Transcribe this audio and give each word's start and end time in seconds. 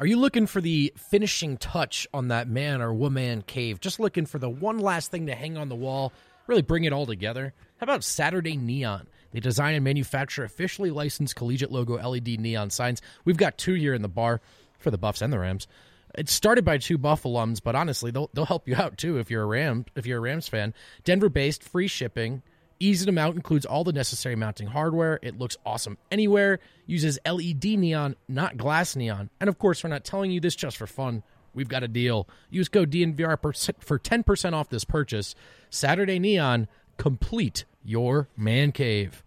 Are 0.00 0.06
you 0.06 0.16
looking 0.16 0.46
for 0.46 0.62
the 0.62 0.94
finishing 0.96 1.58
touch 1.58 2.08
on 2.14 2.28
that 2.28 2.48
man 2.48 2.80
or 2.80 2.90
woman 2.90 3.42
cave? 3.42 3.80
Just 3.80 4.00
looking 4.00 4.24
for 4.24 4.38
the 4.38 4.48
one 4.48 4.78
last 4.78 5.10
thing 5.10 5.26
to 5.26 5.34
hang 5.34 5.58
on 5.58 5.68
the 5.68 5.74
wall, 5.74 6.14
really 6.46 6.62
bring 6.62 6.84
it 6.84 6.92
all 6.94 7.04
together? 7.04 7.52
How 7.76 7.84
about 7.84 8.02
Saturday 8.02 8.56
Neon? 8.56 9.08
They 9.32 9.40
design 9.40 9.74
and 9.74 9.84
manufacture 9.84 10.42
officially 10.42 10.90
licensed 10.90 11.36
collegiate 11.36 11.70
logo 11.70 11.96
LED 11.96 12.40
neon 12.40 12.70
signs. 12.70 13.02
We've 13.26 13.36
got 13.36 13.58
two 13.58 13.74
here 13.74 13.92
in 13.92 14.00
the 14.00 14.08
bar 14.08 14.40
for 14.78 14.90
the 14.90 14.96
Buffs 14.96 15.20
and 15.20 15.30
the 15.30 15.38
Rams. 15.38 15.68
It's 16.14 16.32
started 16.32 16.64
by 16.64 16.78
two 16.78 16.96
Buff 16.96 17.24
alums, 17.24 17.60
but 17.62 17.76
honestly, 17.76 18.10
they'll 18.10 18.30
they'll 18.32 18.46
help 18.46 18.66
you 18.66 18.76
out 18.76 18.96
too 18.96 19.18
if 19.18 19.30
you're 19.30 19.42
a 19.42 19.46
Ram 19.46 19.84
if 19.96 20.06
you're 20.06 20.16
a 20.16 20.22
Rams 20.22 20.48
fan. 20.48 20.72
Denver 21.04 21.28
based, 21.28 21.62
free 21.62 21.88
shipping, 21.88 22.40
easy 22.80 23.06
to 23.06 23.12
mount, 23.12 23.36
includes 23.36 23.64
all 23.64 23.84
the 23.84 23.92
necessary 23.92 24.34
mounting 24.34 24.66
hardware. 24.66 25.20
It 25.22 25.38
looks 25.38 25.56
awesome 25.64 25.98
anywhere. 26.10 26.58
Uses 26.86 27.18
LED 27.24 27.64
neon, 27.64 28.16
not 28.28 28.56
glass 28.56 28.96
neon. 28.96 29.30
And 29.38 29.48
of 29.48 29.58
course, 29.58 29.84
we're 29.84 29.90
not 29.90 30.04
telling 30.04 30.30
you 30.30 30.40
this 30.40 30.56
just 30.56 30.76
for 30.76 30.86
fun. 30.86 31.22
We've 31.54 31.68
got 31.68 31.82
a 31.82 31.88
deal. 31.88 32.28
Use 32.48 32.68
code 32.68 32.90
DNVR 32.90 33.38
for 33.80 33.98
10% 33.98 34.52
off 34.52 34.68
this 34.68 34.84
purchase. 34.84 35.34
Saturday 35.68 36.18
Neon, 36.18 36.68
complete 36.96 37.64
your 37.84 38.28
man 38.36 38.72
cave. 38.72 39.22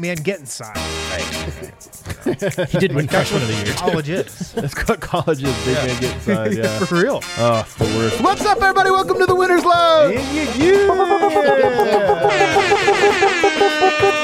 Man, 0.00 0.16
get 0.16 0.40
inside. 0.40 0.78
He 2.24 2.78
did 2.78 2.94
win 2.94 3.08
freshman 3.08 3.42
of 3.42 3.48
the 3.48 3.54
year. 3.54 3.74
College 3.74 4.08
is. 4.08 4.52
That's 4.54 4.74
what 4.88 5.00
college 5.00 5.42
is. 5.42 5.64
Big 5.64 5.74
man 5.74 6.00
get 6.00 6.14
inside. 6.14 6.52
Yeah. 6.54 6.78
For 6.86 7.02
real. 7.02 7.20
Oh, 7.38 7.66
the 7.78 7.84
worst. 7.84 8.20
What's 8.22 8.44
up, 8.46 8.58
everybody? 8.62 8.90
Welcome 8.90 9.18
to 9.18 9.26
the 9.26 9.34
Winners 9.34 9.64
Love. 9.64 10.12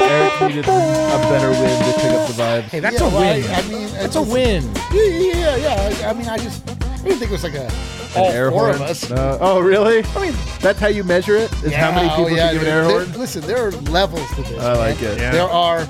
Eric 0.01 0.41
needed 0.49 0.65
a 0.65 1.19
better 1.29 1.51
win 1.51 1.85
to 1.85 2.01
pick 2.01 2.11
up 2.11 2.27
the 2.29 2.35
vibes. 2.35 2.63
Hey, 2.65 2.81
that's 2.81 3.01
Yeah, 3.01 3.07
a 3.07 3.11
well, 3.11 3.21
win. 3.21 3.45
I, 3.45 3.55
I 3.55 3.69
mean, 3.69 3.89
that's 3.93 4.17
a 4.17 4.23
win. 4.23 4.63
Yeah, 4.93 5.03
yeah, 5.03 5.57
yeah. 5.57 6.07
I, 6.07 6.11
I 6.11 6.13
mean, 6.13 6.29
I 6.29 6.37
just 6.39 6.69
I 6.69 6.75
didn't 7.03 7.19
think 7.19 7.31
it 7.31 7.31
was 7.31 7.45
like 7.45 7.55
a 7.55 7.71
all 8.17 8.31
air 8.31 8.51
four 8.51 8.61
horn? 8.61 8.75
of 8.77 8.81
us. 8.83 9.09
No. 9.11 9.39
Oh, 9.41 9.61
really? 9.61 10.05
I 10.05 10.21
mean, 10.21 10.35
that's 10.61 10.79
how 10.81 10.89
you 10.89 11.05
measure 11.05 11.37
it. 11.37 11.53
Is 11.65 11.75
how 11.75 11.93
many 11.93 12.09
people 12.09 12.25
oh, 12.25 12.29
yeah, 12.29 12.53
give 12.53 12.63
an 12.63 12.69
air 12.69 12.85
there- 12.87 13.19
Listen, 13.19 13.43
there 13.43 13.67
are 13.67 13.71
levels 13.73 14.29
to 14.35 14.43
this. 14.43 14.59
I 14.61 14.75
like 14.75 15.01
it. 15.03 15.19
Yeah. 15.19 15.33
There 15.33 15.49
are 15.49 15.87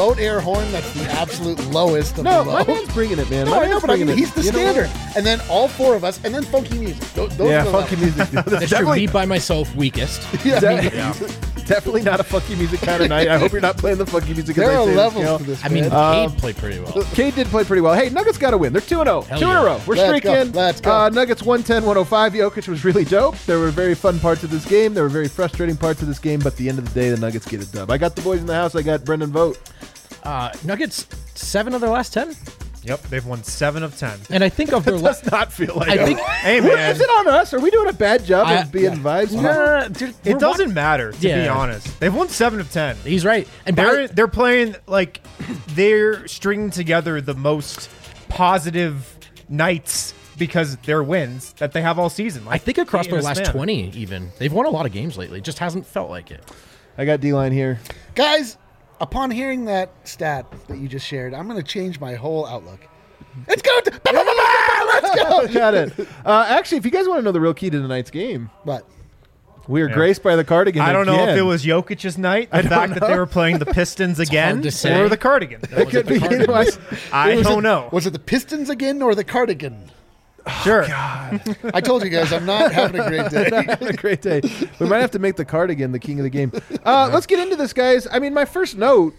vote 0.00 0.18
air 0.18 0.40
horn. 0.40 0.70
That's 0.72 0.90
the 0.94 1.04
absolute 1.10 1.62
lowest 1.70 2.16
of 2.16 2.24
No, 2.24 2.42
the 2.44 2.50
my 2.50 2.62
low. 2.62 2.74
man's 2.74 2.92
bringing 2.94 3.18
it, 3.18 3.28
man. 3.28 3.44
No, 3.46 3.56
my 3.56 3.64
I 3.64 3.68
know, 3.68 3.80
but 3.80 3.90
I 3.90 3.96
bringing 3.96 4.06
mean, 4.06 4.16
it. 4.16 4.20
he's 4.20 4.32
the 4.32 4.42
You 4.42 4.48
standard. 4.48 4.90
And 5.14 5.26
then 5.26 5.40
all 5.50 5.68
four 5.68 5.94
of 5.94 6.04
us, 6.04 6.18
and 6.24 6.34
then 6.34 6.42
funky 6.44 6.78
music. 6.78 7.02
Those, 7.12 7.36
those 7.36 7.50
Yeah, 7.50 7.64
funky 7.64 7.96
levels. 7.96 8.16
music. 8.16 8.30
That's 8.32 8.32
That's 8.50 8.68
true. 8.68 8.78
definitely, 8.78 9.06
Me 9.06 9.12
by 9.12 9.24
myself, 9.26 9.74
weakest. 9.76 10.22
Yeah. 10.44 10.58
de- 10.60 11.12
definitely 11.66 12.02
not 12.02 12.18
a 12.18 12.24
funky 12.24 12.56
music 12.56 12.80
kind 12.80 13.00
of 13.02 13.08
night. 13.10 13.28
I 13.28 13.38
hope 13.38 13.52
you're 13.52 13.60
not 13.60 13.76
playing 13.76 13.98
the 13.98 14.06
funky 14.06 14.32
music. 14.34 14.56
as 14.58 14.64
There 14.64 14.70
I 14.72 14.74
are 14.76 14.84
say 14.84 14.86
this, 14.88 14.96
levels 14.96 15.18
you 15.20 15.24
know. 15.24 15.38
to 15.38 15.44
this. 15.44 15.64
I 15.64 15.68
mean, 15.68 15.88
man. 15.88 16.28
Cade 16.30 16.38
played 16.38 16.56
pretty 16.56 16.80
well. 16.80 17.04
Cade 17.12 17.34
did 17.36 17.46
play 17.48 17.62
pretty 17.64 17.80
well. 17.82 17.94
Hey, 17.94 18.08
Nuggets 18.08 18.38
got 18.38 18.50
to 18.52 18.58
win. 18.58 18.72
They're 18.72 18.80
2 18.82 18.88
0. 19.04 19.04
2 19.04 19.28
Hell 19.28 19.36
in 19.42 19.46
yeah. 19.48 19.60
a 19.60 19.64
row. 19.64 19.80
We're 19.86 19.94
Let's 19.96 20.24
go. 20.24 20.32
streaking. 20.34 20.52
Let's 20.52 20.80
go. 20.80 20.90
Uh, 20.92 21.08
Nuggets 21.10 21.42
110 21.42 21.84
105. 21.84 22.32
Jokic 22.32 22.66
was 22.68 22.84
really 22.84 23.04
dope. 23.04 23.36
There 23.46 23.58
were 23.60 23.70
very 23.70 23.94
fun 23.94 24.18
parts 24.18 24.42
of 24.42 24.50
this 24.50 24.64
game. 24.64 24.94
There 24.94 25.02
were 25.04 25.08
very 25.10 25.28
frustrating 25.28 25.76
parts 25.76 26.00
of 26.02 26.08
this 26.08 26.18
game, 26.18 26.40
but 26.40 26.54
at 26.54 26.56
the 26.56 26.68
end 26.68 26.78
of 26.78 26.92
the 26.92 27.00
day, 27.00 27.10
the 27.10 27.18
Nuggets 27.20 27.46
get 27.46 27.62
a 27.62 27.66
dub. 27.70 27.90
I 27.90 27.98
got 27.98 28.16
the 28.16 28.22
boys 28.22 28.40
in 28.40 28.46
the 28.46 28.54
house. 28.54 28.74
I 28.74 28.82
got 28.82 29.04
Brendan 29.04 29.30
Vogt. 29.30 29.60
Uh, 30.22 30.52
Nuggets, 30.64 31.06
seven 31.34 31.74
of 31.74 31.80
their 31.80 31.90
last 31.90 32.12
10. 32.12 32.34
Yep, 32.82 33.02
they've 33.04 33.26
won 33.26 33.44
seven 33.44 33.82
of 33.82 33.94
ten. 33.98 34.18
And 34.30 34.42
I 34.42 34.48
think 34.48 34.72
of 34.72 34.84
their 34.86 34.96
last. 34.96 35.24
Does 35.24 35.30
not 35.32 35.52
feel 35.52 35.74
like 35.76 35.90
I 35.90 35.96
it. 35.96 36.06
think. 36.06 36.18
Hey 36.18 36.60
man, 36.62 36.90
Is 36.92 36.98
it 36.98 37.10
on 37.10 37.28
us? 37.28 37.52
Are 37.52 37.60
we 37.60 37.70
doing 37.70 37.90
a 37.90 37.92
bad 37.92 38.24
job 38.24 38.46
I- 38.46 38.62
of 38.62 38.72
being 38.72 38.92
vibes? 38.92 39.32
Nah, 39.34 39.86
dude, 39.88 40.14
we're 40.24 40.32
it 40.36 40.38
doesn't 40.38 40.72
matter 40.72 41.12
to 41.12 41.18
be 41.20 41.46
honest. 41.46 42.00
They've 42.00 42.14
won 42.14 42.30
seven 42.30 42.58
of 42.58 42.72
ten. 42.72 42.96
He's 43.04 43.22
right. 43.26 43.46
And 43.66 43.76
They're 43.76 44.08
by, 44.08 44.14
they're 44.14 44.28
playing 44.28 44.76
like 44.86 45.20
they're 45.74 46.26
stringing 46.26 46.70
together 46.70 47.20
the 47.20 47.34
most 47.34 47.90
positive 48.30 49.14
nights 49.50 50.14
because 50.38 50.76
they're 50.78 51.02
wins 51.02 51.52
that 51.58 51.72
they 51.72 51.82
have 51.82 51.98
all 51.98 52.08
season. 52.08 52.44
I 52.48 52.56
think 52.56 52.78
across 52.78 53.04
in 53.04 53.12
their 53.12 53.20
last 53.20 53.38
span. 53.44 53.52
20, 53.52 53.90
even. 53.90 54.30
They've 54.38 54.52
won 54.52 54.64
a 54.64 54.70
lot 54.70 54.86
of 54.86 54.92
games 54.92 55.18
lately. 55.18 55.38
It 55.40 55.44
just 55.44 55.58
hasn't 55.58 55.84
felt 55.86 56.08
like 56.08 56.30
it. 56.30 56.42
I 56.96 57.04
got 57.04 57.20
D 57.20 57.34
line 57.34 57.52
here. 57.52 57.78
Guys, 58.14 58.56
upon 59.00 59.30
hearing 59.30 59.64
that 59.66 59.90
stat 60.04 60.46
that 60.68 60.78
you 60.78 60.88
just 60.88 61.06
shared, 61.06 61.34
I'm 61.34 61.48
going 61.48 61.60
to 61.60 61.66
change 61.66 61.98
my 62.00 62.14
whole 62.14 62.46
outlook. 62.46 62.80
Let's 63.48 63.62
go! 63.62 63.80
To, 63.80 64.00
let's 64.04 65.16
go! 65.22 65.46
got 65.52 65.74
it. 65.74 65.92
Uh, 66.24 66.46
actually, 66.48 66.78
if 66.78 66.84
you 66.84 66.90
guys 66.90 67.06
want 67.08 67.18
to 67.20 67.22
know 67.22 67.32
the 67.32 67.40
real 67.40 67.54
key 67.54 67.70
to 67.70 67.78
tonight's 67.80 68.10
game, 68.10 68.50
But 68.64 68.84
we 69.68 69.82
are 69.82 69.88
Yeah. 69.88 69.94
graced 69.94 70.22
by 70.22 70.34
the 70.36 70.42
cardigan. 70.44 70.82
I 70.82 70.92
don't 70.92 71.06
know 71.06 71.14
if 71.14 71.20
again. 71.22 71.38
it 71.38 71.42
was 71.42 71.64
Jokic's 71.64 72.18
night, 72.18 72.50
the 72.50 72.56
I 72.56 72.62
don't 72.62 72.70
fact 72.70 72.94
that 72.94 73.06
they 73.06 73.16
were 73.16 73.26
playing 73.26 73.58
the 73.58 73.66
Pistons 73.72 74.18
again, 74.18 74.62
to 74.62 74.70
say. 74.70 75.00
or 75.00 75.08
the 75.08 75.16
cardigan. 75.16 75.60
It 75.70 75.90
could 75.90 76.06
be. 76.06 76.14
You 76.14 76.20
know, 76.46 76.54
I- 76.54 76.66
I 77.12 77.36
was 77.36 77.46
don't 77.46 77.58
it, 77.60 77.62
know. 77.62 77.88
Was 77.92 78.06
it 78.06 78.12
the 78.12 78.18
Pistons 78.18 78.68
again 78.68 79.00
or 79.00 79.14
the 79.14 79.24
cardigan? 79.24 79.90
Sure. 80.62 80.84
I 80.88 81.80
told 81.82 82.02
you 82.04 82.10
guys, 82.10 82.32
I'm 82.32 82.46
not 82.46 82.72
having 82.72 83.00
a 83.00 83.08
great 83.08 83.30
day. 83.30 83.50
having 83.66 83.88
a 83.88 83.92
great 83.92 84.22
day. 84.22 84.40
We 84.78 84.86
might 84.88 85.00
have 85.00 85.10
to 85.12 85.18
make 85.18 85.36
the 85.36 85.44
cardigan 85.44 85.92
the 85.92 85.98
king 85.98 86.18
of 86.18 86.24
the 86.24 86.30
game. 86.30 86.52
Uh, 86.84 87.10
let's 87.12 87.26
get 87.26 87.38
into 87.38 87.56
this, 87.56 87.72
guys. 87.72 88.06
I 88.10 88.18
mean, 88.18 88.34
my 88.34 88.44
first 88.44 88.76
note. 88.76 89.14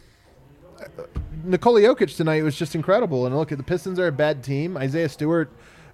uh, 0.80 1.04
Nikola 1.44 1.82
Jokic 1.82 2.16
tonight 2.16 2.44
was 2.44 2.56
just 2.56 2.76
incredible. 2.76 3.26
And 3.26 3.36
look, 3.36 3.52
at 3.52 3.58
the 3.58 3.64
Pistons 3.64 3.98
are 4.00 4.08
a 4.08 4.12
bad 4.12 4.44
team. 4.44 4.78
Isaiah 4.78 5.10
Stewart, 5.10 5.50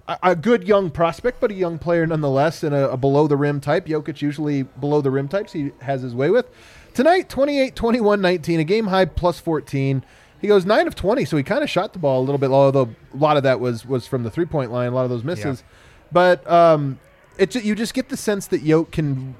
a, 0.06 0.18
a 0.22 0.36
good 0.36 0.64
young 0.66 0.90
prospect, 0.90 1.40
but 1.40 1.50
a 1.50 1.54
young 1.54 1.78
player 1.78 2.06
nonetheless, 2.06 2.62
and 2.62 2.74
a, 2.74 2.90
a 2.90 2.96
below 2.96 3.26
the 3.26 3.36
rim 3.36 3.60
type. 3.60 3.86
Jokic 3.86 4.20
usually 4.22 4.62
below 4.62 5.00
the 5.00 5.10
rim 5.10 5.28
types 5.28 5.52
he 5.52 5.72
has 5.80 6.02
his 6.02 6.14
way 6.14 6.30
with. 6.30 6.46
Tonight, 6.94 7.28
28 7.28 7.76
21 7.76 8.20
19, 8.20 8.60
a 8.60 8.64
game 8.64 8.86
high 8.88 9.04
plus 9.04 9.38
14. 9.40 10.02
He 10.40 10.46
goes 10.48 10.64
9 10.64 10.86
of 10.86 10.94
20, 10.94 11.24
so 11.24 11.36
he 11.36 11.42
kind 11.42 11.62
of 11.64 11.70
shot 11.70 11.92
the 11.92 11.98
ball 11.98 12.20
a 12.20 12.24
little 12.24 12.38
bit, 12.38 12.48
low. 12.50 12.66
although 12.66 12.90
a 13.12 13.16
lot 13.16 13.36
of 13.36 13.42
that 13.42 13.58
was 13.60 13.84
was 13.84 14.06
from 14.06 14.22
the 14.22 14.30
three 14.30 14.46
point 14.46 14.70
line, 14.70 14.88
a 14.92 14.94
lot 14.94 15.04
of 15.04 15.10
those 15.10 15.24
misses. 15.24 15.64
But 16.12 16.48
um, 16.50 16.98
it, 17.38 17.54
you 17.56 17.74
just 17.74 17.92
get 17.94 18.08
the 18.08 18.16
sense 18.16 18.46
that 18.48 18.62
Yoke 18.62 18.90
can. 18.92 19.34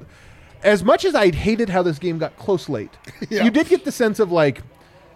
As 0.65 0.83
much 0.83 1.05
as 1.05 1.15
I 1.15 1.31
hated 1.31 1.69
how 1.69 1.83
this 1.85 1.99
game 2.01 2.19
got 2.19 2.37
close 2.37 2.69
late, 2.69 2.91
Yeah. 3.31 3.45
you 3.45 3.51
did 3.51 3.69
get 3.69 3.85
the 3.85 3.93
sense 3.93 4.19
of 4.19 4.33
like 4.33 4.63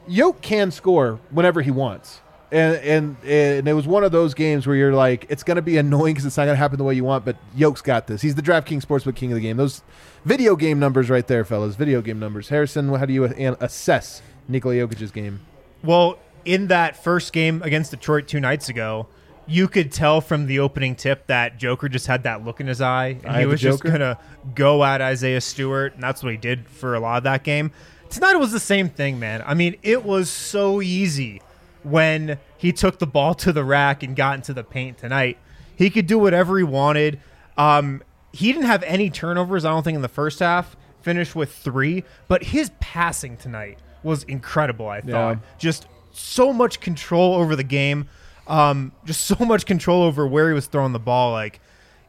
Yoke 0.07 0.41
can 0.41 0.71
score 0.71 1.19
whenever 1.31 1.63
he 1.63 1.71
wants. 1.73 2.21
And, 2.53 2.77
and 2.77 3.17
and 3.25 3.67
it 3.67 3.73
was 3.73 3.87
one 3.87 4.05
of 4.05 4.13
those 4.13 4.35
games 4.35 4.67
where 4.67 4.77
you're 4.77 4.93
like, 4.95 5.27
it's 5.31 5.43
going 5.43 5.57
to 5.57 5.63
be 5.63 5.79
annoying 5.79 6.13
because 6.15 6.27
it's 6.27 6.37
not 6.37 6.45
going 6.45 6.55
to 6.55 6.59
happen 6.59 6.77
the 6.79 6.85
way 6.85 6.95
you 6.95 7.03
want. 7.03 7.25
But 7.25 7.37
Yoke's 7.57 7.81
got 7.83 8.07
this. 8.07 8.21
He's 8.23 8.35
the 8.35 8.43
DraftKings 8.43 8.85
Sportsbook 8.85 9.17
King 9.17 9.33
of 9.33 9.37
the 9.37 9.41
game. 9.41 9.57
Those 9.57 9.83
video 10.25 10.55
game 10.55 10.79
numbers 10.79 11.09
right 11.11 11.27
there, 11.27 11.45
fellas. 11.47 11.77
Video 11.77 12.03
game 12.03 12.19
numbers. 12.21 12.51
Harrison, 12.51 12.89
how 12.95 13.07
do 13.07 13.13
you 13.13 13.25
assess 13.25 14.21
Nikola 14.49 14.75
Jokic's 14.75 15.11
game? 15.11 15.41
Well, 15.83 16.19
in 16.45 16.69
that 16.69 17.03
first 17.03 17.33
game 17.33 17.63
against 17.63 17.91
Detroit 17.91 18.29
two 18.29 18.41
nights 18.41 18.69
ago, 18.69 19.09
you 19.47 19.69
could 19.69 19.91
tell 19.91 20.21
from 20.21 20.47
the 20.47 20.61
opening 20.61 20.95
tip 20.95 21.27
that 21.27 21.59
Joker 21.59 21.89
just 21.89 22.07
had 22.07 22.23
that 22.23 22.45
look 22.45 22.61
in 22.61 22.67
his 22.67 22.81
eye, 22.81 23.19
and 23.25 23.27
Eye 23.27 23.41
he 23.41 23.47
was 23.47 23.61
just 23.61 23.83
gonna 23.83 24.19
go 24.55 24.85
at 24.85 25.01
Isaiah 25.01 25.41
Stewart, 25.41 25.95
and 25.95 26.03
that's 26.03 26.23
what 26.23 26.31
he 26.31 26.39
did 26.39 26.69
for 26.69 26.95
a 26.95 27.01
lot 27.01 27.19
of 27.19 27.25
that 27.25 27.43
game. 27.43 27.73
Tonight 28.09 28.33
it 28.33 28.41
was 28.41 28.53
the 28.53 28.61
same 28.61 28.89
thing, 28.89 29.19
man. 29.19 29.43
I 29.45 29.55
mean, 29.55 29.77
it 29.83 30.05
was 30.05 30.31
so 30.31 30.81
easy 30.81 31.43
when 31.83 32.39
he 32.57 32.73
took 32.73 32.99
the 32.99 33.07
ball 33.07 33.35
to 33.35 33.53
the 33.53 33.65
rack 33.65 34.03
and 34.03 34.15
got 34.15 34.37
into 34.37 34.55
the 34.55 34.63
paint 34.63 34.99
tonight. 34.99 35.39
He 35.75 35.91
could 35.91 36.07
do 36.07 36.19
whatever 36.19 36.57
he 36.59 36.65
wanted. 36.65 37.19
Um, 37.57 38.03
he 38.33 38.53
didn't 38.53 38.67
have 38.67 38.83
any 38.85 39.11
turnovers, 39.11 39.65
I 39.65 39.71
don't 39.71 39.83
think, 39.83 39.97
in 39.97 40.03
the 40.03 40.09
first 40.09 40.39
half. 40.39 40.77
Finished 41.01 41.35
with 41.35 41.53
three, 41.53 42.05
but 42.29 42.45
his 42.45 42.71
passing 42.79 43.37
tonight 43.37 43.79
was 44.03 44.25
incredible. 44.25 44.89
I 44.89 45.01
thought 45.01 45.09
Yeah. 45.09 45.37
just 45.59 45.87
so 46.13 46.53
much 46.53 46.81
control 46.81 47.35
over 47.35 47.57
the 47.57 47.65
game, 47.65 48.09
um, 48.47 48.93
just 49.05 49.21
so 49.27 49.37
much 49.45 49.67
control 49.67 50.03
over 50.03 50.27
where 50.27 50.49
he 50.49 50.55
was 50.55 50.67
throwing 50.67 50.93
the 50.93 50.99
ball. 50.99 51.33
Like 51.33 51.61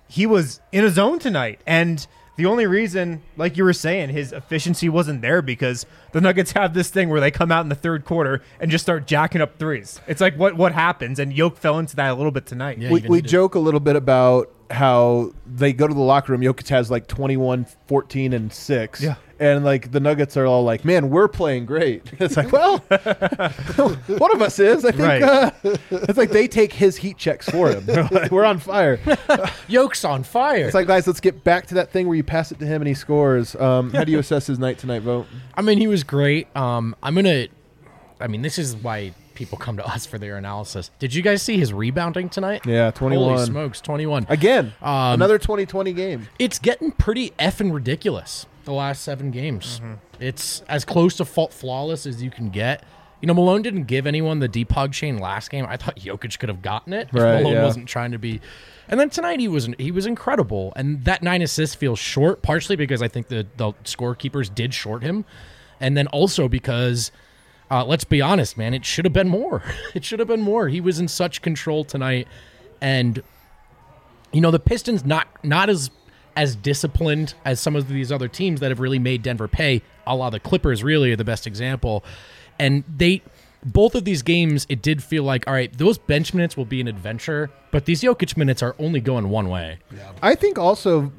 he 0.07 0.25
was 0.25 0.59
in 0.71 0.83
a 0.83 0.89
zone 0.89 1.19
tonight, 1.19 1.59
and 1.65 2.05
the 2.35 2.47
only 2.47 2.65
reason, 2.65 3.21
like 3.37 3.57
you 3.57 3.63
were 3.63 3.73
saying, 3.73 4.09
his 4.09 4.31
efficiency 4.33 4.89
wasn't 4.89 5.21
there 5.21 5.43
because 5.43 5.85
the 6.13 6.21
Nuggets 6.21 6.51
have 6.53 6.73
this 6.73 6.89
thing 6.89 7.09
where 7.09 7.21
they 7.21 7.29
come 7.29 7.51
out 7.51 7.61
in 7.61 7.69
the 7.69 7.75
third 7.75 8.05
quarter 8.05 8.41
and 8.59 8.71
just 8.71 8.83
start 8.83 9.05
jacking 9.05 9.39
up 9.39 9.59
threes. 9.59 10.01
It's 10.07 10.19
like 10.19 10.35
what 10.35 10.55
what 10.57 10.71
happens, 10.73 11.19
and 11.19 11.31
Yoke 11.31 11.57
fell 11.57 11.77
into 11.79 11.95
that 11.97 12.11
a 12.11 12.15
little 12.15 12.31
bit 12.31 12.45
tonight. 12.47 12.79
Yeah, 12.79 12.91
we, 12.91 13.01
we 13.01 13.21
joke 13.21 13.53
a 13.55 13.59
little 13.59 13.79
bit 13.79 13.95
about 13.95 14.49
how 14.71 15.31
they 15.45 15.71
go 15.73 15.87
to 15.87 15.93
the 15.93 15.99
locker 15.99 16.31
room. 16.31 16.41
Jokic 16.41 16.67
has 16.69 16.89
like 16.89 17.05
21, 17.05 17.67
14, 17.87 18.33
and 18.33 18.51
6. 18.51 19.01
Yeah. 19.01 19.15
And 19.43 19.65
like 19.65 19.91
the 19.91 19.99
Nuggets 19.99 20.37
are 20.37 20.45
all 20.45 20.63
like, 20.63 20.85
man, 20.85 21.09
we're 21.09 21.27
playing 21.27 21.65
great. 21.65 22.03
It's 22.19 22.37
like, 22.37 22.51
well, 22.51 22.77
one 24.17 24.33
of 24.33 24.41
us 24.41 24.57
is. 24.59 24.85
I 24.85 24.91
think 24.91 25.03
Right. 25.03 25.21
uh, 25.21 25.51
it's 25.91 26.17
like 26.17 26.29
they 26.29 26.47
take 26.47 26.71
his 26.71 26.95
heat 26.97 27.17
checks 27.17 27.49
for 27.49 27.69
him. 27.69 27.85
Like, 28.13 28.31
we're 28.31 28.45
on 28.45 28.59
fire. 28.59 28.99
Yoke's 29.67 30.05
on 30.05 30.23
fire. 30.23 30.65
It's 30.65 30.73
like, 30.75 30.87
guys, 30.87 31.07
let's 31.07 31.19
get 31.19 31.43
back 31.43 31.67
to 31.67 31.73
that 31.75 31.91
thing 31.91 32.07
where 32.07 32.15
you 32.15 32.23
pass 32.23 32.51
it 32.51 32.59
to 32.59 32.65
him 32.65 32.81
and 32.81 32.87
he 32.87 32.93
scores. 32.93 33.55
Um, 33.55 33.91
how 33.91 34.03
do 34.03 34.11
you 34.11 34.19
assess 34.19 34.47
his 34.47 34.59
night 34.59 34.77
tonight, 34.77 35.01
Vogt? 35.01 35.27
I 35.55 35.61
mean, 35.61 35.77
he 35.79 35.87
was 35.87 36.03
great. 36.03 36.47
Um, 36.55 36.95
I'm 37.03 37.15
gonna. 37.15 37.47
I 38.21 38.27
mean, 38.27 38.41
this 38.43 38.57
is 38.57 38.75
why 38.75 39.13
people 39.33 39.57
come 39.57 39.75
to 39.77 39.85
us 39.85 40.05
for 40.05 40.17
their 40.19 40.37
analysis. 40.37 40.91
Did 40.99 41.13
you 41.13 41.21
guys 41.23 41.41
see 41.41 41.57
his 41.57 41.73
rebounding 41.73 42.29
tonight? 42.29 42.65
Yeah, 42.65 42.91
21. 42.91 43.33
Holy 43.33 43.45
smokes, 43.45 43.81
21. 43.81 44.27
Again, 44.29 44.73
Um, 44.81 45.13
another 45.15 45.37
2020 45.39 45.91
game. 45.93 46.27
It's 46.39 46.59
getting 46.59 46.91
pretty 46.91 47.31
effing 47.39 47.73
ridiculous. 47.73 48.45
The 48.65 48.73
last 48.73 49.01
seven 49.03 49.31
games, 49.31 49.81
it's 50.19 50.61
as 50.69 50.85
close 50.85 51.17
to 51.17 51.25
fault 51.25 51.51
flawless 51.51 52.05
as 52.05 52.23
you 52.23 52.31
can 52.31 52.49
get. 52.49 52.83
You 53.19 53.27
know, 53.27 53.33
Malone 53.33 53.61
didn't 53.61 53.85
give 53.85 54.05
anyone 54.05 54.39
the 54.39 54.47
deep 54.47 54.71
hug 54.71 54.91
chain 54.91 55.17
last 55.17 55.49
game. 55.49 55.65
I 55.67 55.77
thought 55.77 55.97
Jokic 55.97 56.39
could 56.39 56.49
have 56.49 56.61
gotten 56.61 56.91
it 56.91 57.07
Right, 57.13 57.41
Malone 57.41 57.53
yeah. 57.53 57.63
wasn't 57.63 57.87
trying 57.87 58.11
to 58.11 58.19
be. 58.19 58.41
And 58.89 58.99
then 58.99 59.09
tonight 59.09 59.39
he 59.39 59.47
was 59.47 59.69
he 59.77 59.91
was 59.91 60.05
incredible, 60.05 60.73
and 60.75 61.03
that 61.05 61.23
nine 61.23 61.41
assists 61.41 61.75
feels 61.75 61.99
short, 61.99 62.41
partially 62.41 62.75
because 62.75 63.01
I 63.01 63.07
think 63.07 63.27
the 63.27 63.47
the 63.57 63.73
scorekeepers 63.85 64.53
did 64.53 64.73
short 64.73 65.03
him, 65.03 65.25
and 65.79 65.95
then 65.97 66.07
also 66.07 66.47
because. 66.47 67.11
Uh, 67.71 67.83
let's 67.83 68.03
be 68.03 68.21
honest, 68.21 68.55
man. 68.55 68.71
It 68.71 68.85
should 68.85 69.03
have 69.03 69.13
been 69.13 69.29
more. 69.29 69.63
it 69.95 70.05
should 70.05 70.19
have 70.19 70.27
been 70.27 70.41
more. 70.41 70.67
He 70.67 70.79
was 70.79 70.99
in 70.99 71.07
such 71.07 71.41
control 71.41 71.83
tonight, 71.83 72.27
and 72.81 73.23
you 74.31 74.41
know 74.41 74.51
the 74.51 74.59
Pistons 74.59 75.03
not 75.05 75.27
not 75.43 75.69
as 75.69 75.89
as 76.35 76.55
disciplined 76.55 77.33
as 77.45 77.59
some 77.59 77.75
of 77.75 77.87
these 77.87 78.11
other 78.11 78.27
teams 78.27 78.59
that 78.59 78.71
have 78.71 78.79
really 78.79 78.99
made 78.99 79.21
Denver 79.21 79.47
pay. 79.47 79.81
A 80.05 80.15
la 80.15 80.29
the 80.29 80.39
Clippers, 80.39 80.83
really 80.83 81.11
are 81.11 81.15
the 81.15 81.23
best 81.23 81.47
example, 81.47 82.03
and 82.59 82.83
they 82.93 83.21
both 83.65 83.95
of 83.95 84.03
these 84.03 84.21
games 84.21 84.65
it 84.67 84.81
did 84.81 85.01
feel 85.01 85.23
like 85.23 85.47
all 85.47 85.53
right, 85.53 85.71
those 85.77 85.97
bench 85.97 86.33
minutes 86.33 86.57
will 86.57 86.65
be 86.65 86.81
an 86.81 86.87
adventure, 86.87 87.49
but 87.71 87.85
these 87.85 88.01
Jokic 88.01 88.35
minutes 88.35 88.61
are 88.61 88.75
only 88.79 88.99
going 88.99 89.29
one 89.29 89.49
way. 89.49 89.79
I 90.21 90.35
think 90.35 90.59
also, 90.59 91.11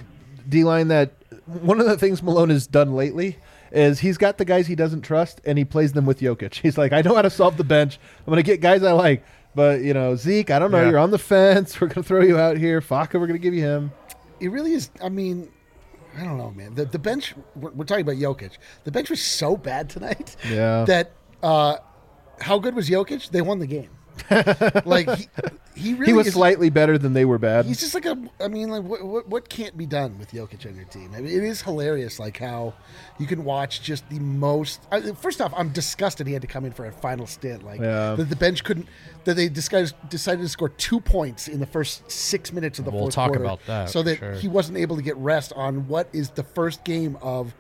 D 0.48 0.64
line, 0.64 0.88
that 0.88 1.12
one 1.46 1.80
of 1.80 1.86
the 1.86 1.96
things 1.96 2.22
Malone 2.22 2.50
has 2.50 2.66
done 2.66 2.94
lately 2.94 3.38
is 3.72 4.00
he's 4.00 4.16
got 4.16 4.38
the 4.38 4.44
guys 4.44 4.66
he 4.66 4.74
doesn't 4.74 5.02
trust 5.02 5.40
and 5.44 5.58
he 5.58 5.64
plays 5.64 5.92
them 5.92 6.06
with 6.06 6.20
Jokic. 6.20 6.54
He's 6.62 6.78
like, 6.78 6.92
I 6.92 7.02
know 7.02 7.14
how 7.14 7.22
to 7.22 7.30
solve 7.30 7.56
the 7.56 7.64
bench. 7.64 7.98
I'm 8.20 8.30
going 8.30 8.36
to 8.36 8.42
get 8.42 8.60
guys 8.60 8.82
I 8.82 8.92
like. 8.92 9.24
But, 9.54 9.82
you 9.82 9.94
know, 9.94 10.16
Zeke, 10.16 10.50
I 10.50 10.58
don't 10.58 10.70
know. 10.70 10.82
Yeah. 10.82 10.90
You're 10.90 10.98
on 10.98 11.10
the 11.10 11.18
fence. 11.18 11.80
We're 11.80 11.88
going 11.88 12.02
to 12.02 12.02
throw 12.02 12.22
you 12.22 12.38
out 12.38 12.56
here. 12.56 12.80
Facu, 12.80 13.14
we're 13.14 13.26
going 13.26 13.32
to 13.32 13.38
give 13.38 13.54
you 13.54 13.62
him. 13.62 13.92
It 14.40 14.48
really 14.50 14.72
is. 14.72 14.90
I 15.02 15.08
mean, 15.08 15.50
I 16.16 16.24
don't 16.24 16.38
know, 16.38 16.50
man. 16.50 16.74
The, 16.74 16.84
the 16.84 16.98
bench, 16.98 17.34
we're, 17.56 17.70
we're 17.70 17.84
talking 17.84 18.02
about 18.02 18.16
Jokic. 18.16 18.52
The 18.84 18.90
bench 18.92 19.10
was 19.10 19.22
so 19.22 19.56
bad 19.56 19.88
tonight 19.90 20.36
Yeah. 20.48 20.84
that 20.84 21.12
uh, 21.42 21.76
how 22.40 22.58
good 22.58 22.74
was 22.74 22.88
Jokic? 22.88 23.30
They 23.30 23.42
won 23.42 23.58
the 23.58 23.66
game. 23.66 23.90
like, 24.84 25.08
he, 25.08 25.28
he 25.74 25.94
really 25.94 26.06
He 26.06 26.12
was 26.12 26.28
is, 26.28 26.34
slightly 26.34 26.70
better 26.70 26.96
than 26.98 27.12
they 27.14 27.24
were 27.24 27.38
bad. 27.38 27.66
He's 27.66 27.80
just 27.80 27.94
like 27.94 28.06
a. 28.06 28.16
I 28.40 28.48
mean, 28.48 28.68
like 28.70 28.82
what, 28.84 29.04
what 29.04 29.28
what 29.28 29.48
can't 29.48 29.76
be 29.76 29.86
done 29.86 30.18
with 30.18 30.32
Jokic 30.32 30.66
on 30.66 30.76
your 30.76 30.84
team? 30.84 31.12
I 31.14 31.20
mean, 31.20 31.36
it 31.36 31.42
is 31.42 31.62
hilarious, 31.62 32.18
like 32.18 32.38
how 32.38 32.74
you 33.18 33.26
can 33.26 33.44
watch 33.44 33.82
just 33.82 34.08
the 34.08 34.18
most. 34.20 34.80
I, 34.92 35.00
first 35.12 35.40
off, 35.40 35.52
I'm 35.56 35.70
disgusted 35.70 36.26
he 36.26 36.32
had 36.32 36.42
to 36.42 36.48
come 36.48 36.64
in 36.64 36.72
for 36.72 36.86
a 36.86 36.92
final 36.92 37.26
stint. 37.26 37.64
Like 37.64 37.80
Yeah. 37.80 38.14
that 38.14 38.28
the 38.28 38.36
bench 38.36 38.62
couldn't. 38.64 38.88
That 39.24 39.34
they 39.34 39.48
decided 39.48 39.92
decided 40.08 40.42
to 40.42 40.48
score 40.48 40.68
two 40.68 41.00
points 41.00 41.48
in 41.48 41.60
the 41.60 41.66
first 41.66 42.08
six 42.10 42.52
minutes 42.52 42.78
of 42.78 42.84
the 42.84 42.90
We'll 42.90 43.02
fourth 43.02 43.14
talk 43.14 43.28
quarter, 43.30 43.44
about 43.44 43.60
that, 43.66 43.90
so 43.90 44.02
that 44.04 44.18
sure. 44.18 44.34
he 44.34 44.48
wasn't 44.48 44.78
able 44.78 44.96
to 44.96 45.02
get 45.02 45.16
rest 45.16 45.52
on 45.56 45.88
what 45.88 46.08
is 46.12 46.30
the 46.30 46.44
first 46.44 46.84
game 46.84 47.18
of 47.20 47.54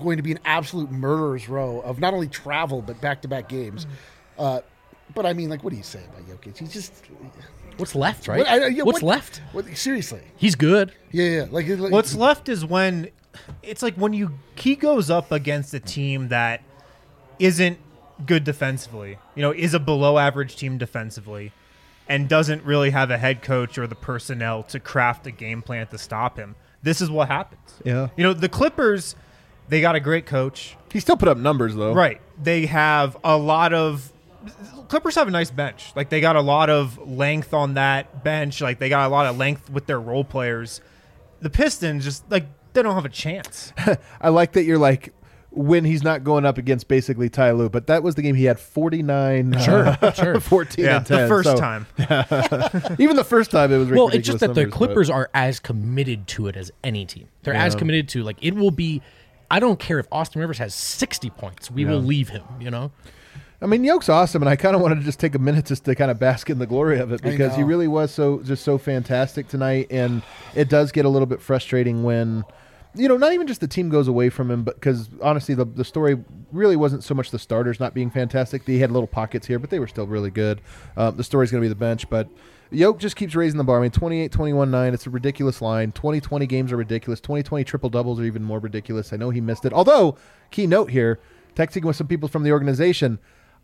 going 0.00 0.16
to 0.16 0.22
be 0.22 0.32
an 0.32 0.38
absolute 0.44 0.90
murderer's 0.90 1.48
row 1.48 1.80
of 1.80 1.98
not 1.98 2.14
only 2.14 2.28
travel 2.28 2.80
but 2.80 3.00
back 3.00 3.22
to 3.22 3.28
back 3.28 3.48
games. 3.48 3.84
Mm-hmm. 3.84 3.94
Uh, 4.38 4.60
but 5.14 5.26
I 5.26 5.32
mean, 5.32 5.48
like, 5.48 5.62
what 5.64 5.70
do 5.70 5.76
you 5.76 5.82
say 5.82 6.00
about 6.04 6.28
Jokic? 6.28 6.58
He's 6.58 6.72
just. 6.72 6.92
What's 7.78 7.94
left, 7.94 8.28
right? 8.28 8.38
What- 8.40 8.48
I- 8.48 8.66
yeah, 8.68 8.82
What's 8.82 9.02
what- 9.02 9.08
left? 9.16 9.40
What, 9.52 9.66
seriously? 9.76 10.20
He's 10.36 10.54
good. 10.54 10.92
Yeah, 11.10 11.24
yeah. 11.28 11.46
Like, 11.50 11.66
like 11.68 11.90
What's 11.92 12.14
left 12.14 12.48
is 12.48 12.64
when 12.64 13.08
it's 13.62 13.82
like 13.82 13.94
when 13.96 14.12
you 14.12 14.32
he 14.56 14.76
goes 14.76 15.08
up 15.10 15.32
against 15.32 15.72
a 15.72 15.80
team 15.80 16.28
that 16.28 16.62
isn't 17.38 17.78
good 18.26 18.44
defensively, 18.44 19.18
you 19.34 19.42
know, 19.42 19.52
is 19.52 19.74
a 19.74 19.80
below 19.80 20.18
average 20.18 20.54
team 20.56 20.76
defensively, 20.78 21.52
and 22.08 22.28
doesn't 22.28 22.62
really 22.64 22.90
have 22.90 23.10
a 23.10 23.18
head 23.18 23.42
coach 23.42 23.78
or 23.78 23.86
the 23.86 23.94
personnel 23.94 24.62
to 24.64 24.78
craft 24.78 25.26
a 25.26 25.30
game 25.30 25.62
plan 25.62 25.86
to 25.88 25.98
stop 25.98 26.36
him. 26.36 26.54
This 26.82 27.00
is 27.00 27.10
what 27.10 27.28
happens. 27.28 27.80
Yeah. 27.84 28.08
You 28.16 28.24
know, 28.24 28.32
the 28.34 28.48
Clippers, 28.48 29.16
they 29.68 29.80
got 29.80 29.94
a 29.94 30.00
great 30.00 30.26
coach. 30.26 30.76
he 30.92 31.00
still 31.00 31.16
put 31.16 31.28
up 31.28 31.38
numbers, 31.38 31.74
though. 31.74 31.94
Right. 31.94 32.20
They 32.40 32.66
have 32.66 33.16
a 33.24 33.36
lot 33.36 33.72
of 33.72 34.12
Clippers 34.88 35.14
have 35.14 35.28
a 35.28 35.30
nice 35.30 35.50
bench. 35.50 35.92
Like 35.96 36.08
they 36.10 36.20
got 36.20 36.36
a 36.36 36.40
lot 36.40 36.68
of 36.70 36.98
length 37.08 37.54
on 37.54 37.74
that 37.74 38.22
bench. 38.24 38.60
Like 38.60 38.78
they 38.78 38.88
got 38.88 39.06
a 39.06 39.12
lot 39.12 39.26
of 39.26 39.36
length 39.38 39.70
with 39.70 39.86
their 39.86 40.00
role 40.00 40.24
players. 40.24 40.80
The 41.40 41.50
Pistons 41.50 42.04
just 42.04 42.30
like 42.30 42.46
they 42.72 42.82
don't 42.82 42.94
have 42.94 43.04
a 43.04 43.08
chance. 43.10 43.72
I 44.20 44.28
like 44.30 44.52
that 44.52 44.64
you're 44.64 44.78
like, 44.78 45.12
when 45.50 45.84
he's 45.84 46.02
not 46.02 46.24
going 46.24 46.46
up 46.46 46.56
against 46.56 46.88
basically 46.88 47.28
Ty 47.28 47.50
Lue, 47.52 47.68
but 47.68 47.86
that 47.88 48.02
was 48.02 48.14
the 48.14 48.22
game 48.22 48.34
he 48.34 48.44
had 48.44 48.58
49, 48.58 49.54
uh, 49.54 49.60
Sure, 49.60 50.12
sure. 50.14 50.40
14 50.40 50.82
yeah, 50.84 50.96
and 50.96 51.06
10. 51.06 51.20
the 51.22 51.28
first 51.28 51.48
So, 51.50 51.56
time. 51.56 51.86
Even 52.98 53.16
the 53.16 53.24
first 53.24 53.50
time 53.50 53.70
it 53.70 53.76
was 53.76 53.88
Well, 53.90 54.08
it's 54.08 54.26
just 54.26 54.38
that 54.40 54.54
the 54.54 54.62
numbers, 54.62 54.70
but- 54.70 54.76
Clippers 54.78 55.10
are 55.10 55.28
as 55.34 55.60
committed 55.60 56.26
to 56.28 56.46
it 56.46 56.56
as 56.56 56.70
any 56.82 57.04
team. 57.04 57.28
They're 57.42 57.52
as 57.54 57.74
committed 57.74 58.08
to 58.10 58.22
like 58.22 58.38
it 58.40 58.54
will 58.54 58.70
be. 58.70 59.02
I 59.50 59.60
don't 59.60 59.78
care 59.78 59.98
if 59.98 60.06
Austin 60.10 60.40
Rivers 60.40 60.56
has 60.56 60.74
sixty 60.74 61.28
points. 61.28 61.70
We 61.70 61.84
will 61.84 62.00
leave 62.00 62.30
him. 62.30 62.44
You 62.58 62.70
know. 62.70 62.90
I 63.62 63.66
mean, 63.66 63.84
Yoke's 63.84 64.08
awesome, 64.08 64.42
and 64.42 64.48
I 64.48 64.56
kind 64.56 64.74
of 64.74 64.82
wanted 64.82 64.96
to 64.96 65.02
just 65.02 65.20
take 65.20 65.36
a 65.36 65.38
minute 65.38 65.66
just 65.66 65.84
to 65.84 65.94
kind 65.94 66.10
of 66.10 66.18
bask 66.18 66.50
in 66.50 66.58
the 66.58 66.66
glory 66.66 66.98
of 66.98 67.12
it 67.12 67.22
because 67.22 67.54
he 67.54 67.62
really 67.62 67.86
was 67.86 68.10
so 68.10 68.40
just 68.42 68.64
so 68.64 68.76
fantastic 68.76 69.46
tonight, 69.46 69.86
and 69.88 70.22
it 70.56 70.68
does 70.68 70.90
get 70.90 71.04
a 71.04 71.08
little 71.08 71.26
bit 71.26 71.40
frustrating 71.40 72.02
when, 72.02 72.44
you 72.96 73.06
know, 73.06 73.16
not 73.16 73.32
even 73.32 73.46
just 73.46 73.60
the 73.60 73.68
team 73.68 73.88
goes 73.88 74.08
away 74.08 74.30
from 74.30 74.50
him, 74.50 74.64
but 74.64 74.74
because 74.74 75.08
honestly, 75.22 75.54
the 75.54 75.64
the 75.64 75.84
story 75.84 76.18
really 76.50 76.74
wasn't 76.74 77.04
so 77.04 77.14
much 77.14 77.30
the 77.30 77.38
starters 77.38 77.78
not 77.78 77.94
being 77.94 78.10
fantastic. 78.10 78.64
They 78.64 78.78
had 78.78 78.90
little 78.90 79.06
pockets 79.06 79.46
here, 79.46 79.60
but 79.60 79.70
they 79.70 79.78
were 79.78 79.86
still 79.86 80.08
really 80.08 80.30
good. 80.30 80.60
Uh, 80.96 81.12
the 81.12 81.24
story's 81.24 81.52
going 81.52 81.60
to 81.60 81.64
be 81.64 81.68
the 81.68 81.74
bench, 81.76 82.10
but. 82.10 82.28
Yoke 82.74 82.98
just 82.98 83.16
keeps 83.16 83.34
raising 83.34 83.58
the 83.58 83.64
bar. 83.64 83.80
I 83.80 83.82
mean, 83.82 83.90
28, 83.90 84.32
21, 84.32 84.70
9. 84.70 84.94
It's 84.94 85.06
a 85.06 85.10
ridiculous 85.10 85.60
line. 85.60 85.92
2020 85.92 86.46
games 86.46 86.72
are 86.72 86.78
ridiculous. 86.78 87.20
2020 87.20 87.64
triple 87.64 87.90
doubles 87.90 88.18
are 88.18 88.24
even 88.24 88.42
more 88.42 88.60
ridiculous. 88.60 89.12
I 89.12 89.18
know 89.18 89.28
he 89.28 89.42
missed 89.42 89.66
it. 89.66 89.74
Although, 89.74 90.16
key 90.50 90.66
note 90.66 90.88
here, 90.88 91.20
texting 91.54 91.84
with 91.84 91.96
some 91.96 92.06
people 92.06 92.30
from 92.30 92.44
the 92.44 92.50
organization, 92.52 93.18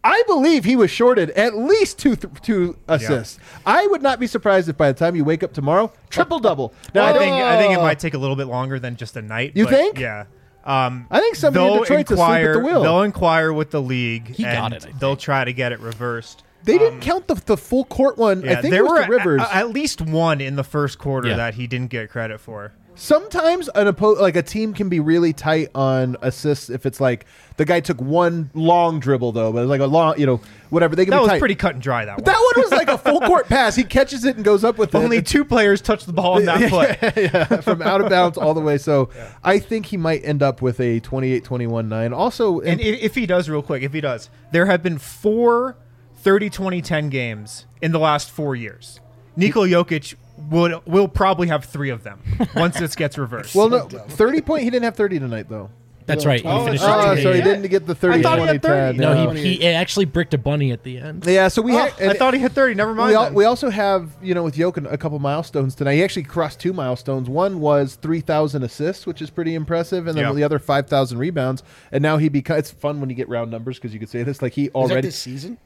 I 0.05 0.23
believe 0.27 0.65
he 0.65 0.77
was 0.77 0.91
shorted 0.91 1.31
at 1.31 1.57
least 1.57 1.99
two 1.99 2.15
th- 2.17 2.33
two 2.43 2.79
assists. 2.89 3.39
I 3.67 3.87
would 3.89 4.01
not 4.03 4.21
be 4.21 4.27
surprised 4.27 4.69
if 4.69 4.77
by 4.77 4.93
the 4.93 4.99
time 4.99 5.17
you 5.17 5.25
wake 5.25 5.43
up 5.43 5.53
tomorrow, 5.53 5.93
triple 6.09 6.39
double. 6.39 6.73
Now, 6.95 7.05
I 7.07 7.13
think 7.19 7.33
I 7.35 7.59
think 7.59 7.75
it 7.77 7.81
might 7.81 7.99
take 7.99 8.15
a 8.15 8.19
little 8.19 8.37
bit 8.37 8.47
longer 8.47 8.79
than 8.79 8.97
just 8.97 9.17
a 9.17 9.23
night. 9.23 9.53
You 9.55 9.65
but 9.65 9.71
think? 9.75 9.99
Yeah. 9.99 10.27
Um, 10.65 11.07
I 11.11 11.19
think 11.21 11.35
somebody 11.35 11.65
in 11.65 11.73
they'll 11.73 11.81
Detroit's 11.83 12.11
asleep 12.11 12.21
at 12.29 12.41
inquire. 12.41 12.53
the 12.55 12.59
wheel. 12.61 12.83
They'll 12.83 13.03
inquire 13.03 13.53
with 13.53 13.71
the 13.71 13.81
league. 13.83 14.29
He 14.29 14.43
got 14.45 14.73
it, 14.73 14.87
I 14.87 14.93
They'll 14.99 15.11
think. 15.13 15.21
try 15.21 15.45
to 15.45 15.53
get 15.53 15.73
it 15.73 15.81
reversed. 15.81 16.45
They 16.65 16.77
didn't 16.77 17.01
count 17.01 17.27
the, 17.27 17.35
the 17.37 17.57
full 17.57 17.85
court 17.85 18.19
one. 18.19 18.43
Yeah, 18.43 18.59
I 18.59 18.61
think 18.63 18.73
there 18.73 18.81
it 18.81 18.85
was 18.85 18.93
were 18.93 19.05
to 19.07 19.11
Rivers. 19.11 19.41
a- 19.43 19.45
a- 19.47 19.55
at 19.57 19.71
least 19.71 20.03
one 20.03 20.41
in 20.43 20.57
the 20.57 20.65
first 20.65 20.99
quarter 20.99 21.29
Yeah. 21.29 21.37
that 21.37 21.55
he 21.55 21.67
didn't 21.67 21.89
get 21.91 22.11
credit 22.11 22.39
for. 22.41 22.73
Sometimes 23.01 23.69
an 23.77 23.87
oppo- 23.87 24.19
like 24.19 24.35
a 24.35 24.43
team 24.43 24.75
can 24.75 24.89
be 24.89 24.99
really 24.99 25.33
tight 25.33 25.69
on 25.73 26.17
assists 26.21 26.69
if 26.69 26.85
it's 26.85 27.01
like 27.01 27.27
the 27.57 27.65
guy 27.65 27.79
took 27.79 28.01
one 28.01 28.51
long 28.55 28.99
dribble 28.99 29.31
though, 29.31 29.53
but 29.53 29.61
it's 29.63 29.69
like 29.71 29.81
a 29.81 29.87
long, 29.87 30.19
you 30.19 30.27
know, 30.27 30.41
whatever. 30.71 30.97
They 30.97 31.05
can 31.05 31.13
That 31.13 31.19
be 31.19 31.23
was 31.23 31.29
tight. 31.31 31.39
pretty 31.39 31.55
cut 31.55 31.75
and 31.75 31.83
dry. 31.83 32.05
That 32.05 32.17
one. 32.17 32.25
That 32.25 32.53
one 32.57 32.65
was 32.65 32.73
like 32.73 32.89
a 32.89 32.99
full 32.99 33.21
court 33.21 33.47
pass. 33.49 33.77
He 33.77 33.85
catches 33.85 34.25
it 34.25 34.35
and 34.35 34.45
goes 34.45 34.65
up 34.65 34.79
with 34.79 34.93
it. 34.93 34.99
Only 34.99 35.23
two 35.23 35.45
players 35.45 35.81
touched 35.81 36.07
the 36.07 36.13
ball 36.13 36.39
in 36.39 36.47
that 36.47 36.69
play. 36.71 36.99
yeah, 37.33 37.45
from 37.61 37.83
out 37.83 38.01
of 38.01 38.11
bounds 38.11 38.37
all 38.37 38.53
the 38.53 38.61
way. 38.61 38.79
So 38.79 39.11
I 39.45 39.61
think 39.61 39.87
he 39.87 39.97
might 39.97 40.25
end 40.25 40.43
up 40.43 40.61
with 40.61 40.81
a 40.81 40.99
28 40.99 41.45
21 41.45 41.89
9. 41.89 42.13
Also, 42.13 42.59
And 42.61 42.81
if, 42.81 43.01
if 43.01 43.15
he 43.15 43.27
does, 43.27 43.49
real 43.49 43.63
quick, 43.63 43.85
if 43.85 43.93
he 43.93 44.01
does, 44.01 44.29
there 44.51 44.67
have 44.67 44.83
been 44.83 44.99
four 44.99 45.77
30 46.17 46.51
20 46.51 46.83
10 46.83 47.11
games 47.11 47.67
in 47.81 47.93
the 47.93 48.01
last 48.01 48.29
four 48.29 48.57
years. 48.57 48.99
Nikola 49.37 49.69
Jokic 49.69 50.17
would 50.51 50.75
will 50.87 51.09
probably 51.09 51.49
have 51.49 51.65
three 51.65 51.91
of 51.91 52.03
them 52.05 52.21
once 52.57 52.79
this 52.79 52.95
gets 52.95 53.19
reversed. 53.19 53.55
well, 53.55 53.69
no, 53.69 53.81
30 53.89 54.41
point. 54.43 54.63
He 54.65 54.71
didn't 54.71 54.85
have 54.85 54.97
30 54.97 55.19
tonight, 55.19 55.49
though. 55.49 55.71
That's 56.07 56.25
right. 56.25 56.41
He 56.41 56.49
Oh, 56.49 56.65
finished 56.65 56.83
with 56.83 56.91
Oh, 56.91 56.97
right. 56.97 57.23
so 57.23 57.35
he 57.35 57.43
didn't 57.43 57.69
get 57.69 57.87
the 57.87 57.95
30 57.95 58.23
thought 58.23 58.39
he 58.39 58.45
20 58.47 58.53
had 58.55 58.63
30. 58.63 58.97
10. 58.99 59.15
No, 59.15 59.31
yeah. 59.33 59.39
he, 59.39 59.57
he 59.57 59.67
actually 59.67 60.07
bricked 60.07 60.33
a 60.33 60.39
bunny 60.39 60.73
at 60.73 60.83
the 60.83 60.97
end. 60.97 61.27
Yeah, 61.27 61.49
so 61.49 61.61
we 61.61 61.75
Oh, 61.75 61.81
ha- 61.81 61.95
I 62.01 62.15
thought 62.15 62.33
he 62.33 62.41
hit 62.41 62.53
30. 62.53 62.77
Never 62.77 62.95
mind. 62.95 63.11
we, 63.11 63.15
al- 63.15 63.25
then. 63.25 63.35
we 63.35 63.45
also 63.45 63.69
have, 63.69 64.13
you 64.23 64.33
know, 64.33 64.43
with 64.43 64.55
Jokic 64.57 64.91
a 64.91 64.97
couple 64.97 65.19
milestones 65.19 65.75
tonight. 65.75 65.97
He 65.97 66.03
actually 66.03 66.23
crossed 66.23 66.61
two 66.61 66.73
milestones. 66.73 67.29
One 67.29 67.61
was 67.61 67.97
3,000 67.97 68.63
assists, 68.63 69.07
which 69.07 69.21
is 69.21 69.29
pretty 69.29 69.55
impressive, 69.55 70.07
and 70.07 70.17
then 70.17 70.25
Yeah. 70.25 70.33
the 70.33 70.45
other 70.45 70.59
5,000 70.59 71.19
rebounds. 71.19 71.63
And 71.93 72.01
now 72.01 72.17
he 72.17 72.31
becomes. 72.31 72.61
It's 72.61 72.71
fun 72.71 73.01
when 73.01 73.11
you 73.11 73.15
get 73.15 73.29
round 73.29 73.51
numbers 73.51 73.77
because 73.77 73.93
you 73.93 74.01
could 74.01 74.09
say 74.09 74.23
this 74.23 74.41
like 74.41 74.55
he 74.55 74.63
Is 74.65 74.73
that 74.73 74.77
already 74.79 75.09
this 75.09 75.19
season? 75.19 75.59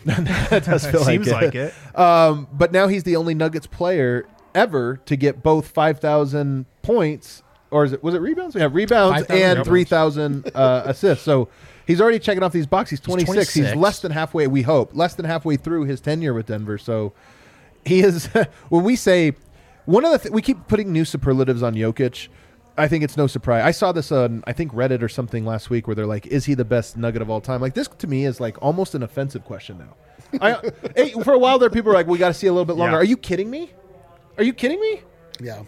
that 0.04 0.64
does 0.64 0.86
feel 0.86 1.04
Seems 1.04 1.28
like 1.28 1.42
like 1.42 1.54
it. 1.54 1.74
it. 1.74 1.98
Um, 1.98 2.48
but 2.52 2.72
now 2.72 2.88
he's 2.88 3.02
the 3.02 3.16
only 3.16 3.34
Nuggets 3.34 3.66
player 3.66 4.26
ever 4.54 4.96
to 5.06 5.16
get 5.16 5.42
both 5.42 5.68
5,000 5.68 6.66
points, 6.82 7.42
or 7.70 7.84
is 7.84 7.92
it 7.92 8.02
was 8.02 8.14
it 8.14 8.18
rebounds? 8.20 8.54
We 8.54 8.60
have 8.62 8.74
rebounds 8.74 9.26
5,000 9.26 9.42
and 9.42 9.58
rebounds. 9.58 9.68
3,000 9.68 10.50
uh, 10.54 10.82
assists. 10.86 11.24
So 11.24 11.48
he's 11.86 12.00
already 12.00 12.18
checking 12.18 12.42
off 12.42 12.52
these 12.52 12.66
boxes. 12.66 12.98
He's 12.98 13.00
26. 13.00 13.54
He's 13.54 13.62
26. 13.64 13.76
less 13.76 14.00
than 14.00 14.12
halfway. 14.12 14.46
We 14.46 14.62
hope 14.62 14.90
less 14.94 15.14
than 15.14 15.26
halfway 15.26 15.56
through 15.56 15.84
his 15.84 16.00
tenure 16.00 16.34
with 16.34 16.46
Denver. 16.46 16.78
So 16.78 17.12
he 17.84 18.00
is. 18.00 18.26
when 18.68 18.84
we 18.84 18.96
say 18.96 19.34
one 19.84 20.04
of 20.04 20.12
the 20.12 20.18
th- 20.18 20.32
we 20.32 20.42
keep 20.42 20.66
putting 20.68 20.92
new 20.92 21.04
superlatives 21.04 21.62
on 21.62 21.74
Jokic. 21.74 22.28
I 22.80 22.88
think 22.88 23.04
it's 23.04 23.16
no 23.16 23.26
surprise. 23.26 23.62
I 23.64 23.70
saw 23.70 23.92
this 23.92 24.10
on 24.10 24.42
I 24.46 24.52
think 24.52 24.72
Reddit 24.72 25.02
or 25.02 25.08
something 25.08 25.44
last 25.44 25.70
week 25.70 25.86
where 25.86 25.94
they're 25.94 26.06
like, 26.06 26.26
"Is 26.26 26.44
he 26.46 26.54
the 26.54 26.64
best 26.64 26.96
Nugget 26.96 27.22
of 27.22 27.30
all 27.30 27.40
time?" 27.40 27.60
Like 27.60 27.74
this 27.74 27.88
to 27.88 28.06
me 28.06 28.24
is 28.24 28.40
like 28.40 28.60
almost 28.62 28.94
an 28.94 29.02
offensive 29.02 29.44
question 29.44 29.78
now. 29.78 29.96
I, 30.40 30.70
hey, 30.96 31.10
for 31.22 31.32
a 31.32 31.38
while 31.38 31.58
there, 31.58 31.70
people 31.70 31.88
were 31.90 31.94
like, 31.94 32.06
"We 32.06 32.18
got 32.18 32.28
to 32.28 32.34
see 32.34 32.46
a 32.46 32.52
little 32.52 32.64
bit 32.64 32.76
longer." 32.76 32.96
Yeah. 32.96 33.00
Are 33.00 33.04
you 33.04 33.16
kidding 33.16 33.50
me? 33.50 33.70
Are 34.38 34.44
you 34.44 34.52
kidding 34.52 34.80
me? 34.80 35.02
Yeah. 35.40 35.62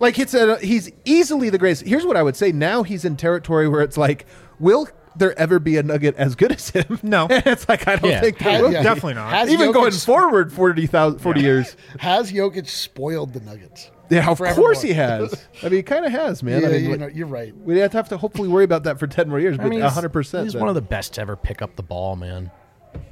Like 0.00 0.18
it's 0.18 0.34
a 0.34 0.58
he's 0.58 0.90
easily 1.04 1.48
the 1.50 1.58
greatest. 1.58 1.84
Here's 1.86 2.04
what 2.04 2.16
I 2.16 2.22
would 2.24 2.34
say. 2.34 2.50
Now 2.50 2.82
he's 2.82 3.04
in 3.04 3.16
territory 3.16 3.68
where 3.68 3.82
it's 3.82 3.96
like, 3.96 4.26
will 4.58 4.88
there 5.14 5.38
ever 5.38 5.60
be 5.60 5.76
a 5.76 5.82
Nugget 5.84 6.16
as 6.16 6.34
good 6.34 6.50
as 6.50 6.70
him? 6.70 6.98
No. 7.04 7.28
it's 7.30 7.68
like 7.68 7.86
I 7.86 7.96
don't 7.96 8.10
Yeah. 8.10 8.20
think 8.20 8.38
there 8.38 8.62
will. 8.62 8.72
yeah, 8.72 8.82
definitely 8.82 9.14
not. 9.14 9.30
Has 9.30 9.48
Even 9.48 9.68
Jokic 9.68 9.74
going 9.74 9.92
forward 9.92 10.52
40,000 10.52 11.20
40 11.20 11.40
years. 11.40 11.76
Has 12.00 12.32
Jokic 12.32 12.68
spoiled 12.68 13.32
the 13.32 13.40
Nuggets? 13.40 13.91
Yeah, 14.12 14.30
of 14.30 14.38
Forevermore. 14.38 14.66
course 14.68 14.82
he 14.82 14.92
has. 14.92 15.46
I 15.62 15.66
mean, 15.66 15.74
he 15.76 15.82
kind 15.82 16.04
of 16.04 16.12
has, 16.12 16.42
man. 16.42 16.60
Yeah, 16.62 16.68
I 16.68 16.72
mean, 16.72 16.84
you 16.84 16.90
like- 16.90 17.00
know, 17.00 17.06
you're 17.08 17.26
right. 17.26 17.56
We'd 17.56 17.78
have 17.78 17.90
to, 17.92 17.96
have 17.96 18.08
to 18.10 18.16
hopefully 18.18 18.48
worry 18.48 18.64
about 18.64 18.84
that 18.84 18.98
for 18.98 19.06
10 19.06 19.28
more 19.28 19.40
years, 19.40 19.56
but 19.56 19.66
I 19.66 19.68
mean, 19.68 19.80
he's- 19.80 19.94
100%. 19.96 20.44
He's 20.44 20.52
then. 20.52 20.60
one 20.60 20.68
of 20.68 20.74
the 20.74 20.80
best 20.82 21.14
to 21.14 21.20
ever 21.20 21.36
pick 21.36 21.62
up 21.62 21.76
the 21.76 21.82
ball, 21.82 22.16
man. 22.16 22.50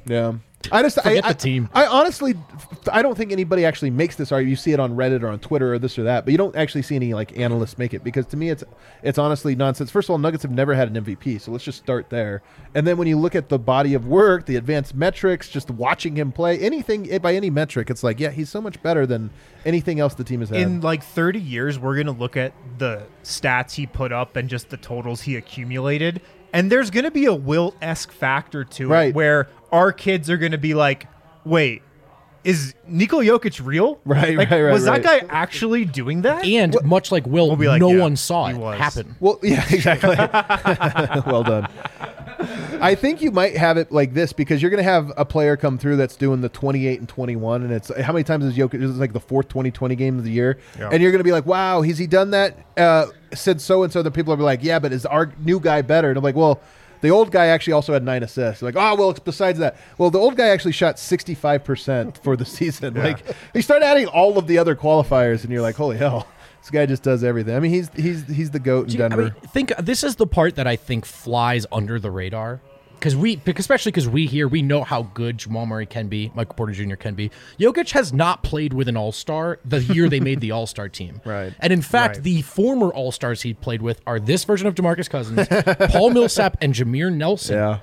Yeah. 0.05 0.33
I 0.71 0.81
just 0.83 1.01
Forget 1.01 1.25
I, 1.25 1.29
I, 1.29 1.33
the 1.33 1.39
team. 1.39 1.69
I 1.73 1.85
honestly 1.85 2.35
I 2.91 3.01
don't 3.01 3.15
think 3.17 3.31
anybody 3.31 3.65
actually 3.65 3.89
makes 3.89 4.15
this 4.15 4.31
argument. 4.31 4.49
You 4.51 4.55
see 4.55 4.71
it 4.73 4.79
on 4.79 4.95
Reddit 4.95 5.21
or 5.23 5.27
on 5.27 5.39
Twitter 5.39 5.73
or 5.73 5.79
this 5.79 5.97
or 5.99 6.03
that, 6.03 6.25
but 6.25 6.31
you 6.31 6.37
don't 6.37 6.55
actually 6.55 6.81
see 6.81 6.95
any 6.95 7.13
like 7.13 7.37
analysts 7.37 7.77
make 7.77 7.93
it 7.93 8.03
because 8.03 8.25
to 8.27 8.37
me 8.37 8.49
it's 8.49 8.63
it's 9.03 9.17
honestly 9.17 9.55
nonsense. 9.55 9.89
First 9.91 10.07
of 10.07 10.11
all, 10.11 10.17
Nuggets 10.17 10.43
have 10.43 10.51
never 10.51 10.73
had 10.73 10.95
an 10.95 11.03
MVP, 11.03 11.39
so 11.41 11.51
let's 11.51 11.63
just 11.63 11.79
start 11.79 12.09
there. 12.09 12.41
And 12.75 12.85
then 12.85 12.97
when 12.97 13.07
you 13.07 13.17
look 13.17 13.35
at 13.35 13.49
the 13.49 13.59
body 13.59 13.93
of 13.93 14.07
work, 14.07 14.45
the 14.45 14.55
advanced 14.55 14.93
metrics, 14.95 15.49
just 15.49 15.69
watching 15.71 16.15
him 16.15 16.31
play, 16.31 16.59
anything 16.59 17.17
by 17.19 17.33
any 17.35 17.49
metric, 17.49 17.89
it's 17.89 18.03
like 18.03 18.19
yeah, 18.19 18.29
he's 18.31 18.49
so 18.49 18.61
much 18.61 18.81
better 18.83 19.05
than 19.05 19.29
anything 19.65 19.99
else 19.99 20.13
the 20.15 20.23
team 20.23 20.39
has 20.41 20.49
had. 20.49 20.59
in 20.59 20.81
like 20.81 21.03
30 21.03 21.39
years, 21.39 21.77
we're 21.79 21.95
going 21.95 22.07
to 22.07 22.11
look 22.11 22.35
at 22.35 22.53
the 22.77 23.03
stats 23.23 23.73
he 23.73 23.85
put 23.85 24.11
up 24.11 24.35
and 24.35 24.49
just 24.49 24.69
the 24.69 24.77
totals 24.77 25.21
he 25.21 25.35
accumulated. 25.35 26.21
And 26.53 26.69
there's 26.69 26.89
going 26.89 27.05
to 27.05 27.11
be 27.11 27.25
a 27.25 27.33
Wilt 27.33 27.75
esque 27.81 28.11
factor 28.11 28.65
to 28.65 28.87
Right. 28.89 29.09
it 29.09 29.15
where 29.15 29.47
our 29.71 29.91
kids 29.91 30.29
are 30.29 30.37
going 30.37 30.51
to 30.51 30.57
be 30.57 30.73
like, 30.73 31.07
wait, 31.45 31.81
is 32.43 32.73
Nikola 32.87 33.23
Jokic 33.23 33.63
real? 33.63 33.99
Right, 34.03 34.35
Like, 34.35 34.49
right, 34.49 34.61
right, 34.63 34.71
Was 34.73 34.85
right. 34.87 35.01
that 35.03 35.21
guy 35.21 35.27
actually 35.29 35.85
doing 35.85 36.23
that? 36.23 36.43
And 36.43 36.75
much 36.83 37.11
like 37.11 37.25
Wilt, 37.27 37.49
We'll 37.49 37.55
be 37.57 37.67
like, 37.67 37.79
no 37.79 37.91
yeah, 37.91 38.01
one 38.01 38.15
saw 38.15 38.47
it 38.47 38.55
was. 38.57 38.77
happen. 38.79 39.15
Well, 39.19 39.39
yeah, 39.43 39.63
exactly. 39.69 40.15
well 41.31 41.43
done. 41.43 41.67
I 42.81 42.95
think 42.95 43.21
you 43.21 43.29
might 43.29 43.55
have 43.57 43.77
it 43.77 43.91
like 43.91 44.15
this 44.15 44.33
because 44.33 44.59
you're 44.61 44.71
going 44.71 44.83
to 44.83 44.89
have 44.89 45.11
a 45.15 45.23
player 45.23 45.55
come 45.55 45.77
through 45.77 45.97
that's 45.97 46.15
doing 46.15 46.41
the 46.41 46.49
28 46.49 46.99
and 46.99 47.07
21, 47.07 47.61
and 47.61 47.71
it's 47.71 47.95
how 48.01 48.11
many 48.11 48.23
times 48.23 48.43
is 48.45 48.55
Jokic? 48.57 48.71
This 48.79 48.89
is 48.89 48.97
like 48.97 49.13
the 49.13 49.19
fourth 49.19 49.47
2020 49.49 49.95
game 49.95 50.17
of 50.17 50.23
the 50.23 50.31
year, 50.31 50.57
Yeah. 50.79 50.89
and 50.91 51.01
you're 51.03 51.11
going 51.11 51.19
to 51.19 51.23
be 51.23 51.31
like, 51.31 51.45
"Wow, 51.45 51.83
has 51.83 51.99
he 51.99 52.07
done 52.07 52.31
that?" 52.31 52.57
Uh, 52.75 53.05
said 53.35 53.61
so 53.61 53.83
and 53.83 53.93
so. 53.93 54.01
The 54.01 54.09
people 54.09 54.33
are 54.33 54.37
like, 54.37 54.63
"Yeah, 54.63 54.79
but 54.79 54.91
is 54.91 55.05
our 55.05 55.31
new 55.43 55.59
guy 55.59 55.83
better?" 55.83 56.09
And 56.09 56.17
I'm 56.17 56.23
like, 56.23 56.35
"Well." 56.35 56.59
The 57.01 57.09
old 57.09 57.31
guy 57.31 57.47
actually 57.47 57.73
also 57.73 57.93
had 57.93 58.03
nine 58.03 58.23
assists. 58.23 58.61
Like, 58.61 58.75
oh 58.77 58.95
well. 58.95 59.09
It's 59.11 59.19
besides 59.19 59.59
that, 59.59 59.77
well, 59.97 60.09
the 60.09 60.19
old 60.19 60.35
guy 60.35 60.49
actually 60.49 60.71
shot 60.73 60.99
sixty 60.99 61.33
five 61.35 61.63
percent 61.63 62.17
for 62.23 62.35
the 62.35 62.45
season. 62.57 62.93
Like, 62.93 63.23
you 63.53 63.61
start 63.61 63.81
adding 63.83 64.07
all 64.07 64.37
of 64.37 64.47
the 64.47 64.57
other 64.57 64.75
qualifiers, 64.75 65.43
and 65.43 65.51
you're 65.51 65.61
like, 65.61 65.75
holy 65.75 65.97
hell, 65.97 66.27
this 66.61 66.69
guy 66.69 66.85
just 66.85 67.03
does 67.03 67.23
everything. 67.23 67.55
I 67.55 67.59
mean, 67.59 67.71
he's 67.71 67.89
he's 67.95 68.27
he's 68.27 68.51
the 68.51 68.59
goat 68.59 68.83
in 68.83 68.89
Do 68.91 68.97
you- 68.99 69.05
I 69.05 69.07
Denver. 69.09 69.23
mean, 69.23 69.33
think 69.51 69.75
this 69.77 70.03
is 70.03 70.15
the 70.15 70.27
part 70.27 70.55
that 70.55 70.67
I 70.67 70.75
think 70.75 71.05
flies 71.05 71.65
under 71.71 71.99
the 71.99 72.11
radar 72.11 72.61
because 73.01 73.15
we, 73.15 73.41
especially 73.57 73.91
because 73.91 74.07
we 74.07 74.27
here 74.27 74.47
we 74.47 74.61
know 74.61 74.83
how 74.83 75.01
good 75.01 75.39
Jamal 75.39 75.65
Murray 75.65 75.87
can 75.87 76.07
be, 76.07 76.31
Michael 76.35 76.53
Porter 76.53 76.71
Jr. 76.73 76.93
can 76.95 77.15
be. 77.15 77.31
Jokic 77.59 77.89
has 77.91 78.13
not 78.13 78.43
played 78.43 78.73
with 78.73 78.87
an 78.87 78.95
All 78.95 79.11
Star 79.11 79.57
the 79.65 79.79
year 79.81 80.07
they 80.07 80.19
made 80.19 80.39
the 80.39 80.51
All 80.51 80.67
Star 80.67 80.87
team, 80.87 81.19
Right. 81.25 81.51
And 81.59 81.73
in 81.73 81.81
fact, 81.81 82.17
Right. 82.17 82.23
the 82.23 82.41
former 82.43 82.89
All 82.93 83.11
Stars 83.11 83.41
he 83.41 83.55
played 83.55 83.81
with 83.81 83.99
are 84.05 84.19
this 84.19 84.43
version 84.43 84.67
of 84.67 84.75
Demarcus 84.75 85.09
Cousins, 85.09 85.47
Paul 85.91 86.09
Millsap, 86.13 86.57
and 86.61 86.73
Jameer 86.75 87.11
Nelson. 87.11 87.55
yeah. 87.55 87.79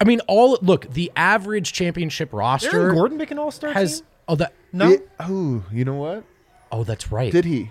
I 0.00 0.04
mean, 0.04 0.20
all 0.28 0.58
look 0.62 0.90
the 0.90 1.12
average 1.14 1.74
championship 1.74 2.32
roster 2.32 2.74
Aaron 2.80 2.94
Gordon 2.96 3.18
make 3.18 3.30
an 3.30 3.38
all 3.38 3.50
star 3.50 3.72
has 3.74 3.98
team? 4.00 4.06
oh 4.28 4.34
that 4.36 4.54
No. 4.72 4.88
Yeah, 4.88 4.96
oh, 5.20 5.62
you 5.70 5.84
know 5.84 5.96
what? 5.96 6.24
oh 6.72 6.84
that's 6.84 7.12
right. 7.12 7.30
Did 7.30 7.44
he? 7.44 7.70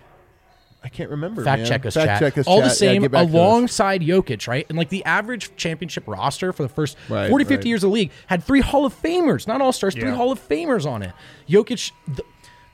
I 0.84 0.88
can't 0.90 1.10
remember. 1.10 1.44
Fact 1.44 1.60
man. 1.62 1.68
check 1.68 1.86
us, 1.86 1.94
Fact 1.96 2.08
chat. 2.08 2.20
check 2.20 2.38
us, 2.38 2.48
All 2.48 2.60
chat. 2.62 2.70
the 2.70 2.76
same, 2.76 3.02
get 3.02 3.12
back 3.12 3.24
to 3.24 3.28
us. 3.28 3.34
alongside 3.34 4.02
Jokic, 4.02 4.48
right? 4.48 4.66
And 4.70 4.78
like 4.78 4.90
the 4.90 5.04
average 5.04 5.54
championship 5.58 6.06
roster 6.08 6.54
for 6.54 6.64
the 6.64 6.70
first 6.70 6.96
Right, 7.10 7.30
40, 7.30 7.44
50 7.44 7.56
right. 7.56 7.66
years 7.66 7.84
of 7.84 7.90
the 7.90 7.94
league 7.94 8.12
had 8.28 8.44
three 8.44 8.62
Hall 8.62 8.86
of 8.86 8.94
Famers, 9.02 9.46
not 9.46 9.62
All 9.62 9.74
Stars, 9.74 9.94
three 9.94 10.12
Hall 10.12 10.32
of 10.32 10.40
Famers 10.48 10.90
on 10.90 11.04
it. 11.04 11.12
Jokic, 11.50 11.92
the, 12.08 12.24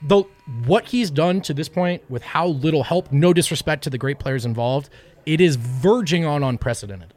the 0.04 0.24
what 0.68 0.86
he's 0.86 1.10
done 1.10 1.42
to 1.42 1.54
this 1.54 1.68
point 1.68 2.04
with 2.08 2.22
how 2.22 2.46
little 2.48 2.84
help, 2.84 3.12
no 3.12 3.34
disrespect 3.34 3.84
to 3.86 3.90
the 3.90 3.98
great 3.98 4.20
players 4.20 4.46
involved, 4.46 4.90
it 5.26 5.42
is 5.42 5.56
verging 5.56 6.26
on 6.26 6.44
unprecedented. 6.44 7.12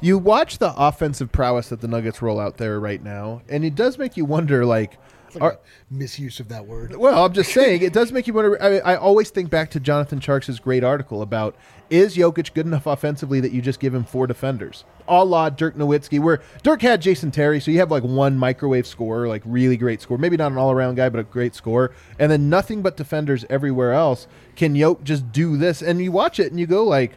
You 0.00 0.18
watch 0.18 0.58
the 0.58 0.72
offensive 0.76 1.32
prowess 1.32 1.70
that 1.70 1.80
the 1.80 1.88
Nuggets 1.88 2.22
roll 2.22 2.38
out 2.38 2.58
there 2.58 2.78
right 2.78 3.02
now, 3.02 3.42
and 3.48 3.64
it 3.64 3.74
does 3.74 3.98
make 3.98 4.16
you 4.16 4.24
wonder, 4.24 4.64
like, 4.64 4.92
It's 4.92 5.00
like 5.34 5.42
are, 5.42 5.52
a 5.52 5.58
misuse 5.90 6.40
of 6.40 6.48
that 6.48 6.66
word. 6.66 6.96
well, 6.96 7.24
I'm 7.24 7.32
just 7.32 7.52
saying, 7.52 7.82
it 7.82 7.92
does 7.92 8.12
make 8.12 8.26
you 8.26 8.34
wonder. 8.34 8.60
I, 8.62 8.78
I 8.78 8.96
always 8.96 9.30
think 9.30 9.50
back 9.50 9.70
to 9.70 9.80
Jonathan 9.80 10.20
Tjarks' 10.20 10.60
great 10.60 10.84
article 10.84 11.22
about 11.22 11.56
is 11.90 12.16
Jokic 12.16 12.52
good 12.52 12.66
enough 12.66 12.86
offensively 12.86 13.40
that 13.40 13.52
you 13.52 13.62
just 13.62 13.80
give 13.80 13.94
him 13.94 14.04
four 14.04 14.26
defenders? 14.26 14.84
A 15.08 15.24
la 15.24 15.48
Dirk 15.48 15.74
Nowitzki, 15.74 16.20
where 16.20 16.42
Dirk 16.62 16.82
had 16.82 17.00
Jason 17.00 17.30
Terry, 17.30 17.60
so 17.60 17.70
you 17.70 17.78
have 17.78 17.90
like 17.90 18.02
one 18.02 18.36
microwave 18.36 18.86
scorer, 18.86 19.26
like 19.26 19.42
really 19.44 19.76
great 19.76 20.02
score. 20.02 20.18
Maybe 20.18 20.36
not 20.36 20.52
an 20.52 20.58
all 20.58 20.70
around 20.70 20.96
guy, 20.96 21.08
but 21.08 21.18
a 21.18 21.24
great 21.24 21.54
scorer. 21.54 21.92
And 22.18 22.30
then 22.30 22.50
nothing 22.50 22.82
but 22.82 22.96
defenders 22.96 23.44
everywhere 23.48 23.94
else. 23.94 24.26
Can 24.54 24.74
Jokic 24.74 25.04
just 25.04 25.32
do 25.32 25.56
this? 25.56 25.80
And 25.80 26.02
you 26.02 26.12
watch 26.12 26.38
it 26.38 26.50
and 26.50 26.60
you 26.60 26.66
go, 26.66 26.84
like, 26.84 27.12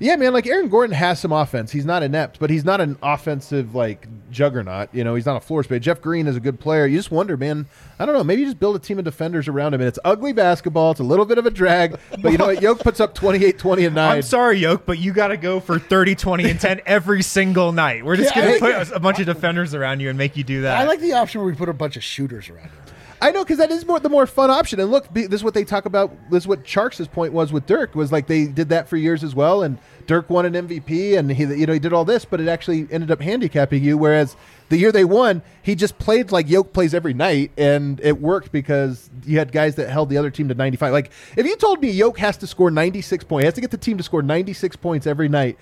yeah, 0.00 0.16
man, 0.16 0.32
like 0.32 0.46
Aaron 0.46 0.68
Gordon 0.68 0.94
has 0.96 1.20
some 1.20 1.30
offense. 1.30 1.70
He's 1.70 1.84
not 1.84 2.02
inept, 2.02 2.38
but 2.40 2.50
he's 2.50 2.64
not 2.64 2.80
an 2.80 2.96
offensive 3.02 3.74
like 3.74 4.08
juggernaut. 4.30 4.88
You 4.92 5.04
know, 5.04 5.14
he's 5.14 5.26
not 5.26 5.36
a 5.36 5.40
floor 5.40 5.62
space. 5.62 5.82
Jeff 5.82 6.00
Green 6.00 6.26
is 6.26 6.36
a 6.36 6.40
good 6.40 6.58
player. 6.58 6.86
You 6.86 6.96
just 6.96 7.10
wonder, 7.10 7.36
man. 7.36 7.66
I 7.98 8.06
don't 8.06 8.14
know. 8.14 8.24
Maybe 8.24 8.40
you 8.40 8.46
just 8.48 8.58
build 8.58 8.76
a 8.76 8.78
team 8.78 8.98
of 8.98 9.04
defenders 9.04 9.46
around 9.46 9.74
him. 9.74 9.80
And 9.82 9.88
it's 9.88 9.98
ugly 10.04 10.32
basketball. 10.32 10.92
It's 10.92 11.00
a 11.00 11.04
little 11.04 11.26
bit 11.26 11.36
of 11.38 11.44
a 11.46 11.50
drag, 11.50 11.98
but 12.22 12.32
you 12.32 12.38
know 12.38 12.46
what? 12.46 12.62
Yoke 12.62 12.80
puts 12.80 12.98
up 12.98 13.14
28, 13.14 13.58
20, 13.58 13.84
and 13.84 13.94
nine. 13.94 14.16
I'm 14.16 14.22
sorry, 14.22 14.58
Yoke, 14.58 14.86
but 14.86 14.98
you 14.98 15.12
got 15.12 15.28
to 15.28 15.36
go 15.36 15.60
for 15.60 15.78
30, 15.78 16.14
20, 16.14 16.50
and 16.50 16.58
10 16.60 16.80
every 16.86 17.22
single 17.22 17.72
night. 17.72 18.04
We're 18.04 18.16
just 18.16 18.34
Yeah, 18.34 18.42
I- 18.44 18.52
to 18.58 18.58
put 18.86 18.96
a 18.96 19.00
bunch 19.00 19.20
of 19.20 19.26
defenders 19.26 19.74
around 19.74 20.00
you 20.00 20.08
and 20.08 20.16
make 20.16 20.36
you 20.36 20.44
do 20.44 20.62
that. 20.62 20.78
I 20.78 20.86
like 20.86 21.00
the 21.00 21.12
option 21.12 21.40
where 21.42 21.50
we 21.50 21.54
put 21.56 21.68
a 21.68 21.74
bunch 21.74 21.96
of 21.96 22.02
shooters 22.02 22.48
around 22.48 22.64
him. 22.70 22.72
I 23.22 23.32
know 23.32 23.44
because 23.44 23.58
that 23.58 23.70
is 23.70 23.84
more 23.86 24.00
the 24.00 24.08
more 24.08 24.26
fun 24.26 24.50
option. 24.50 24.80
And 24.80 24.90
look, 24.90 25.12
this 25.12 25.28
is 25.30 25.44
what 25.44 25.52
they 25.52 25.64
talk 25.64 25.84
about. 25.84 26.10
This 26.30 26.44
is 26.44 26.48
what 26.48 26.64
Tjarks' 26.64 27.10
point 27.10 27.34
was 27.34 27.52
with 27.52 27.66
Dirk 27.66 27.94
was 27.94 28.10
like 28.10 28.26
they 28.26 28.46
did 28.46 28.70
that 28.70 28.88
for 28.88 28.96
years 28.96 29.22
as 29.22 29.34
well. 29.34 29.62
And 29.62 29.78
Dirk 30.06 30.30
won 30.30 30.46
an 30.46 30.54
MVP, 30.54 31.18
and 31.18 31.30
he 31.30 31.44
you 31.44 31.66
know 31.66 31.74
he 31.74 31.78
did 31.78 31.92
all 31.92 32.06
this, 32.06 32.24
but 32.24 32.40
it 32.40 32.48
actually 32.48 32.88
ended 32.90 33.10
up 33.10 33.20
handicapping 33.20 33.84
you. 33.84 33.98
Whereas 33.98 34.36
the 34.70 34.78
year 34.78 34.90
they 34.90 35.04
won, 35.04 35.42
he 35.62 35.74
just 35.74 35.98
played 35.98 36.32
like 36.32 36.48
Yoke 36.48 36.72
plays 36.72 36.94
every 36.94 37.12
night, 37.12 37.50
and 37.58 38.00
it 38.00 38.22
worked 38.22 38.52
because 38.52 39.10
you 39.26 39.38
had 39.38 39.52
guys 39.52 39.74
that 39.74 39.90
held 39.90 40.08
the 40.08 40.16
other 40.16 40.30
team 40.30 40.48
to 40.48 40.54
95. 40.54 40.92
Like 40.92 41.12
if 41.36 41.44
you 41.44 41.56
told 41.56 41.82
me 41.82 41.90
Yoke 41.90 42.18
has 42.18 42.38
to 42.38 42.46
score 42.46 42.70
96 42.70 43.24
points, 43.24 43.42
he 43.42 43.46
has 43.46 43.54
to 43.54 43.60
get 43.60 43.70
the 43.70 43.76
team 43.76 43.98
to 43.98 44.02
score 44.02 44.22
96 44.22 44.76
points 44.76 45.06
every 45.06 45.28
night. 45.28 45.58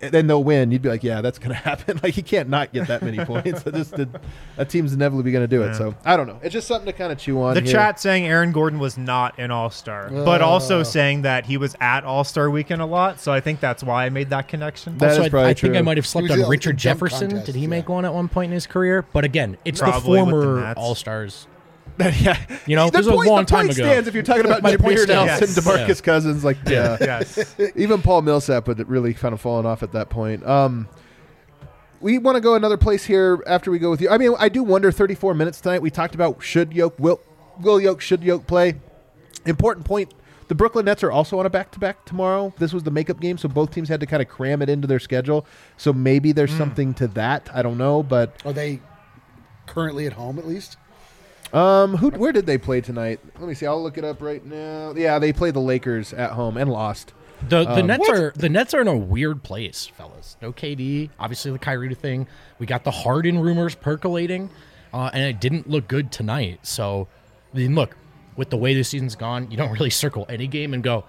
And 0.00 0.12
then 0.12 0.26
they'll 0.26 0.44
win. 0.44 0.70
You'd 0.70 0.82
be 0.82 0.88
like, 0.88 1.02
yeah, 1.02 1.20
that's 1.20 1.38
going 1.38 1.50
to 1.56 1.56
happen. 1.56 2.00
Like, 2.02 2.14
he 2.14 2.22
can't 2.22 2.48
not 2.48 2.72
get 2.72 2.88
that 2.88 3.02
many 3.02 3.24
points. 3.24 3.62
That 3.62 3.74
just 3.74 3.94
did, 3.94 4.08
a 4.56 4.64
team's 4.64 4.92
inevitably 4.92 5.32
going 5.32 5.44
to 5.44 5.48
do 5.48 5.62
it. 5.62 5.74
So 5.74 5.94
I 6.04 6.16
don't 6.16 6.26
know. 6.26 6.38
It's 6.42 6.52
just 6.52 6.68
something 6.68 6.86
to 6.86 6.92
kind 6.92 7.12
of 7.12 7.18
chew 7.18 7.40
on. 7.42 7.54
The 7.54 7.60
here. 7.62 7.72
chat 7.72 8.00
saying 8.00 8.26
Aaron 8.26 8.52
Gordon 8.52 8.78
was 8.78 8.98
not 8.98 9.38
an 9.38 9.50
All 9.50 9.70
Star, 9.70 10.10
but 10.10 10.42
also 10.42 10.82
saying 10.82 11.22
that 11.22 11.46
he 11.46 11.56
was 11.56 11.74
at 11.80 12.04
All 12.04 12.24
Star 12.24 12.50
Weekend 12.50 12.82
a 12.82 12.86
lot. 12.86 13.20
So 13.20 13.32
I 13.32 13.40
think 13.40 13.60
that's 13.60 13.82
why 13.82 14.06
I 14.06 14.10
made 14.10 14.30
that 14.30 14.48
connection. 14.48 14.98
That 14.98 15.10
also, 15.10 15.20
is 15.22 15.26
I, 15.26 15.30
probably 15.30 15.50
I 15.50 15.54
think 15.54 15.76
I 15.76 15.82
might 15.82 15.96
have 15.96 16.06
slept 16.06 16.30
on 16.30 16.48
Richard 16.48 16.76
Jefferson. 16.76 17.28
contest, 17.28 17.46
Did 17.46 17.54
he 17.54 17.62
yeah. 17.62 17.68
make 17.68 17.88
one 17.88 18.04
at 18.04 18.12
one 18.12 18.28
point 18.28 18.50
in 18.50 18.54
his 18.54 18.66
career? 18.66 19.04
But 19.12 19.24
again, 19.24 19.56
it's 19.64 19.80
Probably 19.80 20.20
the 20.20 20.30
former 20.30 20.74
All 20.76 20.94
Stars. 20.94 21.46
yeah, 22.20 22.38
You 22.66 22.76
know, 22.76 22.90
the 22.90 22.98
this 22.98 23.06
was 23.06 23.26
a 23.26 23.30
long 23.30 23.40
the 23.40 23.44
time 23.46 23.66
point 23.66 23.78
ago. 23.78 23.86
stands 23.86 24.08
if 24.08 24.14
you're 24.14 24.22
talking 24.22 24.44
about 24.46 24.62
My 24.62 24.76
point 24.76 24.98
Jameer 24.98 25.08
Nelson, 25.08 25.48
stands. 25.48 25.66
Demarcus 25.66 25.88
Yes. 25.88 26.00
Cousins, 26.00 26.44
like 26.44 26.58
yeah. 26.66 26.96
Yes. 27.00 27.54
Even 27.74 28.02
Paul 28.02 28.22
Millsap 28.22 28.68
would 28.68 28.86
really 28.88 29.14
kind 29.14 29.32
of 29.32 29.40
fallen 29.40 29.64
off 29.66 29.82
at 29.82 29.92
that 29.92 30.08
point. 30.10 30.46
Um, 30.46 30.88
we 32.00 32.18
want 32.18 32.36
to 32.36 32.40
go 32.40 32.54
another 32.54 32.76
place 32.76 33.04
here 33.04 33.42
after 33.46 33.70
we 33.70 33.78
go 33.78 33.90
with 33.90 34.00
you. 34.02 34.10
I 34.10 34.18
mean, 34.18 34.34
I 34.38 34.48
do 34.50 34.62
wonder. 34.62 34.92
Thirty-four 34.92 35.32
minutes 35.34 35.60
tonight. 35.60 35.80
We 35.80 35.90
talked 35.90 36.14
about 36.14 36.42
should 36.42 36.72
Yoke 36.74 36.94
will 36.98 37.20
will 37.60 37.80
Yoke 37.80 38.00
should 38.02 38.22
Yoke 38.22 38.46
play. 38.46 38.74
Important 39.46 39.86
point. 39.86 40.12
The 40.48 40.54
Brooklyn 40.54 40.84
Nets 40.84 41.02
are 41.02 41.10
also 41.10 41.40
on 41.40 41.46
a 41.46 41.50
back-to-back 41.50 42.04
tomorrow. 42.04 42.54
This 42.58 42.72
was 42.72 42.84
the 42.84 42.90
makeup 42.92 43.18
game, 43.18 43.36
so 43.36 43.48
both 43.48 43.72
teams 43.72 43.88
had 43.88 43.98
to 43.98 44.06
kind 44.06 44.22
of 44.22 44.28
cram 44.28 44.62
it 44.62 44.68
into 44.68 44.86
their 44.86 45.00
schedule. 45.00 45.44
So 45.76 45.92
maybe 45.92 46.30
there's 46.30 46.52
something 46.52 46.94
to 46.94 47.08
that. 47.08 47.48
I 47.52 47.62
don't 47.62 47.78
know, 47.78 48.04
but 48.04 48.32
Are 48.44 48.52
they 48.52 48.80
currently 49.66 50.06
at 50.06 50.12
home 50.12 50.38
at 50.38 50.46
least? 50.46 50.76
Um, 51.52 51.96
who 51.96 52.10
where 52.10 52.32
did 52.32 52.46
they 52.46 52.58
play 52.58 52.80
tonight? 52.80 53.20
Let 53.38 53.48
me 53.48 53.54
see. 53.54 53.66
I'll 53.66 53.82
look 53.82 53.98
it 53.98 54.04
up 54.04 54.20
right 54.20 54.44
now. 54.44 54.92
Yeah, 54.96 55.18
they 55.18 55.32
played 55.32 55.54
the 55.54 55.60
Lakers 55.60 56.12
at 56.12 56.32
home 56.32 56.56
and 56.56 56.70
lost. 56.70 57.12
The 57.48 57.64
the 57.64 57.80
Um, 57.80 57.86
Nets 57.86 58.08
are 58.08 58.32
the 58.34 58.48
Nets 58.48 58.74
are 58.74 58.80
in 58.80 58.88
a 58.88 58.96
weird 58.96 59.42
place, 59.42 59.86
fellas. 59.86 60.36
No 60.40 60.52
KD, 60.52 61.10
obviously 61.18 61.50
the 61.52 61.58
Kyrie 61.58 61.94
thing. 61.94 62.26
We 62.58 62.66
got 62.66 62.84
the 62.84 62.90
Harden 62.90 63.38
rumors 63.40 63.74
percolating, 63.74 64.50
uh, 64.92 65.10
and 65.12 65.22
it 65.22 65.40
didn't 65.40 65.68
look 65.68 65.86
good 65.86 66.10
tonight. 66.10 66.60
So, 66.62 67.08
I 67.54 67.58
mean, 67.58 67.74
look, 67.74 67.94
with 68.36 68.48
the 68.50 68.56
way 68.56 68.74
the 68.74 68.82
season's 68.82 69.16
gone, 69.16 69.50
you 69.50 69.56
don't 69.56 69.70
really 69.78 69.90
circle 69.90 70.24
any 70.30 70.46
game 70.46 70.72
and 70.74 70.82
go, 70.82 71.04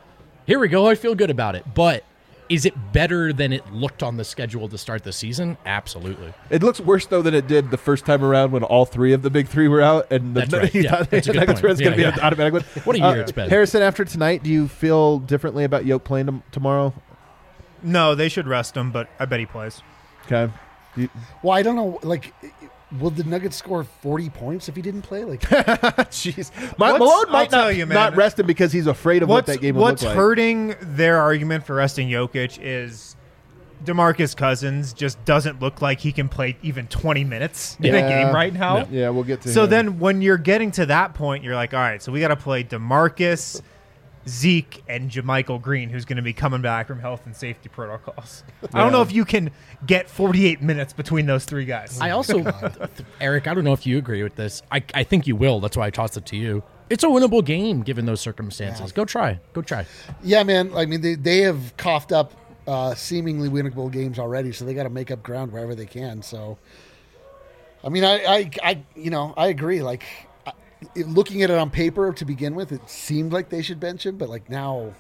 "Here 0.45 0.59
we 0.59 0.67
go, 0.67 0.87
I 0.87 0.95
feel 0.95 1.15
good 1.15 1.29
about 1.29 1.55
it." 1.55 1.63
But 1.73 2.03
is 2.49 2.65
it 2.65 2.73
better 2.93 3.33
than 3.33 3.51
it 3.53 3.71
looked 3.73 4.01
on 4.03 4.17
the 4.17 4.23
schedule 4.23 4.67
to 4.69 4.77
start 4.77 5.03
the 5.03 5.11
season? 5.11 5.57
Absolutely. 5.65 6.33
It 6.49 6.63
looks 6.63 6.79
worse 6.79 7.05
though 7.05 7.21
than 7.21 7.33
it 7.33 7.47
did 7.47 7.71
the 7.71 7.77
first 7.77 8.05
time 8.05 8.23
around 8.23 8.51
when 8.51 8.63
all 8.63 8.85
three 8.85 9.13
of 9.13 9.21
the 9.21 9.29
big 9.29 9.47
three 9.47 9.67
were 9.67 9.81
out, 9.81 10.11
and 10.11 10.35
the, 10.35 10.41
That's 10.41 10.53
right. 10.53 10.73
you 10.75 10.81
Yeah, 10.83 11.03
that's 11.03 11.27
a 11.27 11.31
good 11.33 11.39
Nuggets 11.39 11.61
point. 11.61 11.63
were 11.63 11.67
going 11.67 11.77
to 11.77 11.83
Yeah, 11.83 11.95
be 11.95 12.01
yeah. 12.03 12.13
an 12.13 12.19
automatic 12.21 12.53
win. 12.53 12.63
What 12.85 12.95
a 12.95 12.99
year 12.99 13.21
it's 13.21 13.31
uh, 13.31 13.35
been. 13.35 13.49
Harrison, 13.49 13.81
after 13.81 14.05
tonight, 14.05 14.43
do 14.43 14.49
you 14.49 14.67
feel 14.67 15.19
differently 15.19 15.63
about 15.63 15.85
Yoke 15.85 16.03
playing 16.03 16.27
tom- 16.27 16.43
tomorrow? 16.51 16.93
No, 17.83 18.15
they 18.15 18.29
should 18.29 18.47
rest 18.47 18.75
him, 18.75 18.91
but 18.91 19.09
I 19.19 19.25
bet 19.25 19.39
he 19.39 19.45
plays. 19.45 19.81
Okay. 20.25 20.51
You- 20.95 21.09
Well, 21.43 21.55
I 21.55 21.61
don't 21.61 21.75
know. 21.75 21.99
Like, 22.01 22.33
will 22.99 23.09
the 23.09 23.23
Nuggets 23.23 23.55
score 23.55 23.83
forty 23.83 24.29
points 24.29 24.69
if 24.69 24.75
he 24.75 24.81
didn't 24.81 25.01
play? 25.01 25.23
Like, 25.23 25.41
Jeez, 26.11 26.51
My, 26.77 26.91
What's- 26.93 26.99
Malone 26.99 27.25
I'll 27.27 27.31
might 27.31 27.49
tell 27.49 27.65
not, 27.65 27.75
you, 27.75 27.85
man. 27.85 27.95
not 27.95 28.15
rest 28.15 28.39
him 28.39 28.45
because 28.47 28.71
he's 28.71 28.87
afraid 28.87 29.23
of 29.23 29.29
what 29.29 29.35
What's, 29.47 29.47
that 29.47 29.61
game 29.61 29.75
will 29.75 29.83
what's 29.83 30.01
look 30.03 30.09
like. 30.09 30.15
hurting 30.15 30.75
their 30.81 31.17
argument 31.19 31.65
for 31.65 31.75
resting 31.75 32.07
Jokic 32.09 32.59
is 32.61 33.15
DeMarcus 33.85 34.35
Cousins 34.35 34.91
just 34.93 35.23
doesn't 35.25 35.59
look 35.61 35.81
like 35.81 35.99
he 35.99 36.11
can 36.11 36.27
play 36.29 36.57
even 36.63 36.87
20 36.87 37.23
minutes 37.23 37.77
in 37.79 37.93
a 37.93 37.99
Yeah. 37.99 38.23
game 38.25 38.33
right 38.33 38.51
now. 38.53 38.87
Yeah, 38.89 39.09
we'll 39.09 39.23
get 39.23 39.41
to. 39.41 39.47
That. 39.49 39.53
So 39.53 39.65
him. 39.65 39.69
then 39.69 39.99
when 39.99 40.21
you're 40.21 40.37
getting 40.39 40.71
to 40.71 40.85
that 40.87 41.13
point, 41.13 41.43
you're 41.43 41.53
like, 41.55 41.73
all 41.75 41.79
right, 41.79 42.01
so 42.01 42.11
we 42.11 42.19
got 42.19 42.29
to 42.29 42.35
play 42.35 42.63
DeMarcus, 42.63 43.61
Zeke, 44.27 44.83
and 44.87 45.09
JaMychal 45.09 45.61
Green, 45.61 45.89
who's 45.89 46.05
going 46.05 46.17
to 46.17 46.23
be 46.23 46.33
coming 46.33 46.61
back 46.61 46.87
from 46.87 46.99
health 46.99 47.25
and 47.25 47.35
safety 47.35 47.69
protocols. 47.69 48.43
I 48.73 48.81
don't 48.81 48.91
know 48.91 49.01
if 49.01 49.11
you 49.11 49.25
can 49.25 49.51
get 49.85 50.09
48 50.09 50.61
minutes 50.61 50.93
between 50.93 51.25
those 51.25 51.45
three 51.45 51.65
guys. 51.65 51.99
I 51.99 52.11
also, 52.11 52.43
Eric, 53.21 53.47
I 53.47 53.53
don't 53.53 53.63
know 53.63 53.73
if 53.73 53.85
you 53.85 53.97
agree 53.97 54.23
with 54.23 54.35
this. 54.35 54.61
I, 54.71 54.83
I 54.93 55.03
think 55.03 55.27
you 55.27 55.35
will. 55.35 55.59
That's 55.59 55.77
why 55.77 55.87
I 55.87 55.89
tossed 55.89 56.17
it 56.17 56.25
to 56.27 56.35
you. 56.35 56.63
It's 56.89 57.03
a 57.03 57.07
winnable 57.07 57.43
game 57.43 57.83
given 57.83 58.05
those 58.05 58.21
circumstances. 58.21 58.91
Go 58.91 59.03
try. 59.05 59.39
Go 59.53 59.61
try. 59.61 59.85
yeah, 60.23 60.43
man. 60.43 60.71
I 60.73 60.85
mean, 60.85 61.01
they 61.01 61.15
they 61.15 61.39
have 61.39 61.75
coughed 61.75 62.13
up 62.13 62.33
uh, 62.67 62.93
seemingly 62.95 63.49
winnable 63.49 63.91
games 63.91 64.19
already, 64.19 64.51
so 64.51 64.65
they 64.65 64.73
got 64.73 64.83
to 64.83 64.89
make 64.89 65.09
up 65.11 65.23
ground 65.23 65.51
wherever 65.51 65.73
they 65.73 65.85
can. 65.85 66.21
So, 66.21 66.57
I 67.83 67.89
mean, 67.89 68.03
I, 68.03 68.23
I, 68.25 68.51
I 68.63 68.83
you 68.95 69.09
know, 69.09 69.33
I 69.37 69.47
agree. 69.47 69.81
Like, 69.81 70.03
I, 70.03 70.26
it, 70.95 71.07
looking 71.07 71.43
at 71.43 71.49
it 71.49 71.57
on 71.57 71.69
paper 71.69 72.11
to 72.13 72.25
begin 72.25 72.55
with, 72.55 72.71
it 72.71 72.89
seemed 72.89 73.31
like 73.33 73.49
they 73.49 73.61
should 73.61 73.79
bench 73.79 74.05
him, 74.05 74.17
but 74.17 74.29
like 74.29 74.49
now, 74.49 74.93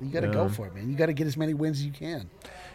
you 0.00 0.08
got 0.10 0.20
to 0.20 0.28
go 0.28 0.48
for 0.48 0.66
it, 0.66 0.74
man. 0.74 0.90
You 0.90 0.96
got 0.96 1.06
to 1.06 1.14
get 1.14 1.26
as 1.26 1.36
many 1.36 1.54
wins 1.54 1.78
as 1.78 1.86
you 1.86 1.92
can. 1.92 2.28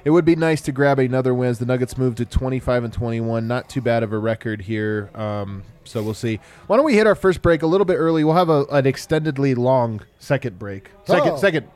It 0.03 0.09
would 0.09 0.25
be 0.25 0.35
nice 0.35 0.61
to 0.61 0.71
grab 0.71 0.97
another 0.97 1.33
win 1.35 1.49
as 1.49 1.59
the 1.59 1.65
Nuggets 1.67 1.95
move 1.95 2.15
to 2.15 2.25
25 2.25 2.83
and 2.85 2.91
21. 2.93 3.47
Not 3.47 3.69
too 3.69 3.81
bad 3.81 4.01
of 4.01 4.11
a 4.11 4.17
record 4.17 4.61
here. 4.61 5.11
Um, 5.13 5.61
so 5.83 6.01
we'll 6.01 6.15
see. 6.15 6.39
Why 6.65 6.77
don't 6.77 6.85
we 6.85 6.95
hit 6.95 7.05
our 7.05 7.13
first 7.13 7.43
break 7.43 7.61
a 7.61 7.67
little 7.67 7.85
bit 7.85 7.95
early? 7.97 8.23
We'll 8.23 8.33
have 8.33 8.49
a, 8.49 8.63
an 8.71 8.85
extendedly 8.85 9.55
long 9.55 10.01
second 10.17 10.57
break. 10.57 10.89
Second, 11.05 11.31
Oh. 11.33 11.37
second 11.37 11.67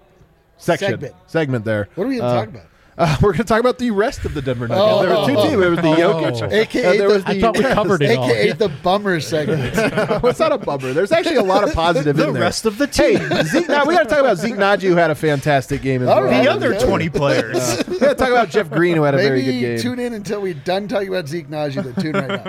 section 0.58 0.89
Segment. 0.91 1.13
segment 1.28 1.65
there. 1.65 1.89
What 1.93 2.06
are 2.06 2.08
we 2.08 2.17
going 2.17 2.28
to 2.28 2.36
Uh, 2.36 2.39
talk 2.39 2.47
about? 2.49 2.65
Uh, 2.97 3.17
we're 3.21 3.31
going 3.31 3.39
to 3.39 3.43
talk 3.43 3.60
about 3.60 3.77
the 3.77 3.91
rest 3.91 4.23
of 4.23 4.34
the 4.34 4.41
Denver 4.41 4.67
Nuggets. 4.67 4.88
Oh. 4.88 5.01
there 5.05 5.17
were 5.17 5.25
two 5.25 5.49
teams. 5.49 5.60
There 5.60 5.69
was 5.69 5.79
the 5.79 5.84
Jokic. 5.84 6.51
AKA 6.51 6.86
uh, 6.86 6.91
there 6.93 7.08
the, 7.10 7.13
was 7.15 7.23
I 7.25 7.41
thought 7.41 7.58
we 7.58 7.63
covered 7.63 8.01
it 8.01 8.17
all. 8.17 8.27
The 8.27 8.71
bummer 8.81 9.19
segment. 9.19 9.75
well, 9.75 10.27
it's 10.27 10.39
not 10.39 10.53
a 10.53 10.58
bummer. 10.58 10.93
There's 10.93 11.12
actually 11.12 11.36
a 11.36 11.43
lot 11.43 11.67
of 11.67 11.73
positive 11.73 12.15
the 12.15 12.27
in 12.27 12.34
there. 12.34 12.41
rest 12.41 12.65
of 12.65 12.77
the 12.77 12.88
team. 12.88 13.17
Hey, 13.19 13.43
Zeke, 13.43 13.67
now 13.67 13.86
we 13.86 13.93
got 13.95 14.03
to 14.03 14.10
talk 14.10 14.19
about 14.19 14.38
Zeke 14.38 14.55
Nnaji, 14.55 14.84
who 14.84 14.95
had 14.95 15.12
a 15.12 15.15
fantastic 15.15 15.81
game 15.81 16.03
as 16.03 16.10
All 16.10 16.21
well. 16.21 16.31
right. 16.31 16.43
the 16.43 16.49
other 16.49 16.79
20 16.79 17.10
players. 17.10 17.84
we 17.88 17.99
got 17.99 18.10
to 18.10 18.15
talk 18.15 18.29
about 18.29 18.49
Jeff 18.49 18.69
Green, 18.69 18.95
who 18.95 19.03
had 19.03 19.13
a 19.13 19.17
very 19.17 19.41
good 19.41 19.55
Maybe 19.55 19.60
game. 19.62 19.79
tune 19.79 19.99
in 19.99 20.13
until 20.13 20.41
we're 20.41 20.53
done 20.53 20.88
talking 20.88 21.10
about 21.10 21.27
Zeke 21.27 21.49
Nnaji. 21.49 21.84
Then 21.84 21.95
tune 21.95 22.13
right 22.13 22.45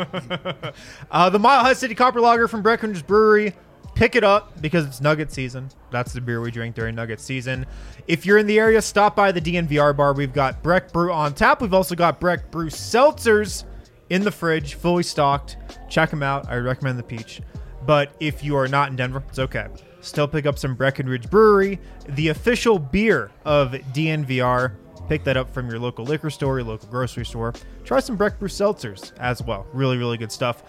now. 0.63 0.73
Uh, 1.11 1.29
the 1.31 1.39
Mile 1.41 1.63
High 1.63 1.73
City 1.73 1.95
Copper 1.95 2.21
Lager 2.21 2.47
from 2.47 2.63
Breckenridge 2.63 3.07
Brewery. 3.07 3.55
Pick 3.97 4.15
it 4.15 4.23
up 4.23 4.61
because 4.61 4.85
it's 4.85 5.01
Nugget 5.01 5.33
season. 5.33 5.71
That's 5.91 6.13
the 6.13 6.21
beer 6.21 6.43
we 6.43 6.51
drink 6.51 6.75
during 6.75 6.95
Nugget 6.95 7.19
season. 7.19 7.65
If 8.07 8.27
you're 8.27 8.37
in 8.37 8.47
the 8.47 8.59
area, 8.59 8.83
stop 8.83 9.17
by 9.17 9.33
the 9.33 9.41
DNVR 9.41 9.97
bar. 9.97 10.13
We've 10.13 10.35
got 10.35 10.63
Breck 10.63 10.93
Brew 10.93 11.11
on 11.11 11.33
tap. 11.33 11.63
We've 11.63 11.73
also 11.73 11.95
got 11.95 12.21
Breck 12.21 12.51
Brew 12.51 12.69
seltzers 12.69 13.65
in 14.11 14.23
the 14.23 14.31
fridge, 14.31 14.75
fully 14.75 15.03
stocked. 15.03 15.57
Check 15.89 16.11
them 16.11 16.23
out. 16.23 16.47
I 16.47 16.57
recommend 16.57 16.99
the 16.99 17.05
peach. 17.05 17.41
But 17.87 18.15
if 18.21 18.45
you 18.45 18.55
are 18.57 18.69
not 18.69 18.91
in 18.91 18.97
Denver, 18.97 19.25
it's 19.29 19.39
okay. 19.39 19.69
Still 20.03 20.29
pick 20.29 20.45
up 20.45 20.59
some 20.59 20.75
Breckenridge 20.75 21.31
Brewery, 21.31 21.81
the 22.11 22.29
official 22.29 22.79
beer 22.79 23.31
of 23.47 23.73
DNVR. 23.73 24.75
Pick 25.09 25.25
that 25.25 25.39
up 25.39 25.55
from 25.55 25.71
your 25.71 25.79
local 25.79 26.05
liquor 26.05 26.29
store, 26.29 26.59
your 26.59 26.69
local 26.69 26.89
grocery 26.91 27.25
store. 27.25 27.55
Try 27.85 28.01
some 28.01 28.17
Breck 28.17 28.39
Brew 28.39 28.49
seltzers 28.49 29.17
as 29.19 29.43
well. 29.43 29.67
Really, 29.73 29.97
really 29.97 30.19
good 30.19 30.33
stuff. 30.33 30.65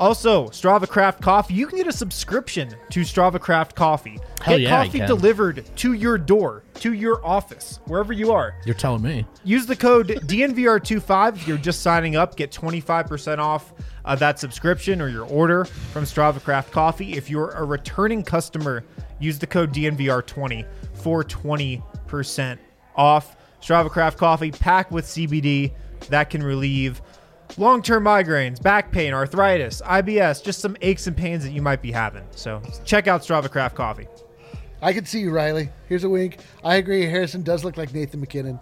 Also, 0.00 0.46
Strava 0.46 0.88
Craft 0.88 1.20
Coffee. 1.20 1.52
You 1.52 1.66
can 1.66 1.76
get 1.76 1.86
a 1.86 1.92
subscription 1.92 2.74
to 2.88 3.00
Strava 3.00 3.38
Craft 3.38 3.74
Coffee. 3.74 4.18
Hell 4.40 4.56
get 4.56 4.60
yeah, 4.62 4.84
coffee 4.84 5.00
delivered 5.00 5.66
to 5.76 5.92
your 5.92 6.16
door, 6.16 6.64
to 6.76 6.94
your 6.94 7.24
office, 7.24 7.80
wherever 7.84 8.14
you 8.14 8.32
are. 8.32 8.54
You're 8.64 8.74
telling 8.74 9.02
me. 9.02 9.26
Use 9.44 9.66
the 9.66 9.76
code 9.76 10.08
DNVR25 10.08 11.36
if 11.36 11.46
you're 11.46 11.58
just 11.58 11.82
signing 11.82 12.16
up. 12.16 12.34
Get 12.34 12.50
25% 12.50 13.36
off 13.36 13.74
uh, 14.06 14.14
that 14.14 14.38
subscription 14.38 15.02
or 15.02 15.08
your 15.08 15.26
order 15.26 15.66
from 15.66 16.04
Strava 16.04 16.42
Craft 16.42 16.72
Coffee. 16.72 17.12
If 17.12 17.28
you're 17.28 17.50
a 17.50 17.64
returning 17.64 18.22
customer, 18.22 18.82
use 19.18 19.38
the 19.38 19.46
code 19.46 19.70
DNVR20 19.74 20.64
for 20.94 21.22
20% 21.24 22.58
off. 22.96 23.36
Strava 23.60 23.90
Craft 23.90 24.16
Coffee 24.16 24.50
packed 24.50 24.92
with 24.92 25.04
CBD 25.04 25.72
that 26.08 26.30
can 26.30 26.42
relieve 26.42 27.02
long 27.58 27.82
term 27.82 28.04
migraines, 28.04 28.62
back 28.62 28.92
pain, 28.92 29.12
arthritis, 29.12 29.82
IBS, 29.82 30.42
just 30.42 30.60
some 30.60 30.76
aches 30.80 31.06
and 31.06 31.16
pains 31.16 31.44
that 31.44 31.52
you 31.52 31.62
might 31.62 31.82
be 31.82 31.92
having. 31.92 32.24
So 32.32 32.62
check 32.84 33.06
out 33.06 33.22
Strava 33.22 33.50
Craft 33.50 33.74
Coffee. 33.76 34.08
I 34.82 34.92
can 34.92 35.04
see 35.04 35.20
you, 35.20 35.30
Riley. 35.30 35.68
Here's 35.88 36.04
a 36.04 36.08
wink. 36.08 36.38
I 36.64 36.76
agree. 36.76 37.04
Harrison 37.04 37.42
does 37.42 37.64
look 37.64 37.76
like 37.76 37.92
Nathan 37.92 38.20
MacKinnon. 38.20 38.58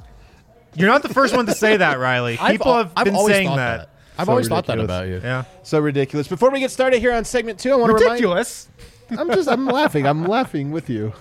You're 0.75 0.89
not 0.89 1.03
the 1.03 1.09
first 1.09 1.35
one 1.35 1.47
to 1.47 1.53
say 1.53 1.77
that, 1.77 1.99
Riley. 1.99 2.37
People 2.47 2.73
I've, 2.73 2.87
have 2.87 2.93
I've 2.97 3.05
been 3.05 3.27
saying 3.27 3.49
thought 3.49 3.57
that. 3.57 3.91
I've 4.19 4.27
So 4.27 4.33
always 4.33 4.49
thought 4.49 4.67
that 4.67 4.81
about 4.81 5.07
you. 5.07 5.21
Yeah. 5.23 5.45
So 5.63 5.79
ridiculous. 5.79 6.27
Before 6.27 6.51
we 6.51 6.59
get 6.61 6.71
started 6.73 6.99
here 7.01 7.13
on 7.13 7.25
segment 7.25 7.59
two, 7.61 7.73
I 7.73 7.77
want 7.77 7.91
to 7.91 7.95
remind 7.95 8.11
Ridiculous. 8.13 8.69
I'm 9.11 9.29
just 9.29 9.49
I'm 9.49 9.65
laughing. 9.67 10.07
I'm 10.07 10.25
laughing 10.27 10.71
with 10.71 10.91
you. 10.91 11.13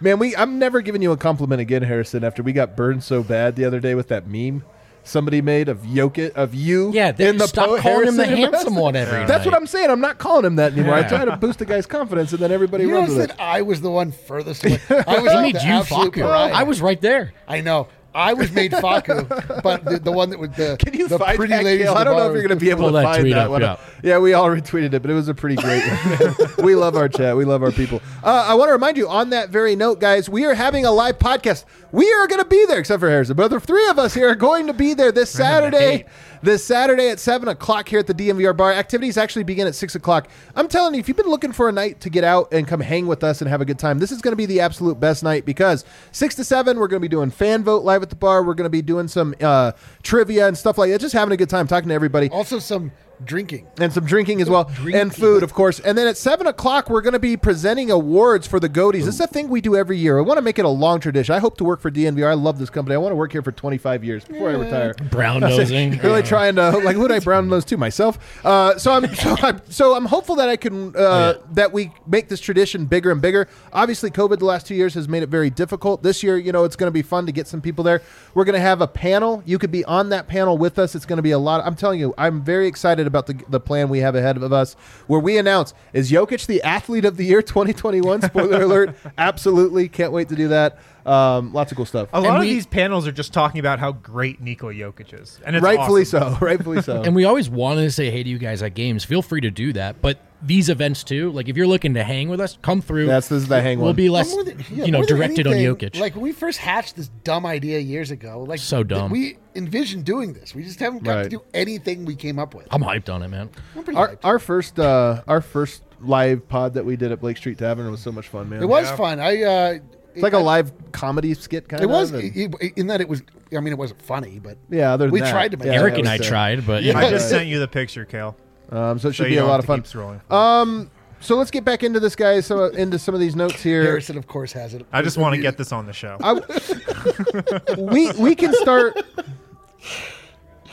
Man, 0.00 0.18
we 0.18 0.34
I'm 0.36 0.58
never 0.58 0.80
giving 0.80 1.02
you 1.02 1.12
a 1.12 1.16
compliment 1.16 1.60
again, 1.60 1.82
Harrison, 1.82 2.24
after 2.24 2.42
we 2.42 2.52
got 2.52 2.76
burned 2.76 3.02
so 3.02 3.22
bad 3.22 3.56
the 3.56 3.64
other 3.64 3.80
day 3.80 3.94
with 3.94 4.08
that 4.08 4.26
meme 4.26 4.64
somebody 5.04 5.40
made 5.42 5.68
of 5.68 5.78
Jokic 5.82 6.32
of 6.32 6.54
you 6.54 6.90
Yeah, 6.92 7.12
they, 7.12 7.28
in 7.28 7.36
the 7.36 7.46
stop 7.46 7.66
po- 7.68 7.78
calling 7.78 8.08
him 8.08 8.16
the 8.16 8.24
Harrison 8.26 8.52
handsome 8.52 8.74
one 8.76 8.96
every 8.96 9.18
That's 9.26 9.44
night. 9.44 9.52
what 9.52 9.54
I'm 9.54 9.66
saying. 9.66 9.90
I'm 9.90 10.00
not 10.00 10.18
calling 10.18 10.44
him 10.44 10.56
that 10.56 10.72
anymore. 10.72 10.94
I 10.94 11.00
Yeah. 11.00 11.08
try 11.08 11.24
to 11.26 11.36
boost 11.36 11.58
the 11.58 11.66
guy's 11.66 11.86
confidence 11.86 12.32
and 12.32 12.40
then 12.40 12.50
everybody 12.52 12.84
You 12.84 12.94
runs 12.94 13.10
know 13.10 13.18
with 13.18 13.28
that 13.28 13.34
it. 13.36 13.40
I 13.40 13.62
was 13.62 13.80
the 13.80 13.90
one 13.90 14.12
furthest 14.12 14.64
away. 14.64 14.78
I 14.90 15.18
was 15.20 15.30
I 15.30 15.34
like 15.36 15.54
need 15.54 15.62
you, 15.62 15.70
absolute 15.72 16.12
Facu. 16.14 16.24
I 16.28 16.62
was 16.64 16.80
right 16.80 17.00
there. 17.00 17.32
I 17.46 17.60
know. 17.60 17.88
I 18.16 18.34
was 18.34 18.52
made 18.52 18.70
Facu, 18.70 19.60
but 19.64 19.84
the, 19.84 19.98
the 19.98 20.12
one 20.12 20.30
that 20.30 20.38
would 20.38 20.54
the 20.54 20.76
Can 20.78 20.94
you 20.94 21.08
the 21.08 21.18
find 21.18 21.36
pretty 21.36 21.52
that, 21.52 21.64
ladies. 21.64 21.88
I 21.88 22.04
don't 22.04 22.16
know 22.16 22.28
if 22.28 22.32
you're 22.34 22.46
going 22.46 22.56
to 22.56 22.64
be 22.64 22.70
able 22.70 22.86
to 22.86 22.92
that 22.92 23.02
find 23.02 23.26
that 23.32 23.36
up, 23.46 23.50
one. 23.50 23.60
yeah. 23.62 23.76
Yeah, 24.04 24.18
we 24.18 24.34
all 24.34 24.46
retweeted 24.48 24.92
it, 24.94 25.02
but 25.02 25.10
it 25.10 25.14
was 25.14 25.26
a 25.26 25.34
pretty 25.34 25.56
great 25.56 25.82
one. 25.82 26.36
we 26.64 26.76
love 26.76 26.94
our 26.94 27.08
chat. 27.08 27.36
We 27.36 27.44
love 27.44 27.64
our 27.64 27.72
people. 27.72 28.00
Uh, 28.22 28.44
I 28.46 28.54
want 28.54 28.68
to 28.68 28.72
remind 28.72 28.96
you 28.98 29.08
on 29.08 29.30
that 29.30 29.48
very 29.50 29.74
note, 29.74 29.98
guys, 29.98 30.28
we 30.28 30.44
are 30.44 30.54
having 30.54 30.86
a 30.86 30.92
live 30.92 31.18
podcast. 31.18 31.64
We 31.94 32.12
are 32.12 32.26
going 32.26 32.42
to 32.42 32.48
be 32.48 32.66
there, 32.66 32.80
except 32.80 32.98
for 32.98 33.08
Harrison, 33.08 33.36
but 33.36 33.52
the 33.52 33.60
three 33.60 33.86
of 33.86 34.00
us 34.00 34.14
here 34.14 34.28
are 34.28 34.34
going 34.34 34.66
to 34.66 34.72
be 34.72 34.94
there 34.94 35.12
this 35.12 35.30
Saturday. 35.30 36.06
This 36.42 36.64
Saturday 36.64 37.08
at 37.08 37.20
7 37.20 37.46
o'clock 37.46 37.88
here 37.88 38.00
at 38.00 38.08
the 38.08 38.12
DNVR 38.12 38.54
bar. 38.54 38.72
Activities 38.72 39.16
actually 39.16 39.44
begin 39.44 39.68
at 39.68 39.76
6 39.76 39.94
o'clock. 39.94 40.28
I'm 40.56 40.66
telling 40.66 40.94
you, 40.94 41.00
if 41.00 41.06
you've 41.06 41.16
been 41.16 41.28
looking 41.28 41.52
for 41.52 41.68
a 41.68 41.72
night 41.72 42.00
to 42.00 42.10
get 42.10 42.24
out 42.24 42.52
and 42.52 42.66
come 42.66 42.80
hang 42.80 43.06
with 43.06 43.22
us 43.22 43.40
and 43.40 43.48
have 43.48 43.60
a 43.60 43.64
good 43.64 43.78
time, 43.78 44.00
this 44.00 44.10
is 44.10 44.20
going 44.20 44.32
to 44.32 44.36
be 44.36 44.44
the 44.44 44.60
absolute 44.60 44.98
best 44.98 45.22
night 45.22 45.46
because 45.46 45.84
6 46.10 46.34
to 46.34 46.42
7, 46.42 46.78
we're 46.78 46.88
going 46.88 47.00
to 47.00 47.08
be 47.08 47.08
doing 47.08 47.30
fan 47.30 47.62
vote 47.62 47.84
live 47.84 48.02
at 48.02 48.10
the 48.10 48.16
bar. 48.16 48.42
We're 48.42 48.54
going 48.54 48.66
to 48.66 48.70
be 48.70 48.82
doing 48.82 49.06
some 49.06 49.34
uh, 49.40 49.72
trivia 50.02 50.48
and 50.48 50.58
stuff 50.58 50.76
like 50.76 50.90
that, 50.90 51.00
just 51.00 51.14
having 51.14 51.32
a 51.32 51.36
good 51.36 51.48
time, 51.48 51.68
talking 51.68 51.90
to 51.90 51.94
everybody. 51.94 52.28
Also, 52.28 52.58
some 52.58 52.90
drinking. 53.24 53.66
and 53.78 53.92
some 53.92 54.04
drinking 54.06 54.40
as 54.40 54.48
well, 54.48 54.70
and 54.92 55.14
food, 55.14 55.42
of 55.42 55.52
course. 55.52 55.80
And 55.80 55.96
then 55.96 56.06
at 56.06 56.16
seven 56.16 56.46
o'clock, 56.46 56.88
we're 56.90 57.00
going 57.02 57.12
to 57.12 57.18
be 57.18 57.36
presenting 57.36 57.90
awards 57.90 58.46
for 58.46 58.58
the 58.60 58.68
Goaties. 58.68 59.04
This 59.04 59.16
is 59.16 59.20
a 59.20 59.26
thing 59.26 59.48
we 59.48 59.60
do 59.60 59.76
every 59.76 59.98
year. 59.98 60.18
I 60.18 60.22
want 60.22 60.38
to 60.38 60.42
make 60.42 60.58
it 60.58 60.64
a 60.64 60.68
long 60.68 61.00
tradition. 61.00 61.34
I 61.34 61.38
hope 61.38 61.56
to 61.58 61.64
work 61.64 61.80
for 61.80 61.90
DNVR. 61.90 62.30
I 62.30 62.34
love 62.34 62.58
this 62.58 62.70
company. 62.70 62.94
I 62.94 62.98
want 62.98 63.12
to 63.12 63.16
work 63.16 63.32
here 63.32 63.42
for 63.42 63.52
25 63.52 64.04
years 64.04 64.24
before 64.24 64.50
I 64.50 64.54
retire. 64.54 64.94
Brown 65.10 65.40
nosing. 65.40 65.98
really 65.98 66.22
trying 66.22 66.56
to 66.56 66.70
like 66.78 66.96
who 66.96 67.02
would 67.02 67.12
I 67.12 67.20
brown 67.20 67.48
nose 67.48 67.64
to 67.66 67.76
myself? 67.76 68.18
Uh, 68.44 68.78
so 68.78 68.92
I'm 68.92 69.14
so 69.14 69.36
I'm 69.42 69.60
so 69.70 69.94
I'm 69.94 70.06
hopeful 70.06 70.36
that 70.36 70.48
I 70.48 70.56
can 70.56 70.94
uh, 70.96 71.34
that 71.52 71.72
we 71.72 71.92
make 72.06 72.28
this 72.28 72.40
tradition 72.40 72.86
bigger 72.86 73.10
and 73.10 73.20
bigger. 73.20 73.48
Obviously, 73.72 74.10
COVID 74.10 74.38
the 74.38 74.44
last 74.44 74.66
two 74.66 74.74
years 74.74 74.94
has 74.94 75.08
made 75.08 75.22
it 75.22 75.28
very 75.28 75.50
difficult. 75.50 76.02
This 76.02 76.22
year, 76.22 76.36
you 76.36 76.52
know, 76.52 76.64
it's 76.64 76.76
going 76.76 76.88
to 76.88 76.92
be 76.92 77.02
fun 77.02 77.26
to 77.26 77.32
get 77.32 77.46
some 77.46 77.60
people 77.60 77.84
there. 77.84 78.02
We're 78.34 78.44
going 78.44 78.54
to 78.54 78.60
have 78.60 78.80
a 78.80 78.88
panel. 78.88 79.42
You 79.46 79.58
could 79.58 79.70
be 79.70 79.84
on 79.84 80.08
that 80.10 80.28
panel 80.28 80.58
with 80.58 80.78
us. 80.78 80.94
It's 80.94 81.06
going 81.06 81.16
to 81.18 81.22
be 81.22 81.32
a 81.32 81.38
lot. 81.38 81.64
I'm 81.64 81.74
telling 81.76 82.00
you, 82.00 82.14
I'm 82.18 82.42
very 82.42 82.66
excited 82.66 83.03
about 83.06 83.26
the 83.26 83.34
the 83.48 83.60
plan 83.60 83.88
we 83.88 84.00
have 84.00 84.14
ahead 84.14 84.36
of 84.36 84.52
us, 84.52 84.74
where 85.06 85.20
we 85.20 85.38
announce 85.38 85.74
is 85.92 86.10
Jokic 86.10 86.46
the 86.46 86.62
athlete 86.62 87.04
of 87.04 87.16
the 87.16 87.24
year 87.24 87.42
2021. 87.42 88.22
Spoiler 88.22 88.62
alert! 88.64 88.96
Absolutely, 89.18 89.88
can't 89.88 90.12
wait 90.12 90.28
to 90.28 90.36
do 90.36 90.48
that. 90.48 90.78
Um, 91.06 91.52
lots 91.52 91.70
of 91.70 91.76
cool 91.76 91.84
stuff. 91.86 92.08
A 92.12 92.20
lot 92.20 92.36
of 92.36 92.40
we- 92.42 92.50
these 92.54 92.66
panels 92.66 93.06
are 93.06 93.12
just 93.12 93.32
talking 93.32 93.58
about 93.60 93.78
how 93.78 93.92
great 93.92 94.42
Niko 94.42 94.74
Jokic 94.74 95.20
is, 95.20 95.38
and 95.44 95.54
it's 95.54 95.62
Rightfully 95.62 96.02
awesome. 96.02 96.34
so. 96.34 96.38
Rightfully 96.40 96.80
so. 96.82 97.02
And 97.04 97.14
we 97.14 97.24
always 97.24 97.50
wanted 97.50 97.82
to 97.82 97.90
say 97.90 98.10
hey 98.10 98.22
to 98.22 98.28
you 98.30 98.38
guys 98.38 98.62
at 98.62 98.74
games. 98.74 99.04
Feel 99.04 99.20
free 99.20 99.40
to 99.42 99.50
do 99.50 99.72
that. 99.74 100.00
But 100.00 100.18
these 100.40 100.68
events 100.68 101.04
too, 101.04 101.30
like 101.32 101.48
if 101.48 101.56
you're 101.56 101.66
looking 101.66 101.94
to 101.94 102.04
hang 102.04 102.28
with 102.28 102.40
us, 102.40 102.56
come 102.62 102.80
through. 102.80 103.06
That's 103.06 103.28
this 103.28 103.42
is 103.42 103.48
the 103.48 103.60
hang 103.60 103.78
one. 103.78 103.84
We'll 103.84 103.88
one. 103.90 103.96
be 103.96 104.08
less, 104.08 104.30
More 104.30 104.44
than- 104.44 104.58
yeah, 104.70 104.84
you 104.86 104.92
know, 104.92 104.98
more 104.98 105.06
than 105.06 105.16
directed 105.18 105.46
on 105.46 105.52
anything, 105.54 105.76
Jokic. 105.90 106.00
Like 106.00 106.14
when 106.14 106.22
we 106.22 106.32
first 106.32 106.58
hatched 106.58 106.96
this 106.96 107.08
dumb 107.22 107.44
idea 107.44 107.78
years 107.80 108.10
ago, 108.10 108.42
like 108.46 108.60
So 108.60 108.82
dumb. 108.82 109.10
We 109.10 109.36
envisioned 109.54 110.04
doing 110.06 110.32
this. 110.32 110.54
We 110.54 110.62
just 110.64 110.80
haven't 110.80 111.02
got 111.04 111.14
Right. 111.16 111.22
to 111.24 111.28
do 111.28 111.42
anything 111.52 112.04
we 112.06 112.16
came 112.16 112.38
up 112.38 112.54
with. 112.54 112.66
I'm 112.70 112.82
hyped 112.82 113.12
on 113.12 113.22
it, 113.22 113.28
man. 113.28 113.50
Pretty 113.74 113.94
our, 113.94 114.18
our 114.24 114.38
first 114.38 114.78
uh, 114.78 115.22
our 115.28 115.40
first 115.42 115.82
live 116.00 116.46
pod 116.48 116.74
that 116.74 116.84
we 116.84 116.96
did 116.96 117.12
at 117.12 117.20
Blake 117.20 117.36
Street 117.36 117.58
Tavern 117.58 117.90
was 117.90 118.00
so 118.00 118.12
much 118.12 118.28
fun, 118.28 118.48
man. 118.48 118.62
it 118.62 118.66
was 118.66 118.86
Yeah. 118.86 118.96
fun. 118.96 119.20
I. 119.20 119.42
Uh, 119.42 119.78
It's 120.14 120.22
like 120.22 120.32
a 120.32 120.38
live 120.38 120.72
comedy 120.92 121.34
skit 121.34 121.68
kind 121.68 121.82
of. 121.82 121.90
It 121.90 121.92
of. 121.92 122.00
was 122.00 122.10
and- 122.12 122.54
i- 122.62 122.64
i- 122.66 122.72
in 122.76 122.86
that 122.88 123.00
it 123.00 123.08
was. 123.08 123.22
I 123.54 123.60
mean, 123.60 123.72
it 123.72 123.78
wasn't 123.78 124.00
funny, 124.02 124.38
but 124.42 124.56
yeah, 124.70 124.92
other 124.94 125.06
than 125.06 125.12
we 125.12 125.20
that, 125.20 125.30
tried 125.30 125.50
to 125.52 125.56
make 125.56 125.66
yeah, 125.66 125.72
it. 125.74 125.76
Eric 125.76 125.94
that 125.94 125.98
and 126.00 126.08
was 126.08 126.12
I 126.12 126.16
sick. 126.18 126.26
tried, 126.26 126.66
but 126.66 126.82
Yeah. 126.82 126.98
I 126.98 127.10
just 127.10 127.28
sent 127.28 127.46
you 127.48 127.58
the 127.60 127.68
picture, 127.68 128.04
Kale. 128.04 128.36
Um, 128.70 128.98
so 128.98 129.08
it 129.08 129.12
should 129.14 129.24
So 129.24 129.28
be 129.28 129.36
a 129.36 129.40
don't 129.40 129.48
lot 129.48 129.54
have 129.62 129.70
of 129.70 129.84
to 129.84 129.92
fun. 129.92 130.20
keep 130.20 130.30
scrolling. 130.30 130.32
Um, 130.34 130.90
so 131.20 131.36
let's 131.36 131.50
get 131.50 131.64
back 131.64 131.82
into 131.84 132.00
this, 132.00 132.16
guys. 132.16 132.46
So 132.46 132.64
into 132.66 132.98
some 132.98 133.14
of 133.14 133.20
these 133.20 133.36
notes 133.36 133.62
here. 133.62 133.82
Harrison, 133.82 134.16
of 134.18 134.26
course, 134.26 134.52
has 134.52 134.74
it. 134.74 134.84
I 134.92 135.02
just 135.02 135.18
want 135.18 135.34
to 135.36 135.40
get 135.40 135.56
this 135.58 135.70
on 135.72 135.86
the 135.86 135.92
show. 135.92 136.16
I, 136.20 137.74
we 137.78 138.10
we 138.12 138.34
can 138.34 138.52
start. 138.54 138.96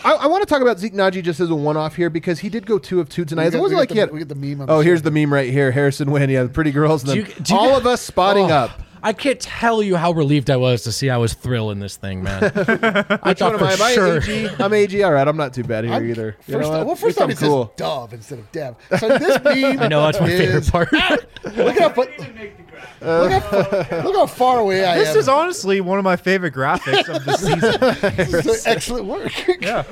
I, 0.03 0.13
I 0.13 0.27
want 0.27 0.41
to 0.41 0.47
talk 0.47 0.61
about 0.63 0.79
Zeke 0.79 0.93
Nnaji 0.93 1.21
just 1.21 1.39
as 1.39 1.51
a 1.51 1.55
one-off 1.55 1.95
here 1.95 2.09
because 2.09 2.39
he 2.39 2.49
did 2.49 2.65
go 2.65 2.79
two 2.79 2.99
of 2.99 3.07
two 3.09 3.23
tonight. 3.23 3.43
We 3.43 3.47
It 3.49 3.51
got- 3.51 3.61
wasn't 3.61 3.75
we 3.77 3.79
like 3.81 3.89
got 3.89 3.93
he 3.93 3.99
the- 3.99 4.05
had. 4.07 4.11
we 4.13 4.19
got 4.19 4.27
the 4.29 4.35
meme 4.35 4.61
on 4.61 4.67
the 4.67 4.73
oh, 4.73 4.79
here's 4.79 5.03
the 5.03 5.11
meme 5.11 5.31
right 5.31 5.51
here. 5.51 5.71
Harrison 5.71 6.09
Wind, 6.11 6.31
yeah, 6.31 6.43
the 6.43 6.49
pretty 6.49 6.71
girls, 6.71 7.03
and 7.03 7.13
Do 7.13 7.21
then 7.21 7.31
you- 7.37 7.43
do 7.43 7.53
you 7.53 7.59
all 7.59 7.69
guys- 7.69 7.77
of 7.79 7.87
us 7.87 8.01
spotting 8.01 8.45
Oh, 8.51 8.55
up. 8.55 8.81
I 9.03 9.13
can't 9.13 9.39
tell 9.39 9.81
you 9.81 9.95
how 9.95 10.11
relieved 10.11 10.49
I 10.49 10.57
was 10.57 10.83
to 10.83 10.91
see 10.91 11.09
I 11.09 11.17
was 11.17 11.33
thrill 11.33 11.71
in 11.71 11.79
this 11.79 11.97
thing, 11.97 12.23
man. 12.23 12.43
I 12.43 12.47
Which 12.49 12.59
one 12.61 13.35
thought 13.35 13.53
am 13.53 13.59
for 13.59 13.65
I? 13.65 13.73
Am 13.73 13.81
I 13.81 13.93
sure. 13.93 14.17
AG? 14.21 14.49
I'm 14.59 14.73
AG. 14.73 15.03
All 15.03 15.11
right, 15.13 15.27
I'm 15.27 15.37
not 15.37 15.53
too 15.53 15.63
bad 15.63 15.83
here 15.85 15.93
I'm- 15.93 16.09
either. 16.09 16.37
You 16.47 16.53
First, 16.55 16.71
know 16.71 16.77
what? 16.77 16.85
well, 16.87 16.95
first 16.95 17.17
least 17.19 17.19
off, 17.19 17.23
I'm 17.25 17.31
it 17.31 17.37
says. 17.37 17.67
Dove 17.77 18.13
instead 18.13 18.39
of 18.39 18.51
Dev. 18.51 18.75
So 18.99 19.07
this 19.17 19.43
meme. 19.43 19.79
I 19.79 19.87
know 19.87 20.03
that's 20.03 20.19
my 20.19 20.27
favorite 20.27 20.57
is- 20.63 20.69
part. 20.69 20.91
Look 21.55 21.79
how 21.79 21.89
fu- 21.89 22.01
look, 23.01 23.31
how 23.31 23.39
fu- 23.39 23.55
uh. 23.95 24.01
look 24.05 24.15
how 24.15 24.25
far 24.27 24.59
away 24.59 24.85
I 24.85 24.93
am. 24.93 24.97
this 24.99 25.09
am. 25.09 25.17
is 25.17 25.27
honestly 25.27 25.81
one 25.81 25.97
of 25.97 26.03
my 26.03 26.15
favorite 26.15 26.53
graphics 26.53 27.09
of 27.13 27.25
the 27.25 27.35
season. 27.35 28.15
This 28.31 28.45
is 28.45 28.67
excellent 28.67 29.05
work. 29.05 29.31
yeah. 29.61 29.83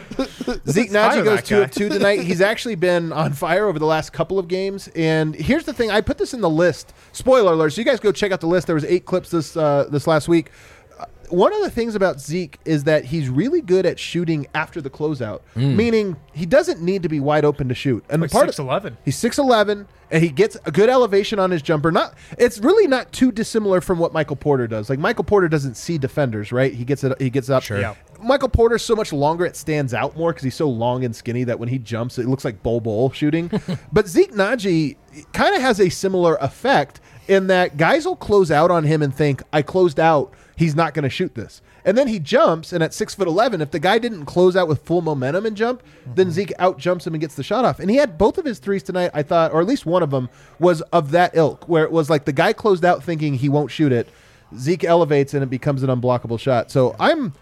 Zeke 0.68 0.92
Hi 0.92 0.96
Nnaji 0.96 1.14
to 1.16 1.24
goes 1.24 1.36
that 1.38 1.46
two 1.46 1.56
guy. 1.58 1.62
of 1.64 1.72
two 1.72 1.90
tonight. 1.90 2.22
He's 2.22 2.40
actually 2.42 2.76
been 2.76 3.12
on 3.12 3.34
fire 3.34 3.66
over 3.68 3.80
the 3.80 3.86
last 3.86 4.14
couple 4.14 4.38
of 4.40 4.48
games. 4.48 4.90
And 4.96 5.36
here's 5.36 5.66
the 5.66 5.74
thing: 5.74 5.90
I 5.92 6.02
put 6.02 6.18
this 6.20 6.34
in 6.36 6.42
the 6.42 6.50
list. 6.50 6.94
Spoiler 7.12 7.54
alert! 7.54 7.72
So 7.74 7.82
you 7.82 7.86
guys 7.86 8.00
go 8.00 8.12
check 8.12 8.32
out 8.32 8.42
the 8.42 8.48
list. 8.48 8.68
There 8.68 8.76
was 8.76 8.86
eight 8.86 8.99
clips 9.06 9.30
this 9.32 9.56
uh, 9.58 9.88
this 9.92 10.08
last 10.08 10.28
week. 10.28 10.52
Uh, 11.00 11.06
One 11.30 11.54
of 11.54 11.62
the 11.62 11.70
things 11.70 11.96
about 11.96 12.20
Zeke 12.20 12.60
is 12.66 12.84
that 12.86 13.06
he's 13.06 13.30
really 13.30 13.62
good 13.62 13.86
at 13.86 13.98
shooting 14.00 14.48
after 14.54 14.82
the 14.82 14.90
closeout, 14.90 15.42
meaning 15.56 16.18
he 16.34 16.46
doesn't 16.46 16.82
need 16.82 17.04
to 17.04 17.10
be 17.10 17.20
wide 17.20 17.46
open 17.46 17.70
to 17.70 17.76
shoot. 17.76 18.04
And 18.10 18.22
Like 18.22 18.32
part 18.32 18.50
of- 18.50 18.56
6'11". 18.56 18.98
He's 19.06 19.16
six 19.18 19.38
eleven, 19.38 19.88
and 20.12 20.24
he 20.24 20.30
gets 20.30 20.58
a 20.66 20.72
good 20.72 20.90
elevation 20.90 21.38
on 21.40 21.52
his 21.52 21.62
jumper. 21.62 21.92
Not, 21.92 22.16
it's 22.38 22.58
really 22.60 22.88
not 22.88 23.12
too 23.14 23.32
dissimilar 23.32 23.80
from 23.80 24.00
what 24.00 24.12
Michael 24.12 24.36
Porter 24.36 24.68
does. 24.68 24.90
Like 24.90 25.00
Michael 25.00 25.24
Porter 25.24 25.48
doesn't 25.48 25.76
see 25.76 25.98
defenders, 25.98 26.52
right? 26.52 26.74
He 26.74 26.84
gets 26.84 27.04
it. 27.04 27.20
He 27.22 27.30
gets 27.30 27.50
up. 27.50 27.64
Sure. 27.64 27.80
Yeah. 27.80 27.96
Michael 28.22 28.50
Porter's 28.50 28.82
so 28.84 28.96
much 28.98 29.14
longer; 29.14 29.46
it 29.46 29.56
stands 29.56 29.94
out 29.94 30.18
more 30.18 30.32
because 30.34 30.44
he's 30.44 30.56
so 30.56 30.68
long 30.68 31.06
and 31.06 31.16
skinny 31.16 31.46
that 31.46 31.58
when 31.60 31.70
he 31.70 31.78
jumps, 31.78 32.18
it 32.18 32.26
looks 32.28 32.44
like 32.44 32.62
Bol 32.64 32.82
Bol 32.82 33.12
shooting. 33.12 33.50
but 33.94 34.08
Zeke 34.10 34.34
Naji 34.34 34.98
kind 35.32 35.56
of 35.56 35.62
has 35.62 35.80
a 35.80 35.88
similar 35.90 36.36
effect 36.42 37.00
in 37.30 37.48
that 37.48 37.78
guys 37.78 38.06
will 38.06 38.16
close 38.16 38.52
out 38.52 38.72
on 38.72 38.84
him 38.84 39.02
and 39.02 39.14
think, 39.14 39.42
"I 39.54 39.62
closed 39.62 40.00
out. 40.00 40.34
He's 40.56 40.76
not 40.76 40.94
going 40.94 41.04
to 41.04 41.10
shoot 41.10 41.36
this." 41.36 41.62
And 41.86 41.98
then 41.98 42.08
he 42.08 42.20
jumps, 42.20 42.74
and 42.74 42.84
at 42.84 42.94
six 42.94 43.16
foot 43.16 43.28
eleven, 43.28 43.62
if 43.62 43.72
the 43.72 43.80
guy 43.80 44.00
didn't 44.00 44.26
close 44.26 44.56
out 44.56 44.68
with 44.68 44.82
full 44.82 45.02
momentum 45.02 45.46
and 45.46 45.56
jump, 45.56 45.84
then 46.06 46.26
mm-hmm. 46.26 46.34
Zeke 46.34 46.54
out 46.60 46.78
jumps 46.78 47.08
him 47.08 47.14
and 47.14 47.22
gets 47.22 47.36
the 47.36 47.44
shot 47.44 47.64
off. 47.66 47.80
And 47.80 47.90
he 47.90 47.96
had 47.96 48.18
both 48.18 48.38
of 48.38 48.46
his 48.46 48.60
threes 48.60 48.84
tonight. 48.84 49.12
I 49.14 49.24
thought, 49.24 49.54
or 49.54 49.62
at 49.62 49.68
least 49.68 49.86
one 49.86 50.04
of 50.04 50.12
them 50.12 50.30
was 50.60 50.82
of 50.94 51.12
that 51.12 51.36
ilk, 51.36 51.70
where 51.70 51.84
it 51.84 51.92
was 51.92 52.10
like 52.10 52.26
the 52.26 52.34
guy 52.34 52.54
closed 52.54 52.84
out 52.84 53.04
thinking 53.04 53.36
he 53.36 53.48
won't 53.48 53.72
shoot 53.72 53.92
it. 53.92 54.10
Zeke 54.58 54.84
elevates 54.84 55.34
and 55.34 55.44
it 55.44 55.50
becomes 55.50 55.84
an 55.84 55.90
unblockable 55.90 56.40
shot. 56.40 56.72
So 56.72 56.96
I'm 57.00 57.34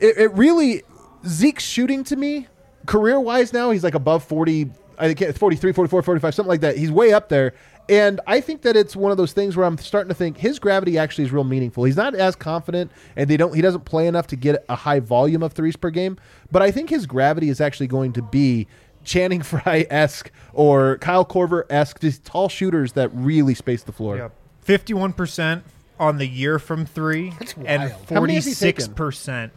it, 0.00 0.16
it 0.16 0.32
really 0.34 0.82
Zeke's 1.26 1.64
shooting 1.64 2.04
to 2.04 2.16
me 2.16 2.46
career 2.86 3.20
wise 3.20 3.52
now 3.52 3.70
he's 3.70 3.84
like 3.84 3.94
above 3.94 4.24
40 4.24 4.70
I 4.98 5.08
think 5.08 5.20
it's 5.20 5.38
43 5.38 5.72
44 5.72 6.02
45 6.02 6.34
something 6.34 6.48
like 6.48 6.60
that 6.60 6.76
he's 6.76 6.90
way 6.90 7.12
up 7.12 7.28
there 7.28 7.54
and 7.88 8.20
I 8.26 8.40
think 8.40 8.62
that 8.62 8.76
it's 8.76 8.94
one 8.94 9.10
of 9.10 9.16
those 9.16 9.32
things 9.32 9.56
where 9.56 9.66
I'm 9.66 9.78
starting 9.78 10.08
to 10.08 10.14
think 10.14 10.36
his 10.36 10.58
gravity 10.58 10.98
actually 10.98 11.24
is 11.24 11.32
real 11.32 11.44
meaningful 11.44 11.84
he's 11.84 11.96
not 11.96 12.14
as 12.14 12.36
confident 12.36 12.90
and 13.16 13.28
they 13.28 13.36
don't 13.36 13.54
he 13.54 13.62
doesn't 13.62 13.84
play 13.84 14.06
enough 14.06 14.26
to 14.28 14.36
get 14.36 14.64
a 14.68 14.76
high 14.76 15.00
volume 15.00 15.42
of 15.42 15.52
threes 15.52 15.76
per 15.76 15.90
game 15.90 16.16
but 16.50 16.62
I 16.62 16.70
think 16.70 16.90
his 16.90 17.06
gravity 17.06 17.48
is 17.48 17.60
actually 17.60 17.86
going 17.88 18.12
to 18.14 18.22
be 18.22 18.66
Channing 19.04 19.42
Frye 19.42 19.86
esque 19.90 20.30
or 20.52 20.98
Kyle 20.98 21.24
Korver 21.24 21.64
esque 21.70 22.00
these 22.00 22.18
tall 22.18 22.48
shooters 22.48 22.92
that 22.92 23.10
really 23.14 23.54
space 23.54 23.82
the 23.82 23.92
floor 23.92 24.16
Fifty-one 24.60 25.14
percent 25.14 25.64
on 25.98 26.18
the 26.18 26.26
year 26.26 26.58
from 26.58 26.84
three, 26.86 27.32
and 27.64 27.82
wild. 27.90 27.92
How 28.10 28.20
many 28.20 28.34
has 28.34 28.44
he 28.44 28.54
taken? 28.54 28.84
forty-six 28.84 28.88
percent 28.88 29.52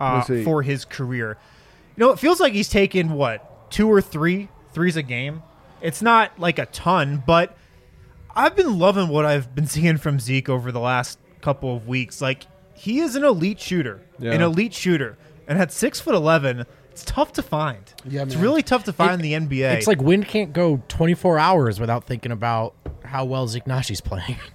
uh, 0.00 0.22
for 0.44 0.62
his 0.62 0.84
career. 0.84 1.38
You 1.96 2.04
know, 2.04 2.12
it 2.12 2.18
feels 2.18 2.40
like 2.40 2.52
he's 2.52 2.68
taken 2.68 3.14
what 3.14 3.70
two 3.70 3.90
or 3.90 4.00
three 4.00 4.48
threes 4.72 4.96
a 4.96 5.02
game. 5.02 5.42
It's 5.80 6.02
not 6.02 6.38
like 6.38 6.58
a 6.58 6.66
ton, 6.66 7.22
but 7.26 7.56
I've 8.34 8.56
been 8.56 8.78
loving 8.78 9.08
what 9.08 9.24
I've 9.26 9.54
been 9.54 9.66
seeing 9.66 9.96
from 9.98 10.18
Zeke 10.20 10.48
over 10.48 10.70
the 10.72 10.80
last 10.80 11.18
couple 11.40 11.74
of 11.76 11.88
weeks. 11.88 12.20
Like 12.20 12.44
he 12.74 13.00
is 13.00 13.16
an 13.16 13.24
elite 13.24 13.60
shooter, 13.60 14.00
Yeah. 14.18 14.32
an 14.32 14.42
elite 14.42 14.74
shooter, 14.74 15.16
and 15.48 15.58
at 15.58 15.72
six 15.72 16.00
foot 16.00 16.14
eleven, 16.14 16.64
it's 16.90 17.04
tough 17.04 17.32
to 17.34 17.42
find. 17.42 17.82
Yeah, 18.04 18.22
it's 18.22 18.34
man. 18.34 18.42
really 18.44 18.62
tough 18.62 18.84
to 18.84 18.92
find 18.92 19.14
in 19.14 19.20
the 19.20 19.32
NBA. 19.58 19.74
It's 19.76 19.86
like 19.86 20.00
Wind 20.02 20.26
can't 20.28 20.52
go 20.52 20.82
24 20.88 21.38
hours 21.38 21.78
without 21.80 22.04
thinking 22.04 22.32
about 22.32 22.74
how 23.04 23.24
well 23.24 23.46
Zeke 23.48 23.64
Nnaji's 23.64 24.00
playing. 24.00 24.36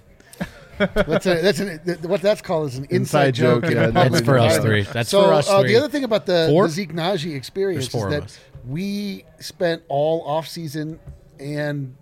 That's 0.78 1.24
a, 1.24 1.40
that's 1.40 1.58
an, 1.58 1.80
th- 1.86 2.00
what 2.00 2.20
that's 2.20 2.42
called 2.42 2.68
is 2.68 2.76
an 2.76 2.84
inside, 2.90 3.28
Inside 3.28 3.30
joke. 3.34 3.62
joke, 3.64 3.72
yeah, 3.72 3.86
That's 3.86 4.20
for 4.20 4.38
us 4.38 4.58
three. 4.58 4.82
That's 4.82 5.08
so, 5.08 5.22
for 5.24 5.32
us 5.32 5.48
Uh, 5.48 5.60
three. 5.62 5.70
the 5.72 5.78
other 5.78 5.88
thing 5.88 6.04
about 6.04 6.26
the, 6.26 6.48
Four? 6.50 6.66
the 6.66 6.72
Zeke 6.74 6.92
Nnaji 6.92 7.34
experience 7.34 7.86
is 7.86 7.92
that 8.10 8.22
us. 8.24 8.38
we 8.66 9.24
spent 9.40 9.82
all 9.88 10.20
off 10.26 10.46
season 10.46 11.00
and 11.40 11.96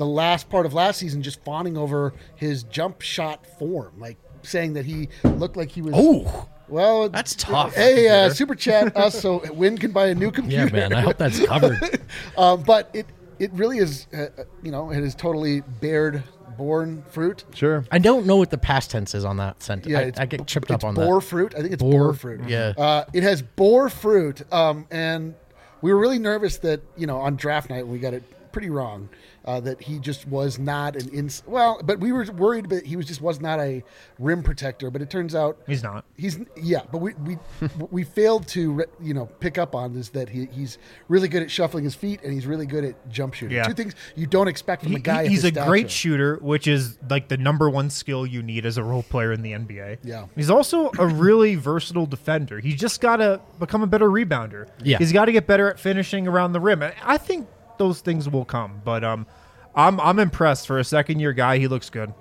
the 0.00 0.06
last 0.06 0.48
part 0.48 0.64
of 0.64 0.72
last 0.72 0.98
season 0.98 1.20
just 1.20 1.44
fawning 1.44 1.76
over 1.76 2.14
his 2.34 2.62
jump 2.62 3.02
shot 3.02 3.46
form, 3.58 3.92
like 3.98 4.16
saying 4.40 4.72
that 4.72 4.86
he 4.86 5.10
looked 5.22 5.58
like 5.58 5.68
he 5.70 5.82
was. 5.82 5.92
Oh, 5.94 6.48
well, 6.68 7.10
that's 7.10 7.34
tough. 7.34 7.74
Hey, 7.74 8.08
uh, 8.08 8.30
super 8.30 8.54
chat 8.54 8.96
us 9.04 9.20
so 9.20 9.42
Wind 9.52 9.78
can 9.78 9.92
buy 9.92 10.06
a 10.06 10.14
new 10.14 10.30
computer. 10.30 10.64
yeah, 10.64 10.72
man. 10.88 10.94
I 10.94 11.02
hope 11.02 11.18
that's 11.18 11.44
covered. 11.44 12.00
um, 12.38 12.62
but 12.66 12.88
it 12.94 13.04
it 13.38 13.52
really 13.52 13.76
is, 13.76 14.06
uh, 14.14 14.28
uh, 14.38 14.44
you 14.62 14.70
know, 14.70 14.90
it 14.90 15.02
is 15.02 15.14
totally 15.14 15.60
bared 15.82 16.22
born 16.56 17.02
fruit. 17.10 17.44
sure 17.54 17.84
I 17.90 17.98
don't 17.98 18.24
know 18.24 18.36
what 18.36 18.48
the 18.50 18.58
past 18.58 18.90
tense 18.90 19.14
is 19.14 19.24
on 19.26 19.36
that 19.36 19.62
sentence. 19.62 19.88
Yeah, 19.90 19.98
I, 20.16 20.22
I 20.22 20.26
get 20.26 20.38
b- 20.38 20.44
tripped 20.46 20.70
it's 20.70 20.82
up 20.82 20.88
on 20.88 20.94
boar 20.94 21.20
that. 21.20 21.26
fruit. 21.26 21.54
I 21.54 21.60
think 21.60 21.72
it's 21.74 21.82
Boar- 21.82 22.04
boar, 22.04 22.12
fruit. 22.14 22.40
yeah. 22.48 22.72
uh, 22.78 23.04
it 23.12 23.22
has 23.22 23.42
boar 23.42 23.90
fruit. 23.90 24.42
Um, 24.50 24.86
and 24.90 25.34
we 25.82 25.92
were 25.92 25.98
really 26.00 26.18
nervous 26.18 26.56
that 26.58 26.80
you 26.96 27.06
know 27.06 27.18
on 27.18 27.36
draft 27.36 27.68
night 27.68 27.86
we 27.86 27.98
got 27.98 28.14
it 28.14 28.22
pretty 28.52 28.68
wrong 28.70 29.08
uh, 29.50 29.60
that 29.60 29.82
he 29.82 29.98
just 29.98 30.26
was 30.28 30.58
not 30.58 30.94
an 30.96 31.08
ins. 31.08 31.42
Well, 31.46 31.80
but 31.84 31.98
we 31.98 32.12
were 32.12 32.24
worried 32.36 32.68
that 32.70 32.86
he 32.86 32.94
was 32.96 33.06
just 33.06 33.20
was 33.20 33.40
not 33.40 33.58
a 33.58 33.82
rim 34.18 34.42
protector. 34.42 34.90
But 34.90 35.02
it 35.02 35.10
turns 35.10 35.34
out 35.34 35.58
He's 35.66 35.82
not. 35.82 36.04
He's 36.16 36.38
yeah, 36.56 36.82
but 36.92 36.98
we 36.98 37.14
we 37.14 37.36
we 37.90 38.04
failed 38.04 38.46
to 38.48 38.72
re- 38.72 38.84
you 39.00 39.14
know 39.14 39.26
pick 39.40 39.58
up 39.58 39.74
on 39.74 39.96
is 39.96 40.10
that 40.10 40.28
he, 40.28 40.46
he's 40.46 40.78
really 41.08 41.28
good 41.28 41.42
at 41.42 41.50
shuffling 41.50 41.84
his 41.84 41.94
feet 41.94 42.20
and 42.22 42.32
he's 42.32 42.46
really 42.46 42.66
good 42.66 42.84
at 42.84 43.08
jump 43.10 43.34
shooting. 43.34 43.56
Yeah. 43.56 43.64
Two 43.64 43.74
things 43.74 43.94
you 44.14 44.26
don't 44.26 44.48
expect 44.48 44.82
from 44.82 44.92
He- 44.92 44.98
a 44.98 45.00
guy. 45.00 45.24
he- 45.24 45.30
he's 45.30 45.44
of 45.44 45.56
a 45.56 45.60
his 45.60 45.68
great 45.68 45.90
shooter, 45.90 46.36
which 46.40 46.66
is 46.68 46.98
like 47.08 47.28
the 47.28 47.36
number 47.36 47.68
one 47.68 47.90
skill 47.90 48.26
you 48.26 48.42
need 48.42 48.64
as 48.66 48.76
a 48.78 48.84
role 48.84 49.02
player 49.02 49.32
in 49.32 49.42
the 49.42 49.52
NBA. 49.52 49.98
Yeah. 50.04 50.26
He's 50.36 50.50
also 50.50 50.90
a 50.98 51.06
really 51.06 51.54
versatile 51.56 52.06
defender. 52.06 52.60
He's 52.60 52.76
just 52.76 53.00
got 53.00 53.16
to 53.16 53.40
become 53.58 53.82
a 53.82 53.86
better 53.86 54.08
rebounder. 54.08 54.68
Yeah. 54.82 54.98
He's 54.98 55.12
got 55.12 55.24
to 55.26 55.32
get 55.32 55.46
better 55.46 55.68
at 55.70 55.80
finishing 55.80 56.28
around 56.28 56.52
the 56.52 56.60
rim. 56.60 56.82
I 57.02 57.18
think 57.18 57.48
those 57.78 58.00
things 58.00 58.28
will 58.28 58.44
come. 58.44 58.82
But 58.84 59.02
um, 59.04 59.26
I'm 59.74 60.00
I'm 60.00 60.18
impressed 60.18 60.66
for 60.66 60.78
a 60.78 60.84
second 60.84 61.20
year 61.20 61.32
guy. 61.32 61.58
He 61.58 61.68
looks 61.68 61.90
good. 61.90 62.12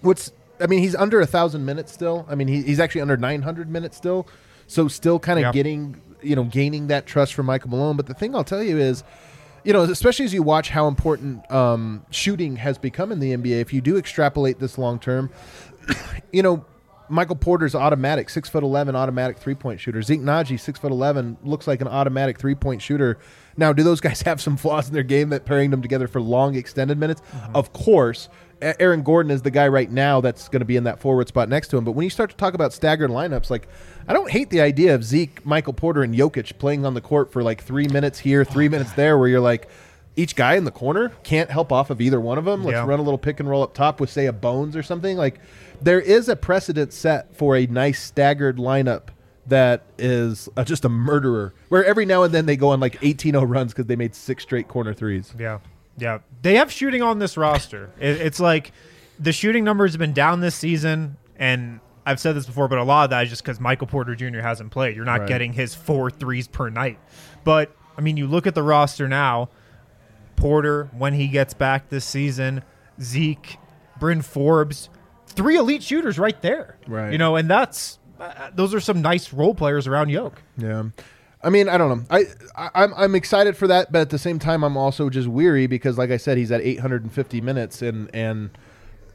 What's 0.00 0.32
I 0.60 0.66
mean, 0.66 0.78
he's 0.80 0.94
under 0.94 1.20
a 1.20 1.26
thousand 1.26 1.64
minutes 1.64 1.92
still. 1.92 2.26
I 2.28 2.34
mean, 2.36 2.48
he, 2.48 2.62
he's 2.62 2.78
actually 2.80 3.00
under 3.00 3.16
nine 3.16 3.42
hundred 3.42 3.68
minutes 3.68 3.96
still. 3.96 4.28
So 4.66 4.88
still 4.88 5.18
kind 5.18 5.38
of 5.38 5.42
Yeah. 5.44 5.52
getting 5.52 6.00
you 6.22 6.36
know 6.36 6.44
gaining 6.44 6.86
that 6.86 7.06
trust 7.06 7.34
from 7.34 7.46
Michael 7.46 7.70
Malone. 7.70 7.96
But 7.96 8.06
the 8.06 8.14
thing 8.14 8.34
I'll 8.34 8.44
tell 8.44 8.62
you 8.62 8.78
is. 8.78 9.04
You 9.64 9.72
know, 9.72 9.82
especially 9.82 10.24
as 10.24 10.34
you 10.34 10.42
watch 10.42 10.70
how 10.70 10.88
important 10.88 11.48
um, 11.48 12.04
shooting 12.10 12.56
has 12.56 12.78
become 12.78 13.12
in 13.12 13.20
the 13.20 13.32
NBA, 13.32 13.60
if 13.60 13.72
you 13.72 13.80
do 13.80 13.96
extrapolate 13.96 14.58
this 14.58 14.76
long 14.76 14.98
term, 14.98 15.30
you 16.32 16.42
know, 16.42 16.64
Michael 17.08 17.36
Porter's 17.36 17.72
automatic, 17.76 18.28
six 18.28 18.48
foot 18.48 18.64
eleven, 18.64 18.96
automatic 18.96 19.38
three 19.38 19.54
point 19.54 19.78
shooter. 19.78 20.02
Zeke 20.02 20.20
Nnaji, 20.20 20.58
six 20.58 20.80
foot 20.80 20.90
eleven, 20.90 21.36
looks 21.44 21.68
like 21.68 21.80
an 21.80 21.86
automatic 21.86 22.38
three 22.40 22.56
point 22.56 22.82
shooter. 22.82 23.18
Now, 23.56 23.72
do 23.72 23.82
those 23.82 24.00
guys 24.00 24.22
have 24.26 24.40
some 24.40 24.56
flaws 24.56 24.88
in 24.88 24.94
their 24.94 25.02
game 25.02 25.30
that 25.30 25.44
pairing 25.44 25.70
them 25.70 25.82
together 25.82 26.08
for 26.08 26.20
long 26.20 26.54
extended 26.54 26.98
minutes? 26.98 27.20
Mm-hmm. 27.32 27.56
Of 27.56 27.72
course. 27.72 28.28
Aaron 28.78 29.02
Gordon 29.02 29.32
is 29.32 29.42
the 29.42 29.50
guy 29.50 29.66
right 29.66 29.90
now 29.90 30.20
that's 30.20 30.48
going 30.48 30.60
to 30.60 30.64
be 30.64 30.76
in 30.76 30.84
that 30.84 31.00
forward 31.00 31.26
spot 31.26 31.48
next 31.48 31.66
to 31.68 31.76
him. 31.76 31.84
But 31.84 31.92
when 31.92 32.04
you 32.04 32.10
start 32.10 32.30
to 32.30 32.36
talk 32.36 32.54
about 32.54 32.72
staggered 32.72 33.10
lineups, 33.10 33.50
like 33.50 33.66
I 34.06 34.12
don't 34.12 34.30
hate 34.30 34.50
the 34.50 34.60
idea 34.60 34.94
of 34.94 35.02
Zeke, 35.02 35.44
Michael 35.44 35.72
Porter, 35.72 36.04
and 36.04 36.14
Jokic 36.14 36.56
playing 36.58 36.86
on 36.86 36.94
the 36.94 37.00
court 37.00 37.32
for 37.32 37.42
like 37.42 37.60
three 37.64 37.88
minutes 37.88 38.20
here, 38.20 38.42
oh, 38.42 38.44
three 38.44 38.68
minutes 38.68 38.92
there, 38.92 39.18
where 39.18 39.26
you're 39.26 39.40
like, 39.40 39.68
each 40.14 40.36
guy 40.36 40.54
in 40.54 40.62
the 40.64 40.70
corner 40.70 41.08
can't 41.24 41.50
help 41.50 41.72
off 41.72 41.90
of 41.90 42.00
either 42.00 42.20
one 42.20 42.38
of 42.38 42.44
them. 42.44 42.62
Let's 42.62 42.74
Yeah. 42.76 42.86
run 42.86 43.00
a 43.00 43.02
little 43.02 43.18
pick 43.18 43.40
and 43.40 43.48
roll 43.50 43.64
up 43.64 43.74
top 43.74 43.98
with, 43.98 44.10
say, 44.10 44.26
a 44.26 44.32
Bones 44.32 44.76
or 44.76 44.82
something. 44.84 45.16
Like, 45.16 45.40
there 45.80 46.00
is 46.00 46.28
a 46.28 46.36
precedent 46.36 46.92
set 46.92 47.34
for 47.34 47.56
a 47.56 47.66
nice 47.66 48.00
staggered 48.00 48.58
lineup 48.58 49.08
that 49.46 49.82
is 49.98 50.48
uh, 50.56 50.64
just 50.64 50.84
a 50.84 50.88
murderer, 50.88 51.52
where 51.68 51.84
every 51.84 52.06
now 52.06 52.22
and 52.22 52.32
then 52.32 52.46
they 52.46 52.56
go 52.56 52.68
on 52.70 52.80
like 52.80 52.98
18 53.02 53.32
0 53.32 53.44
runs 53.44 53.72
because 53.72 53.86
they 53.86 53.96
made 53.96 54.14
six 54.14 54.42
straight 54.42 54.68
corner 54.68 54.94
threes. 54.94 55.34
Yeah, 55.38 55.58
yeah. 55.98 56.18
They 56.42 56.56
have 56.56 56.70
shooting 56.70 57.02
on 57.02 57.18
this 57.18 57.36
roster. 57.36 57.90
It, 57.98 58.20
it's 58.20 58.40
like 58.40 58.72
the 59.18 59.32
shooting 59.32 59.64
numbers 59.64 59.92
have 59.92 59.98
been 59.98 60.12
down 60.12 60.40
this 60.40 60.54
season, 60.54 61.16
and 61.36 61.80
I've 62.06 62.20
said 62.20 62.34
this 62.36 62.46
before, 62.46 62.68
but 62.68 62.78
a 62.78 62.84
lot 62.84 63.04
of 63.04 63.10
that 63.10 63.24
is 63.24 63.30
just 63.30 63.42
because 63.44 63.58
Michael 63.60 63.86
Porter 63.86 64.14
Jr. 64.14 64.40
hasn't 64.40 64.70
played. 64.70 64.96
You're 64.96 65.04
not 65.04 65.20
Right. 65.20 65.28
getting 65.28 65.52
his 65.52 65.74
four 65.74 66.10
threes 66.10 66.48
per 66.48 66.68
night. 66.68 66.98
But 67.44 67.74
I 67.96 68.00
mean, 68.00 68.16
you 68.16 68.26
look 68.26 68.46
at 68.46 68.54
the 68.54 68.62
roster 68.62 69.08
now. 69.08 69.48
Porter, 70.36 70.88
when 70.96 71.14
he 71.14 71.28
gets 71.28 71.54
back 71.54 71.88
this 71.88 72.04
season, 72.04 72.62
Zeke, 73.00 73.58
Bryn 74.00 74.22
Forbes, 74.22 74.88
three 75.26 75.56
elite 75.56 75.82
shooters 75.82 76.18
right 76.18 76.40
there. 76.42 76.78
Right. 76.88 77.12
You 77.12 77.18
know, 77.18 77.36
and 77.36 77.48
that's 77.48 77.98
uh, 78.22 78.50
those 78.54 78.74
are 78.74 78.80
some 78.80 79.02
nice 79.02 79.32
role 79.32 79.54
players 79.54 79.86
around 79.86 80.10
Yoke. 80.10 80.42
Yeah. 80.56 80.84
I 81.44 81.50
mean, 81.50 81.68
I 81.68 81.76
don't 81.76 81.98
know. 81.98 82.04
I, 82.08 82.24
I 82.54 82.70
I'm 82.74 82.94
I'm 82.94 83.14
excited 83.14 83.56
for 83.56 83.66
that, 83.66 83.90
but 83.90 84.00
at 84.00 84.10
the 84.10 84.18
same 84.18 84.38
time, 84.38 84.62
I'm 84.62 84.76
also 84.76 85.10
just 85.10 85.26
weary 85.26 85.66
because, 85.66 85.98
like 85.98 86.10
I 86.10 86.16
said, 86.16 86.38
he's 86.38 86.52
at 86.52 86.60
850 86.60 87.40
minutes, 87.40 87.82
and 87.82 88.14
and 88.14 88.50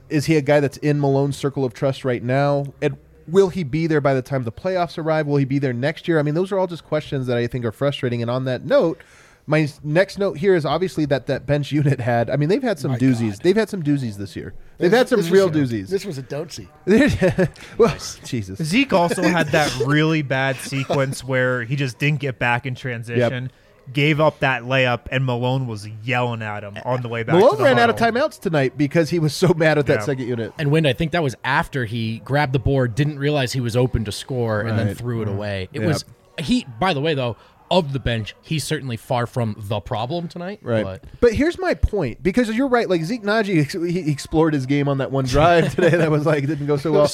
is 0.09 0.25
he 0.25 0.35
a 0.35 0.41
guy 0.41 0.59
that's 0.59 0.77
in 0.77 0.99
Malone's 0.99 1.37
circle 1.37 1.63
of 1.63 1.73
trust 1.73 2.03
right 2.03 2.21
now? 2.21 2.65
And 2.81 2.97
will 3.27 3.49
he 3.49 3.63
be 3.63 3.87
there 3.87 4.01
by 4.01 4.13
the 4.13 4.21
time 4.21 4.43
the 4.43 4.51
playoffs 4.51 4.97
arrive? 4.97 5.27
Will 5.27 5.37
he 5.37 5.45
be 5.45 5.59
there 5.59 5.73
next 5.73 6.07
year? 6.07 6.19
I 6.19 6.23
mean, 6.23 6.33
those 6.33 6.51
are 6.51 6.59
all 6.59 6.67
just 6.67 6.85
questions 6.85 7.27
that 7.27 7.37
I 7.37 7.47
think 7.47 7.65
are 7.65 7.71
frustrating. 7.71 8.21
And 8.21 8.31
on 8.31 8.45
that 8.45 8.65
note, 8.65 9.01
my 9.49 9.69
next 9.81 10.19
note 10.19 10.37
here 10.37 10.55
is 10.55 10.65
obviously 10.65 11.05
that 11.05 11.25
that 11.27 11.45
bench 11.45 11.71
unit 11.71 12.01
had. 12.01 12.29
I 12.29 12.35
mean, 12.35 12.49
they've 12.49 12.61
had 12.61 12.77
some 12.79 12.91
My 12.91 12.97
doozies. 12.97 13.31
God. 13.31 13.39
They've 13.43 13.55
had 13.55 13.69
some 13.69 13.81
doozies 13.81 14.17
this 14.17 14.35
year. 14.35 14.53
They've 14.77 14.91
had 14.91 15.07
some 15.07 15.21
this 15.21 15.31
real 15.31 15.49
was- 15.49 15.71
doozies. 15.71 15.87
This 15.87 16.05
was 16.05 16.17
a 16.17 16.23
dotsy. 16.23 16.67
well, 17.77 17.95
Jesus. 18.25 18.61
Zeke 18.61 18.91
also 18.91 19.23
had 19.23 19.47
that 19.53 19.73
really 19.85 20.21
bad 20.21 20.57
sequence 20.57 21.23
where 21.23 21.63
he 21.63 21.77
just 21.77 21.97
didn't 21.97 22.19
get 22.19 22.37
back 22.39 22.65
in 22.65 22.75
transition, 22.75 23.49
gave 23.93 24.19
up 24.19 24.39
that 24.39 24.63
layup, 24.63 25.07
and 25.11 25.25
Malone 25.25 25.65
was 25.65 25.87
yelling 26.03 26.41
at 26.41 26.65
him 26.65 26.77
on 26.83 27.01
the 27.01 27.07
way 27.07 27.23
back. 27.23 27.35
to 27.35 27.39
Malone 27.39 27.57
the 27.57 27.63
ran 27.63 27.79
out 27.79 27.89
of 27.89 27.95
timeouts 27.95 28.41
tonight 28.41 28.77
because 28.77 29.09
he 29.09 29.17
was 29.17 29.33
so 29.33 29.53
mad 29.55 29.77
at 29.77 29.85
that 29.85 29.99
Yeah. 29.99 30.05
second 30.05 30.27
unit. 30.27 30.51
And 30.59 30.71
Wind, 30.71 30.85
I 30.85 30.91
think 30.91 31.13
that 31.13 31.23
was 31.23 31.35
after 31.45 31.85
he 31.85 32.19
grabbed 32.19 32.51
the 32.51 32.59
board, 32.59 32.95
didn't 32.95 33.17
realize 33.17 33.53
he 33.53 33.61
was 33.61 33.77
open 33.77 34.03
to 34.03 34.11
score, 34.11 34.59
and 34.59 34.77
then 34.77 34.93
threw 34.93 35.21
it 35.21 35.29
mm. 35.29 35.35
away. 35.35 35.69
It 35.71 35.81
Yeah. 35.81 35.87
was 35.87 36.03
he. 36.37 36.65
By 36.79 36.93
the 36.93 36.99
way, 37.01 37.13
though, 37.13 37.37
of 37.69 37.93
the 37.93 37.99
bench, 37.99 38.35
he's 38.41 38.63
certainly 38.63 38.97
far 38.97 39.27
from 39.27 39.55
the 39.57 39.79
problem 39.79 40.27
tonight. 40.27 40.59
Right. 40.61 40.83
But 40.83 41.03
But 41.19 41.33
here's 41.33 41.57
my 41.59 41.73
point 41.73 42.23
because 42.23 42.49
you're 42.49 42.67
right. 42.67 42.89
Like 42.89 43.03
Zeke 43.03 43.23
Nnaji, 43.23 43.61
ex- 43.61 43.73
he 43.73 44.11
explored 44.11 44.53
his 44.53 44.65
game 44.65 44.87
on 44.87 44.99
that 44.99 45.11
one 45.11 45.25
drive 45.25 45.73
today 45.75 45.89
that 45.89 46.09
was 46.09 46.25
like 46.25 46.47
didn't 46.47 46.67
go 46.67 46.77
so 46.77 46.91
well. 46.91 47.07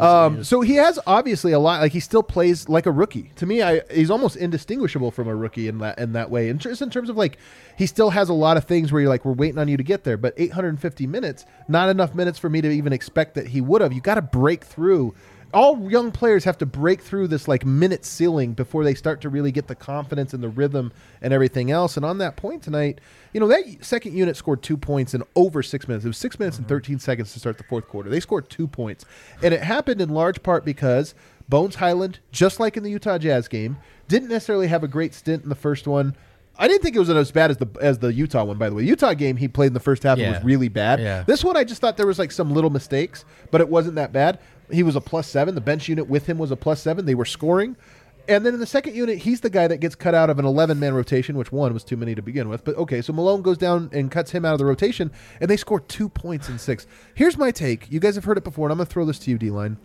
Um, 0.00 0.44
so 0.44 0.60
he 0.60 0.74
has 0.74 0.98
obviously 1.06 1.52
a 1.52 1.58
lot. 1.58 1.80
Like 1.80 1.92
he 1.92 2.00
still 2.00 2.22
plays 2.22 2.68
like 2.68 2.86
a 2.86 2.90
rookie. 2.92 3.32
To 3.36 3.46
me, 3.46 3.62
I 3.62 3.82
he's 3.90 4.10
almost 4.10 4.36
indistinguishable 4.36 5.10
from 5.10 5.28
a 5.28 5.34
rookie 5.34 5.68
in 5.68 5.78
that 5.78 5.98
in 5.98 6.12
that 6.12 6.30
way. 6.30 6.48
And 6.48 6.60
just 6.60 6.80
in 6.82 6.90
terms 6.90 7.10
of 7.10 7.16
like, 7.16 7.38
he 7.76 7.86
still 7.86 8.10
has 8.10 8.28
a 8.28 8.34
lot 8.34 8.56
of 8.56 8.64
things 8.64 8.90
where 8.92 9.00
you're 9.02 9.10
like, 9.10 9.24
we're 9.24 9.32
waiting 9.32 9.58
on 9.58 9.68
you 9.68 9.76
to 9.76 9.82
get 9.82 10.04
there. 10.04 10.16
But 10.16 10.34
850 10.36 11.06
minutes, 11.06 11.44
not 11.68 11.88
enough 11.88 12.14
minutes 12.14 12.38
for 12.38 12.48
me 12.48 12.60
to 12.60 12.70
even 12.70 12.92
expect 12.92 13.34
that 13.34 13.48
he 13.48 13.60
would 13.60 13.80
have. 13.82 13.92
You 13.92 14.00
got 14.00 14.14
to 14.14 14.22
break 14.22 14.64
through 14.64 15.14
all 15.54 15.90
young 15.90 16.12
players 16.12 16.44
have 16.44 16.58
to 16.58 16.66
break 16.66 17.00
through 17.00 17.28
this 17.28 17.48
like 17.48 17.64
minute 17.64 18.04
ceiling 18.04 18.52
before 18.52 18.84
they 18.84 18.94
start 18.94 19.20
to 19.22 19.28
really 19.28 19.50
get 19.50 19.66
the 19.66 19.74
confidence 19.74 20.34
and 20.34 20.42
the 20.42 20.48
rhythm 20.48 20.92
and 21.22 21.32
everything 21.32 21.70
else. 21.70 21.96
And 21.96 22.04
on 22.04 22.18
that 22.18 22.36
point 22.36 22.62
tonight, 22.62 23.00
you 23.32 23.40
know, 23.40 23.48
that 23.48 23.64
second 23.80 24.14
unit 24.14 24.36
scored 24.36 24.62
two 24.62 24.76
points 24.76 25.14
in 25.14 25.22
over 25.36 25.62
six 25.62 25.88
minutes. 25.88 26.04
It 26.04 26.08
was 26.08 26.18
six 26.18 26.38
minutes 26.38 26.58
and 26.58 26.66
mm-hmm. 26.66 26.74
13 26.74 26.98
seconds 26.98 27.32
to 27.32 27.40
start 27.40 27.56
the 27.56 27.64
fourth 27.64 27.88
quarter. 27.88 28.10
They 28.10 28.20
scored 28.20 28.50
two 28.50 28.66
points. 28.66 29.06
And 29.42 29.54
it 29.54 29.62
happened 29.62 30.00
in 30.00 30.10
large 30.10 30.42
part 30.42 30.64
because 30.64 31.14
Bones 31.48 31.76
Hyland, 31.76 32.18
just 32.30 32.60
like 32.60 32.76
in 32.76 32.82
the 32.82 32.90
Utah 32.90 33.16
Jazz 33.16 33.48
game, 33.48 33.78
didn't 34.06 34.28
necessarily 34.28 34.66
have 34.66 34.84
a 34.84 34.88
great 34.88 35.14
stint 35.14 35.44
in 35.44 35.48
the 35.48 35.54
first 35.54 35.86
one. 35.86 36.14
I 36.60 36.66
didn't 36.66 36.82
think 36.82 36.96
it 36.96 36.98
was 36.98 37.08
as 37.08 37.30
bad 37.30 37.52
as 37.52 37.56
the 37.58 37.68
as 37.80 38.00
the 38.00 38.12
Utah 38.12 38.42
one, 38.44 38.58
by 38.58 38.68
the 38.68 38.74
way. 38.74 38.82
Utah 38.82 39.14
game 39.14 39.36
he 39.36 39.46
played 39.46 39.68
in 39.68 39.74
the 39.74 39.80
first 39.80 40.02
half 40.02 40.18
and 40.18 40.34
was 40.34 40.42
really 40.42 40.68
bad. 40.68 40.98
Yeah. 40.98 41.22
This 41.22 41.44
one 41.44 41.56
I 41.56 41.62
just 41.62 41.80
thought 41.80 41.96
there 41.96 42.06
was 42.06 42.18
like 42.18 42.32
some 42.32 42.50
little 42.50 42.70
mistakes, 42.70 43.24
but 43.52 43.60
it 43.60 43.68
wasn't 43.68 43.94
that 43.94 44.12
bad. 44.12 44.40
He 44.70 44.82
was 44.82 44.96
a 44.96 45.00
plus 45.00 45.28
seven. 45.28 45.54
The 45.54 45.60
bench 45.60 45.88
unit 45.88 46.08
with 46.08 46.26
him 46.26 46.38
was 46.38 46.50
a 46.50 46.56
plus 46.56 46.80
seven. 46.80 47.06
They 47.06 47.14
were 47.14 47.24
scoring. 47.24 47.76
And 48.28 48.44
then 48.44 48.52
in 48.52 48.60
the 48.60 48.66
second 48.66 48.94
unit, 48.94 49.18
he's 49.18 49.40
the 49.40 49.48
guy 49.48 49.66
that 49.68 49.78
gets 49.78 49.94
cut 49.94 50.14
out 50.14 50.28
of 50.28 50.38
an 50.38 50.44
11 50.44 50.78
man 50.78 50.92
rotation, 50.92 51.36
which 51.36 51.50
one 51.50 51.72
was 51.72 51.82
too 51.82 51.96
many 51.96 52.14
to 52.14 52.20
begin 52.20 52.50
with. 52.50 52.62
But 52.62 52.76
okay, 52.76 53.00
so 53.00 53.14
Malone 53.14 53.40
goes 53.40 53.56
down 53.56 53.88
and 53.90 54.10
cuts 54.10 54.30
him 54.30 54.44
out 54.44 54.52
of 54.52 54.58
the 54.58 54.66
rotation, 54.66 55.10
and 55.40 55.48
they 55.48 55.56
score 55.56 55.80
two 55.80 56.10
points 56.10 56.50
in 56.50 56.58
six. 56.58 56.86
Here's 57.14 57.38
my 57.38 57.50
take. 57.50 57.90
You 57.90 58.00
guys 58.00 58.16
have 58.16 58.24
heard 58.24 58.36
it 58.36 58.44
before, 58.44 58.66
and 58.66 58.72
I'm 58.72 58.78
going 58.78 58.86
to 58.86 58.92
throw 58.92 59.06
this 59.06 59.18
to 59.20 59.30
you, 59.30 59.38
D 59.38 59.50
line. 59.50 59.78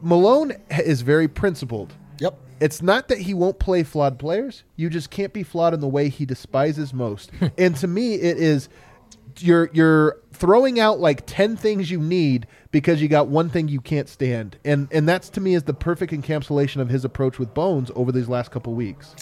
Malone 0.00 0.54
is 0.70 1.02
very 1.02 1.28
principled. 1.28 1.94
Yep. 2.18 2.36
It's 2.58 2.82
not 2.82 3.06
that 3.08 3.18
he 3.18 3.32
won't 3.32 3.60
play 3.60 3.84
flawed 3.84 4.18
players. 4.18 4.64
You 4.74 4.90
just 4.90 5.10
can't 5.10 5.32
be 5.32 5.44
flawed 5.44 5.72
in 5.72 5.80
the 5.80 5.88
way 5.88 6.08
he 6.08 6.26
despises 6.26 6.92
most. 6.92 7.30
and 7.58 7.76
to 7.76 7.86
me, 7.86 8.14
it 8.14 8.38
is 8.38 8.68
you're 9.38 9.70
you're 9.72 10.18
throwing 10.32 10.80
out 10.80 11.00
like 11.00 11.22
ten 11.26 11.56
things 11.56 11.90
you 11.90 12.00
need 12.00 12.46
because 12.70 13.00
you 13.00 13.08
got 13.08 13.28
one 13.28 13.48
thing 13.48 13.68
you 13.68 13.80
can't 13.80 14.08
stand. 14.08 14.58
And 14.64 14.88
and 14.90 15.08
that's 15.08 15.28
to 15.30 15.40
me 15.40 15.54
is 15.54 15.64
the 15.64 15.74
perfect 15.74 16.12
encapsulation 16.12 16.80
of 16.80 16.88
his 16.88 17.04
approach 17.04 17.38
with 17.38 17.54
Bones 17.54 17.90
over 17.94 18.12
these 18.12 18.28
last 18.28 18.50
couple 18.50 18.74
weeks. 18.74 19.14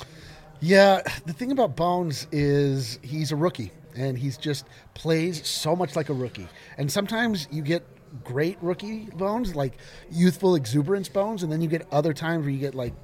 Yeah, 0.61 1.03
the 1.27 1.33
thing 1.33 1.53
about 1.53 1.77
Bones 1.77 2.27
is 2.33 2.99
he's 3.03 3.33
a 3.33 3.37
rookie 3.37 3.73
and 3.96 4.16
he's 4.16 4.37
just 4.37 4.66
plays 4.94 5.46
so 5.46 5.75
much 5.75 5.96
like 5.96 6.09
a 6.09 6.14
rookie. 6.14 6.49
And 6.79 6.90
sometimes 6.90 7.49
you 7.51 7.62
get 7.62 7.85
great 8.25 8.59
rookie 8.61 9.09
bones, 9.14 9.55
like 9.55 9.75
youthful 10.11 10.55
exuberance 10.55 11.09
bones, 11.09 11.42
and 11.42 11.53
then 11.53 11.61
you 11.61 11.68
get 11.68 11.87
other 11.92 12.12
times 12.12 12.44
where 12.44 12.51
you 12.51 12.59
get 12.59 12.75
like 12.75 12.94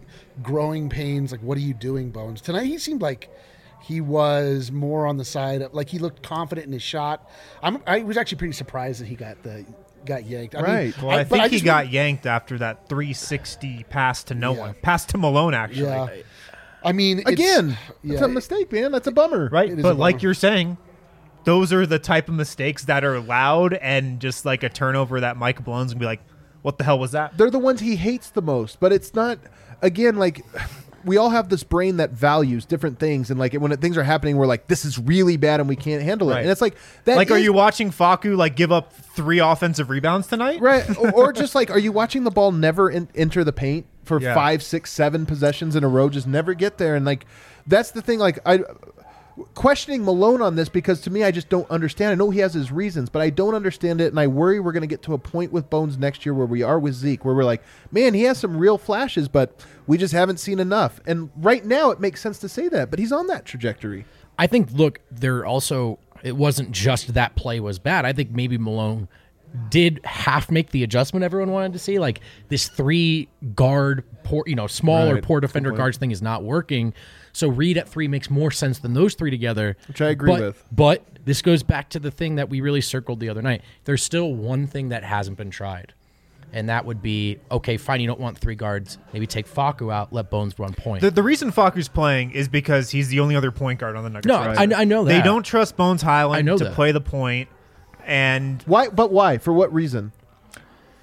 growing 0.42 0.88
pains, 0.88 1.33
like 1.33 1.40
what 1.40 1.57
are 1.57 1.62
you 1.62 1.75
doing 1.75 2.11
bones? 2.11 2.40
Tonight 2.40 2.64
he 2.64 2.79
seemed 2.79 3.03
like 3.03 3.31
he 3.83 4.01
was 4.01 4.71
more 4.73 5.07
on 5.07 5.17
the 5.17 5.25
side 5.25 5.62
of 5.62 5.75
like 5.75 5.89
he 5.89 5.99
looked 5.99 6.23
confident 6.23 6.67
in 6.67 6.73
his 6.73 6.83
shot. 6.83 7.29
I'm 7.62 7.83
I 7.87 8.01
was 8.01 8.17
actually 8.17 8.39
pretty 8.39 8.53
surprised 8.55 9.01
that 9.01 9.07
he 9.07 9.15
got 9.15 9.43
the 9.43 9.65
got 10.05 10.25
yanked. 10.25 10.55
I 10.55 10.59
mean, 10.62 10.71
Right. 10.71 11.03
Well, 11.03 11.11
I, 11.19 11.25
but 11.25 11.41
think 11.41 11.53
he 11.53 11.61
got 11.61 11.85
want- 11.85 11.93
yanked 11.93 12.27
after 12.27 12.59
that 12.59 12.89
360 12.89 13.85
pass 13.91 14.23
to 14.25 14.35
no 14.35 14.55
Yeah. 14.55 14.61
one, 14.61 14.75
pass 14.83 15.05
to 15.07 15.19
Malone 15.19 15.55
actually. 15.55 15.83
Yeah. 15.87 16.09
I 16.85 16.93
mean, 16.93 17.19
it's- 17.21 17.33
Again, 17.33 17.77
yeah, 18.05 18.12
it's 18.15 18.23
a 18.23 18.29
mistake, 18.29 18.71
man. 18.73 18.93
That's 18.93 19.07
a 19.09 19.12
bummer. 19.12 19.49
Right, 19.51 19.75
but 19.83 19.93
a 19.93 19.99
like 19.99 20.23
you're 20.23 20.35
saying, 20.35 20.77
those 21.45 21.73
are 21.73 21.85
the 21.87 21.99
type 21.99 22.29
of 22.29 22.35
mistakes 22.35 22.85
that 22.85 23.05
are 23.05 23.19
loud 23.21 23.75
and 23.75 24.21
just 24.21 24.45
like 24.45 24.62
a 24.62 24.69
turnover 24.69 25.21
that 25.21 25.37
Mike 25.37 25.67
Malone's 25.67 25.93
gonna 25.95 26.01
be 26.01 26.07
like, 26.07 26.21
"What 26.62 26.79
the 26.79 26.85
hell 26.85 26.99
was 26.99 27.12
that?" 27.12 27.37
They're 27.37 27.51
the 27.51 27.59
ones 27.59 27.81
he 27.81 27.97
hates 27.97 28.31
the 28.31 28.43
most, 28.43 28.79
but 28.79 28.93
it's 28.93 29.15
not 29.15 29.39
again 29.83 30.17
like 30.17 30.45
we 31.07 31.16
all 31.16 31.31
have 31.31 31.49
this 31.49 31.62
brain 31.62 31.97
that 31.99 32.11
values 32.11 32.66
different 32.66 32.99
things, 32.99 33.31
and 33.31 33.38
like 33.40 33.55
when 33.55 33.73
it, 33.73 33.81
things 33.81 33.97
are 33.97 34.03
happening, 34.03 34.37
we're 34.37 34.47
like, 34.47 34.66
this 34.66 34.85
is 34.85 34.99
really 34.99 35.37
bad, 35.37 35.61
and 35.61 35.69
we 35.69 35.77
can't 35.77 36.03
handle 36.03 36.31
it. 36.31 36.35
Right. 36.35 36.40
And 36.42 36.51
it's 36.51 36.61
like 36.61 36.75
that. 37.05 37.16
like, 37.16 37.31
are 37.31 37.38
you 37.38 37.53
watching 37.53 37.90
Facu 37.90 38.37
like 38.37 38.57
give 38.57 38.73
up 38.73 38.92
three 38.92 39.38
offensive 39.38 39.88
rebounds 39.88 40.27
tonight? 40.27 40.61
right? 40.61 40.85
or, 40.99 41.12
or 41.12 41.33
just 41.33 41.55
like, 41.55 41.71
are 41.71 41.79
you 41.79 41.92
watching 41.92 42.25
the 42.25 42.31
ball 42.31 42.53
never 42.53 42.90
in, 42.90 43.09
enter 43.14 43.45
the 43.45 43.53
paint 43.53 43.87
for 44.05 44.21
Yeah. 44.21 44.35
five, 44.35 44.62
six, 44.62 44.92
seven 44.92 45.25
possessions 45.27 45.77
in 45.77 45.85
a 45.85 45.88
row, 45.88 46.09
just 46.09 46.27
never 46.27 46.53
get 46.55 46.77
there? 46.79 46.95
And 46.97 47.07
like, 47.07 47.25
that's 47.66 47.92
the 47.92 48.03
thing. 48.03 48.19
Like, 48.19 48.38
I 48.45 48.61
questioning 49.55 50.05
Malone 50.05 50.40
on 50.40 50.57
this 50.57 50.68
because 50.68 51.01
to 51.03 51.11
me, 51.11 51.22
I 51.22 51.31
just 51.31 51.49
don't 51.49 51.70
understand. 51.70 52.12
I 52.12 52.14
know 52.14 52.31
he 52.31 52.40
has 52.40 52.55
his 52.55 52.72
reasons, 52.72 53.09
but 53.11 53.20
I 53.22 53.31
don't 53.31 53.55
understand 53.55 54.01
it, 54.01 54.09
and 54.09 54.18
I 54.18 54.27
worry 54.27 54.61
we're 54.61 54.72
going 54.72 54.83
to 54.83 54.87
get 54.87 55.03
to 55.03 55.14
a 55.14 55.18
point 55.18 55.53
with 55.53 55.68
Bones 55.70 55.99
next 55.99 56.25
year 56.25 56.35
where 56.35 56.46
we 56.46 56.62
are 56.62 56.79
with 56.79 56.94
Zeke, 56.94 57.25
where 57.25 57.35
we're 57.35 57.44
like, 57.44 57.62
man, 57.92 58.14
he 58.14 58.22
has 58.22 58.38
some 58.38 58.57
real 58.57 58.79
flashes, 58.79 59.29
but 59.29 59.64
we 59.87 59.99
just 59.99 60.12
haven't 60.14 60.38
seen 60.38 60.59
enough. 60.59 61.01
And 61.07 61.31
right 61.37 61.64
now, 61.64 61.90
it 61.90 62.01
makes 62.01 62.20
sense 62.20 62.38
to 62.40 62.49
say 62.49 62.68
that, 62.68 62.90
but 62.90 62.99
he's 62.99 63.12
on 63.12 63.27
that 63.27 63.44
trajectory. 63.44 64.07
I 64.38 64.46
think 64.46 64.70
look, 64.72 65.01
there 65.11 65.44
also 65.46 65.99
it 66.22 66.37
wasn't 66.37 66.70
just 66.72 67.14
that 67.14 67.37
play 67.37 67.61
was 67.61 67.79
bad. 67.79 68.05
I 68.05 68.12
think 68.12 68.31
maybe 68.31 68.59
Malone 68.59 69.09
did 69.70 70.01
half 70.05 70.51
make 70.51 70.70
the 70.70 70.83
adjustment 70.83 71.25
everyone 71.25 71.51
wanted 71.51 71.72
to 71.72 71.79
see. 71.79 71.99
Like 71.99 72.20
this 72.49 72.68
three 72.68 73.29
guard 73.55 74.05
poor 74.25 74.42
you 74.46 74.55
know, 74.55 74.66
small 74.66 75.09
or 75.09 75.14
Right. 75.14 75.22
poor 75.22 75.40
defender 75.40 75.70
guards 75.70 75.96
thing 75.99 76.11
is 76.11 76.20
not 76.20 76.42
working. 76.42 76.92
So 77.37 77.49
Reed 77.49 77.77
at 77.77 77.87
three 77.88 78.09
makes 78.09 78.31
more 78.31 78.51
sense 78.51 78.79
than 78.79 78.94
those 78.94 79.14
three 79.14 79.31
together. 79.31 79.77
Which 79.88 80.01
I 80.01 80.09
agree 80.09 80.31
But- 80.33 80.40
with. 80.40 80.64
But 80.72 81.03
this 81.25 81.42
goes 81.42 81.62
back 81.62 81.90
to 81.90 81.99
the 81.99 82.11
thing 82.11 82.37
that 82.37 82.49
we 82.49 82.61
really 82.62 82.81
circled 82.81 83.20
the 83.20 83.29
other 83.29 83.42
night. 83.42 83.61
There's 83.85 84.03
still 84.03 84.33
one 84.35 84.66
thing 84.66 84.88
that 84.88 85.05
hasn't 85.05 85.37
been 85.37 85.51
tried. 85.51 85.92
And 86.53 86.68
that 86.70 86.87
would 86.87 87.03
be 87.03 87.38
okay, 87.51 87.77
fine, 87.77 88.01
you 88.01 88.07
don't 88.07 88.20
want 88.20 88.38
three 88.38 88.55
guards. 88.55 88.96
Maybe 89.12 89.27
take 89.27 89.46
Facu 89.53 89.92
out, 89.92 90.12
let 90.14 90.31
Bones 90.31 90.59
run 90.59 90.72
point. 90.72 91.03
The, 91.03 91.11
the 91.11 91.22
reason 91.22 91.51
Facu's 91.53 91.88
playing 91.88 92.31
is 92.31 92.49
because 92.49 92.90
he's 92.90 93.09
the 93.09 93.20
only 93.20 93.37
other 93.37 93.51
point 93.51 93.81
guard 93.81 93.96
on 93.96 94.05
the 94.05 94.09
Nuggets. 94.11 94.29
No, 94.29 94.38
roster. 94.38 94.75
I- 94.75 94.81
I 94.81 94.85
know 94.85 95.05
They 95.05 95.20
don't 95.20 95.42
trust 95.42 95.77
Bones 95.77 96.01
Hyland 96.01 96.38
I 96.38 96.42
know 96.42 96.57
to 96.57 96.64
that. 96.64 96.75
play 96.75 96.92
the 96.92 97.01
point. 97.03 97.49
point, 97.49 97.49
and 98.07 98.62
Why? 98.62 98.88
But 98.88 99.12
why? 99.12 99.37
For 99.38 99.53
what 99.53 99.75
reason? 99.75 100.12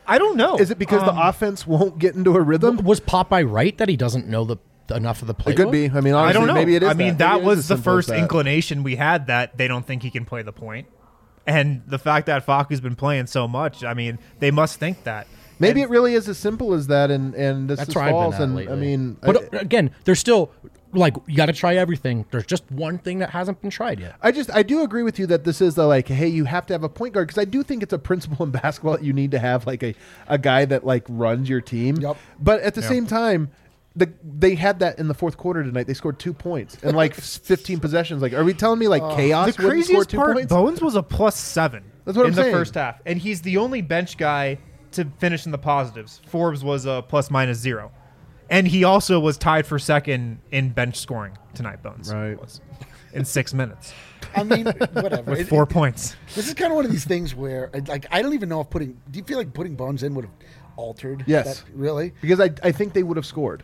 I 0.08 0.17
don't 0.17 0.36
know. 0.38 0.58
Is 0.58 0.72
it 0.72 0.80
because 0.80 1.02
Um, 1.08 1.13
the 1.15 1.28
offense 1.28 1.67
won't 1.67 2.00
get 2.00 2.15
into 2.15 2.36
a 2.36 2.41
rhythm? 2.41 2.78
was 2.78 3.00
Popeye 3.00 3.50
right 3.50 3.78
that 3.78 3.88
he 3.89 3.96
doesn't 3.98 4.28
know 4.28 4.46
the 4.46 4.58
enough 4.95 5.21
of 5.21 5.27
the 5.27 5.36
playbook? 5.36 5.49
It 5.51 5.56
could 5.58 5.71
be. 5.71 5.89
I 5.89 6.01
mean, 6.01 6.13
honestly, 6.13 6.29
I 6.29 6.34
don't 6.34 6.47
know. 6.47 6.53
maybe 6.53 6.75
it 6.75 6.84
is. 6.84 6.89
I 6.89 6.93
mean, 6.93 7.17
that, 7.17 7.17
that, 7.19 7.34
Maybe 7.36 7.47
it 7.47 7.51
is 7.51 7.58
was 7.58 7.67
the 7.67 7.77
first 7.77 8.08
that. 8.10 8.17
inclination 8.19 8.84
we 8.84 8.95
had 8.95 9.27
that 9.27 9.58
they 9.58 9.67
don't 9.67 9.86
think 9.86 10.03
he 10.03 10.10
can 10.12 10.25
play 10.25 10.41
the 10.41 10.51
point. 10.51 10.88
point, 10.88 10.88
and 11.45 11.82
the 11.88 11.99
fact 11.99 12.27
that 12.27 12.45
Facu's 12.45 12.79
been 12.82 12.95
playing 12.95 13.27
so 13.27 13.47
much, 13.47 13.84
I 13.84 13.93
mean, 13.93 14.17
they 14.39 14.51
must 14.51 14.79
think 14.79 15.03
that. 15.03 15.27
Maybe 15.60 15.82
And- 15.82 15.89
it 15.89 15.91
really 15.91 16.13
is 16.15 16.27
as 16.29 16.38
simple 16.38 16.73
as 16.73 16.88
that, 16.88 17.12
and 17.12 17.34
and 17.36 17.69
this 17.69 17.77
That's 17.79 17.89
is 17.89 17.95
I've 17.97 18.12
false. 18.12 18.39
And 18.39 18.56
lately. 18.56 18.73
I 18.73 18.75
mean, 18.77 19.17
but 19.21 19.53
I, 19.53 19.58
uh, 19.58 19.62
again, 19.62 19.91
there's 20.06 20.19
still 20.19 20.51
like 20.93 21.15
you 21.27 21.36
got 21.36 21.47
to 21.47 21.53
try 21.53 21.75
everything. 21.75 22.25
There's 22.32 22.45
just 22.45 22.69
one 22.71 22.97
thing 22.99 23.19
that 23.19 23.32
hasn't 23.32 23.62
been 23.62 23.71
tried 23.71 23.99
yet. 23.99 24.15
I 24.21 24.32
just 24.32 24.49
I 24.51 24.63
do 24.63 24.84
agree 24.84 25.03
with 25.03 25.17
you 25.19 25.25
that 25.27 25.43
this 25.43 25.60
is 25.62 25.75
the 25.75 25.86
like, 25.88 26.08
hey, 26.08 26.27
you 26.27 26.45
have 26.45 26.65
to 26.67 26.73
have 26.73 26.84
a 26.84 26.89
point 26.89 27.13
guard 27.13 27.27
because 27.27 27.41
I 27.41 27.45
do 27.45 27.62
think 27.63 27.82
it's 27.84 27.93
a 27.93 27.99
principle 27.99 28.45
in 28.45 28.51
basketball 28.63 28.93
that 28.93 29.03
you 29.03 29.12
need 29.13 29.32
to 29.32 29.39
have 29.39 29.65
like 29.67 29.84
a 29.84 29.95
a 30.27 30.38
guy 30.38 30.65
that 30.65 30.86
like 30.86 31.03
runs 31.10 31.49
your 31.49 31.62
team. 31.62 31.97
Yep. 31.97 32.17
But 32.39 32.62
at 32.62 32.73
the 32.75 32.82
Yeah. 32.82 32.88
same 32.89 33.08
time. 33.08 33.49
The, 33.95 34.12
they 34.23 34.56
had 34.56 34.79
that 34.79 34.97
in 34.97 35.08
the 35.08 35.13
fourth 35.13 35.38
quarter 35.38 35.63
tonight. 35.63 35.86
They 35.86 35.93
scored 35.93 36.17
two 36.17 36.34
points 36.34 36.77
and 36.82 36.95
like 36.97 37.13
15 37.15 37.79
possessions. 37.79 38.21
Like, 38.21 38.34
are 38.34 38.43
we 38.43 38.53
telling 38.53 38.79
me 38.79 38.88
like 38.88 39.03
oh. 39.03 39.15
chaos? 39.15 39.56
the 39.56 39.63
wouldn't 39.63 39.86
score 39.86 39.97
craziest 39.97 40.10
two 40.10 40.17
part, 40.17 40.34
points? 40.36 40.49
Bones 40.51 40.82
was 40.82 40.95
a 40.95 41.03
plus 41.03 41.38
seven 41.38 41.84
That's 42.06 42.17
what 42.17 42.25
in 42.25 42.32
I'm 42.32 42.36
the 42.36 42.41
saying. 42.43 42.53
first 42.56 42.73
half, 42.73 42.99
and 43.06 43.19
he's 43.19 43.41
the 43.43 43.58
only 43.58 43.82
bench 43.82 44.17
guy 44.17 44.58
to 44.93 45.06
finish 45.19 45.45
in 45.45 45.51
the 45.51 45.58
positives. 45.60 46.21
Forbes 46.27 46.63
was 46.63 46.86
a 46.86 47.03
plus 47.08 47.29
minus 47.29 47.60
zero, 47.60 47.91
and 48.49 48.67
he 48.67 48.84
also 48.84 49.19
was 49.19 49.38
tied 49.38 49.67
for 49.67 49.77
second 49.77 50.39
in 50.51 50.69
bench 50.69 50.97
scoring 50.97 51.38
tonight. 51.53 51.84
Bones 51.84 52.12
Right. 52.12 52.39
was 52.39 52.62
in 53.13 53.25
six 53.25 53.53
minutes 53.53 53.93
I 54.36 54.43
mean, 54.43 54.65
whatever. 54.93 55.32
with 55.32 55.41
It- 55.41 55.47
four 55.47 55.63
it- 55.63 55.69
points. 55.69 56.15
This 56.36 56.47
is 56.47 56.53
kind 56.53 56.71
of 56.71 56.75
one 56.75 56.86
of 56.86 56.91
these 56.91 57.06
things 57.06 57.36
where, 57.36 57.69
I- 57.73 57.79
like, 57.79 58.06
I 58.12 58.21
don't 58.21 58.34
even 58.34 58.49
know 58.49 58.62
if 58.62 58.69
putting. 58.69 58.99
Do 59.12 59.19
you 59.19 59.23
feel 59.23 59.38
like 59.38 59.53
putting 59.53 59.75
Bones 59.75 60.03
in 60.03 60.15
would 60.15 60.25
have 60.25 60.34
altered? 60.75 61.23
Yes. 61.27 61.62
That, 61.62 61.73
really? 61.75 62.13
because 62.21 62.39
I, 62.39 62.49
I 62.63 62.71
think 62.71 62.93
they 62.93 63.03
would 63.03 63.17
have 63.17 63.25
scored. 63.25 63.63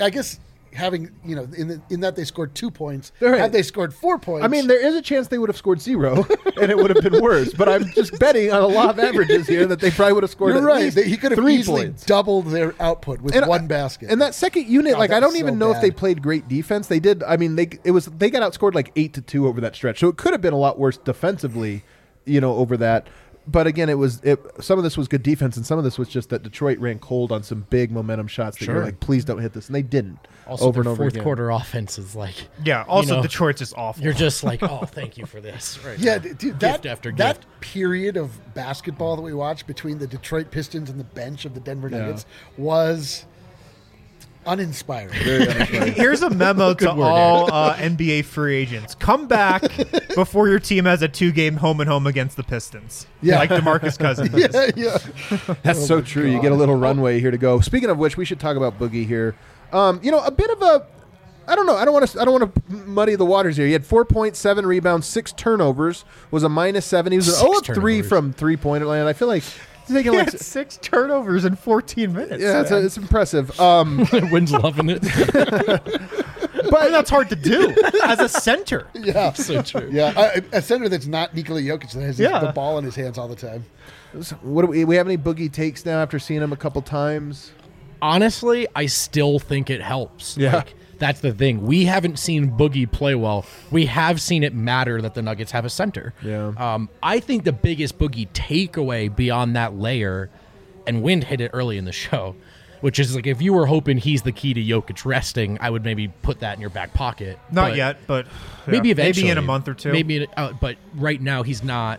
I 0.00 0.10
guess 0.10 0.38
having 0.72 1.10
you 1.24 1.34
know 1.34 1.48
in 1.56 1.68
the, 1.68 1.82
in 1.90 2.00
that 2.00 2.16
they 2.16 2.24
scored 2.24 2.54
two 2.54 2.70
points. 2.70 3.12
Right. 3.20 3.40
Had 3.40 3.52
they 3.52 3.62
scored 3.62 3.92
four 3.92 4.18
points, 4.18 4.44
I 4.44 4.48
mean, 4.48 4.66
there 4.66 4.84
is 4.84 4.94
a 4.94 5.02
chance 5.02 5.28
they 5.28 5.38
would 5.38 5.48
have 5.48 5.56
scored 5.56 5.80
zero, 5.80 6.26
and 6.60 6.70
it 6.70 6.76
would 6.76 6.94
have 6.94 7.02
been 7.02 7.22
worse. 7.22 7.52
But 7.52 7.68
I'm 7.68 7.86
just 7.92 8.18
betting 8.18 8.52
on 8.52 8.62
a 8.62 8.66
lot 8.66 8.90
of 8.90 8.98
averages 8.98 9.46
here 9.46 9.66
that 9.66 9.80
they 9.80 9.90
probably 9.90 10.14
would 10.14 10.22
have 10.22 10.30
scored 10.30 10.54
you're 10.54 10.64
right. 10.64 10.92
he 10.92 11.16
could 11.16 11.32
have 11.32 11.38
three 11.38 11.56
easily 11.56 11.84
points. 11.84 12.04
doubled 12.04 12.46
their 12.46 12.74
output 12.80 13.20
with 13.20 13.34
And 13.34 13.44
uh, 13.44 13.48
one 13.48 13.66
basket. 13.66 14.10
And 14.10 14.20
that 14.20 14.34
second 14.34 14.66
unit, 14.66 14.92
God, 14.92 14.98
like 14.98 15.10
I 15.10 15.20
don't 15.20 15.32
so 15.32 15.38
even 15.38 15.58
know 15.58 15.72
if 15.72 15.80
they 15.80 15.90
played 15.90 16.22
great 16.22 16.48
defense. 16.48 16.86
They 16.86 17.00
did. 17.00 17.22
I 17.22 17.36
mean, 17.36 17.56
they 17.56 17.70
it 17.84 17.90
was 17.90 18.06
they 18.06 18.30
got 18.30 18.42
outscored 18.42 18.74
like 18.74 18.92
eight 18.96 19.14
to 19.14 19.20
two 19.20 19.46
over 19.46 19.60
that 19.60 19.74
stretch, 19.74 20.00
so 20.00 20.08
it 20.08 20.16
could 20.16 20.32
have 20.32 20.42
been 20.42 20.54
a 20.54 20.58
lot 20.58 20.78
worse 20.78 20.96
defensively, 20.96 21.82
you 22.24 22.40
know, 22.40 22.54
over 22.54 22.76
that. 22.76 23.08
But 23.50 23.66
again, 23.66 23.88
it 23.88 23.98
was 23.98 24.20
it. 24.22 24.38
Some 24.60 24.78
of 24.78 24.84
this 24.84 24.96
was 24.96 25.08
good 25.08 25.22
defense, 25.22 25.56
and 25.56 25.64
some 25.66 25.78
of 25.78 25.84
this 25.84 25.98
was 25.98 26.08
just 26.08 26.28
that 26.30 26.42
Detroit 26.42 26.78
ran 26.78 26.98
cold 26.98 27.32
on 27.32 27.42
some 27.42 27.66
big 27.70 27.90
momentum 27.90 28.28
shots 28.28 28.58
that 28.58 28.66
you're 28.66 28.76
Sure. 28.76 28.84
like, 28.84 29.00
please 29.00 29.24
don't 29.24 29.38
hit 29.40 29.52
this, 29.54 29.66
and 29.66 29.74
they 29.74 29.82
didn't. 29.82 30.18
Also, 30.46 30.66
over 30.66 30.74
their 30.74 30.80
and 30.82 30.88
over 30.88 30.96
fourth 31.04 31.12
again. 31.14 31.22
quarter 31.24 31.50
offense 31.50 31.98
is 31.98 32.14
like 32.14 32.34
Yeah. 32.64 32.84
Also, 32.88 33.10
you 33.10 33.16
know, 33.16 33.22
Detroit's 33.22 33.60
just 33.60 33.74
awful. 33.76 34.02
You're 34.04 34.12
just 34.12 34.42
like, 34.44 34.62
oh, 34.62 34.84
thank 34.86 35.16
you 35.16 35.26
for 35.26 35.40
this. 35.40 35.78
Right 35.84 35.98
yeah, 35.98 36.12
now. 36.16 36.18
d- 36.18 36.28
dude, 36.30 36.38
gift 36.58 36.60
that 36.82 36.86
after 36.86 37.12
that 37.12 37.36
gift. 37.40 37.46
period 37.60 38.16
of 38.16 38.54
basketball 38.54 39.16
that 39.16 39.22
we 39.22 39.32
watched 39.32 39.66
between 39.66 39.98
the 39.98 40.06
Detroit 40.06 40.50
Pistons 40.50 40.90
and 40.90 40.98
the 41.00 41.04
bench 41.04 41.44
of 41.44 41.54
the 41.54 41.60
Denver 41.60 41.88
Yeah. 41.88 41.98
Nuggets 41.98 42.26
was 42.58 43.24
uninspiring. 44.52 45.14
Very 45.24 45.46
uninspiring. 45.46 45.92
Here's 45.92 46.22
a 46.22 46.30
memo 46.30 46.74
to 46.74 46.86
word, 46.86 46.98
all 46.98 47.52
uh, 47.52 47.76
NBA 47.76 48.24
free 48.24 48.56
agents: 48.56 48.94
Come 48.94 49.26
back 49.26 49.62
before 50.14 50.48
your 50.48 50.58
team 50.58 50.84
has 50.84 51.02
a 51.02 51.08
two-game 51.08 51.56
home 51.56 51.80
and 51.80 51.88
home 51.88 52.06
against 52.06 52.36
the 52.36 52.42
Pistons. 52.42 53.06
Yeah. 53.22 53.38
like 53.38 53.50
DeMarcus 53.50 53.98
Cousins. 53.98 54.30
yeah, 54.34 54.70
yeah. 54.76 55.54
That's 55.62 55.86
so 55.86 56.00
true. 56.00 56.26
You 56.26 56.40
get 56.42 56.52
a 56.52 56.56
little 56.56 56.76
runway 56.76 57.20
here 57.20 57.30
to 57.30 57.38
go. 57.38 57.60
Speaking 57.60 57.90
of 57.90 57.98
which, 57.98 58.16
we 58.16 58.24
should 58.24 58.40
talk 58.40 58.56
about 58.56 58.78
Boogie 58.78 59.06
here. 59.06 59.34
Um, 59.72 60.00
you 60.02 60.10
know, 60.10 60.20
a 60.20 60.30
bit 60.30 60.50
of 60.50 60.62
a. 60.62 60.86
I 61.48 61.56
don't 61.56 61.66
know. 61.66 61.74
I 61.76 61.84
don't 61.84 61.94
want 61.94 62.06
to. 62.08 62.20
I 62.20 62.24
don't 62.24 62.40
want 62.40 62.54
to 62.54 62.72
muddy 62.72 63.16
the 63.16 63.24
waters 63.24 63.56
here. 63.56 63.66
He 63.66 63.72
had 63.72 63.84
four 63.84 64.04
point 64.04 64.36
seven 64.36 64.64
rebounds, 64.66 65.06
six 65.06 65.32
turnovers. 65.32 66.04
Was 66.30 66.42
a 66.44 66.48
minus 66.48 66.86
seven. 66.86 67.12
He 67.12 67.18
was 67.18 67.28
an 67.28 67.34
Six 67.34 67.40
zero 67.40 67.58
of 67.58 67.64
three 67.66 68.02
from 68.02 68.32
three 68.32 68.56
point 68.56 68.84
land. 68.86 69.08
I 69.08 69.12
feel 69.12 69.26
like 69.28 69.42
he's 69.42 69.58
taking 69.90 70.12
He 70.12 70.18
like. 70.18 70.30
had 70.32 70.40
six 70.40 70.78
turnovers 70.82 71.44
in 71.44 71.56
14 71.56 72.12
minutes. 72.12 72.42
Yeah, 72.42 72.60
it's, 72.62 72.70
man. 72.70 72.84
it's 72.84 72.96
impressive. 72.96 73.58
Um, 73.60 74.06
Wind's 74.30 74.52
loving 74.52 74.90
it. 74.90 75.02
but 76.70 76.90
that's 76.90 77.10
hard 77.10 77.28
to 77.30 77.36
do 77.36 77.74
as 78.04 78.20
a 78.20 78.28
center. 78.28 78.86
Yeah, 78.94 79.32
so 79.32 79.62
true. 79.62 79.88
yeah. 79.92 80.12
A, 80.52 80.58
a 80.58 80.62
center 80.62 80.88
that's 80.88 81.06
not 81.06 81.34
Nikola 81.34 81.60
Jokic 81.60 81.92
that 81.92 82.00
has 82.02 82.18
his- 82.18 82.20
Yeah. 82.20 82.38
the 82.40 82.52
ball 82.52 82.78
in 82.78 82.84
his 82.84 82.94
hands 82.94 83.18
all 83.18 83.28
the 83.28 83.36
time. 83.36 83.64
what 84.42 84.62
do 84.62 84.68
we, 84.68 84.84
we 84.84 84.96
have 84.96 85.06
any 85.06 85.18
Boogie 85.18 85.52
takes 85.52 85.84
now 85.84 86.00
after 86.02 86.18
seeing 86.18 86.42
him 86.42 86.52
a 86.52 86.56
couple 86.56 86.82
times? 86.82 87.52
Honestly, 88.02 88.66
I 88.74 88.86
still 88.86 89.38
think 89.38 89.68
it 89.70 89.80
helps. 89.82 90.36
Yeah. 90.36 90.56
Like, 90.56 90.74
that's 91.00 91.20
the 91.20 91.32
thing. 91.32 91.66
We 91.66 91.86
haven't 91.86 92.18
seen 92.18 92.56
Boogie 92.56 92.90
play 92.90 93.16
well. 93.16 93.44
We 93.72 93.86
have 93.86 94.20
seen 94.20 94.44
it 94.44 94.54
matter 94.54 95.02
that 95.02 95.14
the 95.14 95.22
Nuggets 95.22 95.50
have 95.50 95.64
a 95.64 95.70
center. 95.70 96.14
Yeah. 96.22 96.52
Um, 96.56 96.88
I 97.02 97.18
think 97.18 97.42
the 97.44 97.52
biggest 97.52 97.98
Boogie 97.98 98.28
takeaway 98.28 99.14
beyond 99.14 99.56
that 99.56 99.74
layer, 99.74 100.30
and 100.86 101.02
Wind 101.02 101.24
hit 101.24 101.40
it 101.40 101.50
early 101.52 101.78
in 101.78 101.86
the 101.86 101.92
show, 101.92 102.36
which 102.82 102.98
is 103.00 103.16
like 103.16 103.26
if 103.26 103.42
you 103.42 103.52
were 103.52 103.66
hoping 103.66 103.96
he's 103.96 104.22
the 104.22 104.32
key 104.32 104.54
to 104.54 104.62
Jokic 104.62 105.04
resting, 105.04 105.58
I 105.60 105.70
would 105.70 105.84
maybe 105.84 106.08
put 106.08 106.40
that 106.40 106.54
in 106.54 106.60
your 106.60 106.70
back 106.70 106.94
pocket. 106.94 107.38
Not 107.50 107.70
But 107.70 107.76
yet, 107.76 107.96
but 108.06 108.26
yeah, 108.26 108.32
Maybe 108.72 108.90
eventually. 108.90 109.24
Maybe 109.24 109.32
in 109.32 109.38
a 109.38 109.42
month 109.42 109.68
or 109.68 109.74
two. 109.74 109.92
Maybe, 109.92 110.16
in 110.18 110.26
uh, 110.36 110.52
but 110.52 110.76
right 110.94 111.20
now 111.20 111.42
he's 111.42 111.64
not. 111.64 111.98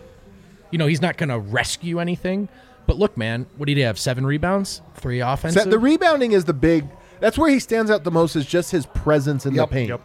You 0.70 0.78
know, 0.78 0.86
he's 0.86 1.02
not 1.02 1.18
going 1.18 1.28
to 1.28 1.38
rescue 1.38 1.98
anything. 2.00 2.48
But 2.86 2.98
look, 2.98 3.16
man, 3.16 3.46
what 3.58 3.66
did 3.66 3.76
he 3.76 3.82
have? 3.82 3.98
Seven 3.98 4.24
rebounds, 4.24 4.80
three 4.94 5.20
offensive. 5.20 5.70
The 5.70 5.78
rebounding 5.78 6.32
is 6.32 6.46
the 6.46 6.54
big. 6.54 6.86
That's 7.22 7.38
where 7.38 7.48
he 7.48 7.60
stands 7.60 7.88
out 7.90 8.02
the 8.04 8.10
most. 8.10 8.34
Is 8.36 8.44
just 8.44 8.72
his 8.72 8.84
presence 8.84 9.46
in 9.46 9.54
Yep. 9.54 9.68
the 9.68 9.72
paint. 9.72 9.88
Yep. 9.90 10.00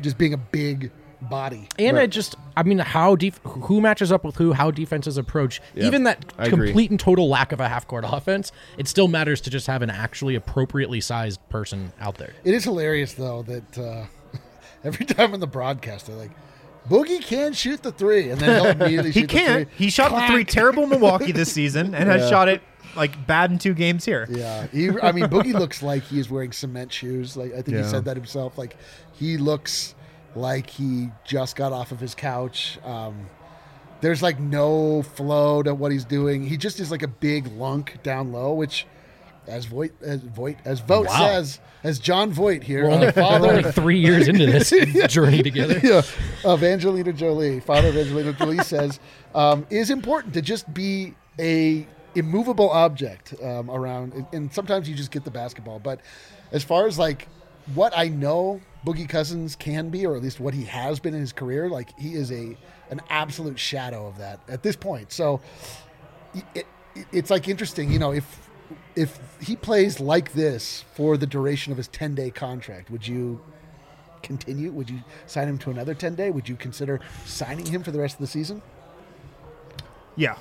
Just 0.00 0.16
being 0.18 0.32
a 0.32 0.38
big 0.38 0.90
body. 1.20 1.68
And 1.78 1.96
Right. 1.96 2.04
it 2.04 2.08
just, 2.10 2.34
I 2.56 2.62
mean, 2.62 2.78
how 2.78 3.14
def- 3.14 3.40
who 3.44 3.80
matches 3.80 4.10
up 4.10 4.24
with 4.24 4.36
who, 4.36 4.52
how 4.52 4.70
defenses 4.70 5.16
approach, 5.18 5.60
even 5.76 6.04
that 6.04 6.24
I 6.38 6.46
agree. 6.46 6.68
complete 6.68 6.90
and 6.90 6.98
total 6.98 7.28
lack 7.28 7.52
of 7.52 7.60
a 7.60 7.68
half 7.68 7.86
court 7.86 8.04
offense, 8.06 8.52
it 8.78 8.88
still 8.88 9.06
matters 9.08 9.40
to 9.42 9.50
just 9.50 9.66
have 9.66 9.82
an 9.82 9.90
actually 9.90 10.34
appropriately 10.34 11.00
sized 11.00 11.40
person 11.50 11.92
out 12.00 12.16
there. 12.16 12.32
It 12.44 12.54
is 12.54 12.64
hilarious 12.64 13.12
though 13.14 13.42
that 13.42 13.78
uh, 13.78 14.04
every 14.84 15.06
time 15.06 15.34
in 15.34 15.40
the 15.40 15.46
broadcast 15.46 16.06
they're 16.06 16.16
like, 16.16 16.30
"Boogie 16.88 17.22
can 17.22 17.52
shoot 17.52 17.82
the 17.82 17.92
three, 17.92 18.30
and 18.30 18.40
then 18.40 18.60
he'll 18.62 18.70
immediately 18.82 19.10
he 19.10 19.20
shoot 19.20 19.30
can't. 19.30 19.68
The 19.70 19.74
three. 19.76 19.84
He 19.86 19.90
shot 19.90 20.10
the 20.10 20.32
three 20.32 20.44
terrible 20.44 20.86
Milwaukee 20.86 21.32
this 21.32 21.52
season 21.60 21.94
and 21.94 22.08
has 22.08 22.28
shot 22.28 22.48
it 22.48 22.60
like 22.96 23.26
bad 23.26 23.50
in 23.50 23.58
two 23.58 23.74
games 23.74 24.04
here. 24.04 24.26
Yeah, 24.30 24.66
he, 24.68 24.88
I 25.00 25.12
mean, 25.12 25.26
Boogie 25.26 25.52
looks 25.58 25.82
like 25.82 26.02
he 26.04 26.18
is 26.18 26.30
wearing 26.30 26.52
cement 26.52 26.92
shoes. 26.92 27.36
Like 27.36 27.52
I 27.52 27.56
think 27.62 27.76
Yeah. 27.76 27.82
he 27.84 27.88
said 27.88 28.04
that 28.06 28.16
himself. 28.16 28.56
Like 28.58 28.76
he 29.12 29.36
looks 29.36 29.94
like 30.34 30.68
he 30.70 31.10
just 31.24 31.56
got 31.56 31.72
off 31.72 31.92
of 31.92 32.00
his 32.00 32.14
couch. 32.14 32.78
Um, 32.84 33.26
there's 34.00 34.22
like 34.22 34.38
no 34.38 35.02
flow 35.02 35.62
to 35.62 35.74
what 35.74 35.90
he's 35.92 36.04
doing. 36.04 36.44
He 36.46 36.56
just 36.56 36.80
is 36.80 36.90
like 36.90 37.02
a 37.02 37.08
big 37.08 37.46
lunk 37.56 38.02
down 38.02 38.32
low, 38.32 38.52
which 38.52 38.86
as 39.46 39.64
Voight 39.64 39.92
as 40.02 40.20
Voight 40.22 40.58
as 40.64 40.80
Vogt 40.80 41.08
Wow. 41.08 41.18
says 41.18 41.60
as 41.84 41.98
Jon 42.00 42.32
Voight 42.32 42.64
here, 42.64 42.84
We're 42.84 42.90
only, 42.90 43.06
we're 43.06 43.12
father 43.12 43.48
only 43.58 43.70
three 43.72 43.98
years 44.00 44.26
into 44.28 44.44
this 44.44 44.70
journey 45.08 45.42
together. 45.42 45.80
yeah, 45.82 46.02
of 46.44 46.62
Angelina 46.64 47.12
Jolie, 47.12 47.60
father 47.60 47.88
of 47.88 47.96
Angelina 47.96 48.32
Jolie 48.32 48.58
says, 48.58 48.98
um, 49.36 49.64
is 49.70 49.90
important 49.90 50.34
to 50.34 50.42
just 50.42 50.72
be 50.74 51.14
a 51.38 51.86
immovable 52.16 52.70
object 52.70 53.34
um, 53.42 53.70
around, 53.70 54.26
and, 54.32 54.52
sometimes 54.52 54.88
you 54.88 54.94
just 54.94 55.10
get 55.10 55.24
the 55.24 55.30
basketball. 55.30 55.78
But 55.78 56.00
as 56.50 56.64
far 56.64 56.86
as 56.86 56.98
like 56.98 57.28
what 57.74 57.92
I 57.96 58.08
know, 58.08 58.60
Boogie 58.84 59.08
Cousins 59.08 59.56
can 59.56 59.90
be, 59.90 60.06
or 60.06 60.16
at 60.16 60.22
least 60.22 60.40
what 60.40 60.54
he 60.54 60.64
has 60.64 60.98
been 61.00 61.14
in 61.14 61.20
his 61.20 61.32
career, 61.32 61.68
like 61.68 61.96
he 61.98 62.14
is 62.14 62.32
a 62.32 62.56
an 62.90 63.00
absolute 63.10 63.58
shadow 63.58 64.06
of 64.06 64.18
that 64.18 64.40
at 64.48 64.62
this 64.62 64.76
point. 64.76 65.12
So 65.12 65.40
it, 66.34 66.44
it, 66.54 66.66
it's 67.12 67.30
like 67.30 67.48
interesting, 67.48 67.92
you 67.92 67.98
know, 67.98 68.12
if 68.12 68.48
if 68.94 69.20
he 69.40 69.56
plays 69.56 70.00
like 70.00 70.32
this 70.32 70.84
for 70.94 71.16
the 71.16 71.26
duration 71.26 71.70
of 71.70 71.76
his 71.76 71.88
10 71.88 72.14
day 72.14 72.30
contract, 72.30 72.90
would 72.90 73.06
you 73.06 73.40
continue? 74.22 74.72
Would 74.72 74.90
you 74.90 75.00
sign 75.26 75.48
him 75.48 75.58
to 75.58 75.70
another 75.70 75.94
10 75.94 76.14
day? 76.14 76.30
Would 76.30 76.48
you 76.48 76.56
consider 76.56 77.00
signing 77.24 77.66
him 77.66 77.82
for 77.82 77.90
the 77.90 78.00
rest 78.00 78.14
of 78.14 78.20
the 78.20 78.26
season? 78.26 78.62
Yeah, 80.16 80.36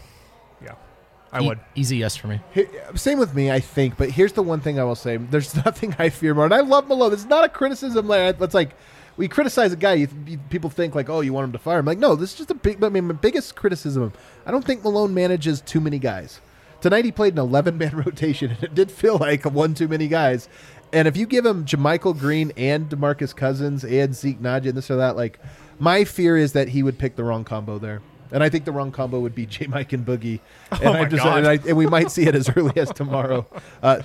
I 1.36 1.41
E- 1.41 1.47
would. 1.47 1.59
Easy 1.75 1.97
yes 1.97 2.15
for 2.15 2.27
me. 2.27 2.39
Here- 2.51 2.67
Same 2.95 3.19
with 3.19 3.33
me, 3.36 3.51
I 3.51 3.59
think. 3.59 3.97
But 3.97 4.09
here's 4.09 4.33
the 4.33 4.43
one 4.43 4.59
thing 4.61 4.79
I 4.79 4.83
will 4.83 4.95
say: 4.95 5.17
there's 5.17 5.55
nothing 5.65 5.95
I 5.99 6.09
fear 6.09 6.33
more, 6.33 6.45
and 6.45 6.53
I 6.53 6.61
love 6.61 6.88
Malone. 6.88 7.13
It's 7.13 7.25
not 7.25 7.43
a 7.43 7.49
criticism. 7.49 8.07
Like 8.07 8.39
it's 8.41 8.53
like 8.53 8.71
we 9.17 9.27
criticize 9.27 9.71
a 9.71 9.75
guy. 9.77 9.93
You, 9.93 10.07
you, 10.27 10.38
people 10.49 10.69
think 10.69 10.95
like, 10.95 11.09
oh, 11.09 11.21
you 11.21 11.31
want 11.33 11.45
him 11.45 11.51
to 11.53 11.59
fire 11.59 11.79
him. 11.79 11.86
Like, 11.86 11.99
no, 11.99 12.15
this 12.15 12.31
is 12.31 12.38
just 12.38 12.51
a 12.51 12.55
big. 12.55 12.83
I 12.83 12.89
mean, 12.89 13.05
my 13.07 13.13
biggest 13.13 13.55
criticism. 13.55 14.11
I 14.45 14.51
don't 14.51 14.65
think 14.65 14.83
Malone 14.83 15.13
manages 15.13 15.61
too 15.61 15.79
many 15.79 15.99
guys. 15.99 16.39
Tonight 16.81 17.05
he 17.05 17.11
played 17.11 17.33
an 17.33 17.39
11 17.39 17.77
man 17.77 17.95
rotation, 18.05 18.51
and 18.51 18.63
it 18.63 18.75
did 18.75 18.91
feel 18.91 19.17
like 19.17 19.45
one 19.45 19.73
too 19.73 19.88
many 19.88 20.07
guys. 20.07 20.47
And 20.93 21.07
if 21.07 21.17
you 21.17 21.25
give 21.25 21.45
him 21.45 21.65
JaMychal 21.65 22.17
Green 22.19 22.51
and 22.55 22.88
DeMarcus 22.89 23.36
Cousins 23.36 23.83
and 23.83 24.15
Zeke 24.15 24.39
Nnaji 24.39 24.67
and 24.67 24.77
this 24.77 24.89
or 24.91 24.95
that, 24.97 25.15
like 25.17 25.39
my 25.79 26.03
fear 26.05 26.38
is 26.38 26.53
that 26.53 26.69
he 26.69 26.83
would 26.83 26.97
pick 26.99 27.15
the 27.15 27.23
wrong 27.23 27.43
combo 27.43 27.79
there. 27.79 28.01
And 28.32 28.43
I 28.43 28.49
think 28.49 28.65
the 28.65 28.71
wrong 28.71 28.91
combo 28.91 29.19
would 29.19 29.36
be 29.36 29.45
J. 29.47 29.67
Mike 29.67 29.93
and 29.93 30.05
Boogie. 30.05 30.39
And, 30.71 30.84
Oh 30.86 30.93
my 30.93 31.05
just, 31.05 31.23
God. 31.23 31.38
and, 31.39 31.47
I, 31.47 31.53
and 31.67 31.78
we 31.78 31.86
might 31.88 32.11
see 32.11 32.23
it 32.23 32.36
as 32.36 32.49
early 32.55 32.76
as 32.78 32.89
tomorrow. 32.91 33.45
Uh, 33.84 34.01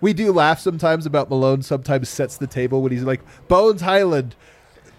we 0.00 0.12
do 0.12 0.32
laugh 0.32 0.60
sometimes 0.60 1.06
about 1.06 1.28
Malone. 1.28 1.62
Sometimes 1.62 2.08
sets 2.08 2.36
the 2.36 2.46
table 2.46 2.82
when 2.82 2.92
he's 2.92 3.02
like 3.02 3.20
Bones 3.48 3.80
Hyland 3.80 4.34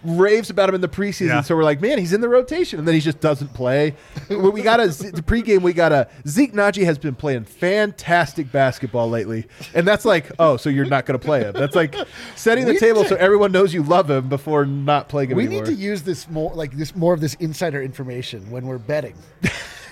raves 0.03 0.49
about 0.49 0.69
him 0.69 0.75
in 0.75 0.81
the 0.81 0.87
preseason. 0.89 1.27
Yeah. 1.27 1.41
So 1.41 1.55
we're 1.55 1.63
like, 1.63 1.81
man, 1.81 1.97
he's 1.97 2.13
in 2.13 2.21
the 2.21 2.29
rotation, 2.29 2.79
and 2.79 2.87
then 2.87 2.95
he 2.95 3.01
just 3.01 3.19
doesn't 3.19 3.53
play. 3.53 3.95
we 4.29 4.37
we 4.37 4.61
got 4.61 4.79
a 4.79 4.87
the 4.87 5.21
pregame. 5.21 5.61
We 5.61 5.73
got 5.73 5.91
a 5.91 6.07
Zeke 6.27 6.53
Nnaji 6.53 6.85
has 6.85 6.97
been 6.97 7.15
playing 7.15 7.45
fantastic 7.45 8.51
basketball 8.51 9.09
lately, 9.09 9.47
and 9.73 9.87
that's 9.87 10.05
like, 10.05 10.31
oh, 10.39 10.57
so 10.57 10.69
you're 10.69 10.85
not 10.85 11.05
going 11.05 11.19
to 11.19 11.25
play 11.25 11.41
him? 11.41 11.53
That's 11.53 11.75
like 11.75 11.95
setting 12.35 12.65
the 12.65 12.73
We- 12.73 12.79
table 12.79 13.03
so 13.05 13.15
everyone 13.15 13.51
knows 13.51 13.73
you 13.73 13.83
love 13.83 14.09
him 14.09 14.29
before 14.29 14.65
not 14.65 15.09
playing 15.09 15.31
him 15.31 15.37
We 15.37 15.45
anymore. 15.45 15.65
need 15.65 15.75
to 15.75 15.81
use 15.81 16.01
this 16.03 16.29
more 16.29 16.53
like 16.53 16.71
this 16.73 16.95
more 16.95 17.13
of 17.13 17.21
this 17.21 17.33
insider 17.35 17.81
information 17.81 18.49
when 18.51 18.65
we're 18.65 18.77
betting. 18.77 19.15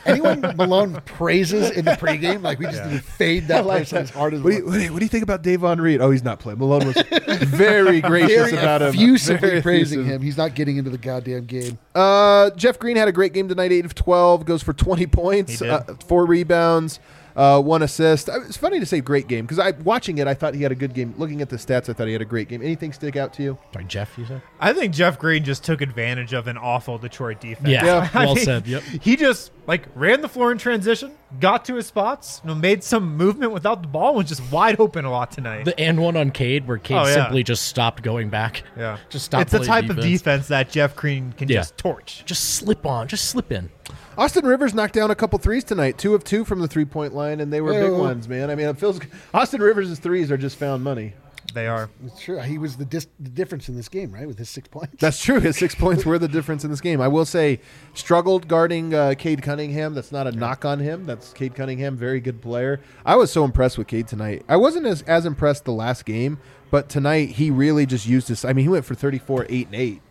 Anyone 0.07 0.41
Malone 0.55 1.01
praises 1.05 1.69
in 1.71 1.85
the 1.85 1.91
pregame, 1.91 2.41
like 2.41 2.59
we 2.59 2.65
just 2.65 2.83
need 2.85 2.97
to 2.97 3.01
fade 3.03 3.47
that 3.49 3.65
like 3.65 3.79
person 3.83 3.95
that. 3.97 4.01
as 4.03 4.09
hard 4.09 4.33
as 4.33 4.41
What 4.41 4.51
do, 4.51 4.57
you, 4.57 4.65
what, 4.65 4.73
do 4.73 4.79
you, 4.81 4.93
what 4.93 4.99
do 4.99 5.05
you 5.05 5.09
think 5.09 5.23
about 5.23 5.41
Davon 5.43 5.79
Reed? 5.81 6.01
Oh, 6.01 6.11
he's 6.11 6.23
not 6.23 6.39
playing. 6.39 6.59
Malone 6.59 6.87
was 6.87 6.95
very 7.43 8.01
gracious 8.01 8.29
very 8.51 8.51
about 8.57 8.81
him. 8.81 8.89
effusively 8.89 9.49
Very 9.49 9.61
praising 9.61 9.99
effusive. 10.01 10.15
him. 10.15 10.21
He's 10.21 10.37
not 10.37 10.55
getting 10.55 10.77
into 10.77 10.89
the 10.89 10.97
goddamn 10.97 11.45
game. 11.45 11.77
Uh, 11.95 12.49
Jeff 12.51 12.79
Green 12.79 12.95
had 12.97 13.07
a 13.07 13.11
great 13.11 13.33
game 13.33 13.47
tonight. 13.47 13.71
Eight 13.71 13.85
of 13.85 13.95
twelve, 13.95 14.45
goes 14.45 14.63
for 14.63 14.73
twenty 14.73 15.07
points, 15.07 15.61
uh, 15.61 15.83
four 16.07 16.25
rebounds, 16.25 16.99
uh, 17.35 17.61
one 17.61 17.81
assist. 17.81 18.29
It's 18.31 18.57
funny 18.57 18.79
to 18.79 18.85
say 18.85 19.01
great 19.01 19.27
game 19.27 19.45
because 19.45 19.59
I 19.59 19.71
watching 19.71 20.17
it, 20.19 20.27
I 20.27 20.33
thought 20.33 20.53
he 20.55 20.63
had 20.63 20.71
a 20.71 20.75
good 20.75 20.93
game. 20.93 21.13
Looking 21.17 21.41
at 21.41 21.49
the 21.49 21.57
stats, 21.57 21.89
I 21.89 21.93
thought 21.93 22.07
he 22.07 22.13
had 22.13 22.21
a 22.21 22.25
great 22.25 22.47
game. 22.47 22.61
Anything 22.61 22.93
stick 22.93 23.15
out 23.15 23.33
to 23.33 23.43
you? 23.43 23.57
Sorry, 23.73 23.85
Jeff, 23.85 24.17
you 24.17 24.25
said? 24.25 24.41
I 24.59 24.73
think 24.73 24.93
Jeff 24.93 25.17
Green 25.19 25.43
just 25.43 25.63
took 25.63 25.81
advantage 25.81 26.33
of 26.33 26.47
an 26.47 26.57
awful 26.57 26.97
Detroit 26.97 27.41
defense. 27.41 27.69
Yeah, 27.69 27.85
Yeah. 27.85 28.09
Well 28.13 28.35
mean, 28.35 28.45
said. 28.45 28.67
Yep. 28.67 28.83
He 29.01 29.15
just 29.15 29.51
like 29.67 29.83
ran 29.93 30.21
the 30.21 30.29
floor 30.29 30.51
in 30.51 30.57
transition, 30.57 31.11
got 31.39 31.65
to 31.65 31.75
his 31.75 31.85
spots, 31.85 32.39
you 32.43 32.47
know, 32.47 32.55
made 32.55 32.83
some 32.83 33.15
movement 33.17 33.51
without 33.51 33.81
the 33.81 33.87
ball, 33.87 34.15
was 34.15 34.27
just 34.27 34.41
wide 34.51 34.79
open 34.79 35.05
a 35.05 35.11
lot 35.11 35.29
tonight. 35.31 35.65
The 35.65 35.77
and 35.79 35.99
one 35.99 36.15
on 36.17 36.31
Cade 36.31 36.67
where 36.67 36.77
Cade 36.77 36.97
Oh, 36.97 37.05
yeah. 37.05 37.13
simply 37.13 37.43
just 37.43 37.63
stopped 37.67 38.01
going 38.01 38.29
back. 38.29 38.63
yeah, 38.77 38.97
Just 39.09 39.25
stop. 39.25 39.41
It's 39.41 39.51
the 39.51 39.59
playing 39.59 39.69
type 39.83 39.89
of 39.89 39.97
defense. 39.97 40.11
defense 40.21 40.47
that 40.47 40.69
Jeff 40.71 40.95
Green 40.95 41.33
can 41.33 41.49
Yeah. 41.49 41.57
just 41.59 41.77
torch. 41.77 42.23
Just 42.25 42.55
slip 42.55 42.85
on. 42.85 43.07
Just 43.09 43.25
slip 43.25 43.51
in. 43.51 43.69
Austin 44.17 44.45
Rivers 44.45 44.73
knocked 44.73 44.93
down 44.95 45.11
a 45.11 45.15
couple 45.15 45.37
threes 45.37 45.63
tonight, 45.63 45.97
two 45.97 46.15
of 46.15 46.23
two 46.23 46.43
from 46.43 46.59
the 46.59 46.67
three 46.67 46.85
point 46.85 47.13
line, 47.13 47.39
and 47.39 47.53
they 47.53 47.61
were 47.61 47.73
big 47.73 47.83
Ew. 47.91 47.95
ones, 47.97 48.27
man. 48.27 48.49
I 48.49 48.55
mean, 48.55 48.67
it 48.67 48.77
feels 48.77 48.99
Austin 49.33 49.61
Rivers' 49.61 49.99
threes 49.99 50.31
are 50.31 50.37
just 50.37 50.57
found 50.57 50.83
money. 50.83 51.13
They 51.53 51.67
are. 51.67 51.89
It's 52.05 52.19
true. 52.19 52.39
He 52.39 52.57
was 52.57 52.77
the, 52.77 52.85
dis- 52.85 53.07
the 53.19 53.29
difference 53.29 53.69
in 53.69 53.75
this 53.75 53.89
game, 53.89 54.11
right, 54.11 54.27
with 54.27 54.37
his 54.37 54.49
six 54.49 54.67
points. 54.71 54.95
That's 54.99 55.21
true. 55.21 55.39
His 55.39 55.57
six 55.57 55.73
points 55.75 56.05
were 56.05 56.19
the 56.19 56.27
difference 56.27 56.63
in 56.63 56.69
this 56.69 56.81
game. 56.81 57.01
I 57.01 57.07
will 57.07 57.25
say, 57.25 57.59
struggled 57.93 58.47
guarding 58.47 58.93
uh, 58.93 59.15
Cade 59.17 59.41
Cunningham. 59.41 59.93
That's 59.93 60.11
not 60.11 60.27
a 60.27 60.31
knock 60.31 60.65
on 60.65 60.79
him. 60.79 61.05
That's 61.05 61.33
Cade 61.33 61.55
Cunningham, 61.55 61.95
very 61.97 62.19
good 62.19 62.41
player. 62.41 62.79
I 63.05 63.15
was 63.15 63.31
so 63.31 63.43
impressed 63.43 63.77
with 63.77 63.87
Cade 63.87 64.07
tonight. 64.07 64.43
I 64.47 64.57
wasn't 64.57 64.85
as, 64.85 65.01
as 65.03 65.25
impressed 65.25 65.65
the 65.65 65.73
last 65.73 66.05
game, 66.05 66.39
but 66.69 66.89
tonight 66.89 67.29
he 67.29 67.49
really 67.49 67.85
just 67.85 68.05
used 68.05 68.27
this. 68.27 68.43
I 68.45 68.53
mean, 68.53 68.63
he 68.63 68.69
went 68.69 68.85
for 68.85 68.95
34, 68.95 69.45
8, 69.49 69.67
and 69.67 69.75
8 69.75 70.01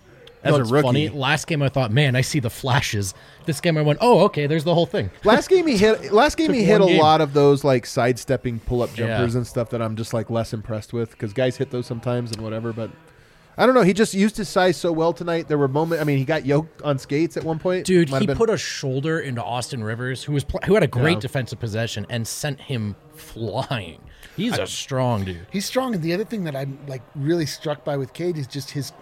as 0.42 0.46
You 0.46 0.50
know 0.50 0.56
a 0.56 0.58
what's 0.60 0.70
rookie. 0.72 0.86
funny? 0.86 1.08
Last 1.08 1.46
game 1.46 1.62
I 1.62 1.68
thought, 1.68 1.90
man, 1.92 2.14
I 2.16 2.20
see 2.20 2.40
the 2.40 2.50
flashes. 2.50 3.14
This 3.46 3.60
game 3.60 3.76
I 3.78 3.82
went, 3.82 3.98
oh, 4.02 4.20
okay, 4.26 4.46
there's 4.46 4.64
the 4.64 4.74
whole 4.74 4.86
thing. 4.86 5.10
Last 5.24 5.48
game 5.48 5.66
he 5.66 5.76
hit. 5.76 6.12
Last 6.12 6.36
game 6.36 6.52
he 6.52 6.64
hit 6.64 6.80
a 6.80 6.86
game. 6.86 7.00
lot 7.00 7.20
of 7.20 7.32
those 7.32 7.64
like 7.64 7.86
sidestepping 7.86 8.60
pull 8.60 8.82
up 8.82 8.90
Yeah. 8.96 9.08
jumpers 9.08 9.34
and 9.34 9.46
stuff 9.46 9.70
that 9.70 9.82
I'm 9.82 9.96
just 9.96 10.12
like 10.14 10.30
less 10.30 10.52
impressed 10.52 10.92
with 10.92 11.10
because 11.10 11.32
guys 11.32 11.56
hit 11.56 11.70
those 11.70 11.86
sometimes 11.86 12.32
and 12.32 12.40
whatever. 12.42 12.72
But 12.72 12.90
I 13.58 13.64
don't 13.64 13.74
know. 13.74 13.82
He 13.82 13.94
just 13.94 14.12
used 14.12 14.36
his 14.36 14.48
size 14.50 14.76
so 14.76 14.92
well 14.92 15.14
tonight. 15.14 15.48
There 15.48 15.56
were 15.56 15.66
moments. 15.68 16.02
I 16.02 16.04
mean, 16.04 16.18
he 16.18 16.24
got 16.26 16.44
yoked 16.44 16.82
on 16.82 16.98
skates 16.98 17.38
at 17.38 17.44
one 17.44 17.58
point. 17.58 17.86
Dude, 17.86 18.10
Might 18.10 18.20
he 18.20 18.26
been- 18.26 18.36
put 18.36 18.50
a 18.50 18.58
shoulder 18.58 19.18
into 19.20 19.42
Austin 19.42 19.82
Rivers, 19.82 20.22
who 20.24 20.32
was 20.34 20.44
pl- 20.44 20.60
who 20.66 20.74
had 20.74 20.82
a 20.82 20.86
great 20.88 21.14
Yeah. 21.14 21.20
defensive 21.20 21.58
possession, 21.58 22.04
and 22.10 22.28
sent 22.28 22.60
him 22.60 22.96
flying. 23.14 24.00
He's 24.36 24.58
a 24.58 24.66
strong 24.66 25.24
dude. 25.24 25.46
He's 25.50 25.64
strong, 25.64 25.94
and 25.94 26.02
the 26.02 26.12
other 26.12 26.24
thing 26.24 26.44
that 26.44 26.54
I'm 26.54 26.78
like 26.86 27.00
really 27.14 27.46
struck 27.46 27.82
by 27.84 27.96
with 27.96 28.12
Cade 28.12 28.36
is 28.36 28.46
just 28.46 28.72
his 28.72 28.92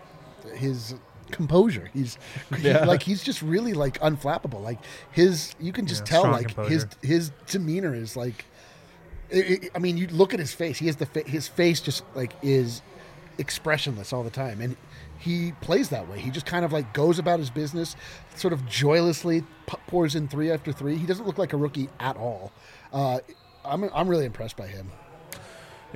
his 0.54 0.94
composure. 1.34 1.90
He's 1.92 2.16
he- 2.56 2.68
Yeah. 2.68 2.84
like 2.84 3.02
he's 3.02 3.22
just 3.22 3.42
really 3.42 3.72
like 3.74 3.98
unflappable. 4.00 4.62
Like 4.62 4.78
his, 5.12 5.54
you 5.60 5.72
can 5.72 5.86
just 5.86 6.02
Yeah, 6.02 6.20
tell 6.22 6.22
like 6.30 6.46
his 6.68 6.84
composure. 6.84 6.88
his 7.02 7.30
demeanor 7.46 7.94
is 7.94 8.16
like. 8.16 8.44
i 9.32 9.38
i 9.38 9.58
I 9.76 9.78
mean, 9.78 9.96
you 9.96 10.06
look 10.08 10.32
at 10.34 10.40
his 10.40 10.52
face. 10.54 10.78
He 10.78 10.86
has 10.86 10.96
the 10.96 11.06
fa- 11.06 11.28
his 11.28 11.48
face 11.48 11.80
just 11.80 12.02
like 12.14 12.32
is 12.42 12.82
expressionless 13.38 14.12
all 14.12 14.22
the 14.22 14.30
time, 14.30 14.60
and 14.60 14.76
he 15.18 15.52
plays 15.60 15.88
that 15.88 16.08
way. 16.08 16.18
He 16.20 16.30
just 16.30 16.46
kind 16.46 16.64
of 16.64 16.72
like 16.72 16.92
goes 16.92 17.18
about 17.18 17.38
his 17.38 17.50
business, 17.50 17.96
sort 18.36 18.52
of 18.52 18.66
joylessly 18.66 19.40
p- 19.66 19.76
pours 19.86 20.14
in 20.14 20.28
three 20.28 20.50
after 20.50 20.70
three. 20.72 20.96
He 20.96 21.06
doesn't 21.06 21.26
look 21.26 21.38
like 21.38 21.52
a 21.52 21.56
rookie 21.56 21.88
at 21.98 22.16
all. 22.16 22.52
Uh, 22.92 23.18
I'm 23.64 23.84
I'm 23.94 24.08
really 24.08 24.26
impressed 24.26 24.56
by 24.56 24.66
him. 24.66 24.90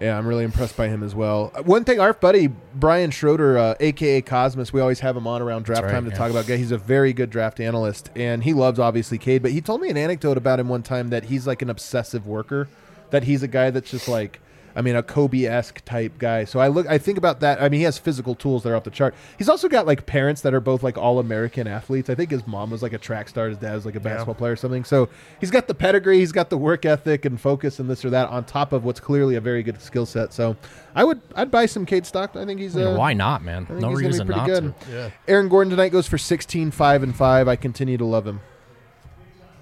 Yeah, 0.01 0.16
I'm 0.16 0.26
really 0.26 0.44
impressed 0.44 0.76
by 0.76 0.88
him 0.88 1.03
as 1.03 1.14
well. 1.14 1.53
One 1.64 1.84
thing, 1.84 1.99
our 1.99 2.12
buddy 2.12 2.46
Brian 2.46 3.11
Schroeder, 3.11 3.59
uh, 3.59 3.74
aka 3.80 4.20
Cosmos, 4.22 4.72
we 4.72 4.80
always 4.80 5.01
have 5.01 5.16
him 5.16 5.26
on 5.26 5.42
around 5.42 5.64
draft 5.64 5.82
right, 5.82 5.90
time 5.90 6.05
to 6.05 6.11
yeah. 6.11 6.16
talk 6.16 6.30
about. 6.30 6.46
Guy, 6.46 6.57
he's 6.57 6.70
a 6.70 6.78
very 6.78 7.12
good 7.12 7.30
draft 7.30 7.59
analyst, 7.59 8.11
and 8.14 8.44
he 8.44 8.55
loves 8.55 8.78
obviously 8.78 9.18
Cade. 9.18 9.42
But 9.42 9.51
he 9.51 9.61
told 9.61 9.80
me 9.80 9.88
an 9.88 9.96
anecdote 9.96 10.36
about 10.36 10.61
him 10.61 10.68
one 10.68 10.82
time 10.84 11.11
that 11.11 11.24
he's 11.24 11.46
like 11.46 11.62
an 11.62 11.70
obsessive 11.70 12.26
worker. 12.26 12.68
That 13.11 13.24
he's 13.24 13.42
a 13.42 13.49
guy 13.49 13.70
that's 13.70 13.90
just 13.90 14.07
like, 14.07 14.40
I 14.79 14.81
mean, 14.81 14.95
a 14.95 15.03
Kobe 15.03 15.45
esque 15.45 15.85
type 15.85 16.18
guy. 16.18 16.45
So 16.45 16.61
I 16.61 16.68
look, 16.68 16.87
I 16.87 16.99
think 16.99 17.18
about 17.18 17.41
that. 17.41 17.61
I 17.61 17.68
mean, 17.68 17.81
he 17.81 17.85
has 17.85 17.99
physical 17.99 18.35
tools 18.37 18.62
that 18.62 18.70
are 18.70 18.76
off 18.76 18.85
the 18.85 18.91
chart. 18.91 19.14
He's 19.37 19.49
also 19.49 19.68
got 19.68 19.87
like 19.87 20.07
parents 20.07 20.41
that 20.43 20.55
are 20.55 20.61
both 20.61 20.83
like 20.85 20.97
all 20.97 21.18
American 21.18 21.66
athletes. 21.66 22.09
I 22.09 22.14
think 22.14 22.31
his 22.31 22.47
mom 22.47 22.70
was 22.70 22.81
like 22.81 22.93
a 22.93 22.99
track 22.99 23.29
star, 23.29 23.49
his 23.49 23.59
dad 23.59 23.74
was 23.74 23.85
like 23.85 23.97
a 23.97 24.01
basketball 24.01 24.37
player 24.37 24.53
or 24.53 24.57
something. 24.57 24.85
So 24.85 25.09
he's 25.41 25.51
got 25.51 25.66
the 25.66 25.74
pedigree, 25.74 26.20
he's 26.20 26.31
got 26.33 26.49
the 26.49 26.57
work 26.57 26.87
ethic 26.87 27.24
and 27.24 27.41
focus 27.41 27.81
and 27.81 27.91
this 27.91 28.05
or 28.05 28.11
that 28.11 28.29
on 28.29 28.45
top 28.45 28.72
of 28.72 28.85
what's 28.85 29.01
clearly 29.01 29.35
a 29.35 29.41
very 29.41 29.64
good 29.64 29.83
skill 29.83 30.07
set. 30.07 30.33
So 30.33 30.57
I 30.95 31.03
would, 31.03 31.20
I'd 31.35 31.51
buy 31.51 31.66
some 31.66 31.85
Cade 31.85 32.07
stock. 32.07 32.37
I 32.37 32.45
think 32.47 32.61
he's 32.61 32.76
I 32.76 32.81
mean, 32.85 32.89
uh, 32.95 32.97
why 32.97 33.14
not, 33.14 33.43
man? 33.43 33.64
I 33.64 33.66
think 33.66 33.81
No 33.81 33.89
he's 33.91 33.99
gonna 33.99 34.09
reason 34.09 34.26
be 34.29 34.35
not 34.35 34.47
good. 34.47 34.74
to. 34.83 34.91
Yeah. 34.93 35.11
Aaron 35.26 35.49
Gordon 35.49 35.70
tonight 35.72 35.91
goes 35.91 36.07
for 36.07 36.18
16, 36.18 36.70
5, 36.70 37.03
and 37.03 37.16
5. 37.16 37.49
I 37.49 37.57
continue 37.57 37.99
to 37.99 38.05
love 38.05 38.26
him. 38.26 38.41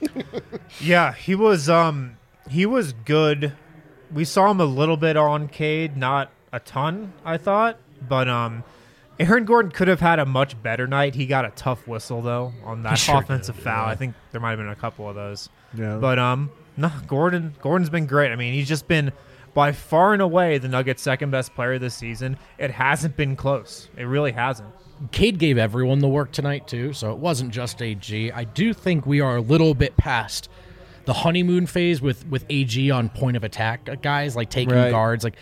Yeah, 0.81 1.14
he 1.14 1.35
was 1.35 1.69
um 1.69 2.17
he 2.51 2.67
was 2.67 2.93
good. 2.93 3.53
We 4.13 4.25
saw 4.25 4.51
him 4.51 4.61
a 4.61 4.65
little 4.65 4.97
bit 4.97 5.17
on 5.17 5.49
Cade, 5.49 5.97
not 5.97 6.31
a 6.53 6.61
ton, 6.61 7.13
I 7.25 7.37
thought, 7.39 7.79
but 8.09 8.29
um 8.29 8.65
Aaron 9.19 9.47
Gordon 9.47 9.73
could 9.73 9.89
have 9.89 10.01
had 10.01 10.19
a 10.19 10.27
much 10.27 10.61
better 10.63 10.87
night. 10.87 11.15
He 11.15 11.25
got 11.27 11.45
a 11.47 11.51
tough 11.51 11.89
whistle 11.89 12.21
though 12.23 12.53
on 12.65 12.83
that 12.83 12.97
sure 12.99 13.19
offensive 13.21 13.57
did, 13.57 13.65
foul. 13.65 13.87
yeah. 13.87 13.93
I 13.93 13.95
think 13.95 14.15
there 14.33 14.41
might 14.41 14.51
have 14.51 14.59
been 14.59 14.69
a 14.69 14.77
couple 14.77 15.09
of 15.09 15.15
those. 15.15 15.49
Yeah. 15.75 15.97
But 15.97 16.19
um 16.19 16.51
no, 16.77 16.91
Gordon 17.07 17.55
Gordon's 17.63 17.91
been 17.91 18.07
great. 18.07 18.31
I 18.33 18.37
mean, 18.37 18.53
he's 18.53 18.69
just 18.69 18.87
been 18.87 19.13
by 19.55 19.73
far 19.73 20.13
and 20.13 20.21
away 20.21 20.59
the 20.59 20.69
Nuggets' 20.69 21.01
second 21.03 21.31
best 21.31 21.55
player 21.55 21.79
this 21.79 21.95
season. 21.95 22.37
It 22.59 22.71
hasn't 22.73 23.17
been 23.17 23.37
close. 23.37 23.89
It 23.97 24.05
really 24.05 24.33
hasn't. 24.33 24.69
Cade 25.13 25.39
gave 25.39 25.57
everyone 25.59 26.01
the 26.01 26.09
work 26.09 26.31
tonight 26.33 26.69
too, 26.69 26.93
so 26.93 27.13
it 27.13 27.19
wasn't 27.19 27.53
just 27.53 27.81
AG. 27.83 28.33
I 28.33 28.45
do 28.45 28.73
think 28.75 29.07
we 29.07 29.21
are 29.23 29.37
a 29.37 29.41
little 29.41 29.73
bit 29.75 29.97
past 29.97 30.51
the 31.07 31.13
honeymoon 31.15 31.67
phase 31.67 32.01
with 32.03 32.27
with 32.27 32.45
AG 32.51 32.91
on 32.91 33.09
point 33.09 33.37
of 33.37 33.45
attack 33.45 33.89
guys 34.03 34.37
like 34.37 34.51
taking 34.51 34.75
Right. 34.75 34.91
guards 34.91 35.25
like 35.25 35.35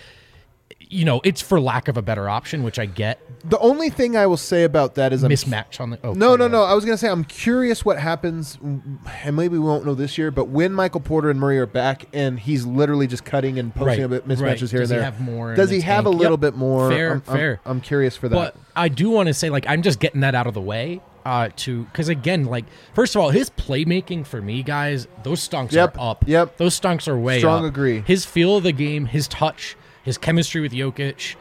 you 0.81 1.05
know 1.05 1.21
it's 1.25 1.41
for 1.41 1.59
lack 1.61 1.89
of 1.89 1.97
a 1.97 2.03
better 2.03 2.29
option 2.29 2.63
which 2.63 2.79
I 2.79 2.85
get 2.87 3.19
The 3.49 3.59
only 3.59 3.89
thing 3.91 4.17
I 4.17 4.27
will 4.27 4.37
say 4.37 4.65
about 4.65 4.95
that 4.97 5.13
is 5.13 5.23
I'm 5.23 5.31
mismatch 5.31 5.81
on 5.81 5.91
the 5.91 5.99
oh 6.05 6.13
No, 6.13 6.37
no, 6.37 6.47
no. 6.49 6.63
I 6.63 6.75
was 6.75 6.85
gonna 6.85 6.97
say 6.99 7.09
I'm 7.09 7.25
curious 7.25 7.85
what 7.85 7.99
happens, 7.99 8.59
and 8.63 8.99
maybe 9.37 9.55
we 9.55 9.59
won't 9.59 9.85
know 9.85 9.95
this 9.95 10.17
year. 10.19 10.31
But 10.31 10.49
when 10.49 10.73
Michael 10.73 11.01
Porter 11.01 11.31
and 11.31 11.39
Murray 11.41 11.59
are 11.59 11.67
back, 11.67 12.05
and 12.13 12.39
he's 12.39 12.65
literally 12.65 13.07
just 13.07 13.25
cutting 13.25 13.59
and 13.59 13.75
posting 13.75 14.01
Right, 14.01 14.01
a 14.01 14.09
bit 14.09 14.29
mismatches 14.29 14.41
right. 14.43 14.59
here 14.59 14.59
Does 14.61 14.73
and 14.73 14.73
there. 14.73 14.83
Does 14.83 14.91
he 14.91 15.05
have 15.05 15.21
more 15.21 15.55
Does 15.55 15.71
he 15.71 15.81
have 15.81 16.07
a 16.07 16.11
little 16.11 16.33
Yep. 16.35 16.41
bit 16.41 16.57
more? 16.57 16.91
Fair, 16.91 17.07
I'm, 17.13 17.23
I'm- 17.29 17.37
fair. 17.37 17.61
I'm, 17.67 17.81
curious 17.81 18.17
for 18.17 18.29
that. 18.29 18.35
But 18.37 18.57
I 18.77 18.89
do 18.89 19.11
want 19.11 19.27
to 19.29 19.35
say, 19.35 19.51
like, 19.51 19.67
I'm 19.69 19.83
just 19.83 19.99
getting 20.01 20.21
that 20.21 20.35
out 20.35 20.47
of 20.47 20.55
the 20.55 20.61
way. 20.61 21.01
Uh, 21.25 21.49
to 21.57 21.85
because 21.85 22.11
again, 22.11 22.45
like, 22.45 22.67
first 22.95 23.15
of 23.17 23.23
all, 23.23 23.31
his 23.31 23.49
playmaking 23.49 24.27
for 24.27 24.43
me, 24.43 24.63
guys, 24.63 25.09
those 25.23 25.41
stunks 25.41 25.73
Yep, 25.73 25.97
are 25.99 26.11
up. 26.11 26.25
yep. 26.29 26.59
those 26.59 26.75
stunks 26.79 27.09
are 27.09 27.17
way 27.19 27.39
Strong 27.39 27.65
up. 27.65 27.69
agree. 27.71 28.01
His 28.07 28.27
feel 28.27 28.59
of 28.59 28.63
the 28.63 28.73
game, 28.73 29.07
his 29.07 29.27
touch, 29.27 29.75
his 30.03 30.19
chemistry 30.19 30.61
with 30.61 30.73
Jokic. 30.73 31.37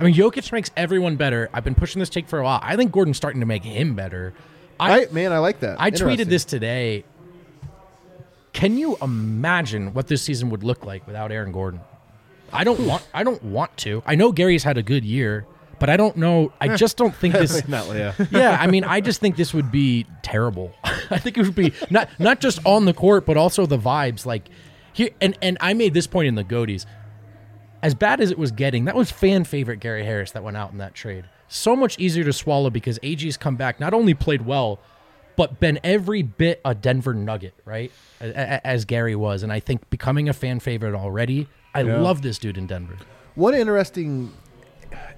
I 0.00 0.02
mean, 0.04 0.14
Jokic 0.14 0.50
makes 0.50 0.70
everyone 0.76 1.14
better. 1.16 1.48
I've 1.52 1.62
been 1.62 1.76
pushing 1.76 2.00
this 2.00 2.08
take 2.08 2.26
for 2.28 2.40
a 2.40 2.44
while. 2.44 2.58
I 2.62 2.74
think 2.74 2.90
Gordon's 2.90 3.16
starting 3.16 3.38
to 3.40 3.46
make 3.46 3.62
him 3.62 3.94
better. 3.94 4.34
I, 4.80 5.02
I 5.02 5.06
man, 5.12 5.32
I 5.32 5.38
like 5.38 5.60
that. 5.60 5.80
I 5.80 5.92
tweeted 5.92 6.26
this 6.26 6.44
today. 6.44 7.04
Can 8.52 8.76
you 8.76 8.96
imagine 9.00 9.94
what 9.94 10.08
this 10.08 10.22
season 10.22 10.50
would 10.50 10.64
look 10.64 10.84
like 10.84 11.06
without 11.06 11.30
Aaron 11.30 11.52
Gordon? 11.52 11.80
I 12.52 12.64
don't 12.64 12.80
want. 12.80 13.06
I 13.14 13.22
don't 13.22 13.42
want 13.44 13.76
to. 13.78 14.02
I 14.06 14.14
know 14.14 14.32
Gary's 14.32 14.64
had 14.64 14.78
a 14.78 14.82
good 14.82 15.04
year, 15.04 15.46
but 15.78 15.90
I 15.90 15.96
don't 15.96 16.16
know. 16.16 16.52
I 16.60 16.68
eh. 16.68 16.76
just 16.76 16.96
don't 16.96 17.14
think 17.14 17.34
this. 17.38 17.66
Not, 17.68 17.86
yeah. 17.94 18.14
yeah, 18.30 18.58
I 18.60 18.66
mean, 18.66 18.84
I 18.84 19.00
just 19.00 19.20
think 19.20 19.36
this 19.36 19.54
would 19.54 19.70
be 19.70 20.06
terrible. 20.22 20.72
I 20.84 21.18
think 21.18 21.38
it 21.38 21.42
would 21.42 21.54
be 21.54 21.72
not 21.90 22.08
not 22.18 22.40
just 22.40 22.60
on 22.64 22.84
the 22.84 22.94
court, 22.94 23.26
but 23.26 23.36
also 23.36 23.66
the 23.66 23.78
vibes. 23.78 24.26
Like 24.26 24.48
here, 24.92 25.10
and 25.20 25.36
and 25.42 25.58
I 25.60 25.74
made 25.74 25.94
this 25.94 26.06
point 26.06 26.28
in 26.28 26.34
the 26.34 26.44
Goaties. 26.44 26.86
As 27.80 27.94
bad 27.94 28.20
as 28.20 28.32
it 28.32 28.38
was 28.38 28.50
getting, 28.50 28.86
that 28.86 28.96
was 28.96 29.12
fan 29.12 29.44
favorite 29.44 29.78
Gary 29.78 30.04
Harris 30.04 30.32
that 30.32 30.42
went 30.42 30.56
out 30.56 30.72
in 30.72 30.78
that 30.78 30.94
trade. 30.94 31.26
So 31.46 31.76
much 31.76 31.96
easier 31.98 32.24
to 32.24 32.32
swallow 32.32 32.70
because 32.70 32.98
AG's 33.04 33.36
come 33.36 33.54
back, 33.54 33.78
not 33.78 33.94
only 33.94 34.14
played 34.14 34.44
well, 34.44 34.80
but 35.36 35.60
been 35.60 35.78
every 35.84 36.22
bit 36.22 36.60
a 36.64 36.74
Denver 36.74 37.14
Nugget, 37.14 37.54
right? 37.64 37.92
A- 38.20 38.30
a- 38.30 38.66
As 38.66 38.84
Gary 38.84 39.14
was, 39.14 39.44
and 39.44 39.52
I 39.52 39.60
think 39.60 39.88
becoming 39.90 40.28
a 40.28 40.32
fan 40.32 40.58
favorite 40.58 40.96
already. 40.96 41.46
I 41.72 41.82
love 41.82 42.22
this 42.22 42.38
dude 42.38 42.58
in 42.58 42.66
Denver. 42.66 42.96
One 43.36 43.54
interesting 43.54 44.32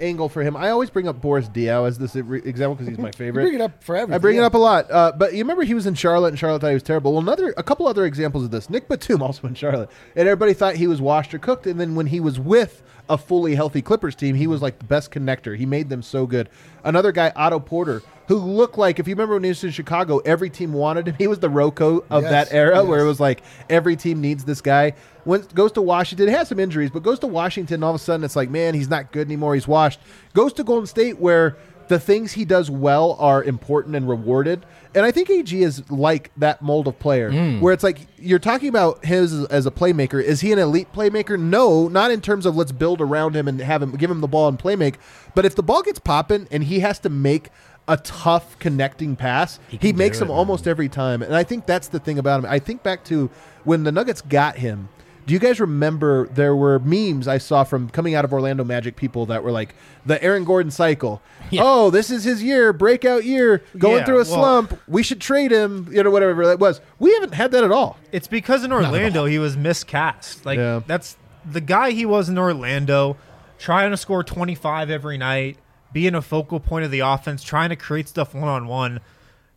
angle 0.00 0.28
for 0.28 0.42
him. 0.42 0.56
I 0.56 0.70
always 0.70 0.90
bring 0.90 1.06
up 1.06 1.20
Boris 1.20 1.48
Diaw 1.48 1.86
as 1.86 1.98
this 1.98 2.16
re- 2.16 2.42
example 2.44 2.74
because 2.74 2.88
he's 2.88 2.98
my 2.98 3.10
favorite. 3.16 3.44
bring 3.44 3.54
it 3.54 3.60
up 3.60 3.82
for 3.84 3.96
everything. 3.96 4.14
I 4.14 4.18
bring 4.18 4.36
it 4.36 4.42
up 4.42 4.54
a 4.54 4.58
lot, 4.58 4.90
uh, 4.90 5.12
but 5.16 5.32
you 5.32 5.38
remember 5.40 5.62
he 5.62 5.74
was 5.74 5.86
in 5.86 5.94
Charlotte, 5.94 6.28
and 6.28 6.38
Charlotte 6.38 6.60
thought 6.60 6.68
he 6.68 6.74
was 6.74 6.82
terrible. 6.82 7.12
Well, 7.12 7.22
another, 7.22 7.54
a 7.56 7.62
couple 7.62 7.86
other 7.86 8.04
examples 8.06 8.44
of 8.44 8.50
this. 8.50 8.70
Nick 8.70 8.88
Batum 8.88 9.22
also 9.22 9.46
in 9.46 9.54
Charlotte, 9.54 9.90
and 10.16 10.26
everybody 10.28 10.54
thought 10.54 10.76
he 10.76 10.86
was 10.86 11.00
washed 11.00 11.34
or 11.34 11.38
cooked. 11.38 11.66
And 11.66 11.78
then 11.80 11.94
when 11.94 12.06
he 12.06 12.20
was 12.20 12.38
with 12.40 12.82
a 13.08 13.18
fully 13.18 13.54
healthy 13.54 13.82
Clippers 13.82 14.14
team, 14.14 14.34
he 14.36 14.46
was 14.46 14.62
like 14.62 14.78
the 14.78 14.84
best 14.84 15.10
connector. 15.10 15.56
He 15.56 15.66
made 15.66 15.88
them 15.88 16.02
so 16.02 16.26
good. 16.26 16.48
Another 16.84 17.12
guy, 17.12 17.32
Otto 17.36 17.58
Porter, 17.60 18.02
who 18.30 18.36
looked 18.36 18.78
like, 18.78 19.00
if 19.00 19.08
you 19.08 19.14
remember 19.16 19.34
when 19.34 19.42
he 19.42 19.48
was 19.48 19.64
in 19.64 19.72
Chicago, 19.72 20.18
every 20.18 20.50
team 20.50 20.72
wanted 20.72 21.08
him. 21.08 21.16
He 21.18 21.26
was 21.26 21.40
the 21.40 21.50
Rocco 21.50 22.04
of 22.08 22.22
Yes, 22.22 22.30
that 22.30 22.54
era, 22.54 22.84
where 22.84 23.00
it 23.00 23.04
was 23.04 23.18
like 23.18 23.42
every 23.68 23.96
team 23.96 24.20
needs 24.20 24.44
this 24.44 24.60
guy. 24.60 24.94
When 25.24 25.42
goes 25.52 25.72
to 25.72 25.82
Washington, 25.82 26.28
has 26.28 26.46
some 26.46 26.60
injuries, 26.60 26.90
but 26.90 27.02
goes 27.02 27.18
to 27.18 27.26
Washington, 27.26 27.74
and 27.74 27.84
all 27.84 27.90
of 27.90 27.96
a 27.96 27.98
sudden 27.98 28.22
it's 28.22 28.36
like, 28.36 28.48
man, 28.48 28.74
he's 28.74 28.88
not 28.88 29.10
good 29.10 29.26
anymore. 29.26 29.54
He's 29.54 29.66
washed. 29.66 29.98
Goes 30.32 30.52
to 30.54 30.64
Golden 30.64 30.86
State, 30.86 31.18
where 31.18 31.56
the 31.88 31.98
things 31.98 32.30
he 32.30 32.44
does 32.44 32.70
well 32.70 33.16
are 33.18 33.42
important 33.42 33.96
and 33.96 34.08
rewarded. 34.08 34.64
And 34.94 35.04
I 35.04 35.10
think 35.10 35.28
AG 35.28 35.60
is 35.60 35.90
like 35.90 36.30
that 36.36 36.62
mold 36.62 36.86
of 36.86 36.96
player, 37.00 37.32
hmm. 37.32 37.60
where 37.60 37.74
it's 37.74 37.82
like 37.82 38.06
you're 38.16 38.38
talking 38.38 38.68
about 38.68 39.04
his 39.04 39.44
as 39.46 39.66
a 39.66 39.72
playmaker. 39.72 40.22
Is 40.22 40.40
he 40.40 40.52
an 40.52 40.60
elite 40.60 40.92
playmaker? 40.92 41.38
No, 41.38 41.88
not 41.88 42.12
in 42.12 42.20
terms 42.20 42.46
of 42.46 42.56
let's 42.56 42.70
build 42.70 43.00
around 43.00 43.34
him 43.34 43.48
and 43.48 43.60
have 43.60 43.82
him 43.82 43.90
give 43.96 44.08
him 44.08 44.20
the 44.20 44.28
ball 44.28 44.46
and 44.46 44.56
play 44.56 44.76
make. 44.76 44.98
But 45.34 45.44
if 45.44 45.56
the 45.56 45.64
ball 45.64 45.82
gets 45.82 45.98
popping 45.98 46.46
and 46.52 46.62
he 46.62 46.78
has 46.78 47.00
to 47.00 47.08
make 47.08 47.50
a 47.90 47.96
tough 47.98 48.58
connecting 48.58 49.16
pass, 49.16 49.58
he, 49.68 49.76
can 49.76 49.96
makes 49.96 50.18
them 50.20 50.28
it, 50.30 50.32
almost 50.32 50.66
every 50.68 50.88
time. 50.88 51.22
And 51.22 51.34
I 51.34 51.42
think 51.42 51.66
that's 51.66 51.88
the 51.88 51.98
thing 51.98 52.18
about 52.18 52.40
him. 52.44 52.46
I 52.50 52.58
think 52.58 52.82
back 52.82 53.04
to 53.06 53.28
when 53.64 53.82
the 53.84 53.92
Nuggets 53.92 54.22
got 54.22 54.56
him. 54.56 54.88
Do 55.26 55.34
you 55.34 55.38
guys 55.40 55.60
remember 55.60 56.26
there 56.28 56.56
were 56.56 56.78
memes 56.80 57.28
I 57.28 57.38
saw 57.38 57.62
from 57.62 57.88
coming 57.90 58.14
out 58.14 58.24
of 58.24 58.32
Orlando 58.32 58.64
Magic 58.64 58.96
people 58.96 59.26
that 59.26 59.44
were 59.44 59.52
like 59.52 59.74
the 60.06 60.20
Aaron 60.24 60.44
Gordon 60.44 60.70
cycle? 60.70 61.20
Oh, 61.58 61.90
this 61.90 62.10
is 62.12 62.22
his 62.22 62.42
year, 62.44 62.72
breakout 62.72 63.24
year, 63.24 63.64
going 63.76 63.98
Yeah, 63.98 64.04
through 64.04 64.14
a 64.14 64.18
well- 64.18 64.24
slump. 64.24 64.80
We 64.86 65.02
should 65.02 65.20
trade 65.20 65.50
him, 65.50 65.88
you 65.90 66.02
know, 66.02 66.10
whatever 66.10 66.46
that 66.46 66.60
was. 66.60 66.80
We 67.00 67.12
haven't 67.14 67.34
had 67.34 67.50
that 67.52 67.64
at 67.64 67.72
all. 67.72 67.96
It's 68.12 68.28
because 68.28 68.62
in 68.64 68.72
Orlando 68.72 69.24
he 69.24 69.38
was 69.40 69.56
miscast. 69.56 70.46
Like 70.46 70.58
Yeah. 70.58 70.80
that's 70.86 71.16
the 71.44 71.60
guy 71.60 71.90
he 71.90 72.06
was 72.06 72.28
in 72.28 72.38
Orlando, 72.38 73.16
trying 73.58 73.90
to 73.90 73.96
score 73.96 74.22
25 74.22 74.90
every 74.90 75.18
night, 75.18 75.56
being 75.92 76.14
a 76.14 76.22
focal 76.22 76.60
point 76.60 76.84
of 76.84 76.90
the 76.90 77.00
offense, 77.00 77.42
trying 77.42 77.70
to 77.70 77.76
create 77.76 78.08
stuff 78.08 78.34
one 78.34 78.48
on 78.48 78.66
one. 78.66 79.00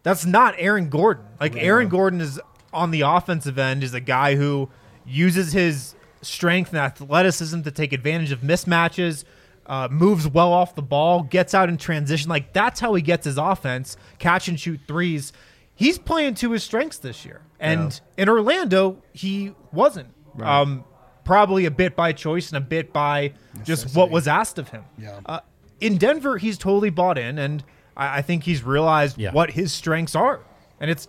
That's 0.03 0.25
not 0.25 0.55
Aaron 0.57 0.89
Gordon. 0.89 1.25
Like 1.39 1.55
Aaron 1.55 1.88
Gordon 1.89 2.21
is 2.21 2.39
on 2.73 2.91
the 2.91 3.01
offensive 3.01 3.57
end 3.57 3.84
is 3.84 3.93
a 3.93 3.99
guy 3.99 4.36
who 4.36 4.69
uses 5.05 5.53
his 5.53 5.95
strength 6.21 6.69
and 6.69 6.79
athleticism 6.79 7.61
to 7.61 7.71
take 7.71 7.93
advantage 7.93 8.31
of 8.31 8.39
mismatches, 8.41 9.23
uh, 9.65 9.88
moves 9.91 10.27
well 10.27 10.51
off 10.51 10.75
the 10.75 10.81
ball, 10.81 11.23
gets 11.23 11.53
out 11.53 11.69
in 11.69 11.77
transition. 11.77 12.29
Like 12.29 12.51
that's 12.53 12.79
how 12.79 12.93
he 12.95 13.01
gets 13.01 13.25
his 13.25 13.38
offense, 13.38 13.95
catch 14.19 14.47
and 14.47 14.59
shoot 14.59 14.79
threes. 14.88 15.31
He's 15.75 15.97
playing 15.97 16.36
to 16.36 16.51
his 16.51 16.63
strengths 16.63 16.97
this 16.97 17.25
year. 17.25 17.41
And 17.59 17.99
in 18.17 18.27
Orlando, 18.29 19.01
he 19.13 19.53
wasn't. 19.71 20.09
Um, 20.41 20.84
probably 21.23 21.65
a 21.65 21.71
bit 21.71 21.95
by 21.95 22.11
choice 22.11 22.49
and 22.49 22.57
a 22.57 22.61
bit 22.61 22.91
by 22.91 23.34
just 23.63 23.95
what 23.95 24.11
was 24.11 24.27
asked 24.27 24.59
of 24.59 24.69
him. 24.69 24.84
Yeah. 24.97 25.19
Uh, 25.25 25.39
in 25.80 25.97
Denver, 25.97 26.38
he's 26.38 26.57
totally 26.57 26.89
bought 26.89 27.17
in, 27.17 27.38
and 27.38 27.63
I, 27.97 28.17
I 28.19 28.21
think 28.21 28.43
he's 28.43 28.63
realized 28.63 29.17
Yeah. 29.17 29.32
what 29.32 29.51
his 29.51 29.71
strengths 29.71 30.15
are, 30.15 30.39
and 30.80 30.89
it's 30.89 31.07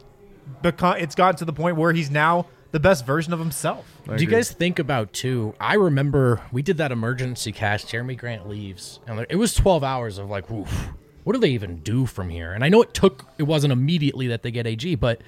become 0.63 0.97
it's 0.99 1.15
gotten 1.15 1.37
to 1.39 1.45
the 1.45 1.53
point 1.53 1.77
where 1.77 1.93
he's 1.93 2.11
now 2.11 2.47
the 2.73 2.81
best 2.81 3.07
version 3.07 3.33
of 3.33 3.39
himself. 3.39 3.87
Do 4.17 4.23
you 4.23 4.29
guys 4.29 4.51
think 4.51 4.79
about 4.79 5.13
too? 5.13 5.55
I 5.61 5.75
remember 5.75 6.43
we 6.53 6.61
did 6.63 6.77
that 6.79 6.91
emergency 6.93 7.53
cast. 7.53 7.89
Jerami 7.89 8.19
Grant 8.19 8.49
leaves, 8.49 9.01
and 9.07 9.25
it 9.31 9.37
was 9.37 9.55
twelve 9.55 9.85
hours 9.85 10.19
of 10.19 10.29
like, 10.29 10.51
oof, 10.51 10.89
what 11.23 11.33
do 11.35 11.39
they 11.39 11.51
even 11.51 11.79
do 11.79 12.05
from 12.07 12.29
here? 12.31 12.53
And 12.53 12.65
I 12.65 12.69
know 12.69 12.83
it 12.83 12.93
took, 12.93 13.27
it 13.39 13.45
wasn't 13.45 13.73
immediately 13.73 14.27
that 14.29 14.43
they 14.43 14.51
get 14.51 14.67
AG, 14.67 14.95
but 14.97 15.21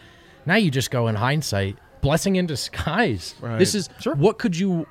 now 0.45 0.57
you 0.57 0.71
just 0.71 0.91
go 0.91 1.07
in 1.09 1.15
hindsight, 1.15 1.79
blessing 2.03 2.37
in 2.37 2.47
disguise. 2.47 3.35
This 3.59 3.75
is 3.75 3.89
what 4.17 4.39
could 4.39 4.57
you 4.59 4.87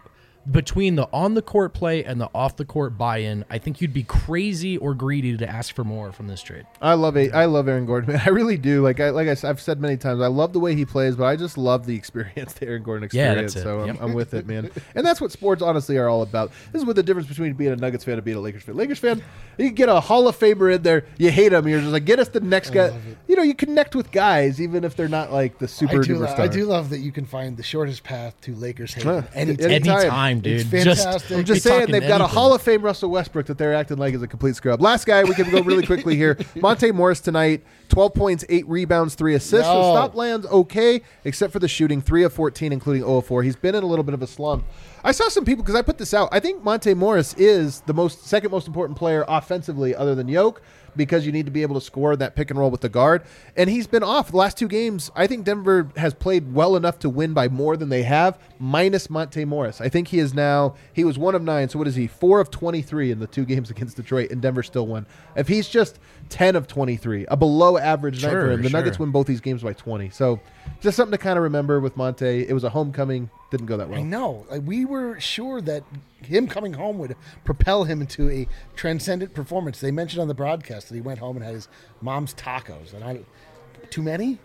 between 0.49 0.95
the 0.95 1.07
on 1.11 1.33
the 1.33 1.41
court 1.41 1.73
play 1.73 2.03
and 2.03 2.19
the 2.21 2.29
off 2.33 2.55
the 2.55 2.65
court 2.65 2.97
buy 2.97 3.17
in? 3.19 3.45
I 3.49 3.57
think 3.57 3.81
you'd 3.81 3.93
be 3.93 4.03
crazy 4.03 4.77
or 4.77 4.93
greedy 4.93 5.35
to 5.37 5.49
ask 5.49 5.73
for 5.75 5.83
more 5.83 6.11
from 6.11 6.27
this 6.27 6.41
trade. 6.41 6.65
I 6.81 6.93
love 6.93 7.17
it. 7.17 7.33
I 7.33 7.45
love 7.45 7.67
Aaron 7.67 7.85
Gordon. 7.85 8.13
Man. 8.13 8.21
I 8.25 8.29
really 8.29 8.57
do. 8.57 8.81
Like 8.83 8.99
I 8.99 9.09
like 9.09 9.27
I, 9.27 9.35
have 9.47 9.61
said 9.61 9.79
many 9.79 9.97
times, 9.97 10.21
I 10.21 10.27
love 10.27 10.53
the 10.53 10.59
way 10.59 10.75
he 10.75 10.85
plays, 10.85 11.15
but 11.15 11.25
I 11.25 11.35
just 11.35 11.57
love 11.57 11.85
the 11.85 11.95
experience, 11.97 12.53
the 12.53 12.67
Aaron 12.67 12.83
Gordon 12.83 13.05
experience. 13.05 13.35
Yeah, 13.35 13.43
experience. 13.43 13.53
that's 13.53 13.65
it. 13.65 13.67
So 13.67 13.79
I'm, 13.81 13.87
Yep. 13.87 13.97
I'm 14.01 14.13
with 14.13 14.33
it, 14.33 14.45
man. 14.47 14.71
And 14.95 15.05
that's 15.05 15.19
what 15.21 15.31
sports 15.31 15.61
honestly 15.61 15.97
are 15.97 16.07
all 16.09 16.21
about. 16.21 16.51
This 16.71 16.81
is 16.81 16.85
what 16.85 16.95
the 16.95 17.03
difference 17.03 17.27
between 17.27 17.53
being 17.53 17.71
a 17.71 17.75
Nuggets 17.75 18.03
fan 18.03 18.15
and 18.15 18.23
being 18.23 18.37
a 18.37 18.41
Lakers 18.41 18.63
fan. 18.63 18.75
Lakers 18.75 18.99
fan, 18.99 19.23
you 19.57 19.71
get 19.71 19.89
a 19.89 19.99
Hall 19.99 20.27
of 20.27 20.37
Famer 20.37 20.73
in 20.75 20.81
there, 20.83 21.05
you 21.17 21.31
hate 21.31 21.53
him, 21.53 21.67
you're 21.67 21.79
just 21.79 21.91
like, 21.91 22.05
get 22.05 22.19
us 22.19 22.29
the 22.29 22.39
next 22.39 22.69
guy. 22.71 22.97
You 23.27 23.35
know, 23.35 23.43
you 23.43 23.55
connect 23.55 23.95
with 23.95 24.11
guys 24.11 24.59
even 24.61 24.83
if 24.83 24.95
they're 24.95 25.07
not 25.07 25.31
like 25.31 25.57
the 25.59 25.67
super 25.67 26.01
I 26.01 26.03
do, 26.03 26.15
duper 26.15 26.19
lo- 26.21 26.25
star. 26.27 26.41
I 26.41 26.47
do 26.47 26.65
love 26.65 26.89
that 26.91 26.99
you 26.99 27.11
can 27.11 27.25
find 27.25 27.57
the 27.57 27.63
shortest 27.63 28.03
path 28.03 28.39
to 28.41 28.53
Lakers 28.55 28.93
hate 28.93 29.03
Huh. 29.03 29.21
anytime. 29.33 29.71
Anytime. 29.71 30.34
Dude. 30.39 30.73
It's 30.73 30.83
Just, 30.83 31.03
fantastic. 31.03 31.37
I'm 31.37 31.43
just 31.45 31.63
saying 31.63 31.91
they've 31.91 32.07
got 32.07 32.21
a. 32.21 32.27
Hall 32.27 32.53
of 32.53 32.61
Fame 32.61 32.81
Russell 32.81 33.09
Westbrook 33.09 33.45
that 33.47 33.57
they're 33.57 33.73
acting 33.73 33.97
like 33.97 34.13
is 34.13 34.21
a 34.21 34.27
complete 34.27 34.55
scrub. 34.55 34.81
Last 34.81 35.05
guy, 35.05 35.23
we 35.23 35.33
can 35.35 35.49
go 35.49 35.61
really 35.61 35.85
quickly 35.85 36.15
here. 36.15 36.37
Monte 36.55 36.91
Morris 36.91 37.21
tonight, 37.21 37.63
12 37.89 38.13
points, 38.13 38.45
8 38.49 38.67
rebounds, 38.67 39.15
3 39.15 39.35
assists. 39.35 39.65
So 39.67 39.73
No. 39.81 39.93
stop 39.93 40.15
lands 40.15 40.45
okay, 40.47 41.01
except 41.23 41.53
for 41.53 41.59
the 41.59 41.67
shooting, 41.67 42.01
3 42.01 42.23
of 42.23 42.33
14, 42.33 42.73
including 42.73 43.03
0 43.03 43.17
of 43.17 43.25
4. 43.25 43.43
He's 43.43 43.55
been 43.55 43.75
in 43.75 43.83
a 43.83 43.87
little 43.87 44.03
bit 44.03 44.13
of 44.13 44.21
a 44.21 44.27
slump. 44.27 44.65
I 45.03 45.11
saw 45.11 45.29
some 45.29 45.45
people, 45.45 45.63
because 45.63 45.75
I 45.75 45.81
put 45.81 45.97
this 45.97 46.13
out, 46.13 46.29
I 46.31 46.39
think 46.39 46.63
Monte 46.63 46.93
Morris 46.95 47.33
is 47.35 47.81
the 47.81 47.93
most 47.93 48.25
second 48.25 48.51
most 48.51 48.67
important 48.67 48.97
player 48.97 49.23
offensively 49.27 49.95
other 49.95 50.15
than 50.15 50.27
Yoke 50.27 50.61
because 50.95 51.25
you 51.25 51.31
need 51.31 51.45
to 51.45 51.51
be 51.51 51.61
able 51.61 51.75
to 51.75 51.85
score 51.85 52.15
that 52.15 52.35
pick 52.35 52.49
and 52.49 52.59
roll 52.59 52.71
with 52.71 52.81
the 52.81 52.89
guard. 52.89 53.23
And 53.55 53.69
he's 53.69 53.87
been 53.87 54.03
off 54.03 54.31
the 54.31 54.37
last 54.37 54.57
two 54.57 54.67
games. 54.67 55.11
I 55.15 55.27
think 55.27 55.45
Denver 55.45 55.89
has 55.97 56.13
played 56.13 56.53
well 56.53 56.75
enough 56.75 56.99
to 56.99 57.09
win 57.09 57.33
by 57.33 57.47
more 57.47 57.77
than 57.77 57.89
they 57.89 58.03
have, 58.03 58.39
minus 58.59 59.09
Monte 59.09 59.45
Morris. 59.45 59.81
I 59.81 59.89
think 59.89 60.09
he 60.09 60.19
is 60.19 60.33
now, 60.33 60.75
he 60.93 61.03
was 61.03 61.17
one 61.17 61.35
of 61.35 61.41
nine. 61.41 61.69
So 61.69 61.79
what 61.79 61.87
is 61.87 61.95
he? 61.95 62.07
Four 62.07 62.39
of 62.39 62.51
23 62.51 63.11
in 63.11 63.19
the 63.19 63.27
two 63.27 63.45
games 63.45 63.69
against 63.75 63.97
Detroit, 63.97 64.31
and 64.31 64.41
Denver 64.41 64.63
still 64.63 64.87
won. 64.87 65.05
If 65.35 65.47
he's 65.47 65.67
just 65.67 65.99
10 66.29 66.55
of 66.55 66.67
23, 66.67 67.25
a 67.27 67.37
below 67.37 67.77
average 67.77 68.23
night 68.23 68.31
for 68.31 68.51
him, 68.51 68.61
the 68.61 68.69
sure. 68.69 68.79
Nuggets 68.79 68.99
win 68.99 69.11
both 69.11 69.27
these 69.27 69.41
games 69.41 69.63
by 69.63 69.73
20. 69.73 70.09
So 70.09 70.39
just 70.81 70.97
something 70.97 71.17
to 71.17 71.17
kind 71.17 71.37
of 71.37 71.43
remember 71.43 71.79
with 71.79 71.97
Monte. 71.97 72.25
It 72.25 72.53
was 72.53 72.63
a 72.63 72.69
homecoming, 72.69 73.29
didn't 73.57 73.67
go 73.67 73.77
that 73.77 73.89
well. 73.89 73.99
I 73.99 74.03
know. 74.03 74.45
Like, 74.49 74.63
we 74.65 74.85
were 74.85 75.19
sure 75.19 75.61
that 75.61 75.83
him 76.23 76.47
coming 76.47 76.73
home 76.73 76.97
would 76.99 77.15
propel 77.43 77.83
him 77.83 78.01
into 78.01 78.29
a 78.29 78.47
transcendent 78.75 79.33
performance. 79.33 79.79
They 79.79 79.91
mentioned 79.91 80.21
on 80.21 80.27
the 80.27 80.33
broadcast 80.33 80.89
that 80.89 80.95
he 80.95 81.01
went 81.01 81.19
home 81.19 81.37
and 81.37 81.45
had 81.45 81.53
his 81.53 81.67
mom's 82.01 82.33
tacos, 82.33 82.93
and 82.93 83.03
I 83.03 83.21
too 83.89 84.01
many. 84.01 84.39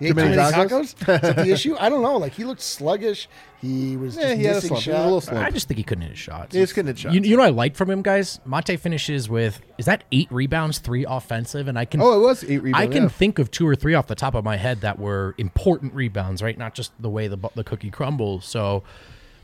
He 0.00 0.06
ate 0.06 0.08
too 0.08 0.14
many 0.16 0.34
many 0.36 0.52
tacos? 0.52 0.94
tacos. 0.96 1.14
Is 1.14 1.20
that 1.20 1.36
the 1.36 1.46
issue? 1.52 1.76
I 1.78 1.88
don't 1.88 2.02
know. 2.02 2.16
Like 2.16 2.32
he 2.32 2.42
looked 2.44 2.60
sluggish. 2.62 3.28
He 3.60 3.96
was 3.96 4.16
Yeah, 4.16 4.22
just 4.22 4.36
he 4.38 4.44
had 4.44 4.52
a 4.52 4.54
missing 4.56 4.68
slump. 4.68 4.82
He 4.82 4.90
was 4.90 4.98
a 5.00 5.04
little 5.04 5.20
slump. 5.20 5.46
I 5.46 5.50
just 5.50 5.68
think 5.68 5.78
he 5.78 5.84
couldn't 5.84 6.02
hit 6.02 6.10
his 6.12 6.18
shots. 6.18 6.54
He 6.54 6.60
just 6.60 6.74
couldn't 6.74 6.88
hit 6.88 6.98
shots. 6.98 7.14
You, 7.14 7.20
you 7.20 7.36
know 7.36 7.42
what 7.42 7.48
I 7.48 7.54
like 7.54 7.76
from 7.76 7.90
him, 7.90 8.02
guys? 8.02 8.40
Monte 8.44 8.76
finishes 8.78 9.28
with 9.28 9.60
is 9.78 9.84
that 9.84 10.02
eight 10.10 10.28
rebounds, 10.32 10.78
three 10.78 11.04
offensive, 11.06 11.68
and 11.68 11.78
I 11.78 11.84
can 11.84 12.00
Oh, 12.00 12.18
it 12.18 12.22
was 12.24 12.42
eight 12.42 12.58
rebounds. 12.62 12.88
I 12.88 12.92
can 12.92 13.02
yeah. 13.04 13.08
think 13.10 13.38
of 13.38 13.50
two 13.50 13.68
or 13.68 13.76
three 13.76 13.94
off 13.94 14.06
the 14.06 14.14
top 14.14 14.34
of 14.34 14.42
my 14.44 14.56
head 14.56 14.80
that 14.80 14.98
were 14.98 15.34
important 15.38 15.94
rebounds, 15.94 16.42
right? 16.42 16.56
Not 16.58 16.74
just 16.74 16.92
the 16.98 17.10
way 17.10 17.28
the 17.28 17.36
the 17.54 17.62
cookie 17.62 17.90
crumbles. 17.90 18.46
So 18.46 18.82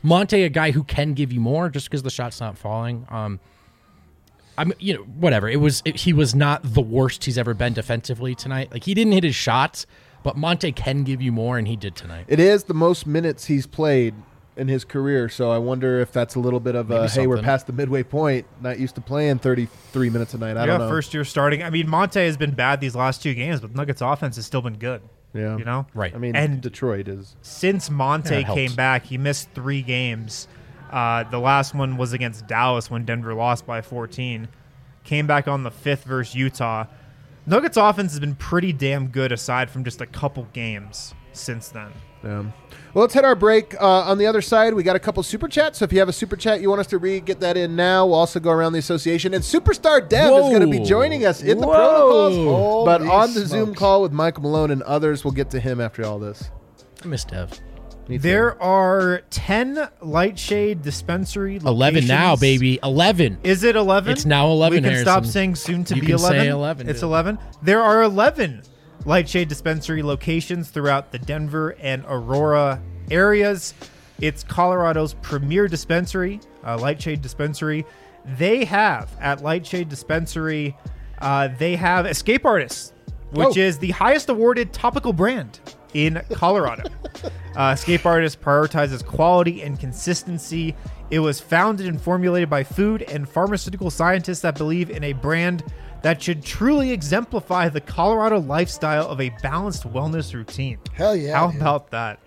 Monte, 0.03 0.43
a 0.43 0.49
guy 0.49 0.71
who 0.71 0.83
can 0.83 1.13
give 1.13 1.31
you 1.31 1.39
more 1.39 1.69
just 1.69 1.87
because 1.89 2.01
the 2.03 2.09
shot's 2.09 2.39
not 2.39 2.57
falling. 2.57 3.05
Um, 3.09 3.39
I'm 4.57 4.73
you 4.79 4.95
know 4.95 5.01
whatever. 5.03 5.47
It 5.47 5.57
was 5.59 5.83
it, 5.85 5.97
he 5.97 6.13
was 6.13 6.33
not 6.33 6.61
the 6.63 6.81
worst 6.81 7.25
he's 7.25 7.37
ever 7.37 7.53
been 7.53 7.73
defensively 7.73 8.33
tonight. 8.33 8.71
Like 8.71 8.85
he 8.85 8.95
didn't 8.95 9.13
hit 9.13 9.23
his 9.23 9.35
shots, 9.35 9.85
but 10.23 10.35
Monte 10.37 10.71
can 10.73 11.03
give 11.03 11.21
you 11.21 11.31
more, 11.31 11.57
and 11.57 11.67
he 11.67 11.75
did 11.75 11.95
tonight. 11.95 12.25
It 12.27 12.39
is 12.39 12.65
the 12.65 12.73
most 12.73 13.05
minutes 13.07 13.45
he's 13.45 13.65
played 13.67 14.13
in 14.55 14.67
his 14.67 14.83
career, 14.83 15.29
so 15.29 15.51
I 15.51 15.59
wonder 15.59 15.99
if 15.99 16.11
that's 16.11 16.33
a 16.35 16.39
little 16.39 16.59
bit 16.59 16.73
of 16.75 16.89
a 16.89 17.01
Maybe 17.01 17.11
hey, 17.11 17.27
we're 17.27 17.35
something. 17.35 17.45
past 17.45 17.67
the 17.67 17.73
midway 17.73 18.01
point. 18.03 18.47
Not 18.59 18.79
used 18.79 18.95
to 18.95 19.01
playing 19.01 19.37
33 19.39 20.09
minutes 20.09 20.33
a 20.33 20.39
night. 20.39 20.57
I 20.57 20.61
yeah, 20.61 20.65
don't 20.65 20.79
know. 20.79 20.89
first 20.89 21.13
year 21.13 21.23
starting. 21.23 21.61
I 21.61 21.69
mean, 21.69 21.87
Monte 21.87 22.19
has 22.19 22.37
been 22.37 22.51
bad 22.55 22.81
these 22.81 22.95
last 22.95 23.21
two 23.21 23.33
games, 23.35 23.61
but 23.61 23.75
Nuggets 23.75 24.01
offense 24.01 24.35
has 24.35 24.45
still 24.47 24.61
been 24.63 24.77
good. 24.77 25.01
Yeah. 25.33 25.57
You 25.57 25.65
know? 25.65 25.85
Right. 25.93 26.15
I 26.15 26.17
mean, 26.17 26.35
And- 26.35 26.59
Detroit 26.61 27.07
is. 27.07 27.35
Since 27.43 27.91
Monte 27.91 28.33
Yeah, 28.33 28.39
it 28.39 28.45
helps. 28.45 28.57
came 28.57 28.73
back, 28.75 29.05
he 29.05 29.17
missed 29.19 29.49
three 29.53 29.83
games. 29.83 30.47
Uh, 30.91 31.23
the 31.25 31.37
last 31.39 31.75
one 31.75 31.95
was 31.97 32.13
against 32.13 32.47
Dallas 32.47 32.89
when 32.89 33.05
Denver 33.05 33.35
lost 33.35 33.67
by 33.67 33.81
14. 33.81 34.47
Came 35.03 35.27
back 35.27 35.47
on 35.47 35.61
the 35.63 35.69
fifth 35.71 36.05
versus 36.05 36.33
Utah. 36.33 36.85
Nuggets 37.47 37.77
offense 37.77 38.11
has 38.11 38.19
been 38.19 38.35
pretty 38.35 38.73
damn 38.73 39.07
good 39.07 39.31
aside 39.31 39.69
from 39.69 39.85
just 39.85 40.01
a 40.01 40.05
couple 40.05 40.47
games 40.51 41.15
since 41.31 41.69
then. 41.69 41.93
Um, 42.23 42.51
well, 42.93 43.03
let's 43.03 43.13
hit 43.13 43.23
our 43.23 43.35
break. 43.35 43.73
Uh, 43.79 44.01
on 44.01 44.17
the 44.17 44.25
other 44.25 44.41
side, 44.41 44.73
we 44.73 44.83
got 44.83 44.97
a 44.97 44.99
couple 44.99 45.23
super 45.23 45.47
chats. 45.47 45.79
So 45.79 45.85
if 45.85 45.93
you 45.93 45.99
have 45.99 46.09
a 46.09 46.13
super 46.13 46.35
chat 46.35 46.59
you 46.59 46.67
want 46.67 46.81
us 46.81 46.87
to 46.87 46.97
read, 46.97 47.23
get 47.23 47.39
that 47.39 47.55
in 47.55 47.75
now. 47.75 48.05
We'll 48.05 48.15
also 48.15 48.41
go 48.41 48.51
around 48.51 48.73
the 48.73 48.79
association. 48.79 49.33
And 49.33 49.41
Superstar 49.41 50.07
Dev 50.07 50.33
is 50.33 50.49
going 50.49 50.59
to 50.59 50.67
be 50.67 50.79
joining 50.79 51.25
us 51.25 51.41
in 51.41 51.59
the 51.59 51.67
Whoa. 51.67 51.73
protocols, 51.73 52.85
but 52.85 53.01
Holy 53.01 53.11
on 53.11 53.33
the 53.33 53.45
Zoom 53.45 53.73
call 53.73 54.01
with 54.01 54.11
Michael 54.11 54.43
Malone 54.43 54.71
and 54.71 54.81
others. 54.83 55.23
We'll 55.23 55.33
get 55.33 55.49
to 55.51 55.61
him 55.61 55.79
after 55.79 56.05
all 56.05 56.19
this. 56.19 56.51
I 57.01 57.07
miss 57.07 57.23
Dev. 57.23 57.57
There 58.09 58.61
are 58.61 59.21
10 59.29 59.89
Lightshade 60.01 60.81
dispensary 60.81 61.57
Eleven 61.57 62.07
now, 62.07 62.35
baby. 62.35 62.79
Eleven. 62.81 63.37
Is 63.43 63.63
it 63.63 63.75
11? 63.75 64.11
It's 64.13 64.25
now 64.25 64.47
11, 64.47 64.83
We 64.83 64.89
can 64.89 65.01
stop 65.01 65.25
saying 65.25 65.55
soon 65.55 65.83
to 65.85 65.95
You 65.95 66.01
be 66.01 66.07
can 66.07 66.15
11. 66.15 66.39
say 66.41 66.47
11, 66.47 66.89
It's 66.89 66.99
dude. 67.01 67.07
11. 67.09 67.39
There 67.61 67.81
are 67.81 68.03
11 68.03 68.61
Lightshade 69.05 69.47
dispensary 69.49 70.01
locations 70.03 70.69
throughout 70.69 71.11
the 71.11 71.19
Denver 71.19 71.75
and 71.81 72.03
Aurora 72.07 72.81
areas. 73.11 73.73
It's 74.19 74.43
Colorado's 74.43 75.13
premier 75.15 75.67
dispensary, 75.67 76.39
uh, 76.65 76.77
Lightshade 76.77 77.21
dispensary. 77.21 77.85
They 78.37 78.65
have 78.65 79.09
at 79.21 79.43
Lightshade 79.43 79.89
dispensary, 79.89 80.75
uh, 81.19 81.49
they 81.57 81.75
have 81.75 82.05
Escape 82.05 82.45
Artists, 82.45 82.93
which 83.31 83.57
Oh. 83.57 83.61
is 83.61 83.77
the 83.77 83.91
highest 83.91 84.29
awarded 84.29 84.73
topical 84.73 85.13
brand 85.13 85.59
in 85.97 86.21
Colorado. 86.31 86.83
Uh, 87.55 87.71
Escape 87.75 88.05
Artist 88.05 88.39
prioritizes 88.39 89.03
quality 89.03 89.63
and 89.63 89.79
consistency. 89.79 90.75
It 91.09 91.19
was 91.19 91.39
founded 91.39 91.87
and 91.87 91.99
formulated 91.99 92.51
by 92.51 92.63
food 92.63 93.01
and 93.01 93.27
pharmaceutical 93.27 93.89
scientists 93.89 94.41
that 94.41 94.57
believe 94.59 94.91
in 94.91 95.03
a 95.03 95.13
brand 95.13 95.63
that 96.03 96.21
should 96.21 96.43
truly 96.43 96.91
exemplify 96.91 97.67
the 97.67 97.81
Colorado 97.81 98.39
lifestyle 98.39 99.07
of 99.09 99.19
a 99.19 99.29
balanced 99.41 99.91
wellness 99.91 100.35
routine. 100.35 100.77
Hell 100.93 101.15
yeah, 101.15 101.35
How 101.35 101.47
dude. 101.49 101.59
about 101.59 101.89
that? 101.89 102.19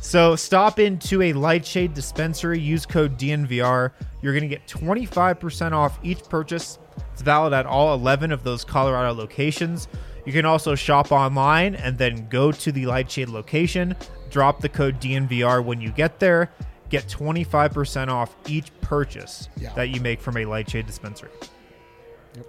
So 0.00 0.34
stop 0.34 0.78
into 0.78 1.20
a 1.20 1.34
Lightshade 1.34 1.92
dispensary, 1.92 2.58
use 2.58 2.86
code 2.86 3.18
DNVR. 3.18 3.90
You're 4.22 4.32
going 4.32 4.48
to 4.48 4.48
get 4.48 4.66
25% 4.66 5.72
off 5.72 5.98
each 6.02 6.22
purchase. 6.24 6.78
It's 7.12 7.20
valid 7.20 7.52
at 7.52 7.66
all 7.66 7.92
11 7.92 8.32
of 8.32 8.42
those 8.44 8.64
Colorado 8.64 9.12
locations. 9.12 9.88
You 10.30 10.34
can 10.34 10.46
also 10.46 10.76
shop 10.76 11.10
online 11.10 11.74
and 11.74 11.98
then 11.98 12.28
go 12.28 12.52
to 12.52 12.70
the 12.70 12.86
Lightshade 12.86 13.28
location, 13.30 13.96
drop 14.30 14.60
the 14.60 14.68
code 14.68 15.00
DNVR 15.00 15.64
when 15.64 15.80
you 15.80 15.90
get 15.90 16.20
there, 16.20 16.52
get 16.88 17.08
25% 17.08 18.06
off 18.06 18.36
each 18.46 18.70
purchase 18.80 19.48
Yeah. 19.56 19.72
that 19.74 19.88
you 19.88 20.00
make 20.00 20.20
from 20.20 20.36
a 20.36 20.44
Lightshade 20.44 20.86
dispensary. 20.86 21.30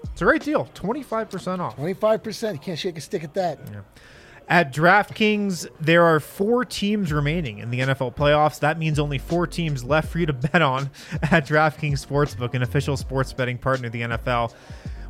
It's 0.04 0.22
a 0.22 0.26
great 0.26 0.44
deal, 0.44 0.70
25% 0.76 1.60
off. 1.60 1.76
Twenty-five 1.76 2.22
percent. 2.22 2.54
You 2.54 2.60
can't 2.60 2.78
shake 2.78 3.00
a 3.00 3.02
stick 3.02 3.24
at 3.24 3.34
that. 3.34 3.58
At 4.48 4.72
DraftKings, 4.72 5.66
there 5.80 6.04
are 6.06 6.20
four 6.20 6.64
teams 6.64 7.12
remaining 7.12 7.58
in 7.58 7.72
the 7.72 7.80
NFL 7.80 8.16
playoffs. 8.16 8.60
That 8.60 8.78
means 8.78 9.00
only 9.00 9.18
four 9.18 9.48
teams 9.48 9.84
left 9.84 10.10
for 10.10 10.20
you 10.20 10.28
to 10.28 10.34
bet 10.52 10.62
on 10.62 10.92
at 11.24 11.48
DraftKings 11.48 12.06
Sportsbook, 12.06 12.54
an 12.54 12.62
official 12.62 12.96
sports 12.96 13.34
betting 13.34 13.58
partner 13.58 13.88
of 13.88 13.92
the 13.94 14.02
NFL. 14.02 14.54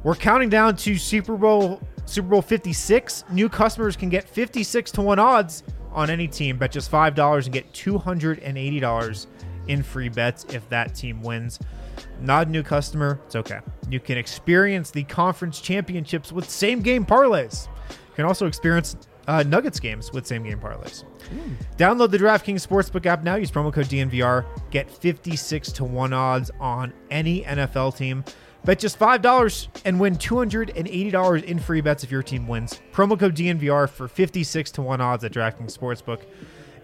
We're 0.03 0.15
counting 0.15 0.49
down 0.49 0.75
to 0.77 0.97
Super 0.97 1.37
Bowl 1.37 1.81
Super 2.05 2.27
Bowl 2.27 2.41
56. 2.41 3.25
New 3.29 3.47
customers 3.47 3.95
can 3.95 4.09
get 4.09 4.27
56 4.27 4.91
to 4.91 5.01
1 5.01 5.19
odds 5.19 5.63
on 5.91 6.09
any 6.09 6.27
team. 6.27 6.57
Bet 6.57 6.71
just 6.71 6.91
$5 6.91 7.43
and 7.45 7.53
get 7.53 7.71
$280 7.73 9.27
in 9.67 9.83
free 9.83 10.09
bets 10.09 10.45
if 10.49 10.67
that 10.69 10.95
team 10.95 11.21
wins. 11.21 11.59
Not 12.19 12.47
a 12.47 12.49
new 12.49 12.63
customer, 12.63 13.19
it's 13.25 13.35
okay. 13.35 13.59
You 13.89 13.99
can 13.99 14.17
experience 14.17 14.91
the 14.91 15.03
conference 15.03 15.61
championships 15.61 16.31
with 16.31 16.49
same 16.49 16.81
game 16.81 17.05
parlays. 17.05 17.67
You 17.89 18.15
can 18.15 18.25
also 18.25 18.47
experience 18.47 18.95
uh, 19.27 19.43
Nuggets 19.43 19.79
games 19.79 20.11
with 20.11 20.25
same 20.25 20.43
game 20.43 20.59
parlays. 20.59 21.03
Download 21.77 22.09
the 22.09 22.17
DraftKings 22.17 22.65
Sportsbook 22.67 23.05
app 23.05 23.23
now. 23.23 23.35
Use 23.35 23.51
promo 23.51 23.71
code 23.71 23.85
DNVR. 23.85 24.45
Get 24.71 24.89
56 24.89 25.71
to 25.73 25.83
1 25.83 26.13
odds 26.13 26.51
on 26.59 26.93
any 27.09 27.43
NFL 27.43 27.95
team. 27.95 28.23
Bet 28.63 28.77
just 28.79 28.97
$5 28.99 29.67
and 29.85 29.99
win 29.99 30.15
$280 30.17 31.43
in 31.43 31.59
free 31.59 31.81
bets 31.81 32.03
if 32.03 32.11
your 32.11 32.21
team 32.23 32.47
wins. 32.47 32.79
Promo 32.93 33.19
code 33.19 33.35
DNVR 33.35 33.89
for 33.89 34.07
56 34.07 34.71
to 34.71 34.81
1 34.83 35.01
odds 35.01 35.23
at 35.23 35.31
DraftKings 35.33 35.75
Sportsbook. 35.77 36.21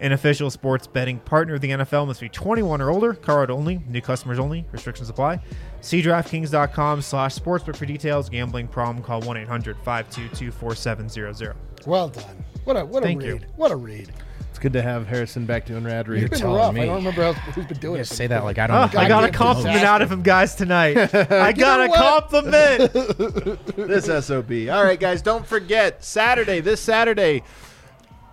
An 0.00 0.12
official 0.12 0.48
sports 0.50 0.86
betting 0.86 1.18
partner 1.20 1.54
of 1.54 1.60
the 1.60 1.70
NFL 1.70 2.06
must 2.06 2.20
be 2.20 2.28
21 2.28 2.80
or 2.80 2.90
older. 2.90 3.14
Card 3.14 3.50
only. 3.50 3.82
New 3.88 4.00
customers 4.00 4.38
only. 4.38 4.64
Restrictions 4.70 5.08
apply. 5.08 5.40
See 5.80 6.00
DraftKings.com 6.02 7.02
slash 7.02 7.34
sportsbook 7.36 7.74
for 7.76 7.84
details. 7.86 8.28
Gambling 8.28 8.68
problem. 8.68 9.02
Call 9.04 9.22
1-800-522-4700. 9.22 11.54
Well 11.86 12.08
done. 12.08 12.44
What 12.64 12.76
a 12.76 12.84
what 12.84 13.02
a 13.02 13.06
Thank 13.06 13.22
read. 13.22 13.28
you. 13.28 13.40
What 13.56 13.70
a 13.72 13.76
read. 13.76 14.12
It's 14.58 14.62
good 14.64 14.72
to 14.72 14.82
have 14.82 15.06
Harrison 15.06 15.46
back 15.46 15.66
doing 15.66 15.84
rad 15.84 16.00
It's 16.00 16.08
reads. 16.08 16.30
been 16.30 16.38
telling 16.40 16.56
rough. 16.56 16.74
me. 16.74 16.80
I 16.82 16.86
don't 16.86 16.96
remember 16.96 17.22
how, 17.22 17.32
who's 17.32 17.64
been 17.66 17.78
doing 17.78 17.94
Yeah, 17.94 18.00
it. 18.00 18.06
say 18.06 18.26
that 18.26 18.42
like 18.42 18.58
I 18.58 18.66
don't. 18.66 18.92
Know 18.92 18.98
I 19.00 19.06
got 19.06 19.22
a 19.22 19.28
do 19.28 19.32
compliment 19.32 19.76
most. 19.76 19.84
out 19.84 20.02
of 20.02 20.10
him, 20.10 20.22
guys, 20.22 20.56
tonight. 20.56 20.96
I 21.30 21.52
got 21.52 21.86
a 21.86 21.88
what? 21.88 21.96
compliment. 21.96 22.92
this 23.76 24.06
SOB. 24.26 24.50
All 24.68 24.82
right, 24.82 24.98
guys, 24.98 25.22
don't 25.22 25.46
forget 25.46 26.02
Saturday, 26.02 26.58
this 26.58 26.80
Saturday, 26.80 27.44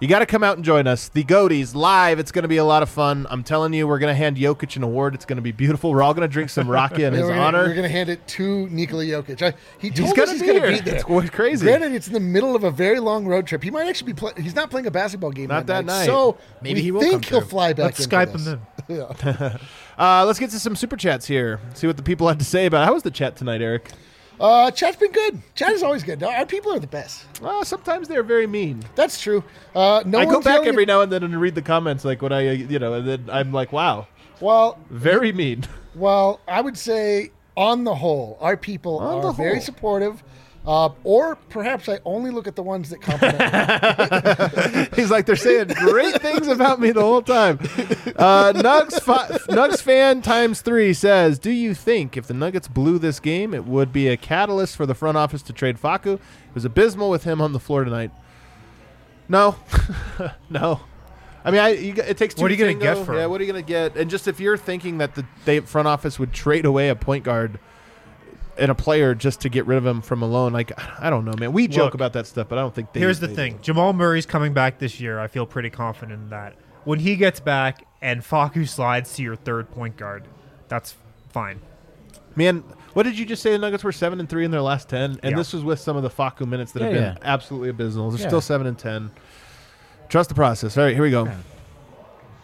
you 0.02 0.08
got 0.10 0.20
to 0.20 0.26
come 0.26 0.44
out 0.44 0.58
and 0.58 0.66
join 0.66 0.88
us. 0.88 1.08
The 1.08 1.24
Goaties 1.24 1.74
live. 1.74 2.20
It's 2.20 2.32
going 2.32 2.44
to 2.44 2.50
be 2.50 2.58
a 2.58 2.66
lot 2.66 2.84
of 2.84 2.90
fun. 2.90 3.26
I'm 3.30 3.44
telling 3.44 3.74
you, 3.74 3.88
we're 3.88 3.98
going 4.00 4.12
to 4.12 4.16
hand 4.18 4.36
Jokic 4.38 4.76
an 4.76 4.84
award. 4.84 5.16
It's 5.16 5.24
going 5.26 5.38
to 5.38 5.42
be 5.42 5.54
beautiful. 5.54 5.92
We're 5.92 6.04
all 6.04 6.14
going 6.14 6.28
to 6.28 6.32
drink 6.32 6.50
some 6.50 6.70
raki 6.70 7.04
in 7.04 7.14
his 7.14 7.22
gonna, 7.28 7.40
honor. 7.40 7.60
We're 7.64 7.70
going 7.76 7.84
to 7.84 7.90
hand 7.90 8.10
it 8.10 8.28
to 8.28 8.68
Nikola 8.70 9.06
Jokic. 9.06 9.42
I, 9.42 9.54
he 9.80 9.90
told 9.90 10.00
He's 10.00 10.12
us 10.12 10.14
going 10.18 10.28
to 10.28 10.32
he's 10.34 10.42
be 10.42 10.48
going 10.48 10.62
here. 10.62 10.78
to 10.78 10.84
be 10.84 10.90
there. 10.92 11.24
It's 11.24 11.30
crazy. 11.30 11.66
Granted, 11.66 11.94
it's 11.94 12.08
in 12.08 12.14
the 12.14 12.20
middle 12.20 12.56
of 12.56 12.64
a 12.66 12.72
very 12.72 13.00
long 13.00 13.26
road 13.26 13.48
trip. 13.48 13.64
He 13.64 13.72
might 13.72 13.88
actually 13.88 14.12
be. 14.14 14.20
Play, 14.20 14.34
he's 14.38 14.56
not 14.56 14.70
playing 14.70 14.86
a 14.88 14.92
basketball 14.92 15.32
game 15.32 15.48
Not 15.48 15.68
that 15.68 15.86
night. 15.86 16.06
So 16.06 16.38
Maybe 16.62 16.80
we 16.80 16.84
he 16.84 16.92
will 16.92 17.00
think 17.02 17.24
come 17.24 17.30
he'll 17.30 17.40
through. 17.42 17.50
fly 17.50 17.74
back. 17.74 17.98
Let's 17.98 18.04
into 18.04 18.16
Skype 18.16 18.34
this. 18.34 18.48
him 18.48 18.54
in. 18.54 18.62
Yeah. 18.98 19.58
Uh, 19.98 20.26
let's 20.26 20.40
get 20.40 20.50
to 20.50 20.60
some 20.60 20.76
super 20.76 20.98
chats 20.98 21.26
here. 21.26 21.58
See 21.74 21.88
what 21.88 21.96
the 21.96 22.04
people 22.04 22.28
had 22.28 22.38
to 22.40 22.44
say 22.44 22.66
about 22.66 22.84
it. 22.84 22.86
How 22.86 22.94
was 22.94 23.04
the 23.04 23.10
chat 23.12 23.38
tonight, 23.38 23.62
Eric? 23.62 23.92
Uh, 24.40 24.72
chat's 24.72 24.98
been 24.98 25.12
good. 25.12 25.42
Chat 25.56 25.72
is 25.72 25.84
always 25.84 26.04
good. 26.04 26.22
Our 26.22 26.46
people 26.46 26.74
are 26.74 26.80
the 26.80 26.88
best. 26.88 27.26
Well, 27.42 27.64
sometimes 27.64 28.08
they're 28.08 28.24
very 28.24 28.48
mean. 28.48 28.84
That's 28.96 29.22
true. 29.22 29.44
Uh, 29.74 30.04
no 30.06 30.20
I 30.20 30.26
go 30.26 30.42
back 30.42 30.66
every 30.66 30.86
now 30.86 31.02
and 31.02 31.12
then 31.12 31.24
and 31.24 31.40
read 31.40 31.56
the 31.56 31.62
comments, 31.62 32.04
like 32.04 32.22
when 32.22 32.32
I, 32.32 32.48
uh, 32.48 32.52
you 32.52 32.80
know, 32.80 32.94
and 32.94 33.08
then 33.08 33.30
I'm 33.32 33.52
like, 33.54 33.72
wow, 33.72 34.08
Well, 34.42 34.78
very 34.90 35.32
mean. 35.32 35.64
well, 35.96 36.42
I 36.48 36.62
would 36.62 36.78
say 36.78 37.32
on 37.56 37.84
the 37.86 37.96
whole, 37.96 38.38
our 38.42 38.58
people 38.58 39.00
On 39.00 39.24
are 39.24 39.34
very 39.34 39.62
supportive. 39.62 40.22
Uh, 40.68 40.90
or 41.04 41.36
perhaps 41.50 41.88
I 41.88 42.00
only 42.06 42.32
look 42.32 42.48
at 42.48 42.56
the 42.56 42.64
ones 42.64 42.90
that 42.90 43.00
compliment 43.02 43.40
me. 44.76 44.88
He's 44.96 45.12
like, 45.12 45.26
they're 45.28 45.36
saying 45.36 45.68
great 45.68 46.20
things 46.22 46.48
about 46.48 46.80
me 46.80 46.92
the 46.92 47.02
whole 47.02 47.22
time. 47.22 47.60
Uh, 48.16 48.52
Nugs, 48.54 49.00
fi- 49.00 49.28
Nugs 49.54 49.80
fan 49.82 50.24
times 50.24 50.62
three 50.62 50.92
says, 50.94 51.38
Do 51.38 51.52
you 51.52 51.76
think 51.76 52.18
if 52.18 52.26
the 52.26 52.34
Nuggets 52.34 52.68
blew 52.68 52.98
this 52.98 53.20
game, 53.20 53.54
it 53.54 53.66
would 53.66 53.94
be 53.94 54.08
a 54.08 54.18
catalyst 54.18 54.76
for 54.76 54.86
the 54.88 54.96
front 54.96 55.18
office 55.18 55.44
to 55.44 55.54
trade 55.54 55.78
Facu? 55.80 56.16
It 56.16 56.20
was 56.56 56.66
abysmal 56.66 57.12
with 57.12 57.26
him 57.26 57.42
on 57.42 57.54
the 57.54 57.60
floor 57.60 57.84
tonight. 57.84 58.10
No, 59.30 59.56
no. 60.50 60.82
I 61.44 61.52
mean, 61.52 61.60
I, 61.62 61.70
you, 61.74 61.94
it 61.94 62.18
takes 62.18 62.34
two 62.34 62.42
What 62.42 62.50
are 62.50 62.54
you 62.56 62.60
gonna 62.60 62.72
tango. 62.72 62.96
get 62.96 63.06
for 63.06 63.16
Yeah, 63.16 63.28
what 63.28 63.40
are 63.40 63.44
you 63.44 63.52
going 63.52 63.64
to 63.64 63.68
get? 63.68 63.96
And 63.96 64.10
just 64.10 64.28
if 64.28 64.40
you're 64.40 64.58
thinking 64.58 64.98
that 64.98 65.14
the 65.14 65.26
they, 65.46 65.60
front 65.60 65.88
office 65.88 66.18
would 66.18 66.34
trade 66.34 66.66
away 66.66 66.90
a 66.90 66.96
point 66.96 67.24
guard, 67.24 67.60
and 68.58 68.72
a 68.72 68.76
player 68.76 69.14
just 69.16 69.42
to 69.42 69.50
get 69.50 69.66
rid 69.66 69.78
of 69.78 69.86
him 69.86 70.02
from 70.02 70.22
a 70.22 70.26
loan. 70.26 70.54
Like 70.54 70.72
I 71.02 71.10
don't 71.10 71.26
know, 71.26 71.34
man. 71.38 71.52
We 71.54 71.68
joke 71.68 71.86
Look, 71.86 71.94
about 71.96 72.14
that 72.14 72.28
stuff, 72.28 72.48
but 72.50 72.58
I 72.58 72.62
don't 72.62 72.74
think 72.74 72.94
they. 72.94 73.00
Here's 73.00 73.20
the 73.20 73.28
they- 73.28 73.36
thing: 73.36 73.60
Jamal 73.62 73.94
Murray's 73.94 74.26
coming 74.26 74.54
back 74.54 74.80
this 74.80 75.00
year. 75.00 75.20
I 75.20 75.28
feel 75.28 75.46
pretty 75.46 75.70
confident 75.70 76.14
in 76.24 76.30
that. 76.30 76.56
When 76.84 77.00
he 77.00 77.16
gets 77.16 77.40
back 77.40 77.86
and 78.02 78.22
Facu 78.22 78.68
slides 78.68 79.16
to 79.16 79.24
your 79.24 79.36
third 79.36 79.72
point 79.72 79.98
guard, 79.98 80.24
that's 80.68 80.96
fine. 81.30 81.60
man. 82.36 82.64
What 82.94 83.04
did 83.04 83.20
you 83.20 83.26
just 83.26 83.42
say? 83.44 83.52
The 83.52 83.58
Nuggets 83.58 83.84
were 83.84 83.92
seven 83.92 84.22
and 84.22 84.30
three 84.30 84.46
in 84.46 84.52
their 84.52 84.62
last 84.62 84.88
ten, 84.88 85.20
and 85.22 85.32
Yeah. 85.32 85.36
this 85.36 85.52
was 85.52 85.64
with 85.66 85.80
some 85.82 85.98
of 85.98 86.04
the 86.04 86.10
Facu 86.10 86.48
minutes 86.48 86.72
that 86.74 86.82
have 86.82 86.94
Yeah, 86.94 87.00
been 87.16 87.24
absolutely 87.24 87.68
abysmal. 87.70 88.10
They're 88.12 88.22
Yeah. 88.22 88.28
still 88.28 88.40
seven 88.40 88.68
and 88.68 88.78
ten. 88.78 89.12
Trust 90.08 90.30
the 90.30 90.36
process. 90.36 90.78
All 90.78 90.86
right, 90.86 90.94
here 90.94 91.04
we 91.04 91.12
go. 91.12 91.28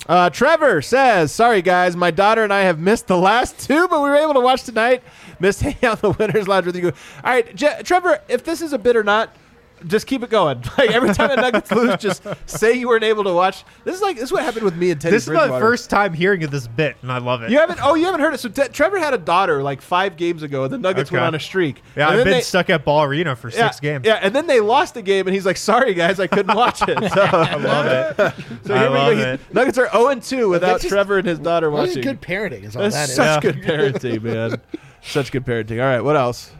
Uh, 0.09 0.29
Trevor 0.31 0.81
says, 0.81 1.31
"Sorry 1.31 1.61
guys, 1.61 1.95
my 1.95 2.09
daughter 2.11 2.43
and 2.43 2.51
I 2.51 2.61
have 2.61 2.79
missed 2.79 3.07
the 3.07 3.17
last 3.17 3.59
two, 3.59 3.87
but 3.87 4.01
we 4.01 4.09
were 4.09 4.15
able 4.17 4.33
to 4.33 4.39
watch 4.39 4.63
tonight. 4.63 5.03
Missed 5.41 5.61
hanging 5.63 5.83
out 5.83 6.03
in 6.03 6.11
the 6.11 6.15
winners' 6.17 6.47
lounge 6.47 6.65
with 6.67 6.75
you. 6.77 6.87
All 6.87 6.93
right, 7.31 7.53
Je- 7.55 7.81
Trevor, 7.83 8.19
if 8.29 8.43
this 8.43 8.61
is 8.61 8.71
a 8.73 8.77
bit 8.79 8.95
or 8.95 9.03
not, 9.03 9.35
just 9.87 10.05
keep 10.05 10.21
it 10.21 10.29
going. 10.29 10.63
Like 10.77 10.91
every 10.91 11.11
time 11.11 11.29
the 11.29 11.37
Nuggets 11.37 11.71
lose, 11.71 11.95
just 11.97 12.23
say 12.45 12.73
you 12.73 12.87
weren't 12.87 13.03
able 13.03 13.23
to 13.23 13.33
watch. 13.33 13.63
This 13.83 13.95
is 13.95 14.01
like 14.03 14.15
this 14.15 14.25
is 14.25 14.31
what 14.31 14.43
happened 14.43 14.63
with 14.63 14.75
me 14.75 14.91
and 14.91 15.01
Teddy. 15.01 15.15
This 15.15 15.23
is 15.23 15.29
my 15.33 15.47
first 15.47 15.89
time 15.89 16.13
hearing 16.13 16.43
of 16.43 16.51
this 16.51 16.67
bit, 16.67 16.97
and 17.01 17.11
I 17.11 17.17
love 17.17 17.41
it. 17.41 17.49
You 17.49 17.57
haven't? 17.57 17.79
Oh, 17.81 17.95
you 17.95 18.05
haven't 18.05 18.21
heard 18.21 18.35
it. 18.35 18.39
So 18.39 18.49
Te- 18.49 18.67
Trevor 18.69 18.99
had 18.99 19.15
a 19.15 19.17
daughter 19.17 19.63
like 19.63 19.81
five 19.81 20.17
games 20.17 20.43
ago, 20.43 20.63
and 20.65 20.71
the 20.73 20.77
Nuggets 20.77 21.09
Okay. 21.09 21.15
went 21.17 21.25
on 21.25 21.33
a 21.35 21.39
streak. 21.39 21.81
Yeah, 21.95 22.09
And 22.09 22.19
I've 22.19 22.23
been 22.25 22.33
they- 22.33 22.41
stuck 22.41 22.69
at 22.69 22.85
Ball 22.85 23.03
Arena 23.05 23.35
for 23.35 23.49
yeah, 23.49 23.67
six 23.69 23.79
games. 23.79 24.05
Yeah, 24.05 24.19
and 24.21 24.35
then 24.35 24.45
they 24.45 24.59
lost 24.59 24.93
the 24.93 25.01
game, 25.01 25.25
and 25.25 25.33
he's 25.33 25.47
like, 25.47 25.57
"Sorry 25.57 25.95
guys, 25.95 26.19
I 26.19 26.27
couldn't 26.27 26.55
watch 26.55 26.83
it." 26.87 26.97
So, 27.11 27.21
I 27.21 27.55
love 27.55 27.85
it. 27.87 28.15
so 28.67 28.75
I 28.75 28.77
here 28.79 28.89
we 28.91 28.97
love 28.97 29.15
go. 29.15 29.21
it. 29.33 29.39
Nuggets 29.51 29.77
are 29.79 29.89
zero 29.91 30.07
and 30.09 30.21
two 30.21 30.49
without 30.49 30.81
just- 30.81 30.89
Trevor 30.93 31.17
and 31.17 31.27
his 31.27 31.39
daughter 31.39 31.71
That's 31.71 31.87
watching. 31.89 32.03
good 32.03 32.21
parenting. 32.21 32.65
Is 32.65 32.75
all 32.75 32.83
That's 32.83 32.95
that 32.95 33.09
is. 33.09 33.15
such 33.15 33.43
Yeah. 33.43 33.51
good 33.51 33.63
parenting, 33.63 34.21
man. 34.21 34.61
Such 35.01 35.31
good 35.31 35.45
parenting. 35.45 35.79
All 35.81 35.85
right, 35.89 36.01
what 36.01 36.15
else? 36.15 36.51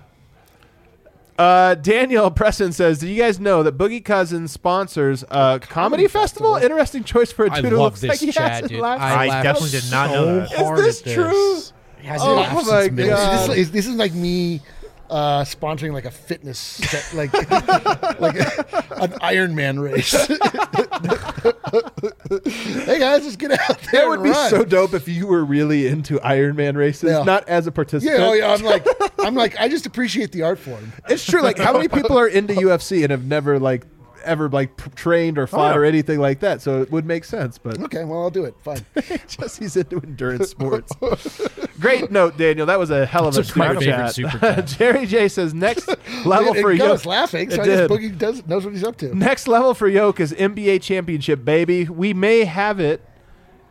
Uh, 1.38 1.74
Daniel 1.76 2.30
Preston 2.30 2.72
says, 2.72 3.00
"Do 3.00 3.08
you 3.08 3.20
guys 3.20 3.40
know 3.40 3.64
that 3.64 3.78
Boogie 3.78 4.04
Cousins 4.04 4.52
sponsors 4.52 5.24
a 5.32 5.60
comedy, 5.62 6.04
festival? 6.08 6.54
festival. 6.54 6.56
Interesting 6.58 7.04
choice 7.04 7.32
for 7.32 7.46
a 7.46 7.52
I 7.52 7.62
dude 7.62 7.72
who 7.72 7.78
love 7.78 7.94
looks 7.94 8.02
this 8.02 8.10
like 8.10 8.20
he 8.20 8.32
chat, 8.32 8.52
hasn't 8.52 8.72
dude. 8.72 8.82
laughed. 8.82 9.02
I 9.02 9.28
laughed 9.28 9.44
definitely 9.44 9.80
did 9.80 9.92
not 9.92 10.10
know 10.12 10.24
so 10.26 10.36
that. 10.40 10.52
Is 10.52 10.58
hard 10.60 10.78
this 10.80 11.00
at 11.00 11.06
this. 11.06 11.14
true? 11.16 11.62
Has 12.08 12.22
Oh, 12.24 12.36
laughed 12.36 12.68
my 12.68 12.82
since 12.84 12.92
middle 12.96 13.16
God. 13.16 13.50
This, 13.50 13.58
is, 13.58 13.72
this 13.72 13.88
is 13.88 13.96
like 13.96 14.14
me 14.14 14.62
uh, 15.10 15.42
sponsoring 15.44 15.94
like 15.94 16.06
a 16.06 16.12
fitness 16.12 16.60
set, 16.60 17.12
like 17.16 17.34
like 18.20 18.36
a, 18.36 18.86
an 19.02 19.12
Ironman 19.22 19.82
race. 19.82 20.14
hey 22.84 23.00
guys, 23.00 23.24
let's 23.24 23.36
get 23.36 23.52
out 23.52 23.80
there. 23.92 24.02
That 24.02 24.08
would 24.10 24.24
be 24.24 24.30
run. 24.30 24.50
so 24.50 24.64
dope 24.64 24.94
if 24.94 25.08
you 25.08 25.28
were 25.28 25.44
really 25.44 25.88
into 25.88 26.20
Iron 26.22 26.56
Man 26.56 26.76
races, 26.78 27.10
Yeah. 27.12 27.24
not 27.24 27.48
as 27.48 27.68
a 27.68 27.72
participant. 27.72 28.20
Yeah, 28.20 28.28
oh 28.28 28.34
yeah. 28.34 28.52
I'm 28.54 28.62
like, 28.64 28.86
I'm 29.20 29.36
like, 29.36 29.56
I 29.60 29.68
just 29.68 29.86
appreciate 29.86 30.32
the 30.32 30.44
art 30.44 30.60
form. 30.60 30.92
It's 31.10 31.26
true. 31.26 31.42
Like, 31.42 31.58
how 31.58 31.74
many 31.74 31.88
people 31.88 32.18
are 32.18 32.28
into 32.28 32.54
UFC 32.62 33.04
and 33.04 33.12
have 33.12 33.26
never 33.26 33.60
like 33.60 33.86
ever 34.24 34.50
like 34.50 34.78
p- 34.78 34.90
trained 34.96 35.38
or 35.38 35.44
oh, 35.44 35.48
fought 35.48 35.74
yeah. 35.74 35.80
or 35.82 35.86
anything 35.86 36.20
like 36.20 36.40
that? 36.42 36.62
So 36.62 36.82
it 36.82 36.92
would 36.92 37.06
make 37.06 37.24
sense. 37.24 37.58
But 37.58 37.80
Okay, 37.82 38.04
well 38.04 38.22
I'll 38.22 38.30
do 38.30 38.46
it. 38.46 38.56
Fine. 38.62 38.86
just 39.28 39.60
he's 39.60 39.76
into 39.76 40.00
endurance 40.02 40.50
sports. 40.52 40.94
Great 41.80 42.12
note, 42.12 42.38
Daniel. 42.38 42.66
That 42.66 42.80
was 42.80 42.90
a 42.90 43.06
hell 43.06 43.28
of 43.28 43.34
a 43.36 43.38
That's 43.38 43.56
my 43.56 43.70
super 43.70 43.82
chat. 43.82 44.16
super 44.16 44.38
chat. 44.40 44.68
Jerry 44.78 45.06
J 45.06 45.28
says 45.28 45.54
next 45.54 45.88
level 46.26 46.54
it, 46.56 46.62
for 46.62 46.72
it 46.72 46.78
got 46.78 46.86
Yoke. 46.86 46.94
us 46.96 47.06
laughing, 47.06 47.50
so 47.50 47.56
It 47.58 47.62
I 47.62 47.66
guess. 47.66 47.90
Boogie 47.90 48.18
does 48.18 48.46
knows 48.46 48.66
what 48.66 48.74
he's 48.74 48.84
up 48.84 48.98
to. 48.98 49.16
Next 49.16 49.48
level 49.48 49.74
for 49.74 49.88
Yoke 49.88 50.20
is 50.20 50.34
NBA 50.34 50.82
championship, 50.82 51.44
baby. 51.46 51.86
We 51.86 52.14
may 52.14 52.46
have 52.46 52.80
it 52.80 53.06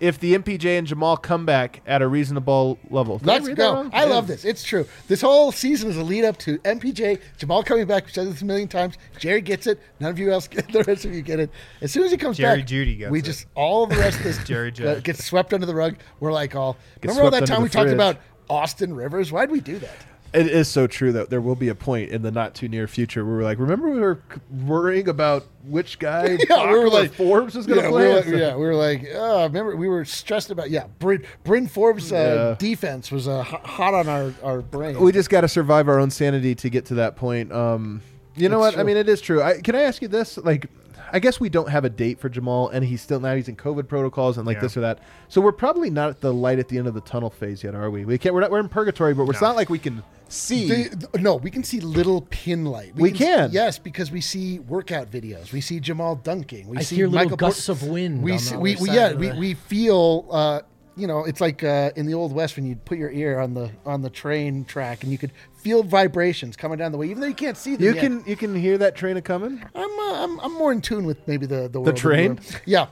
if 0.01 0.19
the 0.19 0.37
MPJ 0.37 0.79
and 0.79 0.87
Jamal 0.87 1.17
come 1.19 1.45
back 1.45 1.83
at 1.87 2.01
a 2.01 2.09
reasonable 2.09 2.79
level. 2.91 3.19
Did 3.19 3.27
Let's 3.27 3.47
read 3.47 3.57
go. 3.59 3.75
wrong? 3.75 3.91
I 3.93 4.07
love 4.07 4.27
this. 4.27 4.45
It's 4.47 4.63
true. 4.63 4.87
This 5.09 5.21
whole 5.21 5.53
season 5.53 5.91
is 5.91 5.99
a 5.99 6.03
lead 6.03 6.25
up 6.25 6.39
to 6.39 6.59
MPJ, 6.61 7.21
Jamal 7.37 7.63
coming 7.63 7.87
back. 7.87 8.07
We've 8.07 8.15
said 8.15 8.27
this 8.27 8.41
a 8.41 8.45
million 8.47 8.67
times. 8.67 8.97
Jerry 9.19 9.43
gets 9.43 9.67
it. 9.67 9.79
None 10.01 10.11
of 10.11 10.19
you 10.19 10.33
else 10.33 10.49
get 10.49 10.73
the 10.73 10.83
rest 10.85 11.05
of 11.05 11.15
you 11.15 11.21
get 11.23 11.39
it. 11.39 11.51
As 11.83 11.93
soon 11.93 12.05
as 12.05 12.11
he 12.11 12.17
comes 12.17 12.39
back, 12.39 12.43
Jerry 12.45 12.59
back, 12.61 12.67
Judy 12.67 12.97
gets 12.97 13.11
we 13.11 13.19
it. 13.19 13.25
just 13.27 13.47
all 13.55 13.85
of 13.85 13.91
the 13.91 13.97
rest 13.97 14.19
of 14.19 14.25
this 14.25 14.43
Jerry 14.45 14.69
uh, 14.69 14.73
Judy. 14.73 15.01
gets 15.03 15.25
swept 15.25 15.53
under 15.53 15.67
the 15.67 15.75
rug. 15.75 15.97
We're 16.19 16.33
like 16.33 16.57
all. 16.57 16.79
Gets 17.01 17.15
remember 17.17 17.25
all 17.25 17.31
that 17.31 17.47
time 17.47 17.59
the 17.59 17.65
we 17.65 17.69
talked 17.69 17.91
about 17.91 18.17
Austin 18.49 18.95
Rivers? 18.95 19.31
Why'd 19.31 19.51
we 19.51 19.61
do 19.61 19.79
that? 19.79 19.97
It 20.33 20.47
is 20.47 20.69
so 20.69 20.87
true 20.87 21.11
that 21.13 21.29
there 21.29 21.41
will 21.41 21.57
be 21.57 21.69
a 21.69 21.75
point 21.75 22.11
in 22.11 22.23
the 22.23 22.31
not 22.31 22.55
too 22.55 22.69
near 22.69 22.87
future 22.87 23.25
where 23.25 23.37
we're 23.37 23.43
like, 23.43 23.59
remember 23.59 23.91
we 23.91 23.99
were 23.99 24.23
worrying 24.65 25.09
about 25.09 25.45
which 25.65 25.99
guy 25.99 26.39
Yeah, 26.49 26.71
we 26.71 26.79
were 26.79 26.89
like 26.89 27.13
Forbes 27.13 27.57
was 27.57 27.67
going 27.67 27.81
to 27.81 27.87
yeah, 27.87 27.91
play. 27.91 28.09
We 28.09 28.15
like, 28.15 28.27
yeah, 28.27 28.55
we 28.55 28.63
were 28.63 28.75
like, 28.75 29.09
oh, 29.13 29.45
remember 29.45 29.75
we 29.75 29.89
were 29.89 30.05
stressed 30.05 30.51
about 30.51 30.71
yeah. 30.71 30.87
Bryn, 31.01 31.25
Bryn 31.43 31.67
Forbes' 31.67 32.13
uh, 32.13 32.17
Yeah. 32.61 32.69
defense 32.69 33.11
was 33.11 33.27
uh, 33.27 33.43
hot 33.43 33.95
on 33.95 34.09
our 34.09 34.33
our 34.43 34.61
brain. 34.63 35.01
We 35.01 35.11
just 35.11 35.31
got 35.31 35.41
to 35.41 35.49
survive 35.49 35.89
our 35.89 35.99
own 35.99 36.11
sanity 36.11 36.55
to 36.55 36.71
get 36.71 36.87
to 36.87 36.95
that 36.95 37.17
point. 37.17 37.51
Um, 37.53 38.01
you 38.37 38.49
know 38.49 38.63
It's 38.65 38.77
what? 38.77 38.81
I 38.81 38.85
mean, 38.85 38.97
it 38.97 39.09
is 39.09 39.21
true. 39.21 39.43
I, 39.43 39.61
can 39.61 39.75
I 39.75 39.83
ask 39.83 40.01
you 40.01 40.09
this? 40.09 40.39
Like, 40.39 40.67
I 41.13 41.19
guess 41.19 41.39
we 41.41 41.49
don't 41.49 41.69
have 41.69 41.85
a 41.85 41.91
date 41.91 42.19
for 42.21 42.29
Jamal, 42.29 42.69
and 42.69 42.85
he's 42.85 43.01
still 43.03 43.21
now 43.21 43.35
he's 43.35 43.49
in 43.49 43.57
COVID 43.57 43.89
protocols 43.89 44.37
and 44.39 44.47
like 44.47 44.57
Yeah. 44.57 44.63
this 44.63 44.77
or 44.77 44.81
that. 44.81 44.99
So 45.29 45.41
we're 45.41 45.53
probably 45.53 45.91
not 45.91 46.11
at 46.11 46.21
the 46.21 46.33
light 46.33 46.59
at 46.59 46.69
the 46.69 46.79
end 46.79 46.87
of 46.89 46.95
the 46.95 47.01
tunnel 47.01 47.31
phase 47.31 47.63
yet, 47.65 47.75
are 47.75 47.91
we? 47.91 48.05
We 48.05 48.19
can't. 48.19 48.35
We're 48.35 48.41
not. 48.43 48.51
We're 48.51 48.61
in 48.61 48.69
purgatory, 48.69 49.15
but 49.15 49.29
it's 49.29 49.41
No. 49.41 49.49
not 49.49 49.57
like 49.57 49.69
we 49.71 49.79
can 49.79 50.03
see. 50.29 50.69
The- 50.69 50.97
th- 50.97 51.23
no, 51.23 51.37
we 51.37 51.51
can 51.51 51.65
see 51.65 51.81
little 51.81 52.23
pin 52.31 52.65
light. 52.65 52.95
We 52.95 53.11
can. 53.11 53.51
yes, 53.53 53.79
because 53.79 54.11
we 54.11 54.21
see 54.21 54.59
workout 54.61 55.11
videos. 55.11 55.53
We 55.53 55.61
see 55.61 55.81
Jamal 55.81 56.17
dunking. 56.17 56.69
We 56.69 56.79
I 56.79 56.83
see 56.83 56.97
hear 56.97 57.07
little 57.09 57.25
Michael 57.25 57.37
gusts 57.37 57.69
of 57.69 57.83
wind 57.83 58.23
We 58.23 58.39
see, 58.39 58.57
we, 58.57 58.77
we 58.77 58.91
yeah 58.91 59.13
we, 59.15 59.33
we 59.33 59.55
feel. 59.55 60.27
Uh, 60.31 60.61
you 61.01 61.07
know, 61.07 61.25
it's 61.25 61.41
like 61.41 61.65
uh, 61.65 61.91
in 61.97 62.07
the 62.07 62.15
old 62.15 62.33
west 62.33 62.57
when 62.57 62.67
you'd 62.67 62.85
put 62.85 62.99
your 62.99 63.11
ear 63.11 63.41
on 63.41 63.55
the 63.55 63.71
on 63.87 64.03
the 64.03 64.11
train 64.11 64.65
track 64.65 65.03
and 65.03 65.11
you 65.11 65.19
could 65.19 65.33
feel 65.57 65.83
vibrations 65.83 66.57
coming 66.57 66.79
down 66.79 66.93
the 66.93 66.99
way, 66.99 67.07
even 67.07 67.21
though 67.21 67.27
you 67.27 67.35
can't 67.35 67.57
see 67.57 67.77
them. 67.77 67.85
you 67.85 67.95
yet. 67.95 68.01
can 68.01 68.25
you 68.27 68.37
can 68.37 68.55
hear 68.55 68.79
that 68.79 68.97
train 68.97 69.17
a 69.17 69.23
coming. 69.23 69.63
I'm, 69.75 69.99
uh, 69.99 70.25
I'm 70.25 70.41
I'm 70.41 70.53
more 70.55 70.73
in 70.73 70.81
tune 70.81 71.07
with 71.07 71.27
maybe 71.27 71.47
the 71.47 71.69
the, 71.69 71.81
world 71.81 71.97
train? 71.97 72.37
the- 72.37 72.61
Yeah, 72.67 72.87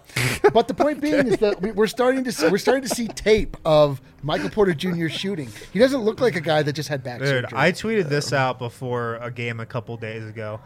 but 0.52 0.68
the 0.68 0.74
point 0.74 1.00
being 1.00 1.26
is 1.28 1.36
that 1.38 1.60
we, 1.60 1.72
we're 1.72 1.86
starting 1.86 2.24
to 2.24 2.32
see, 2.32 2.48
we're 2.48 2.58
starting 2.58 2.88
to 2.88 2.94
see 2.94 3.08
tape 3.08 3.56
of 3.64 4.00
Michael 4.22 4.50
Porter 4.50 4.74
Jr. 4.74 5.08
shooting. 5.08 5.50
He 5.72 5.78
doesn't 5.78 6.00
look 6.00 6.20
like 6.20 6.36
a 6.36 6.40
guy 6.40 6.62
that 6.62 6.72
just 6.72 6.88
had 6.88 7.02
back 7.02 7.18
Dude, 7.20 7.28
surgery. 7.28 7.50
I 7.52 7.72
tweeted 7.72 8.08
this 8.08 8.32
out 8.32 8.58
before 8.58 9.16
a 9.16 9.30
game 9.30 9.60
a 9.60 9.66
couple 9.66 9.96
days 9.96 10.26
ago. 10.26 10.60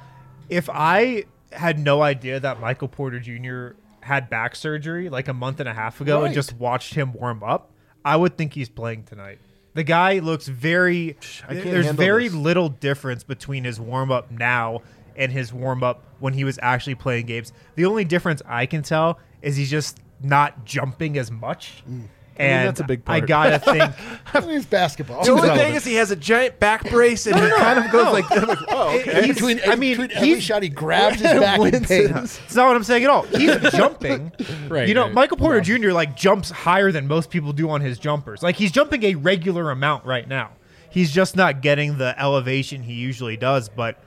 If 0.49 0.69
I 0.71 1.25
had 1.53 1.79
no 1.79 2.03
idea 2.03 2.41
that 2.41 2.61
Michael 2.61 2.89
Porter 2.89 3.21
Jr. 3.21 3.77
had 4.03 4.29
back 4.29 4.55
surgery 4.57 5.09
like 5.09 5.29
a 5.29 5.33
month 5.33 5.61
and 5.61 5.69
a 5.69 5.73
half 5.75 6.01
ago 6.01 6.21
Right. 6.21 6.27
and 6.27 6.35
just 6.35 6.53
watched 6.55 6.95
him 6.95 7.13
warm 7.13 7.43
up, 7.43 7.71
I 8.05 8.17
would 8.17 8.37
think 8.37 8.53
he's 8.55 8.69
playing 8.69 9.05
tonight. 9.05 9.39
The 9.75 9.85
guy 9.85 10.19
looks 10.19 10.49
very. 10.49 11.17
I 11.49 11.55
can't 11.55 11.65
There's 11.65 11.91
very 11.93 12.29
this. 12.29 12.35
little 12.37 12.69
difference 12.69 13.25
between 13.25 13.65
his 13.65 13.81
warm 13.81 14.11
up 14.13 14.31
now 14.31 14.83
and 15.17 15.33
his 15.33 15.53
warm 15.53 15.83
up 15.83 16.05
when 16.21 16.35
he 16.35 16.45
was 16.45 16.59
actually 16.63 16.95
playing 16.97 17.27
games. 17.27 17.53
The 17.77 17.85
only 17.87 18.05
difference 18.05 18.43
I 18.47 18.67
can 18.67 18.83
tell 18.83 19.19
is 19.41 19.57
he's 19.57 19.71
just 19.71 19.99
not 20.21 20.65
jumping 20.65 21.17
as 21.17 21.31
much. 21.31 21.83
Mm. 21.91 22.03
And 22.37 22.69
that's 22.69 22.81
a 22.81 22.85
big 22.85 23.05
part. 23.05 23.17
I 23.17 23.21
part. 23.21 23.29
gotta 23.29 23.59
think 23.95 24.35
I 24.35 24.41
mean, 24.41 24.57
it's 24.57 24.67
basketball. 24.67 25.25
The 25.25 25.31
only 25.33 25.43
relevant. 25.43 25.67
thing 25.69 25.75
is 25.77 25.85
he 25.85 25.95
has 25.95 26.11
a 26.11 26.17
giant 26.17 26.59
back 26.61 26.89
brace 26.91 27.27
and 27.27 27.37
he 27.39 27.51
kind 27.51 27.79
of 27.85 27.91
goes 27.93 28.13
like, 28.13 28.25
I'm 28.33 28.49
like, 28.49 28.59
oh, 28.69 28.99
okay. 28.99 29.23
He's- 29.25 29.29
between, 29.35 29.61
I 29.67 29.77
mean, 29.77 29.97
between 29.99 30.17
every 30.17 30.29
he's- 30.29 30.43
shot, 30.43 30.63
he 30.63 30.69
grabs 30.71 31.17
his 31.21 31.25
back 31.41 31.61
and 31.61 31.73
Wins 31.73 31.91
It's 31.91 32.55
not 32.55 32.69
what 32.69 32.77
I'm 32.77 32.85
saying 32.85 33.05
at 33.05 33.11
all. 33.11 33.23
He's 33.25 33.55
jumping. 33.73 34.33
Right, 34.69 34.89
You 34.89 34.95
know, 34.95 35.05
right. 35.05 35.13
Michael 35.15 35.37
Porter 35.37 35.61
Jr. 35.61 35.91
like 35.93 36.17
jumps 36.17 36.51
higher 36.51 36.91
than 36.91 37.07
most 37.07 37.31
people 37.31 37.53
do 37.53 37.69
on 37.71 37.81
his 37.81 37.99
jumpers. 37.99 38.43
Like 38.43 38.57
he's 38.57 38.73
jumping 38.73 39.03
a 39.05 39.15
regular 39.15 39.71
amount 39.71 40.05
right 40.07 40.27
now. 40.27 40.51
He's 40.91 41.11
just 41.13 41.37
not 41.37 41.61
getting 41.63 41.99
the 41.99 42.19
elevation 42.21 42.83
he 42.83 42.95
usually 42.95 43.37
does, 43.37 43.69
but 43.69 44.03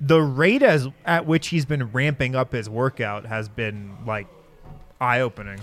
the 0.00 0.20
rate 0.20 0.62
as 0.62 0.86
at 1.04 1.26
which 1.26 1.48
he's 1.48 1.64
been 1.64 1.90
ramping 1.92 2.34
up 2.36 2.52
his 2.52 2.68
workout 2.70 3.26
has 3.26 3.48
been 3.48 3.96
like 4.06 4.26
eye 5.00 5.20
opening. 5.20 5.58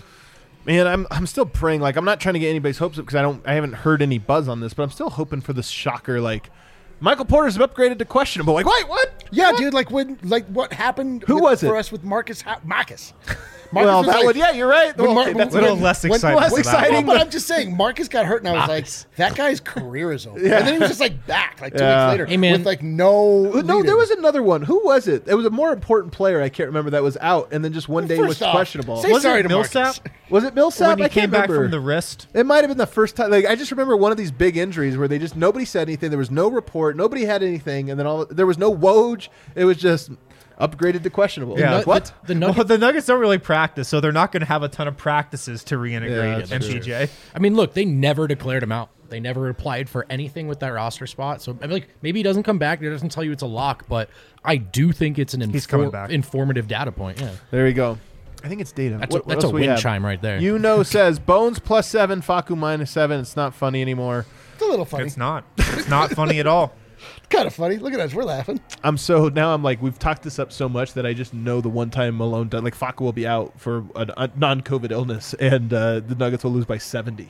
Man, 0.66 0.88
I'm 0.88 1.06
I'm 1.12 1.28
still 1.28 1.46
praying. 1.46 1.82
Like 1.82 1.96
I'm 1.96 2.06
not 2.06 2.20
trying 2.20 2.34
to 2.34 2.40
get 2.40 2.50
anybody's 2.50 2.78
hopes 2.78 2.98
up 2.98 3.06
because 3.06 3.16
I 3.16 3.22
don't 3.22 3.46
I 3.48 3.54
haven't 3.54 3.74
heard 3.74 4.02
any 4.02 4.18
buzz 4.18 4.48
on 4.48 4.60
this, 4.62 4.74
but 4.74 4.84
I'm 4.84 4.90
still 4.92 5.10
hoping 5.12 5.42
for 5.42 5.54
this 5.54 5.68
shocker. 5.68 6.20
Like 6.20 6.50
Michael 7.00 7.26
Porter's 7.26 7.58
upgraded 7.58 8.00
to 8.00 8.06
questionable. 8.06 8.54
Like 8.56 8.66
wait, 8.66 8.88
what? 8.88 9.24
Yeah, 9.32 9.52
dude. 9.52 9.74
Like 9.74 9.92
when, 9.92 10.18
like 10.24 10.46
what 10.48 10.74
happened? 10.74 11.24
Who 11.28 11.36
with- 11.36 11.44
was 11.44 11.60
for 11.62 11.76
us 11.76 11.92
with 11.92 12.04
Marcus? 12.04 12.42
Ha- 12.42 12.62
Marcus. 12.64 13.14
well, 13.74 13.98
was 14.00 14.08
that 14.08 14.16
like- 14.18 14.26
would 14.26 14.36
yeah, 14.36 14.52
you're 14.52 14.68
right. 14.68 14.96
when 14.98 15.06
Well, 15.08 15.16
Mar- 15.16 15.24
okay, 15.30 15.34
that's 15.34 15.54
when- 15.54 15.64
little 15.64 15.78
less 15.78 16.04
when- 16.04 16.12
less 16.12 16.22
for 16.22 16.28
that 16.40 16.58
exciting, 16.58 17.06
but 17.06 17.20
I'm 17.20 17.30
just 17.30 17.48
saying, 17.48 17.76
Marcus 17.76 18.08
got 18.08 18.26
hurt, 18.26 18.42
and 18.42 18.50
I 18.50 18.54
was 18.60 18.68
Nice. 18.68 19.06
like, 19.10 19.16
that 19.18 19.36
guy's 19.36 19.60
career 19.60 20.12
is 20.12 20.26
over. 20.28 20.40
Yeah. 20.40 20.58
And 20.60 20.68
then 20.68 20.74
he 20.76 20.80
was 20.80 20.90
just 20.90 21.00
like 21.00 21.26
back, 21.28 21.60
like 21.62 21.74
two 21.76 21.84
Yeah. 21.84 22.06
weeks 22.08 22.12
later, 22.14 22.26
Hey, 22.26 22.38
man. 22.38 22.54
with 22.54 22.66
like 22.66 22.82
no. 22.84 23.44
No, 23.44 23.50
lead-in. 23.50 23.86
there 23.86 23.98
was 23.98 24.12
another 24.12 24.42
one. 24.44 24.62
Who 24.64 24.84
was 24.86 25.08
it? 25.08 25.24
It 25.28 25.36
was 25.36 25.46
a 25.46 25.50
more 25.50 25.72
important 25.72 26.14
player. 26.14 26.42
I 26.42 26.50
can't 26.50 26.68
remember 26.68 26.92
that 26.92 27.04
was 27.04 27.18
out, 27.22 27.50
and 27.52 27.64
then 27.64 27.74
just 27.74 27.90
one 27.90 28.08
day 28.08 28.20
was 28.20 28.42
off, 28.42 28.54
questionable. 28.54 28.98
Say 29.02 29.12
Was 29.12 29.24
sorry 29.24 29.40
it 29.40 29.44
to 29.44 29.50
Millsap? 29.50 29.84
Marcus. 29.86 30.02
was 30.30 30.44
it 30.44 30.54
Millsap? 30.56 30.90
when 30.90 30.98
he 31.00 31.04
I 31.06 31.10
came 31.10 31.22
can't 31.22 31.32
back 31.32 31.42
remember. 31.50 31.66
from 31.66 31.72
the 31.72 31.80
wrist. 31.80 32.28
It 32.34 32.46
might 32.46 32.58
have 32.60 32.70
been 32.70 32.78
the 32.78 32.86
first 32.86 33.16
time. 33.16 33.32
Like 33.32 33.46
I 33.46 33.56
just 33.56 33.72
remember 33.72 33.96
one 33.98 34.12
of 34.12 34.18
these 34.18 34.32
big 34.32 34.58
injuries 34.58 34.98
where 34.98 35.08
they 35.08 35.20
just 35.20 35.36
nobody 35.36 35.66
said 35.66 35.88
anything. 35.88 36.10
There 36.10 36.20
was 36.20 36.32
no 36.32 36.50
report. 36.50 36.96
Nobody 36.96 37.26
had 37.26 37.44
anything, 37.44 37.90
and 37.90 38.00
then 38.00 38.06
all 38.08 38.26
there 38.26 38.46
was 38.46 38.58
no 38.58 38.74
Woj. 38.76 39.28
It 39.56 39.66
was 39.66 39.78
just 39.78 40.12
upgraded 40.60 41.04
to 41.04 41.10
questionable. 41.10 41.60
Yeah. 41.60 41.76
Like, 41.78 41.88
what? 41.88 42.06
The, 42.24 42.34
the 42.34 42.36
Nuggets, 42.36 42.58
well, 42.58 42.66
the 42.66 42.78
Nuggets 42.78 43.08
don't 43.08 43.20
really 43.20 43.38
practice, 43.38 43.88
so 43.88 44.00
they're 44.00 44.12
not 44.12 44.32
going 44.32 44.42
to 44.42 44.48
have 44.48 44.64
a 44.64 44.68
ton 44.70 44.88
of 44.88 44.98
practices 44.98 45.64
to 45.66 45.76
Yeah, 45.76 46.00
reintegrate 46.00 46.48
that's 46.48 46.68
true. 46.68 46.80
MPJ. 46.80 47.10
I 47.34 47.40
mean, 47.40 47.56
look, 47.56 47.74
they 47.74 47.86
never 47.86 48.28
declared 48.28 48.64
him 48.64 48.72
out. 48.72 48.90
They 49.08 49.20
never 49.20 49.50
applied 49.50 49.88
for 49.88 50.06
anything 50.10 50.48
with 50.48 50.60
that 50.62 50.70
roster 50.70 51.06
spot. 51.06 51.42
So 51.42 51.56
I 51.62 51.68
mean, 51.68 51.72
like 51.72 51.90
maybe 52.02 52.20
he 52.20 52.24
doesn't 52.24 52.44
come 52.44 52.58
back. 52.58 52.82
It 52.82 52.90
doesn't 52.90 53.10
tell 53.10 53.24
you 53.24 53.32
it's 53.32 53.44
a 53.44 53.48
lock, 53.48 53.86
but 53.88 54.10
I 54.44 54.58
do 54.58 54.92
think 54.92 55.20
it's 55.20 55.36
an 55.36 55.48
He's 55.52 55.68
coming 55.68 55.90
infor- 55.90 55.92
back. 55.92 56.10
informative 56.10 56.68
data 56.68 56.92
point. 56.92 57.20
Yeah, 57.22 57.32
There 57.52 57.66
we 57.66 57.74
go. 57.74 58.00
I 58.44 58.48
think 58.48 58.62
it's 58.62 58.72
data. 58.72 58.98
that's 58.98 59.12
What- 59.14 59.22
a, 59.22 59.26
what 59.26 59.34
that's 59.36 59.44
a 59.46 59.50
wind 59.50 59.66
have? 59.70 59.80
chime 59.80 60.04
right 60.04 60.22
there. 60.22 60.40
You 60.40 60.58
know 60.58 60.82
says 60.84 61.20
Bones 61.20 61.60
plus 61.60 61.88
seven, 61.88 62.22
Facu 62.22 62.58
minus 62.58 62.90
seven. 62.92 63.20
It's 63.20 63.36
not 63.36 63.54
funny 63.54 63.82
anymore. 63.82 64.26
It's 64.54 64.64
a 64.64 64.66
little 64.66 64.86
funny. 64.86 65.06
It's 65.06 65.18
not. 65.18 65.44
It's 65.58 65.88
not 65.90 66.12
funny 66.12 66.40
at 66.40 66.48
all. 66.48 66.74
kind 67.30 67.48
of 67.48 67.54
funny. 67.54 67.78
Look 67.78 67.94
at 67.94 68.00
us. 68.00 68.14
We're 68.14 68.24
laughing. 68.24 68.60
I'm 68.84 68.98
so 68.98 69.30
now 69.30 69.54
I'm 69.54 69.64
like 69.64 69.82
we've 69.82 69.98
talked 70.00 70.24
this 70.24 70.40
up 70.40 70.52
so 70.52 70.68
much 70.70 70.94
that 70.94 71.06
I 71.06 71.14
just 71.14 71.34
know 71.34 71.62
the 71.62 71.70
one 71.70 71.90
time 71.90 72.18
Malone 72.18 72.48
done 72.50 72.64
like 72.64 72.78
Facu 72.78 73.02
will 73.02 73.14
be 73.14 73.28
out 73.28 73.60
for 73.60 73.86
a, 73.96 74.08
a 74.18 74.32
non-COVID 74.36 74.92
illness 74.92 75.34
and 75.36 75.74
uh, 75.74 76.00
the 76.02 76.16
Nuggets 76.16 76.44
will 76.44 76.52
lose 76.52 76.66
by 76.66 76.78
70. 76.78 77.30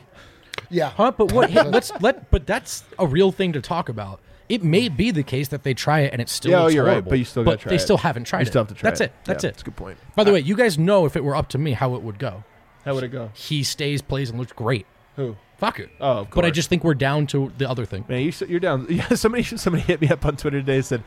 Yeah. 0.70 0.90
Huh? 0.92 1.12
But 1.12 1.32
what? 1.32 1.50
hey, 1.50 1.64
let's 1.64 1.92
let. 2.02 2.30
But 2.32 2.46
that's 2.48 2.84
a 3.00 3.06
real 3.08 3.32
thing 3.32 3.54
to 3.54 3.62
talk 3.62 3.90
about. 3.90 4.20
It 4.48 4.64
may 4.64 4.90
be 4.90 5.10
the 5.12 5.24
case 5.24 5.48
that 5.48 5.64
they 5.64 5.74
try 5.74 6.02
it 6.02 6.14
and 6.14 6.22
it 6.22 6.30
still 6.30 6.52
Yeah, 6.52 6.64
oh, 6.64 6.68
you're 6.68 6.86
right, 6.86 7.04
but 7.04 7.18
you 7.18 7.26
still 7.26 7.44
gotta 7.44 7.58
try 7.58 7.70
they 7.72 7.76
it. 7.78 7.80
still 7.80 7.98
haven't 7.98 8.26
tried 8.26 8.40
You 8.40 8.44
it. 8.44 8.48
still 8.48 8.62
have 8.62 8.68
to 8.70 8.76
try 8.76 8.90
That's 8.92 9.02
it. 9.02 9.06
it. 9.06 9.14
That's 9.26 9.44
Yeah, 9.44 9.48
it. 9.50 9.52
That's 9.54 9.62
a 9.64 9.66
good 9.66 9.76
point. 9.76 9.98
By 10.16 10.24
the 10.24 10.32
way, 10.32 10.40
you 10.40 10.56
guys 10.56 10.78
know 10.78 11.06
if 11.06 11.16
it 11.16 11.24
were 11.24 11.36
up 11.36 11.50
to 11.50 11.58
me 11.58 11.72
how 11.74 11.96
it 11.96 12.04
would 12.04 12.20
go. 12.20 12.44
How 12.84 12.94
would 12.94 13.04
it 13.04 13.08
go? 13.08 13.32
He 13.34 13.64
stays, 13.64 14.04
plays, 14.04 14.30
and 14.30 14.38
looks 14.38 14.52
great. 14.54 14.86
Who? 15.16 15.36
Fuck 15.58 15.80
it. 15.80 15.90
Oh, 16.02 16.20
of 16.20 16.30
But 16.32 16.44
I 16.46 16.50
just 16.52 16.68
think 16.70 16.84
we're 16.84 16.94
down 16.96 17.28
to 17.28 17.52
the 17.58 17.70
other 17.70 17.86
thing. 17.86 18.04
Man, 18.10 18.22
you, 18.22 18.28
s- 18.30 18.42
you're 18.42 18.60
down. 18.60 18.88
Yeah, 18.90 19.08
somebody 19.10 19.44
somebody 19.44 19.84
hit 19.84 20.02
me 20.02 20.10
up 20.10 20.26
on 20.26 20.36
Twitter 20.36 20.60
today 20.60 20.76
and 20.78 20.86
said, 20.86 21.04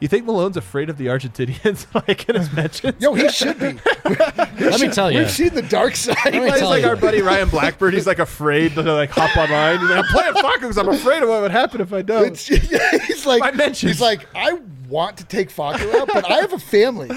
"You 0.00 0.08
think 0.08 0.26
Malone's 0.26 0.56
afraid 0.56 0.90
of 0.90 0.98
the 0.98 1.06
Argentinians?" 1.06 1.86
like 2.08 2.28
in 2.28 2.34
his 2.34 2.52
mentions. 2.52 3.00
Yo, 3.00 3.14
he 3.14 3.28
should 3.28 3.58
be. 3.60 3.78
Let 4.04 4.80
me 4.80 4.88
tell 4.88 5.10
you. 5.10 5.18
We've 5.20 5.30
seen 5.30 5.54
the 5.54 5.62
dark 5.62 5.94
side. 5.94 6.34
He's 6.34 6.62
like 6.62 6.82
you. 6.82 6.88
our 6.88 6.96
buddy 6.96 7.22
Ryan 7.22 7.48
Blackbird. 7.48 7.94
He's 7.94 8.06
like 8.06 8.18
afraid 8.18 8.74
to 8.74 8.82
like 8.82 9.10
hop 9.10 9.36
online. 9.36 9.78
He's 9.78 9.88
like, 9.90 9.98
I'm 9.98 10.04
playing 10.06 10.34
Facu 10.34 10.60
because 10.62 10.78
I'm 10.78 10.88
afraid 10.88 11.22
of 11.22 11.28
what 11.28 11.42
would 11.42 11.50
happen 11.52 11.80
if 11.80 11.92
I 11.92 12.02
don't. 12.02 12.26
It's, 12.26 12.46
he's 12.46 13.24
like, 13.26 13.40
My 13.40 13.52
mentions. 13.52 13.92
he's 13.92 14.00
like, 14.00 14.26
I 14.34 14.58
want 14.88 15.16
to 15.18 15.24
take 15.24 15.48
Facu 15.50 15.94
out, 15.94 16.08
but 16.12 16.28
I 16.30 16.34
have 16.40 16.52
a 16.52 16.58
family. 16.58 17.08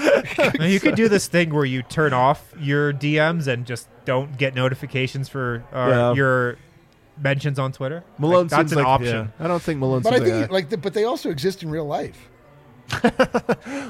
Now, 0.58 0.64
you 0.66 0.78
could 0.80 0.94
do 0.94 1.08
this 1.08 1.26
thing 1.26 1.52
where 1.52 1.64
you 1.64 1.82
turn 1.82 2.12
off 2.12 2.52
your 2.58 2.92
DMs 2.92 3.48
and 3.48 3.66
just 3.66 3.88
don't 4.04 4.38
get 4.38 4.54
notifications 4.54 5.28
for 5.28 5.64
uh, 5.72 5.88
Yeah. 5.88 6.12
your 6.14 6.56
mentions 7.18 7.58
on 7.58 7.72
Twitter. 7.72 8.04
Malone 8.18 8.42
Like, 8.42 8.50
that's 8.50 8.60
seems 8.60 8.72
an 8.72 8.78
like, 8.78 8.86
option. 8.86 9.30
yeah. 9.38 9.44
I 9.44 9.48
don't 9.48 9.62
think 9.62 9.80
Malone's. 9.80 10.04
But 10.04 10.14
I 10.14 10.18
think, 10.20 10.32
like 10.42 10.50
like, 10.50 10.68
the, 10.70 10.76
but 10.78 10.94
they 10.94 11.04
also 11.04 11.30
exist 11.30 11.62
in 11.62 11.70
real 11.70 11.86
life. 11.86 12.28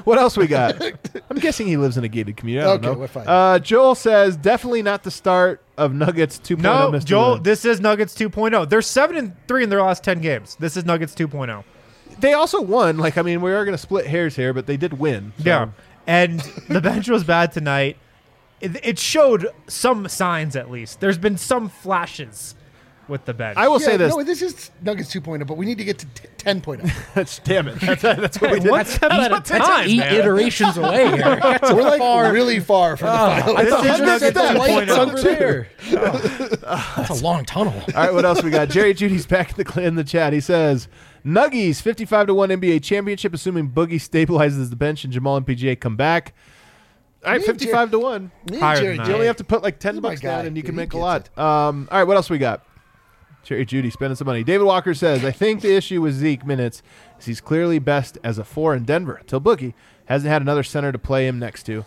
what 0.05 0.17
else 0.17 0.35
we 0.37 0.47
got? 0.47 0.81
I'm 1.29 1.37
guessing 1.37 1.67
he 1.67 1.77
lives 1.77 1.97
in 1.97 2.03
a 2.03 2.07
gated 2.07 2.35
community. 2.37 2.65
I 2.65 2.69
don't 2.77 2.85
Okay, 2.85 2.93
know. 2.93 2.99
we're 2.99 3.07
fine. 3.07 3.27
Uh, 3.27 3.59
Joel 3.59 3.95
says 3.95 4.35
definitely 4.37 4.81
not 4.81 5.03
the 5.03 5.11
start 5.11 5.61
of 5.77 5.93
Nuggets 5.93 6.39
2.0. 6.39 6.59
No, 6.61 6.91
Mr. 6.91 7.05
Joel, 7.05 7.33
Lynn. 7.33 7.43
this 7.43 7.63
is 7.65 7.79
Nuggets 7.79 8.15
2.0. 8.15 8.67
They're 8.69 8.81
seven 8.81 9.15
and 9.17 9.35
three 9.47 9.63
in 9.63 9.69
their 9.69 9.83
last 9.83 10.03
ten 10.03 10.19
games. 10.19 10.55
This 10.59 10.75
is 10.77 10.85
Nuggets 10.85 11.13
oh. 11.19 11.27
2.0. 11.27 11.63
they 12.19 12.33
also 12.33 12.61
won. 12.61 12.97
Like 12.97 13.17
I 13.17 13.21
mean, 13.21 13.41
we 13.41 13.51
are 13.51 13.63
going 13.65 13.75
to 13.75 13.81
split 13.81 14.07
hairs 14.07 14.35
here, 14.35 14.53
but 14.53 14.65
they 14.65 14.77
did 14.77 14.93
win. 14.93 15.33
so- 15.37 15.43
Yeah, 15.45 15.69
and 16.07 16.39
the 16.67 16.81
bench 16.81 17.07
was 17.09 17.23
bad 17.23 17.51
tonight. 17.51 17.97
It, 18.61 18.83
it 18.83 18.97
showed 18.97 19.47
some 19.67 20.07
signs, 20.07 20.55
at 20.55 20.71
least. 20.71 20.99
There's 20.99 21.19
been 21.19 21.37
some 21.37 21.69
flashes 21.69 22.55
with 23.09 23.25
the 23.25 23.33
bench. 23.33 23.57
I 23.57 23.67
will 23.67 23.79
Yeah, 23.79 23.85
say 23.87 23.97
this. 23.97 24.15
No, 24.15 24.23
this 24.23 24.41
is 24.41 24.71
Nuggets 24.81 25.13
2.0, 25.13 25.45
but 25.47 25.55
we 25.57 25.65
need 25.65 25.77
to 25.77 25.83
get 25.83 25.97
to 25.99 26.05
t- 26.07 26.27
oh. 26.45 26.51
10.0. 26.53 26.91
That's 27.13 27.39
damn 27.39 27.67
it. 27.67 27.79
That's, 27.79 28.01
that's 28.01 28.41
what 28.41 28.51
we 28.51 28.59
did. 28.59 28.69
What? 28.71 28.85
That's, 28.87 28.99
That's 28.99 29.49
That's 29.49 29.67
times, 29.67 29.91
eight 29.91 29.97
man. 29.97 30.15
iterations 30.15 30.77
away 30.77 31.07
here. 31.07 31.17
That's 31.41 31.71
We're 31.73 31.81
like 31.83 31.99
far. 31.99 32.31
really 32.31 32.59
far 32.59 32.95
from 32.97 33.07
the 33.07 33.13
final. 33.17 33.57
I 33.57 33.65
thought 33.65 33.83
This 33.83 33.93
is 33.95 34.01
Nuggets 34.01 34.35
Nuggets 34.35 34.35
that. 34.35 34.55
2.0. 34.55 34.59
Lights 34.59 34.91
over 34.91 35.21
there. 35.21 35.67
That's 36.97 37.09
a 37.09 37.23
long 37.23 37.45
tunnel. 37.45 37.73
All 37.73 37.93
right, 37.95 38.13
what 38.13 38.25
else 38.25 38.43
we 38.43 38.49
got? 38.49 38.69
Jerry 38.69 38.93
Judy's 38.93 39.25
back 39.25 39.57
in 39.57 39.63
the 39.63 39.81
in 39.83 39.95
the 39.95 40.03
chat. 40.03 40.33
He 40.33 40.39
says, 40.39 40.87
"Nuggies, 41.25 41.81
fifty-five 41.81 42.27
to 42.27 42.33
one 42.33 42.49
NBA 42.49 42.83
championship, 42.83 43.33
assuming 43.33 43.69
Boogie 43.69 43.93
stabilizes 43.95 44.69
the 44.69 44.75
bench 44.75 45.03
and 45.03 45.13
Jamal 45.13 45.37
and 45.37 45.45
PGA 45.45 45.79
come 45.79 45.95
back." 45.95 46.33
All 47.25 47.31
right, 47.31 47.41
Me 47.41 47.47
and 47.47 47.57
fifty-five 47.59 47.91
to 47.91 47.99
one. 47.99 48.31
Me 48.49 48.57
and 48.57 48.59
Higher 48.59 48.75
than 48.75 48.83
Jerry 48.83 48.97
that. 48.97 49.07
You 49.07 49.13
only 49.15 49.27
have 49.27 49.37
to 49.37 49.43
put 49.43 49.63
like 49.63 49.79
ten 49.79 49.95
He's 49.95 50.01
my 50.03 50.09
bucks 50.09 50.21
down, 50.21 50.41
guy. 50.43 50.47
and 50.47 50.57
you 50.57 50.63
can 50.63 50.73
He 50.73 50.77
make 50.77 50.89
a 50.93 50.97
gets 50.97 51.01
lot. 51.37 51.37
Um, 51.37 51.87
all 51.91 51.97
right, 51.99 52.03
what 52.07 52.15
else 52.17 52.29
we 52.29 52.37
got? 52.37 52.63
Jerry 53.47 53.65
Judy 53.65 53.89
spending 53.89 54.15
some 54.17 54.25
money. 54.27 54.43
David 54.43 54.65
Walker 54.65 54.93
says, 54.93 55.23
"I 55.23 55.31
think 55.31 55.61
the 55.61 55.73
issue 55.73 56.01
with 56.01 56.13
Zeke 56.15 56.45
minutes 56.45 56.83
is 57.17 57.25
he's 57.25 57.39
clearly 57.41 57.79
best 57.79 58.17
as 58.23 58.37
a 58.37 58.43
four 58.43 58.75
in 58.75 58.83
Denver 58.83 59.15
until 59.15 59.39
Boogie 59.39 59.73
hasn't 60.05 60.29
had 60.29 60.41
another 60.41 60.63
center 60.63 60.91
to 60.91 60.99
play 60.99 61.27
him 61.27 61.39
next 61.39 61.63
to." 61.67 61.85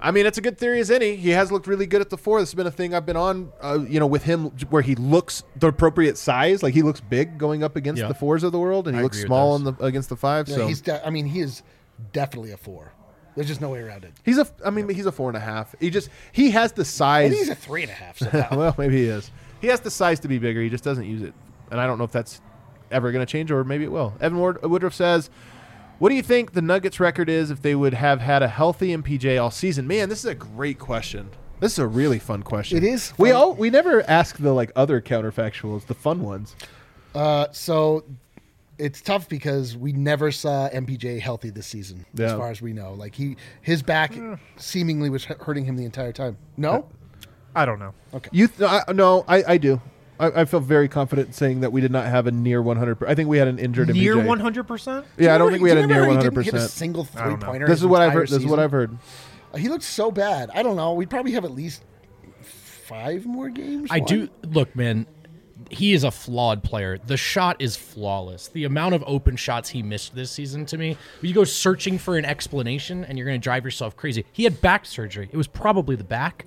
I 0.00 0.10
mean, 0.10 0.26
it's 0.26 0.36
a 0.36 0.40
good 0.42 0.58
theory 0.58 0.80
as 0.80 0.90
any. 0.90 1.16
He 1.16 1.30
has 1.30 1.50
looked 1.50 1.66
really 1.66 1.86
good 1.86 2.00
at 2.02 2.10
the 2.10 2.18
four. 2.18 2.40
This 2.40 2.50
has 2.50 2.54
been 2.54 2.66
a 2.66 2.70
thing 2.70 2.92
I've 2.92 3.06
been 3.06 3.16
on, 3.16 3.50
uh, 3.62 3.78
you 3.88 3.98
know, 3.98 4.06
with 4.06 4.24
him 4.24 4.46
where 4.68 4.82
he 4.82 4.94
looks 4.96 5.42
the 5.58 5.68
appropriate 5.68 6.18
size. 6.18 6.62
Like 6.62 6.74
he 6.74 6.82
looks 6.82 7.00
big 7.00 7.38
going 7.38 7.62
up 7.62 7.76
against 7.76 8.02
Yeah. 8.02 8.08
the 8.08 8.14
fours 8.14 8.42
of 8.42 8.50
the 8.52 8.58
world, 8.58 8.88
and 8.88 8.96
he 8.96 9.00
I 9.00 9.02
looks 9.04 9.20
small 9.22 9.52
on 9.52 9.64
the 9.64 9.72
against 9.80 10.08
the 10.08 10.16
five. 10.16 10.48
Yeah, 10.48 10.56
so 10.56 10.66
he's 10.66 10.80
de- 10.82 11.06
I 11.06 11.10
mean, 11.10 11.26
he 11.26 11.40
is 11.40 11.62
definitely 12.12 12.50
a 12.50 12.56
four. 12.56 12.92
There's 13.36 13.48
just 13.48 13.60
no 13.60 13.68
way 13.70 13.80
around 13.80 14.04
it. 14.04 14.12
he's 14.24 14.38
a. 14.38 14.46
I 14.64 14.70
mean, 14.70 14.88
he's 14.88 15.06
a 15.06 15.12
four 15.12 15.28
and 15.30 15.36
a 15.36 15.40
half. 15.40 15.74
He 15.80 15.88
just 15.90 16.08
he 16.32 16.50
has 16.50 16.72
the 16.72 16.84
size. 16.84 17.30
think 17.30 17.40
he's 17.40 17.48
a 17.50 17.54
three 17.54 17.82
and 17.82 17.90
a 17.90 17.94
half. 17.94 18.20
well, 18.52 18.74
maybe 18.76 18.96
he 18.96 19.04
is. 19.04 19.30
He 19.60 19.68
has 19.68 19.80
the 19.80 19.90
size 19.90 20.20
to 20.20 20.28
be 20.28 20.38
bigger. 20.38 20.60
He 20.62 20.68
just 20.68 20.84
doesn't 20.84 21.04
use 21.06 21.22
it, 21.22 21.34
and 21.70 21.80
I 21.80 21.86
don't 21.86 21.98
know 21.98 22.04
if 22.04 22.12
that's 22.12 22.40
ever 22.90 23.10
going 23.12 23.24
to 23.24 23.30
change, 23.30 23.50
or 23.50 23.64
maybe 23.64 23.84
it 23.84 23.90
will. 23.92 24.14
Evan 24.20 24.38
Ward- 24.38 24.62
Woodruff 24.62 24.94
says, 24.94 25.30
"What 25.98 26.10
do 26.10 26.14
you 26.14 26.22
think 26.22 26.52
the 26.52 26.62
Nuggets' 26.62 27.00
record 27.00 27.28
is 27.28 27.50
if 27.50 27.62
they 27.62 27.74
would 27.74 27.94
have 27.94 28.20
had 28.20 28.42
a 28.42 28.48
healthy 28.48 28.92
MPJ 28.92 29.38
all 29.42 29.50
season?" 29.50 29.86
Man, 29.86 30.08
this 30.08 30.20
is 30.20 30.26
a 30.26 30.34
great 30.34 30.78
question. 30.78 31.30
This 31.58 31.72
is 31.72 31.78
a 31.78 31.86
really 31.86 32.18
fun 32.18 32.42
question. 32.42 32.76
It 32.76 32.84
is 32.84 33.14
We 33.18 33.30
fun. 33.30 33.36
all 33.36 33.54
we 33.54 33.70
never 33.70 34.02
ask 34.08 34.36
the 34.36 34.52
like 34.52 34.70
other 34.76 35.00
counterfactuals, 35.00 35.86
the 35.86 35.94
fun 35.94 36.22
ones. 36.22 36.54
Uh, 37.14 37.46
so 37.50 38.04
it's 38.78 39.00
tough 39.00 39.26
because 39.26 39.74
we 39.74 39.90
never 39.90 40.30
saw 40.30 40.68
MPJ 40.68 41.18
healthy 41.18 41.48
this 41.48 41.66
season, 41.66 42.04
as 42.18 42.32
far 42.32 42.50
as 42.50 42.60
we 42.60 42.74
know. 42.74 42.92
Like 42.92 43.14
he, 43.14 43.36
his 43.62 43.82
back 43.82 44.12
seemingly 44.58 45.08
was 45.08 45.24
hurting 45.24 45.64
him 45.64 45.76
the 45.76 45.86
entire 45.86 46.12
time. 46.12 46.36
No, 46.58 46.86
I 47.56 47.64
don't 47.64 47.78
know. 47.78 47.94
Okay. 48.14 48.28
You 48.32 48.48
th- 48.48 48.70
I, 48.70 48.92
no, 48.92 49.24
I, 49.26 49.42
I 49.54 49.56
do. 49.58 49.80
I, 50.20 50.42
I 50.42 50.44
feel 50.44 50.60
very 50.60 50.88
confident 50.88 51.34
saying 51.34 51.60
that 51.60 51.72
we 51.72 51.80
did 51.80 51.90
not 51.90 52.06
have 52.06 52.26
a 52.26 52.30
near 52.30 52.62
100. 52.62 53.04
I 53.04 53.14
think 53.14 53.28
we 53.28 53.38
had 53.38 53.48
an 53.48 53.58
injured 53.58 53.88
Near 53.94 54.16
MPJ. 54.16 54.26
100. 54.26 54.64
percent 54.64 55.06
Yeah, 55.18 55.34
I 55.34 55.38
don't 55.38 55.50
think 55.50 55.62
we 55.62 55.68
had 55.70 55.78
a 55.78 55.82
remember 55.82 55.94
near 55.94 56.04
how 56.04 56.10
he 56.10 56.16
100. 56.28 56.30
didn't 56.34 56.44
hit 56.44 56.54
a 56.54 56.56
percent 56.56 56.70
single 56.70 57.08
I 57.16 57.18
don't 57.18 57.24
three 57.32 57.36
know. 57.40 57.46
pointer. 57.52 57.66
This 57.66 57.80
is 57.80 57.86
what 57.86 58.02
I've 58.02 58.12
heard. 58.12 58.28
This 58.28 58.38
is 58.38 58.46
what 58.46 58.58
I've 58.58 58.70
heard. 58.70 58.96
He 59.56 59.68
looked 59.68 59.84
so 59.84 60.10
bad. 60.10 60.50
I 60.54 60.62
don't 60.62 60.76
know. 60.76 60.92
We'd 60.94 61.10
probably 61.10 61.32
have 61.32 61.44
at 61.44 61.50
least 61.52 61.82
five 62.42 63.26
more 63.26 63.48
games. 63.48 63.88
I 63.90 63.98
One? 63.98 64.08
do 64.08 64.28
look, 64.44 64.74
man. 64.76 65.06
He 65.70 65.92
is 65.94 66.04
a 66.04 66.10
flawed 66.10 66.62
player. 66.62 66.96
The 66.98 67.16
shot 67.16 67.56
is 67.60 67.74
flawless. 67.76 68.48
The 68.48 68.64
amount 68.64 68.94
of 68.94 69.02
open 69.06 69.34
shots 69.36 69.70
he 69.70 69.82
missed 69.82 70.14
this 70.14 70.30
season 70.30 70.64
to 70.66 70.78
me, 70.78 70.96
you 71.22 71.34
go 71.34 71.42
searching 71.44 71.98
for 71.98 72.16
an 72.16 72.24
explanation 72.24 73.04
and 73.04 73.18
you're 73.18 73.26
going 73.26 73.40
to 73.40 73.42
drive 73.42 73.64
yourself 73.64 73.96
crazy. 73.96 74.24
He 74.32 74.44
had 74.44 74.60
back 74.60 74.84
surgery. 74.86 75.28
It 75.32 75.36
was 75.36 75.48
probably 75.48 75.96
the 75.96 76.04
back. 76.04 76.46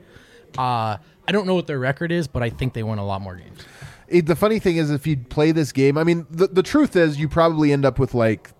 Uh, 0.57 0.97
I 1.27 1.31
don't 1.31 1.45
know 1.45 1.55
what 1.55 1.67
their 1.67 1.79
record 1.79 2.11
is, 2.11 2.27
but 2.27 2.41
I 2.43 2.49
think 2.49 2.73
they 2.73 2.83
won 2.83 2.97
a 2.97 3.05
lot 3.05 3.21
more 3.21 3.35
games. 3.35 3.59
It- 4.07 4.25
the 4.25 4.35
funny 4.35 4.59
thing 4.59 4.77
is, 4.77 4.89
if 4.89 5.05
you 5.05 5.17
play 5.17 5.51
this 5.51 5.71
game, 5.71 5.97
I 5.97 6.03
mean, 6.03 6.25
the, 6.31 6.47
the 6.47 6.63
truth 6.63 6.95
is, 6.95 7.19
you 7.19 7.29
probably 7.29 7.71
end 7.71 7.85
up 7.85 7.99
with 7.99 8.13
like, 8.13 8.51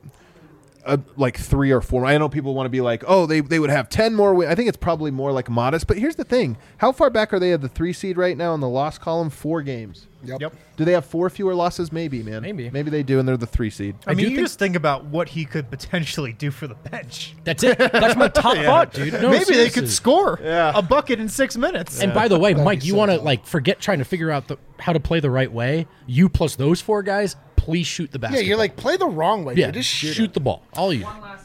a, 0.86 1.00
like 1.18 1.38
three 1.38 1.72
or 1.72 1.82
four. 1.82 2.06
I 2.06 2.18
know 2.18 2.30
people 2.30 2.54
want 2.54 2.66
to 2.66 2.70
be 2.70 2.82
like, 2.82 3.04
oh, 3.08 3.26
they, 3.26 3.42
they 3.42 3.60
would 3.60 3.70
have 3.70 3.90
ten 3.90 4.16
more. 4.16 4.34
Win. 4.34 4.48
I 4.50 4.56
think 4.56 4.68
it's 4.70 4.78
probably 4.78 5.12
more 5.12 5.32
like 5.32 5.50
modest. 5.50 5.88
But 5.88 5.98
here's 5.98 6.16
the 6.16 6.24
thing: 6.24 6.58
how 6.78 6.92
far 6.92 7.10
back 7.10 7.34
are 7.34 7.40
they 7.40 7.52
at 7.54 7.62
the 7.62 7.68
three 7.68 7.94
seed 7.94 8.18
right 8.18 8.38
now 8.38 8.54
in 8.54 8.60
the 8.60 8.70
loss 8.70 8.98
column? 8.98 9.30
Four 9.30 9.62
games. 9.62 10.08
Yep. 10.24 10.42
Yep. 10.42 10.54
Do 10.78 10.86
they 10.86 10.92
have 10.94 11.06
four 11.06 11.30
fewer 11.30 11.56
losses? 11.56 11.92
Maybe, 11.92 12.22
man. 12.24 12.42
Maybe. 12.42 12.70
Maybe 12.70 12.90
they 12.90 13.04
do, 13.04 13.20
and 13.20 13.28
they're 13.28 13.38
the 13.38 13.46
three 13.46 13.70
seed. 13.70 13.96
I, 14.06 14.12
mean, 14.12 14.18
do 14.18 14.24
you 14.24 14.36
think- 14.38 14.46
just 14.48 14.60
think 14.60 14.76
about 14.76 15.06
what 15.06 15.30
he 15.30 15.46
could 15.46 15.70
potentially 15.70 16.34
do 16.34 16.52
for 16.52 16.68
the 16.68 16.76
bench. 16.76 17.36
That's 17.44 17.64
it. 17.64 17.78
That's 17.78 18.16
my 18.18 18.28
top 18.28 18.56
thought, 18.66 18.94
dude. 18.94 19.14
No, 19.14 19.30
Maybe 19.30 19.40
they 19.40 19.44
seriously. 19.46 19.82
could 19.82 19.90
score 19.90 20.40
Yeah. 20.44 20.72
a 20.76 20.82
bucket 20.82 21.20
in 21.20 21.30
six 21.30 21.56
minutes. 21.58 22.02
And 22.02 22.14
by 22.14 22.28
the 22.28 22.38
way, 22.40 22.54
Mike, 22.54 22.82
be 22.82 22.88
you 22.88 22.92
so 22.94 22.98
want 22.98 23.12
to 23.12 23.18
dumb. 23.18 23.26
like 23.26 23.46
forget 23.46 23.80
trying 23.80 24.00
to 24.00 24.06
figure 24.06 24.30
out 24.32 24.48
the, 24.48 24.58
how 24.80 24.94
to 24.94 25.00
play 25.00 25.20
the 25.20 25.32
right 25.32 25.52
way. 25.52 25.88
You 26.06 26.28
plus 26.30 26.56
those 26.56 26.82
four 26.82 27.02
guys, 27.04 27.36
please 27.56 27.88
shoot 27.88 28.12
the 28.12 28.20
basket. 28.20 28.34
Yeah, 28.34 28.40
basketball. 28.42 28.48
you're 28.50 28.58
like 28.58 28.76
play 28.78 28.98
the 28.98 29.08
wrong 29.08 29.46
way. 29.46 29.54
yeah, 29.56 29.68
dude. 29.68 29.76
just 29.76 29.90
shoot. 29.90 30.14
shoot 30.14 30.24
it. 30.32 30.34
the 30.34 30.40
ball. 30.40 30.64
All 30.74 30.92
you. 30.94 31.04
One 31.06 31.22
last 31.22 31.39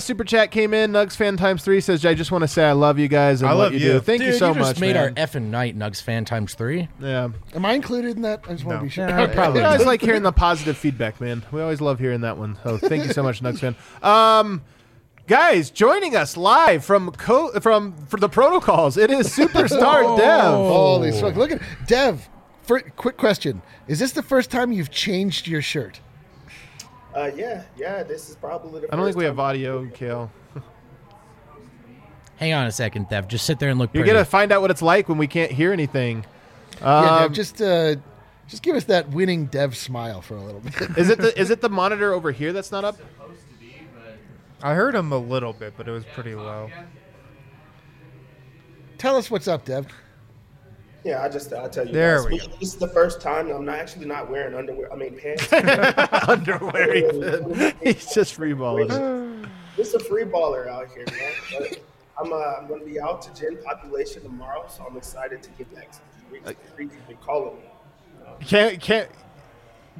super 0.00 0.24
chat 0.24 0.50
came 0.50 0.74
in. 0.74 0.92
Nugs 0.92 1.14
fan 1.16 1.36
times 1.36 1.64
three 1.64 1.80
says, 1.80 2.04
"I 2.04 2.14
just 2.14 2.30
want 2.32 2.42
to 2.42 2.48
say 2.48 2.64
I 2.64 2.72
love 2.72 2.98
you 2.98 3.08
guys 3.08 3.42
and 3.42 3.50
I 3.50 3.54
what 3.54 3.60
love 3.64 3.72
you, 3.74 3.78
you. 3.80 3.92
do. 3.94 4.00
Thank 4.00 4.20
Dude, 4.20 4.32
you 4.32 4.38
so 4.38 4.54
just 4.54 4.58
much, 4.58 4.80
made 4.80 4.94
man. 4.94 5.04
our 5.04 5.26
effing 5.26 5.44
night, 5.50 5.78
Nugs 5.78 6.02
fan 6.02 6.24
times 6.24 6.54
three. 6.54 6.88
yeah, 7.00 7.28
Am 7.54 7.64
I 7.64 7.72
included 7.72 8.16
in 8.16 8.22
that? 8.22 8.40
I 8.48 8.52
just 8.52 8.64
want 8.64 8.78
to 8.80 8.84
be 8.84 8.90
sure. 8.90 9.08
Yeah, 9.08 9.26
probably. 9.26 9.60
We 9.60 9.66
always 9.66 9.86
like 9.86 10.00
hearing 10.00 10.22
the 10.22 10.32
positive 10.32 10.76
feedback, 10.76 11.20
man. 11.20 11.44
We 11.52 11.60
always 11.60 11.80
love 11.80 11.98
hearing 11.98 12.22
that 12.22 12.36
one. 12.38 12.58
So 12.64 12.78
thank 12.78 13.04
you 13.04 13.12
so 13.12 13.22
much, 13.22 13.40
Nugs 13.42 13.58
fan. 13.60 13.76
Um, 14.02 14.62
guys, 15.26 15.70
joining 15.70 16.16
us 16.16 16.36
live 16.36 16.84
from 16.84 17.10
co- 17.12 17.58
from 17.60 17.96
for 18.06 18.18
the 18.18 18.28
protocols. 18.28 18.96
It 18.96 19.10
is 19.10 19.28
superstar 19.28 20.16
Dev. 20.18 20.52
Holy 20.52 21.12
smoke! 21.12 21.36
Look 21.36 21.50
at 21.52 21.60
Dev. 21.86 22.28
For, 22.62 22.80
quick 22.80 23.18
question: 23.18 23.60
Is 23.88 23.98
this 23.98 24.12
the 24.12 24.22
first 24.22 24.50
time 24.50 24.72
you've 24.72 24.90
changed 24.90 25.46
your 25.46 25.60
shirt? 25.60 26.00
Uh, 27.14 27.30
yeah, 27.36 27.62
yeah. 27.76 28.02
This 28.02 28.28
is 28.28 28.36
probably 28.36 28.80
the. 28.82 28.92
I 28.92 28.96
don't 28.96 29.04
think 29.04 29.16
we 29.16 29.24
have 29.24 29.38
audio, 29.38 29.86
Kale. 29.86 30.30
Hang 32.36 32.52
on 32.52 32.66
a 32.66 32.72
second, 32.72 33.08
Dev. 33.08 33.28
Just 33.28 33.46
sit 33.46 33.58
there 33.60 33.70
and 33.70 33.78
look 33.78 33.94
You're 33.94 34.02
pretty. 34.02 34.14
gonna 34.14 34.24
find 34.24 34.50
out 34.50 34.60
what 34.60 34.70
it's 34.70 34.82
like 34.82 35.08
when 35.08 35.18
we 35.18 35.26
can't 35.28 35.52
hear 35.52 35.72
anything. 35.72 36.24
yeah, 36.80 37.02
Dev, 37.20 37.22
Um, 37.26 37.32
just 37.34 37.62
uh, 37.62 37.94
just 38.48 38.62
give 38.62 38.74
us 38.74 38.84
that 38.84 39.10
winning 39.10 39.46
Dev 39.46 39.76
smile 39.76 40.20
for 40.20 40.36
a 40.36 40.40
little 40.42 40.60
bit. 40.60 40.74
is 40.98 41.08
it 41.08 41.18
the 41.18 41.38
is 41.40 41.50
it 41.50 41.60
the 41.60 41.68
monitor 41.68 42.12
over 42.12 42.32
here 42.32 42.52
that's 42.52 42.72
not 42.72 42.84
up? 42.84 42.96
I 44.62 44.74
heard 44.74 44.94
him 44.94 45.12
a 45.12 45.18
little 45.18 45.52
bit, 45.52 45.74
but 45.76 45.86
it 45.86 45.90
was 45.92 46.04
pretty 46.14 46.34
low. 46.34 46.70
Tell 48.98 49.16
us 49.16 49.30
what's 49.30 49.46
up, 49.46 49.64
Dev. 49.66 49.86
Yeah, 51.04 51.22
I 51.22 51.28
just 51.28 51.52
I'll 51.52 51.68
tell 51.68 51.86
you. 51.86 51.92
There 51.92 52.22
guys, 52.22 52.30
we 52.30 52.38
This 52.58 52.72
is 52.72 52.76
the 52.76 52.88
first 52.88 53.20
time 53.20 53.50
I'm 53.50 53.66
not 53.66 53.78
actually 53.78 54.06
not 54.06 54.30
wearing 54.30 54.54
underwear. 54.54 54.90
I 54.90 54.96
mean 54.96 55.18
pants. 55.18 55.52
Underwear. 56.28 56.94
Ethan. 56.96 57.74
He's 57.82 58.12
just 58.14 58.38
freeballing. 58.38 59.46
This 59.76 59.88
is 59.88 59.94
a 59.94 60.00
free 60.00 60.24
baller 60.24 60.66
out 60.66 60.88
here, 60.88 61.04
man. 61.12 61.32
But 61.52 61.78
I'm 62.18 62.32
uh, 62.32 62.36
I'm 62.36 62.68
gonna 62.68 62.84
be 62.84 62.98
out 62.98 63.20
to 63.22 63.40
gen 63.40 63.58
population 63.62 64.22
tomorrow, 64.22 64.64
so 64.68 64.86
I'm 64.88 64.96
excited 64.96 65.42
to 65.42 65.50
get 65.50 65.72
back 65.74 65.92
to 65.92 65.98
the 65.98 66.26
streets. 66.26 66.60
The 66.62 66.72
streets 66.72 66.94
have 66.94 67.08
been 67.08 67.16
calling 67.18 67.56
me. 67.56 68.46
Can't 68.46 68.80
can't 68.80 69.10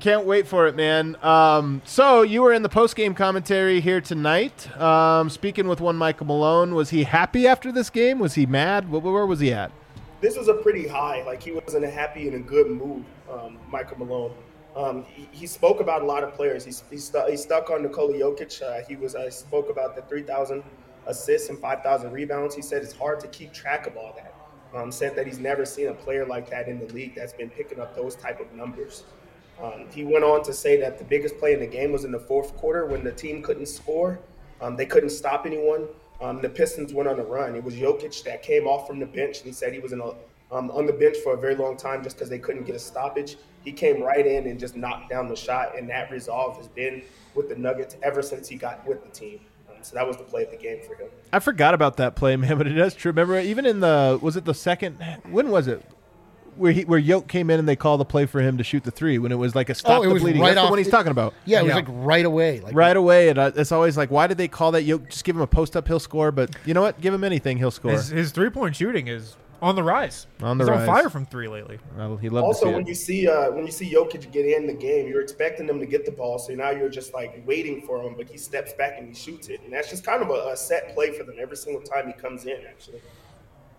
can't 0.00 0.24
wait 0.24 0.46
for 0.46 0.66
it, 0.66 0.74
man. 0.74 1.16
Um, 1.22 1.82
so 1.84 2.22
you 2.22 2.40
were 2.42 2.52
in 2.52 2.62
the 2.62 2.68
post 2.70 2.96
game 2.96 3.14
commentary 3.14 3.80
here 3.80 4.00
tonight. 4.00 4.74
Um, 4.80 5.28
speaking 5.28 5.68
with 5.68 5.80
one 5.80 5.96
Michael 5.96 6.26
Malone, 6.26 6.74
was 6.74 6.90
he 6.90 7.05
happy 7.05 7.46
after 7.46 7.70
this 7.70 7.90
game? 7.90 8.18
Was 8.18 8.34
he 8.34 8.46
mad? 8.46 8.90
Where 8.90 9.26
was 9.26 9.40
he 9.40 9.52
at? 9.52 9.70
This 10.24 10.38
was 10.38 10.48
a 10.48 10.54
pretty 10.54 10.88
high. 10.88 11.22
Like 11.22 11.42
he 11.42 11.52
was 11.52 11.74
in 11.74 11.84
a 11.84 11.90
happy 11.90 12.26
and 12.26 12.36
a 12.36 12.38
good 12.38 12.70
mood. 12.70 13.04
Um, 13.30 13.58
Michael 13.70 13.98
Malone. 13.98 14.32
Um, 14.74 15.04
he, 15.04 15.28
he 15.32 15.46
spoke 15.46 15.80
about 15.80 16.00
a 16.00 16.06
lot 16.06 16.24
of 16.24 16.32
players. 16.32 16.64
He's 16.64 16.82
he, 16.90 16.96
stu- 16.96 17.26
he 17.28 17.36
stuck 17.36 17.68
on 17.68 17.82
Nikola 17.82 18.14
Jokic. 18.14 18.62
Uh, 18.62 18.82
he 18.88 18.96
was 18.96 19.14
uh, 19.14 19.30
spoke 19.30 19.68
about 19.68 19.94
the 19.94 20.02
3,000 20.02 20.64
assists 21.06 21.50
and 21.50 21.58
5,000 21.58 22.10
rebounds. 22.10 22.54
He 22.54 22.62
said 22.62 22.82
it's 22.82 22.96
hard 22.96 23.20
to 23.20 23.28
keep 23.28 23.52
track 23.52 23.86
of 23.86 23.98
all 23.98 24.14
that. 24.16 24.34
Um, 24.74 24.90
said 24.90 25.14
that 25.14 25.26
he's 25.26 25.38
never 25.38 25.66
seen 25.66 25.88
a 25.88 25.94
player 25.94 26.26
like 26.26 26.48
that 26.50 26.68
in 26.68 26.80
the 26.80 26.92
league 26.92 27.14
that's 27.14 27.34
been 27.34 27.50
picking 27.50 27.78
up 27.78 27.94
those 27.94 28.16
type 28.16 28.40
of 28.40 28.50
numbers. 28.54 29.04
Um, 29.62 29.84
he 29.92 30.04
went 30.04 30.24
on 30.24 30.42
to 30.44 30.52
say 30.52 30.80
that 30.80 30.98
the 30.98 31.04
biggest 31.04 31.38
play 31.38 31.52
in 31.52 31.60
the 31.60 31.66
game 31.66 31.92
was 31.92 32.04
in 32.04 32.10
the 32.10 32.18
fourth 32.18 32.56
quarter 32.56 32.86
when 32.86 33.04
the 33.04 33.12
team 33.12 33.42
couldn't 33.42 33.66
score. 33.66 34.18
Um, 34.60 34.74
they 34.74 34.86
couldn't 34.86 35.10
stop 35.10 35.44
anyone. 35.44 35.86
Um, 36.20 36.40
the 36.40 36.48
Pistons 36.48 36.92
went 36.92 37.08
on 37.08 37.18
a 37.18 37.24
run. 37.24 37.54
It 37.54 37.64
was 37.64 37.74
Jokic 37.74 38.22
that 38.24 38.42
came 38.42 38.66
off 38.66 38.86
from 38.86 38.98
the 38.98 39.06
bench, 39.06 39.38
and 39.38 39.46
he 39.46 39.52
said 39.52 39.72
he 39.72 39.78
was 39.78 39.92
in 39.92 40.00
a, 40.00 40.10
um, 40.52 40.70
on 40.70 40.86
the 40.86 40.92
bench 40.92 41.16
for 41.18 41.34
a 41.34 41.36
very 41.36 41.54
long 41.56 41.76
time 41.76 42.02
just 42.02 42.16
because 42.16 42.28
they 42.30 42.38
couldn't 42.38 42.64
get 42.64 42.76
a 42.76 42.78
stoppage. 42.78 43.36
He 43.64 43.72
came 43.72 44.02
right 44.02 44.26
in 44.26 44.46
and 44.46 44.58
just 44.60 44.76
knocked 44.76 45.10
down 45.10 45.28
the 45.28 45.36
shot, 45.36 45.76
and 45.76 45.88
that 45.90 46.10
resolve 46.10 46.56
has 46.58 46.68
been 46.68 47.02
with 47.34 47.48
the 47.48 47.56
Nuggets 47.56 47.96
ever 48.02 48.22
since 48.22 48.48
he 48.48 48.56
got 48.56 48.86
with 48.86 49.02
the 49.02 49.10
team. 49.10 49.40
Um, 49.68 49.76
so 49.82 49.94
that 49.94 50.06
was 50.06 50.16
the 50.16 50.22
play 50.22 50.44
of 50.44 50.50
the 50.50 50.56
game 50.56 50.78
for 50.86 50.94
him. 50.94 51.08
I 51.32 51.40
forgot 51.40 51.74
about 51.74 51.96
that 51.96 52.14
play, 52.14 52.36
man, 52.36 52.56
but 52.58 52.66
it 52.66 52.78
is 52.78 52.94
true. 52.94 53.10
Remember, 53.10 53.38
even 53.40 53.66
in 53.66 53.80
the 53.80 54.18
was 54.22 54.36
it 54.36 54.44
the 54.44 54.54
second? 54.54 54.98
When 55.30 55.50
was 55.50 55.66
it? 55.66 55.82
Where 56.57 56.72
he 56.72 56.84
where 56.84 56.98
Yoke 56.98 57.26
came 57.28 57.50
in 57.50 57.59
and 57.59 57.68
they 57.68 57.76
called 57.76 58.00
the 58.00 58.05
play 58.05 58.26
for 58.26 58.40
him 58.40 58.59
to 58.59 58.64
shoot 58.64 58.84
the 58.84 58.90
three 58.90 59.18
when 59.18 59.32
it 59.32 59.36
was 59.38 59.55
like 59.55 59.68
a 59.70 59.74
stop 59.74 60.00
Oh, 60.00 60.02
it 60.02 60.09
the 60.09 60.14
was 60.14 60.22
bleeding. 60.22 60.40
right 60.40 60.55
That's 60.55 60.66
the 60.66 60.70
one 60.70 60.78
he's 60.78 60.86
the- 60.86 60.92
talking 60.92 61.11
about. 61.11 61.34
Yeah, 61.44 61.61
it 61.61 61.64
was 61.64 61.74
like 61.74 61.86
right 61.88 62.24
away. 62.24 62.61
Like 62.61 62.74
Right 62.74 62.96
away, 62.96 63.28
and 63.28 63.38
uh, 63.38 63.50
it's 63.57 63.72
always 63.72 63.96
like, 63.96 64.11
why 64.11 64.26
did 64.26 64.38
they 64.38 64.48
call 64.48 64.72
that 64.72 64.82
Yoke? 64.82 65.09
Just 65.11 65.24
give 65.24 65.36
him 65.36 65.42
a 65.42 65.46
post 65.46 65.76
up, 65.76 65.86
he'll 65.88 65.98
score. 66.00 66.30
But 66.32 66.55
you 66.64 66.74
know 66.74 66.82
what? 66.82 67.00
Give 67.00 67.12
him 67.14 67.24
anything, 67.24 67.59
he'll 67.59 67.70
score. 67.70 67.92
His, 67.92 68.09
his 68.09 68.30
three 68.32 68.50
point 68.50 68.76
shooting 68.76 69.09
is 69.09 69.36
on 69.62 69.76
the 69.76 69.82
rise. 69.82 70.26
On 70.42 70.59
the 70.59 70.64
rise. 70.66 70.80
He's 70.80 70.80
rise. 70.80 70.88
on 70.88 70.94
fire 71.02 71.11
from 71.11 71.24
three 71.26 71.48
lately. 71.48 71.78
Well, 71.96 72.16
he 72.18 72.28
loved 72.28 72.44
Also, 72.44 72.66
when 72.70 72.82
it. 72.82 72.88
you 72.88 72.94
see 72.94 73.26
uh, 73.26 73.50
when 73.52 73.64
you 73.64 73.72
see 73.72 73.90
Jokic 73.92 74.30
get 74.30 74.44
in 74.44 74.66
the 74.66 74.74
game, 74.74 75.09
you're 75.09 75.22
expecting 75.22 75.66
them 75.66 75.80
to 75.80 75.86
get 75.86 76.05
the 76.05 76.12
ball, 76.12 76.38
so 76.38 76.55
now 76.55 76.70
you're 76.70 76.88
just 76.90 77.14
like 77.14 77.42
waiting 77.46 77.80
for 77.86 78.02
him, 78.02 78.14
but 78.16 78.28
he 78.28 78.36
steps 78.36 78.72
back 78.74 78.96
and 78.98 79.09
he 79.09 79.14
shoots 79.14 79.48
it, 79.48 79.61
and 79.64 79.72
that's 79.72 79.88
just 79.88 80.05
kind 80.05 80.22
of 80.22 80.28
a, 80.30 80.50
a 80.52 80.57
set 80.57 80.94
play 80.94 81.12
for 81.12 81.24
them 81.24 81.36
every 81.40 81.57
single 81.57 81.80
time 81.82 82.07
he 82.07 82.12
comes 82.12 82.44
in. 82.44 82.59
Actually, 82.68 83.00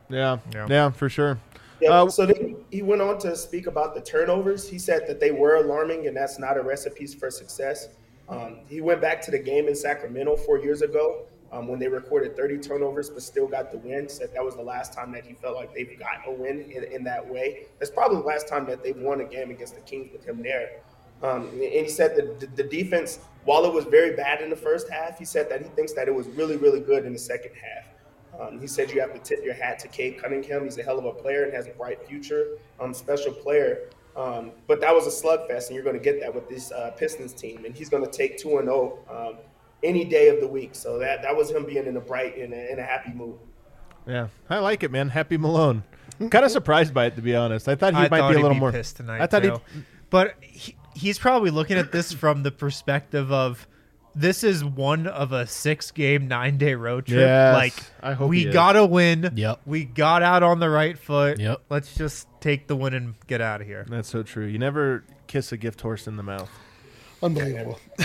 yeah, 0.09 0.37
Yeah. 0.53 0.67
yeah, 0.69 0.89
for 0.91 1.07
sure. 1.09 1.39
Yeah. 1.85 2.01
Uh, 2.01 2.09
so 2.09 2.25
then 2.25 2.57
he 2.71 2.81
went 2.81 3.01
on 3.01 3.17
to 3.19 3.35
speak 3.35 3.67
about 3.67 3.95
the 3.95 4.01
turnovers. 4.01 4.67
He 4.67 4.79
said 4.79 5.07
that 5.07 5.19
they 5.19 5.31
were 5.31 5.55
alarming, 5.57 6.07
and 6.07 6.17
that's 6.17 6.39
not 6.39 6.57
a 6.57 6.61
recipe 6.61 7.05
for 7.07 7.29
success. 7.29 7.89
Um, 8.27 8.59
he 8.67 8.81
went 8.81 9.01
back 9.01 9.21
to 9.23 9.31
the 9.31 9.39
game 9.39 9.67
in 9.67 9.75
Sacramento 9.75 10.35
four 10.37 10.57
years 10.57 10.81
ago 10.81 11.25
um, 11.51 11.67
when 11.67 11.79
they 11.79 11.87
recorded 11.87 12.35
30 12.35 12.57
turnovers, 12.57 13.09
but 13.09 13.21
still 13.21 13.47
got 13.47 13.71
the 13.71 13.77
win. 13.77 14.09
Said 14.09 14.33
that 14.33 14.43
was 14.43 14.55
the 14.55 14.63
last 14.63 14.93
time 14.93 15.11
that 15.11 15.25
he 15.25 15.33
felt 15.33 15.55
like 15.55 15.73
they've 15.73 15.97
got 15.99 16.27
a 16.27 16.31
win 16.31 16.71
in, 16.71 16.83
in 16.85 17.03
that 17.03 17.27
way. 17.27 17.67
That's 17.79 17.91
probably 17.91 18.17
the 18.17 18.23
last 18.23 18.47
time 18.47 18.65
that 18.65 18.83
they've 18.83 18.97
won 18.97 19.21
a 19.21 19.25
game 19.25 19.51
against 19.51 19.75
the 19.75 19.81
Kings 19.81 20.11
with 20.11 20.25
him 20.25 20.41
there. 20.41 20.81
Um, 21.23 21.47
and 21.49 21.61
he 21.61 21.89
said 21.89 22.15
that 22.17 22.39
the, 22.39 22.47
the 22.61 22.63
defense, 22.63 23.19
while 23.45 23.65
it 23.65 23.73
was 23.73 23.85
very 23.85 24.15
bad 24.15 24.41
in 24.41 24.49
the 24.49 24.55
first 24.55 24.89
half, 24.89 25.17
he 25.17 25.25
said 25.25 25.49
that 25.49 25.61
he 25.61 25.69
thinks 25.69 25.93
that 25.93 26.07
it 26.07 26.13
was 26.13 26.27
really, 26.29 26.57
really 26.57 26.79
good 26.79 27.05
in 27.05 27.13
the 27.13 27.19
second 27.19 27.51
half. 27.53 27.85
Um, 28.39 28.59
he 28.59 28.67
said 28.67 28.91
you 28.91 28.99
have 29.01 29.13
to 29.13 29.19
tip 29.19 29.43
your 29.43 29.53
hat 29.53 29.79
to 29.79 29.87
Cade 29.87 30.21
Cunningham. 30.21 30.63
He's 30.63 30.77
a 30.77 30.83
hell 30.83 30.99
of 30.99 31.05
a 31.05 31.11
player 31.11 31.43
and 31.43 31.53
has 31.53 31.67
a 31.67 31.71
bright 31.71 32.05
future. 32.07 32.57
Um, 32.79 32.93
special 32.93 33.31
player. 33.31 33.89
Um, 34.15 34.51
but 34.67 34.79
that 34.81 34.93
was 34.93 35.07
a 35.07 35.09
slugfest, 35.09 35.67
and 35.67 35.75
you're 35.75 35.83
going 35.83 35.97
to 35.97 36.03
get 36.03 36.21
that 36.21 36.33
with 36.33 36.47
this 36.47 36.71
uh, 36.71 36.91
Pistons 36.91 37.33
team. 37.33 37.65
And 37.65 37.75
he's 37.75 37.89
going 37.89 38.03
to 38.03 38.11
take 38.11 38.37
two 38.37 38.57
and 38.57 38.67
zero 38.67 38.99
um, 39.09 39.37
any 39.83 40.05
day 40.05 40.29
of 40.29 40.39
the 40.39 40.47
week. 40.47 40.73
So 40.73 40.97
that 40.99 41.21
that 41.21 41.35
was 41.35 41.51
him 41.51 41.65
being 41.65 41.85
in 41.85 41.97
a 41.97 42.01
bright 42.01 42.37
and 42.37 42.53
a, 42.53 42.71
in 42.71 42.79
a 42.79 42.83
happy 42.83 43.11
mood. 43.11 43.37
Yeah, 44.07 44.27
I 44.49 44.59
like 44.59 44.83
it, 44.83 44.91
man. 44.91 45.09
Happy 45.09 45.37
Malone. 45.37 45.83
kind 46.29 46.45
of 46.45 46.51
surprised 46.51 46.93
by 46.93 47.07
it, 47.07 47.15
to 47.15 47.21
be 47.21 47.35
honest. 47.35 47.67
I 47.67 47.75
thought 47.75 47.93
he 47.93 47.99
I 47.99 48.09
might 48.09 48.19
thought 48.19 48.29
be 48.31 48.35
a 48.35 48.41
little 48.41 48.55
be 48.55 48.59
more 48.59 48.71
pissed 48.71 48.97
tonight. 48.97 49.21
I 49.21 49.25
thought 49.27 49.43
he. 49.43 49.51
but 50.09 50.35
he, 50.41 50.75
he's 50.95 51.19
probably 51.19 51.49
looking 51.49 51.77
at 51.77 51.91
this 51.91 52.13
from 52.13 52.43
the 52.43 52.51
perspective 52.51 53.31
of 53.31 53.67
this 54.15 54.43
is 54.43 54.63
one 54.63 55.07
of 55.07 55.31
a 55.31 55.45
six 55.45 55.91
game, 55.91 56.27
nine 56.27 56.57
day 56.57 56.75
road 56.75 57.05
trip. 57.05 57.19
Yes, 57.19 57.53
like 57.53 57.73
I 58.01 58.13
hope 58.13 58.29
we 58.29 58.45
gotta 58.45 58.85
win. 58.85 59.31
Yep. 59.35 59.61
We 59.65 59.85
got 59.85 60.23
out 60.23 60.43
on 60.43 60.59
the 60.59 60.69
right 60.69 60.97
foot. 60.97 61.39
Yep. 61.39 61.61
Let's 61.69 61.95
just 61.95 62.27
take 62.39 62.67
the 62.67 62.75
win 62.75 62.93
and 62.93 63.15
get 63.27 63.41
out 63.41 63.61
of 63.61 63.67
here. 63.67 63.85
That's 63.89 64.09
so 64.09 64.23
true. 64.23 64.45
You 64.45 64.59
never 64.59 65.03
kiss 65.27 65.51
a 65.51 65.57
gift 65.57 65.81
horse 65.81 66.07
in 66.07 66.15
the 66.15 66.23
mouth. 66.23 66.49
unbelievable. 67.21 67.79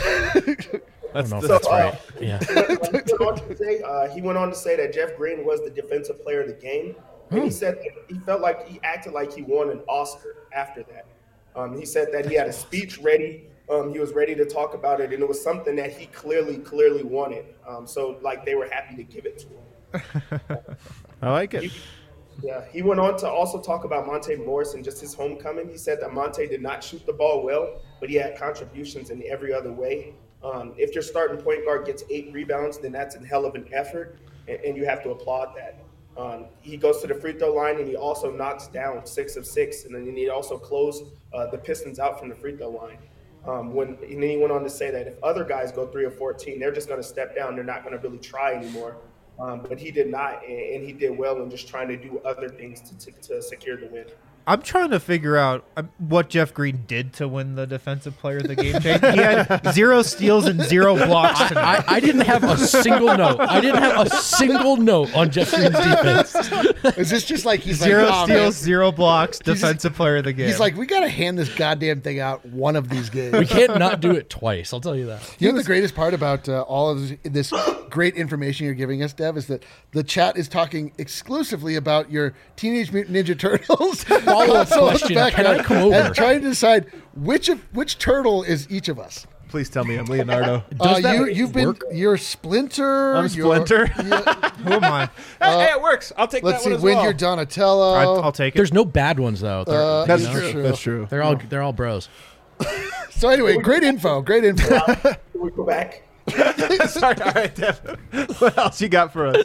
I 1.12 1.22
don't 1.22 1.30
know 1.30 1.38
if 1.38 1.42
So, 1.42 1.48
that's 1.48 1.66
uh, 1.66 1.70
right. 1.70 2.00
Yeah. 2.20 2.38
he 2.48 2.54
went 2.54 3.20
on 3.20 3.48
to 3.48 3.56
say, 3.56 3.82
uh, 3.82 4.08
he 4.14 4.22
went 4.22 4.38
on 4.38 4.48
to 4.48 4.54
say 4.54 4.76
that 4.76 4.92
Jeff 4.92 5.16
Green 5.16 5.44
was 5.44 5.60
the 5.62 5.70
defensive 5.70 6.22
player 6.22 6.42
of 6.42 6.46
the 6.46 6.54
game. 6.54 6.94
And 7.30 7.44
he 7.44 7.50
said 7.50 7.78
that 7.78 8.04
he 8.08 8.18
felt 8.20 8.40
like 8.40 8.66
he 8.66 8.80
acted 8.82 9.12
like 9.12 9.32
he 9.32 9.42
won 9.42 9.70
an 9.70 9.80
Oscar 9.86 10.48
after 10.52 10.82
that. 10.84 11.06
Um, 11.54 11.78
he 11.78 11.84
said 11.84 12.08
that 12.12 12.28
he 12.28 12.34
had 12.34 12.48
a 12.48 12.52
speech 12.52 12.98
ready. 12.98 13.49
Um, 13.70 13.92
he 13.92 14.00
was 14.00 14.12
ready 14.12 14.34
to 14.34 14.44
talk 14.44 14.74
about 14.74 15.00
it, 15.00 15.12
and 15.12 15.22
it 15.22 15.28
was 15.28 15.40
something 15.40 15.76
that 15.76 15.92
he 15.92 16.06
clearly, 16.06 16.58
clearly 16.58 17.04
wanted. 17.04 17.44
Um, 17.66 17.86
so, 17.86 18.18
like, 18.20 18.44
they 18.44 18.56
were 18.56 18.68
happy 18.68 18.96
to 18.96 19.04
give 19.04 19.26
it 19.26 19.38
to 19.38 19.46
him. 19.46 20.76
I 21.22 21.30
like 21.30 21.54
it. 21.54 21.70
Yeah, 22.42 22.64
he 22.72 22.82
went 22.82 23.00
on 23.00 23.16
to 23.18 23.28
also 23.28 23.60
talk 23.60 23.84
about 23.84 24.06
Monte 24.06 24.34
Morris 24.36 24.74
and 24.74 24.82
just 24.82 25.00
his 25.00 25.14
homecoming. 25.14 25.68
He 25.68 25.76
said 25.76 26.00
that 26.00 26.12
Monte 26.12 26.46
did 26.46 26.62
not 26.62 26.82
shoot 26.82 27.04
the 27.06 27.12
ball 27.12 27.44
well, 27.44 27.80
but 28.00 28.08
he 28.08 28.16
had 28.16 28.36
contributions 28.36 29.10
in 29.10 29.22
every 29.28 29.52
other 29.52 29.72
way. 29.72 30.14
Um, 30.42 30.72
if 30.76 30.94
your 30.94 31.02
starting 31.02 31.36
point 31.36 31.64
guard 31.66 31.86
gets 31.86 32.02
eight 32.10 32.32
rebounds, 32.32 32.78
then 32.78 32.92
that's 32.92 33.14
a 33.14 33.24
hell 33.24 33.44
of 33.44 33.54
an 33.54 33.68
effort, 33.72 34.18
and, 34.48 34.58
and 34.60 34.76
you 34.76 34.86
have 34.86 35.02
to 35.02 35.10
applaud 35.10 35.54
that. 35.56 35.84
Um, 36.16 36.46
he 36.60 36.76
goes 36.76 37.00
to 37.02 37.06
the 37.06 37.14
free 37.14 37.34
throw 37.34 37.54
line 37.54 37.78
and 37.78 37.86
he 37.86 37.96
also 37.96 38.30
knocks 38.30 38.66
down 38.66 39.06
six 39.06 39.36
of 39.36 39.46
six, 39.46 39.84
and 39.84 39.94
then 39.94 40.16
he 40.16 40.28
also 40.28 40.58
closed 40.58 41.04
uh, 41.32 41.46
the 41.46 41.58
Pistons 41.58 41.98
out 41.98 42.18
from 42.18 42.28
the 42.28 42.34
free 42.34 42.56
throw 42.56 42.70
line. 42.70 42.98
Um, 43.46 43.72
when 43.74 43.96
and 44.02 44.22
then 44.22 44.30
he 44.30 44.36
went 44.36 44.52
on 44.52 44.62
to 44.62 44.70
say 44.70 44.90
that 44.90 45.06
if 45.06 45.22
other 45.22 45.44
guys 45.44 45.72
go 45.72 45.86
three 45.86 46.04
or 46.04 46.10
fourteen, 46.10 46.60
they're 46.60 46.72
just 46.72 46.88
going 46.88 47.00
to 47.00 47.06
step 47.06 47.34
down. 47.34 47.54
They're 47.54 47.64
not 47.64 47.82
going 47.84 47.98
to 47.98 48.02
really 48.06 48.18
try 48.18 48.54
anymore. 48.54 48.96
Um, 49.40 49.64
but 49.66 49.78
he 49.78 49.90
did 49.90 50.10
not, 50.10 50.46
and, 50.46 50.84
he 50.84 50.92
did 50.92 51.16
well 51.16 51.40
in 51.40 51.48
just 51.48 51.66
trying 51.66 51.88
to 51.88 51.96
do 51.96 52.20
other 52.26 52.48
things 52.48 52.82
to, 52.82 52.98
to, 52.98 53.12
to 53.28 53.42
secure 53.42 53.78
the 53.78 53.86
win. 53.86 54.04
I'm 54.50 54.62
trying 54.62 54.90
to 54.90 54.98
figure 54.98 55.36
out 55.36 55.64
um, 55.76 55.90
what 55.98 56.28
Jeff 56.28 56.52
Green 56.52 56.82
did 56.88 57.12
to 57.14 57.28
win 57.28 57.54
the 57.54 57.68
defensive 57.68 58.18
player 58.18 58.38
of 58.38 58.48
the 58.48 58.56
game. 58.56 58.80
Jake. 58.80 59.00
He 59.00 59.16
had 59.18 59.62
zero 59.72 60.02
steals 60.02 60.46
and 60.46 60.60
zero 60.60 60.96
blocks 60.96 61.38
tonight. 61.46 61.84
I, 61.86 61.94
I 61.96 62.00
didn't 62.00 62.22
have 62.22 62.42
a 62.42 62.56
single 62.58 63.16
note. 63.16 63.38
I 63.38 63.60
didn't 63.60 63.80
have 63.80 64.08
a 64.08 64.10
single 64.10 64.76
note 64.76 65.14
on 65.14 65.30
Jeff 65.30 65.52
Green's 65.54 65.70
defense. 65.76 66.34
Is 66.98 67.10
this 67.10 67.24
just 67.24 67.44
like 67.44 67.60
he's 67.60 67.78
Zero 67.78 68.06
like, 68.06 68.12
"Oh, 68.12 68.26
man." 68.26 68.26
steals, 68.26 68.56
zero 68.56 68.90
blocks, 68.90 69.38
just- 69.38 69.60
defensive 69.60 69.94
player 69.94 70.16
of 70.16 70.24
the 70.24 70.32
game. 70.32 70.48
He's 70.48 70.58
like, 70.58 70.76
we 70.76 70.84
got 70.84 71.00
to 71.00 71.08
hand 71.08 71.38
this 71.38 71.54
goddamn 71.54 72.00
thing 72.00 72.18
out 72.18 72.44
one 72.46 72.74
of 72.74 72.88
these 72.88 73.08
games. 73.08 73.38
We 73.38 73.46
can't 73.46 73.78
not 73.78 74.00
do 74.00 74.10
it 74.10 74.28
twice. 74.30 74.72
I'll 74.72 74.80
tell 74.80 74.96
you 74.96 75.06
that. 75.06 75.36
You 75.38 75.46
know 75.46 75.54
what 75.54 75.60
the 75.62 75.66
greatest 75.66 75.94
part 75.94 76.12
about 76.12 76.48
uh, 76.48 76.62
all 76.62 76.90
of 76.90 77.08
this, 77.22 77.50
this 77.50 77.52
great 77.88 78.16
information 78.16 78.66
you're 78.66 78.74
giving 78.74 79.04
us, 79.04 79.12
Dev, 79.12 79.36
is 79.36 79.46
that 79.46 79.64
the 79.92 80.02
chat 80.02 80.36
is 80.36 80.48
talking 80.48 80.90
exclusively 80.98 81.76
about 81.76 82.10
your 82.10 82.34
Teenage 82.56 82.90
Mutant 82.92 83.16
Ninja 83.16 83.38
Turtles 83.38 84.04
Follow-up 84.46 84.68
console 84.68 84.88
in 84.88 84.92
the 84.94 84.98
question, 84.98 85.16
can 85.16 85.18
I 85.18 85.30
background 85.30 85.64
come 85.64 85.76
over? 85.78 85.94
and 85.94 86.14
trying 86.14 86.40
to 86.42 86.48
decide 86.48 86.86
which 87.14 87.48
of 87.48 87.60
which 87.74 87.98
turtle 87.98 88.42
is 88.42 88.70
each 88.70 88.88
of 88.88 88.98
us. 88.98 89.26
Please 89.48 89.68
tell 89.68 89.84
me 89.84 89.96
I'm 89.96 90.04
Leonardo. 90.06 90.62
Uh, 90.80 91.00
that 91.00 91.14
you 91.16 91.26
you've 91.26 91.52
been 91.52 91.66
work? 91.66 91.82
you're 91.92 92.16
Splinter. 92.16 93.16
I'm 93.16 93.28
Splinter. 93.28 93.86
Who 93.88 94.72
am 94.72 94.84
I? 94.84 95.10
hey, 95.42 95.70
it 95.72 95.82
works. 95.82 96.12
I'll 96.16 96.28
take 96.28 96.44
let's 96.44 96.58
that 96.58 96.64
see 96.64 96.70
one 96.70 96.76
as 96.76 96.82
when 96.82 96.94
well. 96.94 97.04
you're 97.04 97.12
Donatello. 97.12 97.94
I, 97.94 98.04
I'll 98.04 98.32
take 98.32 98.54
it. 98.54 98.56
There's 98.56 98.72
no 98.72 98.84
bad 98.84 99.18
ones 99.18 99.40
though. 99.40 99.62
Uh, 99.62 100.04
That's 100.06 100.22
you 100.22 100.28
know, 100.32 100.52
true. 100.52 100.62
That's 100.62 100.80
true. 100.80 101.06
they're 101.10 101.22
all 101.22 101.36
they're 101.36 101.62
all 101.62 101.72
bros. 101.72 102.08
so 103.10 103.28
anyway, 103.28 103.56
great 103.56 103.82
info. 103.82 104.22
Great 104.22 104.44
info. 104.44 104.78
Can 104.94 105.16
we 105.34 105.50
go 105.50 105.64
back? 105.64 106.04
Sorry. 106.86 107.20
All 107.20 107.32
right, 107.32 107.54
Dev. 107.54 107.98
What 108.38 108.56
else 108.56 108.80
you 108.80 108.88
got 108.88 109.12
for 109.12 109.26
us? 109.26 109.44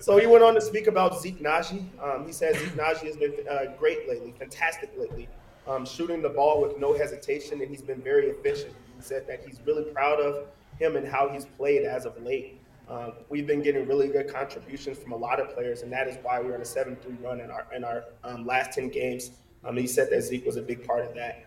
So 0.00 0.16
he 0.16 0.26
went 0.26 0.44
on 0.44 0.54
to 0.54 0.60
speak 0.60 0.86
about 0.86 1.20
Zeke 1.20 1.40
Nnaji. 1.40 1.84
Um, 2.02 2.24
he 2.26 2.32
says 2.32 2.56
Zeke 2.56 2.70
Nnaji 2.70 3.06
has 3.06 3.16
been 3.16 3.34
uh, 3.50 3.72
great 3.78 4.08
lately, 4.08 4.32
fantastic 4.38 4.90
lately, 4.96 5.28
um, 5.66 5.84
shooting 5.84 6.22
the 6.22 6.28
ball 6.28 6.62
with 6.62 6.78
no 6.78 6.96
hesitation, 6.96 7.60
and 7.60 7.68
he's 7.68 7.82
been 7.82 8.00
very 8.00 8.26
efficient. 8.28 8.74
He 8.96 9.02
said 9.02 9.26
that 9.26 9.42
he's 9.44 9.60
really 9.66 9.84
proud 9.84 10.20
of 10.20 10.46
him 10.78 10.96
and 10.96 11.06
how 11.06 11.28
he's 11.28 11.44
played 11.44 11.84
as 11.84 12.04
of 12.06 12.20
late. 12.22 12.60
Um, 12.88 13.12
we've 13.28 13.46
been 13.46 13.60
getting 13.62 13.86
really 13.86 14.08
good 14.08 14.32
contributions 14.32 14.98
from 14.98 15.12
a 15.12 15.16
lot 15.16 15.40
of 15.40 15.52
players, 15.54 15.82
and 15.82 15.92
that 15.92 16.08
is 16.08 16.16
why 16.22 16.40
we're 16.40 16.54
in 16.54 16.62
a 16.62 16.64
7 16.64 16.96
3 16.96 17.14
run 17.22 17.40
in 17.40 17.50
our, 17.50 17.66
in 17.74 17.84
our 17.84 18.04
um, 18.24 18.46
last 18.46 18.72
10 18.72 18.88
games. 18.88 19.32
Um, 19.64 19.76
he 19.76 19.86
said 19.86 20.08
that 20.10 20.22
Zeke 20.22 20.46
was 20.46 20.56
a 20.56 20.62
big 20.62 20.86
part 20.86 21.04
of 21.04 21.14
that. 21.16 21.44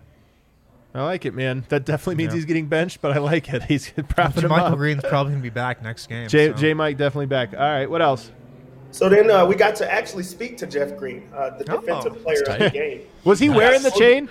I 0.94 1.04
like 1.04 1.26
it, 1.26 1.34
man. 1.34 1.64
That 1.70 1.86
definitely 1.86 2.16
means 2.16 2.34
Yeah. 2.34 2.36
he's 2.36 2.46
getting 2.46 2.68
benched, 2.68 3.02
but 3.02 3.14
I 3.14 3.20
like 3.20 3.52
it. 3.54 3.64
He's 3.70 3.90
propping 4.10 4.44
him 4.44 4.50
Michael 4.50 4.74
up. 4.74 4.78
Green's 4.78 5.02
probably 5.04 5.32
gonna 5.32 5.42
be 5.42 5.50
back 5.50 5.82
next 5.82 6.08
game. 6.08 6.28
J, 6.28 6.50
so. 6.50 6.54
J 6.54 6.74
Mike 6.74 6.98
definitely 6.98 7.28
back. 7.28 7.54
All 7.54 7.60
right, 7.60 7.90
what 7.90 8.02
else? 8.02 8.30
So 8.92 9.10
then 9.10 9.32
uh, 9.32 9.46
we 9.46 9.56
got 9.56 9.76
to 9.78 9.92
actually 9.92 10.24
speak 10.24 10.58
to 10.58 10.68
Jeff 10.68 10.98
Green, 10.98 11.30
uh, 11.34 11.52
the 11.58 11.72
Oh, 11.72 11.80
defensive 11.80 12.22
player 12.22 12.44
of 12.48 12.60
the 12.60 12.70
game. 12.70 13.02
Was 13.24 13.40
he 13.40 13.50
wearing 13.50 13.82
the 13.82 13.92
chain? 13.92 14.30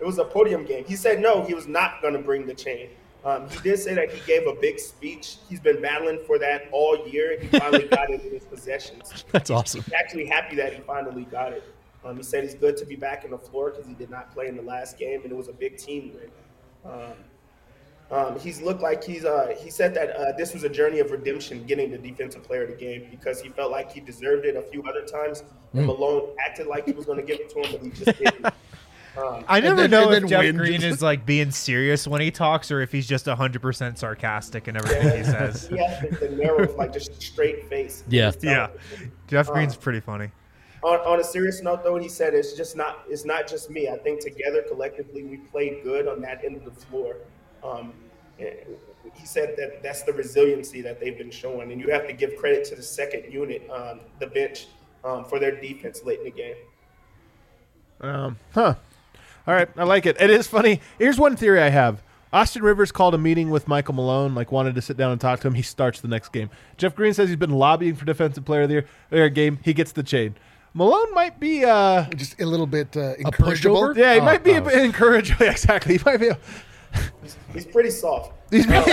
It 0.00 0.06
was 0.06 0.18
a 0.18 0.24
podium 0.24 0.64
game. 0.64 0.84
He 0.84 0.94
said 0.96 1.20
no, 1.20 1.42
he 1.42 1.54
was 1.54 1.66
not 1.66 2.00
going 2.00 2.14
to 2.14 2.20
bring 2.20 2.46
the 2.46 2.54
chain. 2.54 2.90
Um, 3.24 3.48
he 3.50 3.58
did 3.60 3.78
say 3.78 3.94
that 3.94 4.12
he 4.12 4.20
gave 4.26 4.46
a 4.46 4.54
big 4.54 4.78
speech. 4.78 5.38
He's 5.48 5.58
been 5.58 5.82
battling 5.82 6.20
for 6.26 6.38
that 6.38 6.68
all 6.70 7.06
year. 7.08 7.38
He 7.40 7.48
finally 7.58 7.88
got 7.88 8.08
it 8.10 8.24
in 8.24 8.32
his 8.32 8.44
possessions. 8.44 9.24
That's 9.32 9.50
awesome. 9.50 9.82
He's 9.82 9.92
actually 9.92 10.26
happy 10.26 10.54
that 10.56 10.72
he 10.72 10.80
finally 10.82 11.24
got 11.24 11.52
it. 11.52 11.64
Um, 12.04 12.16
he 12.16 12.22
said 12.22 12.44
he's 12.44 12.54
good 12.54 12.76
to 12.76 12.86
be 12.86 12.94
back 12.94 13.24
in 13.24 13.32
the 13.32 13.38
floor 13.38 13.70
because 13.70 13.86
he 13.86 13.94
did 13.94 14.08
not 14.08 14.32
play 14.32 14.46
in 14.46 14.56
the 14.56 14.62
last 14.62 14.96
game, 14.98 15.22
and 15.24 15.32
it 15.32 15.36
was 15.36 15.48
a 15.48 15.52
big 15.52 15.76
team 15.76 16.12
win. 16.14 16.30
Um, 16.92 17.12
um, 18.10 18.38
he's 18.38 18.62
looked 18.62 18.80
like 18.80 19.04
he's. 19.04 19.24
Uh, 19.24 19.54
he 19.58 19.70
said 19.70 19.92
that 19.94 20.16
uh, 20.16 20.32
this 20.36 20.54
was 20.54 20.64
a 20.64 20.68
journey 20.68 20.98
of 21.00 21.10
redemption, 21.10 21.64
getting 21.64 21.90
the 21.90 21.98
defensive 21.98 22.42
player 22.42 22.62
of 22.62 22.70
the 22.70 22.76
game 22.76 23.08
because 23.10 23.40
he 23.40 23.50
felt 23.50 23.70
like 23.70 23.92
he 23.92 24.00
deserved 24.00 24.46
it 24.46 24.56
a 24.56 24.62
few 24.62 24.82
other 24.84 25.02
times. 25.04 25.42
And 25.74 25.86
Malone 25.86 26.34
acted 26.44 26.66
like 26.66 26.86
he 26.86 26.92
was 26.92 27.04
going 27.04 27.18
to 27.18 27.24
give 27.24 27.38
it 27.38 27.50
to 27.50 27.60
him, 27.60 27.72
but 27.72 27.82
he 27.82 27.90
just 27.90 28.18
didn't. 28.18 28.46
Um, 29.16 29.44
I 29.48 29.58
never 29.58 29.88
then- 29.88 29.90
know 29.90 30.12
if 30.12 30.26
Jeff 30.26 30.42
win. 30.42 30.56
Green 30.56 30.82
is 30.82 31.02
like 31.02 31.26
being 31.26 31.50
serious 31.50 32.06
when 32.06 32.20
he 32.20 32.30
talks 32.30 32.70
or 32.70 32.80
if 32.82 32.92
he's 32.92 33.06
just 33.08 33.26
100% 33.26 33.98
sarcastic 33.98 34.68
in 34.68 34.76
everything 34.76 35.18
he 35.18 35.24
says. 35.24 35.66
he 35.70 35.76
has 35.78 36.00
the, 36.02 36.28
the 36.28 36.36
narrow, 36.36 36.72
like 36.76 36.92
just 36.92 37.20
straight 37.20 37.68
face. 37.68 38.04
Yeah. 38.08 38.30
Yeah. 38.42 38.68
Jeff 39.26 39.48
Green's 39.48 39.74
pretty 39.74 39.98
funny. 39.98 40.30
On, 40.84 41.00
on 41.00 41.18
a 41.18 41.24
serious 41.24 41.60
note, 41.62 41.82
though, 41.82 41.96
he 41.96 42.08
said 42.08 42.32
it's 42.34 42.52
just 42.52 42.76
not 42.76 43.02
it's 43.08 43.24
not 43.24 43.48
just 43.48 43.70
me. 43.70 43.88
I 43.88 43.96
think 43.96 44.20
together, 44.20 44.62
collectively, 44.62 45.24
we 45.24 45.38
played 45.38 45.82
good 45.82 46.06
on 46.06 46.20
that 46.20 46.44
end 46.44 46.56
of 46.56 46.64
the 46.64 46.70
floor. 46.70 47.16
Um, 47.64 47.92
he 48.38 49.26
said 49.26 49.54
that 49.56 49.82
that's 49.82 50.02
the 50.02 50.12
resiliency 50.12 50.80
that 50.82 51.00
they've 51.00 51.16
been 51.18 51.30
showing, 51.30 51.72
and 51.72 51.80
you 51.80 51.90
have 51.90 52.06
to 52.06 52.12
give 52.12 52.36
credit 52.36 52.64
to 52.66 52.76
the 52.76 52.82
second 52.82 53.32
unit, 53.32 53.68
um, 53.70 54.00
the 54.20 54.26
bench, 54.28 54.66
um, 55.04 55.24
for 55.24 55.38
their 55.38 55.60
defense 55.60 56.02
late 56.04 56.18
in 56.20 56.24
the 56.26 56.30
game. 56.30 56.54
Um, 58.00 58.38
huh. 58.54 58.74
All 59.46 59.54
right, 59.54 59.68
I 59.76 59.84
like 59.84 60.06
it. 60.06 60.20
It 60.20 60.30
is 60.30 60.46
funny. 60.46 60.80
Here's 60.98 61.18
one 61.18 61.36
theory 61.36 61.60
I 61.60 61.70
have. 61.70 62.02
Austin 62.32 62.62
Rivers 62.62 62.92
called 62.92 63.14
a 63.14 63.18
meeting 63.18 63.48
with 63.48 63.66
Michael 63.66 63.94
Malone, 63.94 64.34
like 64.34 64.52
wanted 64.52 64.74
to 64.74 64.82
sit 64.82 64.98
down 64.98 65.12
and 65.12 65.20
talk 65.20 65.40
to 65.40 65.48
him. 65.48 65.54
He 65.54 65.62
starts 65.62 66.00
the 66.02 66.08
next 66.08 66.28
game. 66.28 66.50
Jeff 66.76 66.94
Green 66.94 67.14
says 67.14 67.28
he's 67.30 67.38
been 67.38 67.50
lobbying 67.52 67.94
for 67.96 68.04
defensive 68.04 68.44
player 68.44 68.62
of 68.62 68.68
the 68.68 68.74
year. 68.74 68.86
Their 69.08 69.30
game, 69.30 69.58
he 69.64 69.72
gets 69.72 69.92
the 69.92 70.02
chain. 70.02 70.34
Malone 70.74 71.12
might 71.14 71.40
be, 71.40 71.64
uh, 71.64 72.04
Just 72.10 72.38
a 72.40 72.44
little 72.44 72.66
bit 72.66 72.94
uh, 72.94 73.14
incorrigible. 73.18 73.80
pushover? 73.80 73.96
yeah, 73.96 74.14
he 74.14 74.20
Oh, 74.20 74.24
might 74.24 74.44
be 74.44 74.52
oh. 74.52 74.64
a 74.66 74.82
encouraging. 74.84 75.36
Exactly, 75.40 75.96
he 75.96 76.02
might 76.04 76.18
be. 76.20 76.28
A, 76.28 76.38
He's 77.52 77.64
pretty 77.66 77.90
soft. 77.90 78.32
he's 78.50 78.64
Clip 78.66 78.86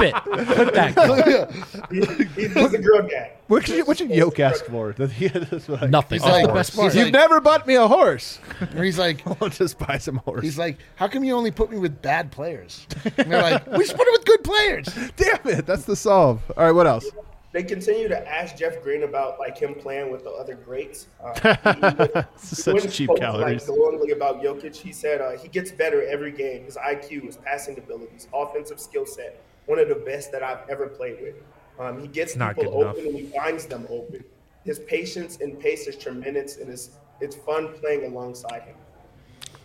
it. 0.00 0.14
Clip 0.14 0.74
that. 0.74 1.50
He, 1.90 2.00
he- 2.00 2.48
he's 2.48 2.72
a 2.74 2.78
girl 2.78 3.02
guy. 3.02 3.32
what 3.48 3.66
should, 3.66 3.86
what 3.86 3.98
should 3.98 4.10
Yoke 4.10 4.40
ask 4.40 4.64
for? 4.66 4.92
That 4.94 5.10
he- 5.12 5.28
that's 5.28 5.68
what 5.68 5.82
I- 5.82 5.86
Nothing. 5.86 6.16
He's 6.20 6.22
That's 6.24 6.34
like- 6.38 6.46
the 6.46 6.52
best 6.52 6.72
he's. 6.74 6.94
You've 6.94 7.04
like- 7.06 7.12
never 7.12 7.40
bought 7.40 7.66
me 7.66 7.74
a 7.74 7.86
horse. 7.86 8.38
Or 8.76 8.82
he's 8.84 8.98
like, 8.98 9.22
I'll 9.42 9.48
just 9.48 9.78
buy 9.78 9.98
some 9.98 10.16
horse. 10.18 10.42
he's 10.42 10.58
like, 10.58 10.78
how 10.96 11.06
come 11.08 11.22
you 11.24 11.34
only 11.34 11.50
put 11.50 11.70
me 11.70 11.78
with 11.78 12.00
bad 12.02 12.30
players? 12.32 12.86
And 13.18 13.30
they're 13.30 13.42
like, 13.42 13.66
we 13.66 13.78
just 13.78 13.96
put 13.96 14.06
it 14.06 14.12
with 14.12 14.24
good 14.24 14.44
players. 14.44 14.86
Damn 15.16 15.58
it, 15.58 15.66
that's 15.66 15.84
the 15.84 15.96
solve. 15.96 16.40
All 16.56 16.64
right, 16.64 16.72
what 16.72 16.86
else? 16.86 17.06
They 17.54 17.62
continue 17.62 18.08
to 18.08 18.28
ask 18.28 18.56
Jeff 18.56 18.82
Green 18.82 19.04
about 19.04 19.38
like 19.38 19.56
him 19.56 19.76
playing 19.76 20.10
with 20.10 20.24
the 20.24 20.30
other 20.30 20.56
greats. 20.56 21.06
Uh, 21.22 22.24
Such 22.36 22.92
cheap 22.92 23.06
spoke, 23.06 23.20
calories. 23.20 23.68
Like 23.68 23.78
glowingly 23.78 24.10
about 24.10 24.42
Jokic, 24.42 24.74
he 24.74 24.92
said 24.92 25.20
uh, 25.20 25.38
he 25.38 25.46
gets 25.46 25.70
better 25.70 26.04
every 26.04 26.32
game. 26.32 26.64
His 26.64 26.76
IQ, 26.76 27.26
his 27.26 27.36
passing 27.36 27.78
abilities, 27.78 28.26
offensive 28.34 28.80
skill 28.80 29.06
set, 29.06 29.40
one 29.66 29.78
of 29.78 29.88
the 29.88 29.94
best 29.94 30.32
that 30.32 30.42
I've 30.42 30.68
ever 30.68 30.88
played 30.88 31.18
with. 31.22 31.36
Um, 31.78 32.00
he 32.00 32.08
gets 32.08 32.34
not 32.34 32.56
people 32.56 32.72
good 32.72 32.80
enough. 32.80 32.96
open 32.96 33.06
and 33.06 33.16
he 33.16 33.26
finds 33.26 33.66
them 33.66 33.86
open. 33.88 34.24
His 34.64 34.80
patience 34.80 35.38
and 35.40 35.56
pace 35.60 35.86
is 35.86 35.94
tremendous, 35.94 36.56
and 36.56 36.68
it's 36.68 36.90
it's 37.20 37.36
fun 37.36 37.72
playing 37.74 38.04
alongside 38.04 38.62
him. 38.62 38.74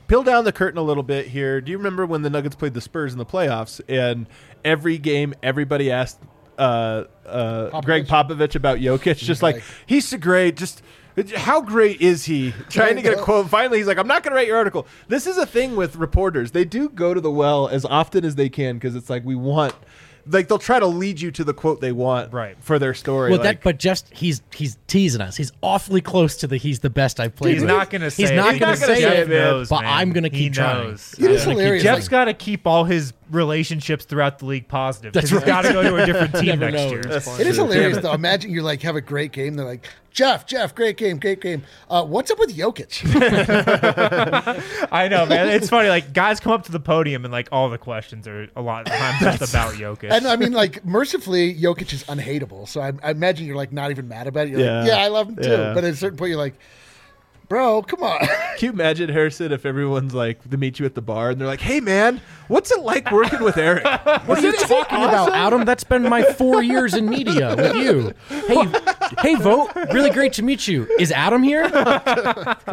peel 0.07 0.21
down 0.21 0.43
the 0.43 0.51
curtain 0.51 0.77
a 0.77 0.83
little 0.83 1.01
bit 1.01 1.25
here. 1.25 1.59
Do 1.59 1.71
you 1.71 1.77
remember 1.79 2.05
when 2.05 2.21
the 2.21 2.29
Nuggets 2.29 2.55
played 2.55 2.75
the 2.75 2.81
Spurs 2.81 3.13
in 3.13 3.17
the 3.17 3.25
playoffs 3.25 3.81
and 3.89 4.27
every 4.63 4.99
game 4.99 5.33
everybody 5.41 5.89
asked 5.91 6.19
uh, 6.59 7.05
uh, 7.25 7.81
Gregg 7.81 8.05
Popovich 8.07 8.55
about 8.55 8.79
Jokic? 8.79 9.17
Just 9.17 9.41
like, 9.41 9.55
like- 9.55 9.63
he's 9.85 10.07
so 10.07 10.17
great. 10.17 10.57
Just 10.57 10.81
how 11.35 11.61
great 11.61 12.01
is 12.01 12.25
he? 12.25 12.53
Trying 12.69 12.95
to 12.95 13.01
get 13.01 13.13
a 13.17 13.21
quote. 13.21 13.49
Finally, 13.49 13.79
he's 13.79 13.87
like, 13.87 13.97
I'm 13.97 14.07
not 14.07 14.23
going 14.23 14.31
to 14.31 14.35
write 14.35 14.47
your 14.47 14.57
article. 14.57 14.87
This 15.07 15.27
is 15.27 15.37
a 15.37 15.45
thing 15.45 15.75
with 15.75 15.95
reporters. 15.95 16.51
They 16.51 16.65
do 16.65 16.89
go 16.89 17.13
to 17.13 17.21
the 17.21 17.31
well 17.31 17.67
as 17.67 17.85
often 17.85 18.23
as 18.23 18.35
they 18.35 18.49
can 18.49 18.75
because 18.75 18.95
it's 18.95 19.09
like 19.09 19.25
we 19.25 19.35
want. 19.35 19.73
Like 20.27 20.47
they'll 20.47 20.57
try 20.59 20.79
to 20.79 20.85
lead 20.87 21.19
you 21.21 21.31
to 21.31 21.43
the 21.43 21.53
quote 21.53 21.81
they 21.81 21.91
want 21.91 22.31
Right. 22.33 22.55
for 22.61 22.77
their 22.79 22.93
story. 22.93 23.29
Well, 23.31 23.39
like, 23.39 23.57
that, 23.59 23.63
but 23.63 23.77
just 23.79 24.07
he's 24.13 24.41
he's 24.53 24.77
teasing 24.87 25.21
us. 25.21 25.35
He's 25.37 25.51
awfully 25.61 26.01
close 26.01 26.37
to 26.37 26.47
the 26.47 26.57
he's 26.57 26.79
the 26.79 26.89
best 26.89 27.19
I've 27.19 27.35
played. 27.35 27.53
He's 27.53 27.61
with. 27.61 27.69
not 27.69 27.89
going 27.89 28.01
to 28.01 28.11
say 28.11 28.23
He's 28.23 28.31
it. 28.31 28.35
not 28.35 28.51
He's 28.53 28.59
going 28.59 28.69
not 28.71 28.75
to 28.79 28.81
gonna 28.85 28.95
say 28.95 29.01
say 29.01 29.17
it, 29.17 29.19
it, 29.21 29.29
man. 29.29 29.37
knows, 29.37 29.69
but 29.69 29.81
man. 29.81 29.93
I'm 29.93 30.11
going 30.13 30.23
to 30.23 30.29
He 30.29 30.45
keep 30.45 30.53
trying. 30.53 30.89
It 30.89 30.93
is 30.95 31.13
I'm 31.17 31.23
gonna 31.23 31.37
keep 31.37 31.43
hilarious. 31.49 31.83
trying. 31.83 31.95
Jeff's 31.95 32.07
got 32.09 32.25
to 32.25 32.33
keep 32.33 32.67
all 32.67 32.83
his 32.83 33.13
relationships 33.31 34.05
throughout 34.05 34.39
the 34.39 34.45
league 34.45 34.67
positive. 34.67 35.13
That's 35.13 35.29
That's 35.29 35.43
he's 35.43 35.51
right. 35.51 35.63
got 35.63 35.67
to 35.67 35.73
go 35.73 35.83
to 35.83 35.95
a 36.03 36.05
different 36.05 36.35
team 36.45 36.59
next 36.59 36.73
know. 36.75 36.89
year. 36.89 37.01
That's 37.03 37.39
It 37.39 37.47
is 37.47 37.57
hilarious 37.57 37.99
though. 37.99 38.13
Imagine 38.13 38.51
you 38.51 38.61
like 38.61 38.81
have 38.81 38.95
a 38.95 39.01
great 39.01 39.31
game. 39.31 39.53
They're 39.55 39.65
like, 39.65 39.87
Jeff, 40.19 40.45
Jeff, 40.45 40.75
great 40.75 40.97
game, 40.97 41.17
great 41.17 41.39
game. 41.39 41.63
Uh, 41.89 42.03
what's 42.03 42.29
up 42.29 42.37
with 42.39 42.53
Jokic? 42.53 43.05
I 44.91 45.07
know, 45.07 45.25
man. 45.25 45.47
It's 45.47 45.69
funny. 45.69 45.87
Like 45.87 46.11
guys 46.11 46.41
come 46.41 46.51
up 46.51 46.65
to 46.65 46.73
the 46.73 46.79
podium 46.81 47.23
and 47.23 47.31
like 47.31 47.47
all 47.53 47.69
the 47.69 47.77
questions 47.77 48.27
are 48.27 48.49
a 48.53 48.61
lot 48.61 48.85
of 48.85 48.93
times 48.93 49.19
just 49.39 49.49
about 49.49 49.75
Jokic. 49.75 50.11
and 50.11 50.27
I 50.27 50.35
mean, 50.35 50.51
like, 50.51 50.83
mercifully, 50.83 51.55
Jokic 51.55 51.93
is 51.93 52.03
unhateable. 52.03 52.67
So 52.67 52.81
I, 52.81 52.91
I 53.01 53.11
imagine 53.11 53.45
you're 53.47 53.55
like 53.55 53.71
not 53.71 53.91
even 53.91 54.09
mad 54.09 54.27
about 54.27 54.47
it. 54.47 54.49
You're 54.49 54.59
Yeah. 54.59 54.79
like, 54.79 54.87
yeah, 54.89 54.97
I 54.97 55.07
love 55.07 55.29
him 55.29 55.37
too. 55.37 55.49
Yeah. 55.51 55.73
But 55.73 55.85
at 55.85 55.93
a 55.93 55.95
certain 55.95 56.17
point, 56.17 56.31
you're 56.31 56.37
like, 56.37 56.55
bro, 57.49 57.81
come 57.81 58.03
on. 58.03 58.19
Can 58.57 58.67
you 58.67 58.69
imagine, 58.71 59.09
Harrison, 59.09 59.51
if 59.51 59.65
everyone's 59.65 60.13
like, 60.13 60.47
to 60.49 60.57
meet 60.57 60.79
you 60.79 60.85
at 60.85 60.93
the 60.95 61.01
bar 61.01 61.31
and 61.31 61.39
they're 61.41 61.47
like, 61.47 61.61
hey, 61.61 61.79
man, 61.79 62.21
what's 62.47 62.71
it 62.71 62.81
like 62.81 63.11
working 63.11 63.41
with 63.43 63.57
Eric? 63.57 63.83
What 64.29 64.37
are 64.39 64.41
you 64.41 64.53
talking 64.53 64.99
about, 65.03 65.33
Adam? 65.33 65.65
That's 65.65 65.83
been 65.83 66.03
my 66.03 66.21
four 66.23 66.61
years 66.61 66.93
in 66.93 67.09
media 67.09 67.55
with 67.55 67.75
you. 67.75 68.13
Hey, 68.27 68.65
hey, 69.21 69.35
Vogt. 69.35 69.75
Really 69.91 70.09
great 70.11 70.33
to 70.33 70.43
meet 70.43 70.67
you. 70.67 70.87
Is 70.99 71.11
Adam 71.11 71.41
here? 71.43 71.63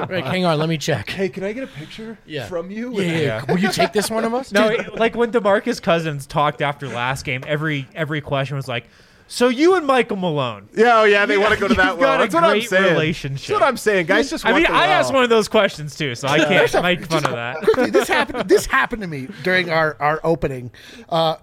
Right, 0.09 0.25
hang 0.25 0.45
on, 0.45 0.59
let 0.59 0.69
me 0.69 0.77
check. 0.79 1.09
Hey, 1.09 1.29
can 1.29 1.43
I 1.43 1.53
get 1.53 1.65
a 1.65 1.67
picture 1.69 2.19
Yeah. 2.27 2.47
from 2.47 2.71
you? 2.71 2.93
Yeah, 2.93 3.03
yeah, 3.13 3.19
yeah. 3.19 3.45
Will 3.53 3.59
you 3.59 3.71
take 3.73 3.93
this 3.93 4.11
one 4.11 4.25
of 4.25 4.35
us? 4.35 4.53
no, 4.53 4.69
it- 4.69 4.95
like 4.97 5.15
when 5.17 5.33
DeMarcus 5.33 5.81
Cousins 5.83 6.27
talked 6.27 6.61
after 6.63 6.87
last 6.89 7.25
game, 7.25 7.43
every 7.47 7.89
every 7.95 8.21
question 8.21 8.57
was 8.57 8.69
like, 8.69 8.89
"So 9.29 9.49
you 9.49 9.75
and 9.77 9.87
Michael 9.87 10.17
Malone." 10.17 10.69
Yeah, 10.75 11.01
oh, 11.01 11.05
yeah, 11.05 11.27
they 11.27 11.35
You- 11.35 11.41
want 11.41 11.55
to 11.55 11.61
go 11.61 11.69
to 11.69 11.75
that 11.77 11.91
you've 11.93 11.99
well. 11.99 12.09
got 12.17 12.21
a 12.21 12.25
That's 12.25 12.35
what 12.35 12.45
I'm 12.45 12.51
great 12.51 12.69
saying. 12.69 12.85
relationship. 12.93 13.49
That's 13.49 13.61
what 13.61 13.67
I'm 13.69 13.77
saying. 13.77 14.07
Guys 14.07 14.31
just 14.31 14.45
I 14.47 14.53
mean, 14.53 14.63
the 14.65 14.71
I 14.71 14.73
well. 14.73 14.91
asked 15.01 15.13
one 15.13 15.25
of 15.25 15.31
those 15.31 15.49
questions 15.49 15.97
too, 15.97 16.15
so 16.15 16.29
I 16.29 16.39
can't 16.45 16.83
make 16.83 17.05
fun 17.07 17.25
of 17.25 17.31
that. 17.33 17.57
Quickly, 17.63 17.91
this 17.91 18.09
happened. 18.09 18.49
This 18.49 18.67
happened 18.67 19.03
to 19.03 19.09
me 19.09 19.29
during 19.43 19.71
our 19.71 19.97
our 20.01 20.21
opening. 20.25 20.71
Uh, 21.09 21.37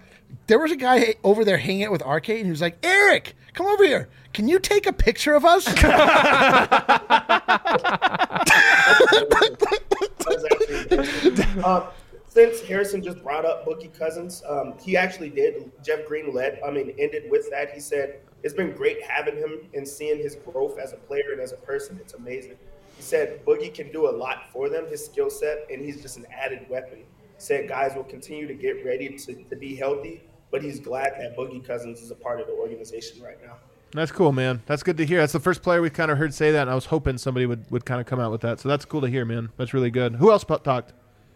there 0.48 0.60
was 0.60 0.72
a 0.72 0.76
guy 0.76 1.16
over 1.24 1.46
there 1.46 1.58
hanging 1.58 1.86
out 1.86 1.92
with 1.92 2.02
Arcade, 2.02 2.38
and 2.38 2.46
he 2.48 2.52
was 2.52 2.62
like, 2.62 2.78
"Eric, 2.84 3.36
come 3.54 3.66
over 3.68 3.84
here. 3.86 4.10
Can 4.34 4.48
you 4.48 4.58
take 4.60 4.88
a 4.88 4.94
picture 4.94 5.36
of 5.36 5.46
us?" 5.46 5.68
Uh, 11.64 11.88
since 12.34 12.62
Harrison 12.62 13.04
just 13.04 13.22
brought 13.22 13.46
up 13.46 13.64
Boogie 13.64 13.96
Cousins, 13.96 14.42
um, 14.50 14.74
he 14.82 14.98
actually 14.98 15.30
did. 15.30 15.72
Jeff 15.86 16.08
Green 16.08 16.34
led. 16.34 16.60
I 16.66 16.72
mean, 16.72 16.96
ended 16.98 17.30
with 17.30 17.48
that. 17.52 17.72
He 17.72 17.80
said 17.80 18.22
it's 18.42 18.56
been 18.56 18.72
great 18.72 19.04
having 19.04 19.38
him 19.38 19.60
and 19.76 19.88
seeing 19.88 20.18
his 20.18 20.36
growth 20.36 20.80
as 20.80 20.94
a 20.94 20.96
player 20.96 21.34
and 21.34 21.40
as 21.40 21.52
a 21.52 21.58
person. 21.58 22.00
It's 22.02 22.16
amazing. 22.16 22.56
He 22.98 23.04
said 23.04 23.46
Boogie 23.46 23.72
can 23.72 23.92
do 23.92 24.10
a 24.10 24.14
lot 24.16 24.50
for 24.52 24.68
them, 24.68 24.88
his 24.88 25.06
skill 25.06 25.30
set, 25.30 25.68
and 25.72 25.80
he's 25.86 26.02
just 26.02 26.18
an 26.18 26.26
added 26.32 26.68
weapon. 26.70 27.04
Said 27.38 27.70
guys 27.70 27.96
will 27.96 28.04
continue 28.04 28.48
to 28.48 28.56
get 28.56 28.84
ready 28.84 29.10
to, 29.10 29.44
to 29.44 29.56
be 29.56 29.76
healthy, 29.76 30.24
but 30.50 30.64
he's 30.64 30.80
glad 30.80 31.14
that 31.20 31.38
Boogie 31.38 31.64
Cousins 31.64 32.02
is 32.02 32.10
a 32.10 32.16
part 32.16 32.40
of 32.40 32.48
the 32.48 32.54
organization 32.54 33.22
right 33.22 33.38
now. 33.46 33.58
That's 33.92 34.12
cool, 34.12 34.32
man. 34.32 34.64
That's 34.66 34.82
good 34.82 34.98
to 34.98 35.06
hear. 35.06 35.20
That's 35.20 35.34
the 35.34 35.40
first 35.40 35.62
player 35.62 35.84
we've 35.84 35.94
kind 35.94 36.10
of 36.10 36.18
heard 36.18 36.34
say 36.34 36.52
that, 36.52 36.64
and 36.64 36.72
I 36.72 36.74
was 36.74 36.86
hoping 36.86 37.20
somebody 37.20 37.46
would, 37.46 37.70
would 37.70 37.86
kind 37.86 38.02
of 38.02 38.08
come 38.08 38.20
out 38.20 38.32
with 38.32 38.42
that. 38.42 38.60
So 38.60 38.70
that's 38.70 38.86
cool 38.86 39.02
to 39.02 39.08
hear, 39.08 39.24
man. 39.24 39.50
That's 39.58 39.72
really 39.76 39.92
good. 39.92 40.16
Who 40.16 40.32
else 40.32 40.44
talked? 40.44 40.94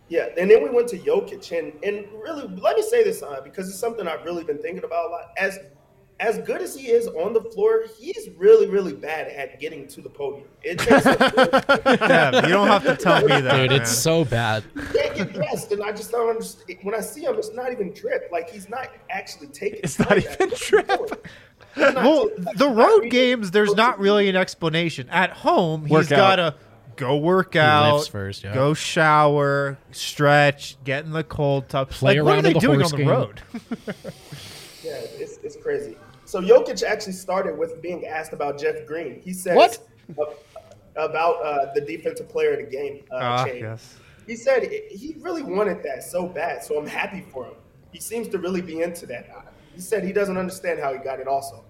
Yeah, 0.10 0.30
and 0.38 0.50
then 0.50 0.64
we 0.64 0.70
went 0.70 0.88
to 0.90 0.98
Jokic, 0.98 1.58
and 1.58 1.74
and 1.84 2.06
really, 2.22 2.48
let 2.62 2.76
me 2.78 2.82
say 2.84 3.04
this 3.04 3.22
uh, 3.22 3.42
because 3.44 3.68
it's 3.70 3.78
something 3.80 4.08
I've 4.08 4.24
really 4.24 4.44
been 4.44 4.58
thinking 4.60 4.84
about 4.86 5.08
a 5.08 5.10
lot. 5.12 5.32
As 5.38 5.60
as 6.20 6.40
good 6.40 6.62
as 6.62 6.76
he 6.76 6.88
is 6.88 7.08
on 7.08 7.32
the 7.34 7.42
floor, 7.42 7.84
he's 8.00 8.30
really, 8.38 8.68
really 8.68 8.94
bad 8.94 9.28
at 9.28 9.60
getting 9.60 9.88
to 9.90 10.02
the 10.02 10.10
podium. 10.10 10.48
It 10.64 10.80
takes 10.80 11.04
Dev, 12.08 12.34
you 12.46 12.50
don't 12.54 12.68
have 12.68 12.84
to 12.86 12.96
tell 12.96 13.22
me 13.22 13.28
that, 13.40 13.58
Dude, 13.58 13.70
man. 13.70 13.82
it's 13.82 13.96
so 13.96 14.26
bad. 14.26 14.64
he 14.74 14.98
can't 14.98 15.16
get 15.16 15.34
dressed, 15.34 15.72
and 15.74 15.84
I 15.84 15.92
just 15.92 16.10
don't 16.12 16.30
understand. 16.30 16.80
When 16.84 16.96
I 16.96 17.02
see 17.02 17.22
him, 17.26 17.36
it's 17.38 17.54
not 17.54 17.72
even 17.72 17.94
drip. 17.94 18.30
Like 18.32 18.50
he's 18.50 18.70
not 18.70 18.88
actually 19.10 19.48
taking. 19.48 19.82
It's 19.84 20.00
not 20.00 20.18
even 20.18 20.32
that. 20.50 20.56
drip. 20.56 20.88
Not 21.76 21.96
well, 21.96 22.30
taking- 22.30 22.46
the 22.56 22.70
road 22.70 23.12
games, 23.12 23.52
there's 23.52 23.76
not 23.76 24.00
really 24.00 24.30
an 24.30 24.36
explanation. 24.38 25.08
At 25.10 25.32
home, 25.32 25.86
he's 25.86 26.08
got 26.08 26.38
to 26.38 26.56
go 26.98 27.16
work 27.18 27.56
out, 27.56 28.08
first, 28.10 28.44
yeah. 28.44 28.54
go 28.54 28.74
shower, 28.74 29.78
stretch, 29.92 30.78
get 30.84 31.06
in 31.06 31.12
the 31.12 31.24
cold 31.24 31.70
tub. 31.70 31.90
Play 31.92 32.16
like, 32.20 32.24
what 32.26 32.32
are 32.32 32.34
around 32.36 32.44
they 32.44 32.54
the 32.54 32.60
doing 32.60 32.80
horse 32.82 32.92
on 32.94 33.00
the 33.00 33.06
game. 33.06 33.14
road? 33.14 33.42
Yeah, 34.84 35.00
it's, 35.18 35.38
it's 35.44 35.58
crazy. 35.58 35.98
So 36.24 36.40
Jokic 36.40 36.82
actually 36.84 37.14
started 37.14 37.58
with 37.58 37.82
being 37.82 38.06
asked 38.06 38.32
about 38.32 38.58
Jeff 38.58 38.86
Green. 38.86 39.20
He 39.22 39.34
said 39.34 39.56
What? 39.58 39.80
about 40.96 41.44
uh, 41.44 41.74
the 41.74 41.82
defensive 41.82 42.30
player 42.30 42.52
of 42.54 42.60
the 42.60 42.72
game 42.72 43.04
uh, 43.12 43.16
Ah, 43.20 43.46
change. 43.46 43.62
yes. 43.64 43.96
He 44.28 44.36
said 44.36 44.64
he 44.90 45.16
really 45.20 45.44
wanted 45.44 45.84
that 45.84 46.04
so 46.04 46.28
bad, 46.28 46.64
so 46.64 46.78
I'm 46.80 46.88
happy 46.88 47.22
for 47.34 47.46
him. 47.46 47.54
He 47.92 48.00
seems 48.00 48.28
to 48.30 48.38
really 48.38 48.62
be 48.62 48.82
into 48.82 49.06
that. 49.08 49.54
He 49.74 49.82
said 49.82 50.04
he 50.06 50.14
doesn't 50.14 50.38
understand 50.38 50.80
how 50.80 50.94
he 50.94 51.00
got 51.00 51.20
it 51.20 51.28
also. 51.28 51.66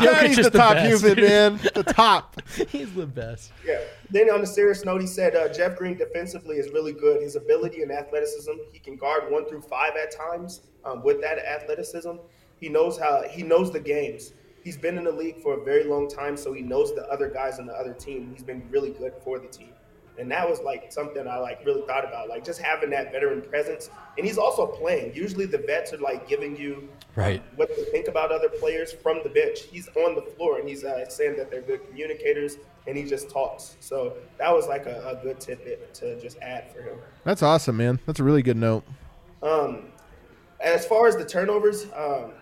Yeah, 0.00 0.22
he's 0.26 0.38
is 0.38 0.44
the 0.46 0.50
the 0.50 0.58
top 0.58 0.74
best, 0.74 1.02
human, 1.02 1.16
dude. 1.16 1.28
man. 1.28 1.60
The 1.74 1.82
top. 1.82 2.40
He's 2.68 2.92
the 2.94 3.06
best. 3.06 3.52
Yeah. 3.66 3.80
Then 4.10 4.30
on 4.30 4.40
a 4.40 4.46
serious 4.46 4.84
note, 4.84 5.00
he 5.00 5.06
said 5.06 5.34
uh, 5.34 5.52
Jeff 5.52 5.76
Green 5.76 5.96
defensively 5.96 6.56
is 6.56 6.70
really 6.72 6.92
good. 6.92 7.20
His 7.22 7.36
ability 7.36 7.82
and 7.82 7.90
athleticism, 7.92 8.52
he 8.72 8.78
can 8.78 8.96
guard 8.96 9.30
one 9.30 9.46
through 9.48 9.62
five 9.62 9.92
at 10.02 10.10
times. 10.10 10.62
Um, 10.84 11.02
with 11.02 11.20
that 11.20 11.38
athleticism, 11.38 12.12
he 12.60 12.68
knows 12.68 12.98
how 12.98 13.22
he 13.28 13.42
knows 13.42 13.70
the 13.72 13.80
games. 13.80 14.32
He's 14.64 14.76
been 14.76 14.98
in 14.98 15.04
the 15.04 15.12
league 15.12 15.40
for 15.42 15.60
a 15.60 15.64
very 15.64 15.84
long 15.84 16.08
time, 16.08 16.36
so 16.36 16.52
he 16.52 16.62
knows 16.62 16.94
the 16.94 17.06
other 17.08 17.28
guys 17.28 17.58
on 17.58 17.66
the 17.66 17.74
other 17.74 17.92
team. 17.94 18.30
He's 18.32 18.42
been 18.42 18.62
really 18.70 18.90
good 18.90 19.12
for 19.24 19.38
the 19.38 19.46
team, 19.48 19.72
and 20.18 20.30
that 20.30 20.48
was 20.48 20.60
like 20.60 20.90
something 20.92 21.26
I 21.26 21.38
like 21.38 21.64
really 21.64 21.82
thought 21.86 22.04
about, 22.04 22.28
like 22.28 22.44
just 22.44 22.60
having 22.60 22.90
that 22.90 23.12
veteran 23.12 23.42
presence. 23.42 23.90
And 24.16 24.26
he's 24.26 24.38
also 24.38 24.66
playing. 24.66 25.14
Usually, 25.14 25.46
the 25.46 25.58
vets 25.58 25.92
are 25.92 25.98
like 25.98 26.28
giving 26.28 26.56
you 26.56 26.88
Right. 27.16 27.42
what 27.56 27.68
they 27.74 27.84
think 27.84 28.06
about 28.08 28.30
other 28.30 28.48
players 28.48 28.92
from 28.92 29.20
the 29.24 29.28
bench. 29.28 29.62
He's 29.70 29.88
on 29.96 30.14
the 30.14 30.22
floor 30.22 30.58
and 30.60 30.68
he's 30.68 30.84
uh, 30.84 31.08
saying 31.08 31.36
that 31.36 31.50
they're 31.50 31.62
good 31.62 31.84
communicators 31.88 32.58
and 32.86 32.96
he 32.96 33.04
just 33.04 33.28
talks. 33.30 33.76
So 33.80 34.14
that 34.38 34.54
was 34.54 34.68
like 34.68 34.86
a, 34.86 35.18
a 35.18 35.22
good 35.22 35.40
tidbit 35.40 35.92
to 35.94 36.20
just 36.20 36.38
add 36.38 36.72
for 36.72 36.80
him. 36.82 36.96
That's 37.24 37.42
awesome, 37.42 37.76
man. 37.76 37.98
That's 38.06 38.20
a 38.20 38.24
really 38.24 38.42
good 38.42 38.56
note. 38.56 38.84
Um, 39.42 39.86
as 40.60 40.86
far 40.86 41.06
as 41.08 41.16
the 41.16 41.24
turnovers, 41.24 41.86
um, 41.96 42.32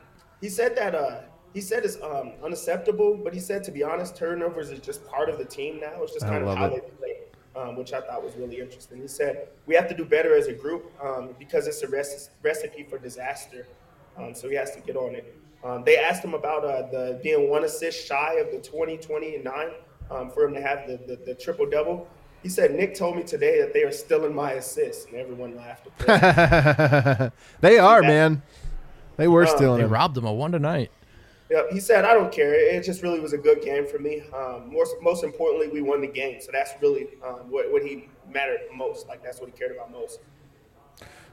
he 0.41 0.49
said 0.51 0.77
that 0.77 0.95
uh, 0.95 1.21
he 1.55 1.61
said 1.63 1.85
it's 1.85 1.97
um, 2.03 2.33
unacceptable, 2.45 3.17
but 3.23 3.33
he 3.33 3.41
said 3.41 3.65
to 3.65 3.71
be 3.71 3.83
honest, 3.83 4.15
turnovers 4.17 4.71
is 4.71 4.81
just 4.81 5.07
part 5.07 5.31
of 5.31 5.39
the 5.39 5.45
team 5.45 5.81
now. 5.81 6.03
It's 6.03 6.13
just 6.13 6.27
kind 6.27 6.43
of 6.43 6.49
love 6.49 6.59
how 6.59 6.67
it. 6.67 6.71
they 6.75 6.91
play, 6.99 7.16
um, 7.57 7.77
which 7.77 7.93
I 7.93 8.01
thought 8.01 8.23
was 8.23 8.35
really 8.37 8.61
interesting. 8.61 9.01
He 9.01 9.09
said 9.09 9.49
we 9.67 9.75
have 9.75 9.89
to 9.89 9.95
do 9.97 10.05
better 10.05 10.37
as 10.37 10.47
a 10.47 10.53
group 10.53 10.93
um, 11.03 11.31
because 11.39 11.67
it's 11.67 11.83
a 11.83 11.89
rec- 11.89 12.07
recipe 12.43 12.83
for 12.85 12.99
disaster. 12.99 13.67
Um, 14.19 14.35
so 14.35 14.49
he 14.49 14.55
has 14.57 14.71
to 14.73 14.81
get 14.81 14.97
on 14.97 15.15
it. 15.15 15.35
Um, 15.65 15.83
they 15.85 15.99
asked 15.99 16.23
him 16.25 16.35
about 16.35 16.65
uh, 16.65 16.83
the 16.91 17.21
being 17.23 17.51
one 17.51 17.65
assist 17.65 18.07
shy 18.07 18.35
of 18.35 18.51
the 18.53 18.59
20, 18.61 18.99
20, 18.99 19.35
and 19.37 19.45
nine 19.45 19.71
um, 20.11 20.31
for 20.31 20.45
him 20.45 20.55
to 20.55 20.61
have 20.63 20.87
the, 20.87 20.97
the, 21.07 21.17
the 21.27 21.35
triple 21.35 21.67
double. 21.69 22.09
He 22.43 22.49
said, 22.49 22.75
Nick 22.75 22.95
told 22.95 23.17
me 23.17 23.25
today 23.25 23.61
that 23.61 23.73
they 23.73 23.83
are 23.83 23.91
still 23.91 24.25
in 24.27 24.35
my 24.35 24.53
assists, 24.53 25.07
and 25.07 25.17
everyone 25.17 25.57
laughed. 25.57 25.89
They 27.61 27.79
are, 27.79 28.03
Yeah. 28.03 28.09
man. 28.09 28.43
They 29.17 29.27
were 29.29 29.45
Uh, 29.45 29.57
stealing 29.57 29.79
They 29.79 29.85
him. 29.85 29.93
robbed 29.93 30.17
him 30.17 30.27
of 30.27 30.37
one 30.37 30.53
tonight. 30.53 30.91
Yep, 31.51 31.71
he 31.71 31.81
said, 31.81 32.05
I 32.05 32.13
don't 32.13 32.33
care. 32.33 32.55
It 32.55 32.83
just 32.85 33.03
really 33.03 33.21
was 33.21 33.33
a 33.33 33.39
good 33.39 33.63
game 33.63 33.87
for 33.87 33.99
me. 33.99 34.23
Um, 34.35 34.73
most, 34.73 34.97
most 35.01 35.23
importantly, 35.23 35.69
we 35.69 35.81
won 35.81 36.01
the 36.01 36.09
game. 36.09 36.41
So 36.41 36.51
that's 36.53 36.73
really 36.81 37.09
um, 37.25 37.51
what, 37.51 37.71
what 37.71 37.83
he 37.83 38.09
mattered 38.33 38.61
most. 38.75 39.07
Like, 39.07 39.23
that's 39.23 39.41
what 39.41 39.51
he 39.51 39.57
cared 39.57 39.73
about 39.73 39.93
most. 39.93 40.21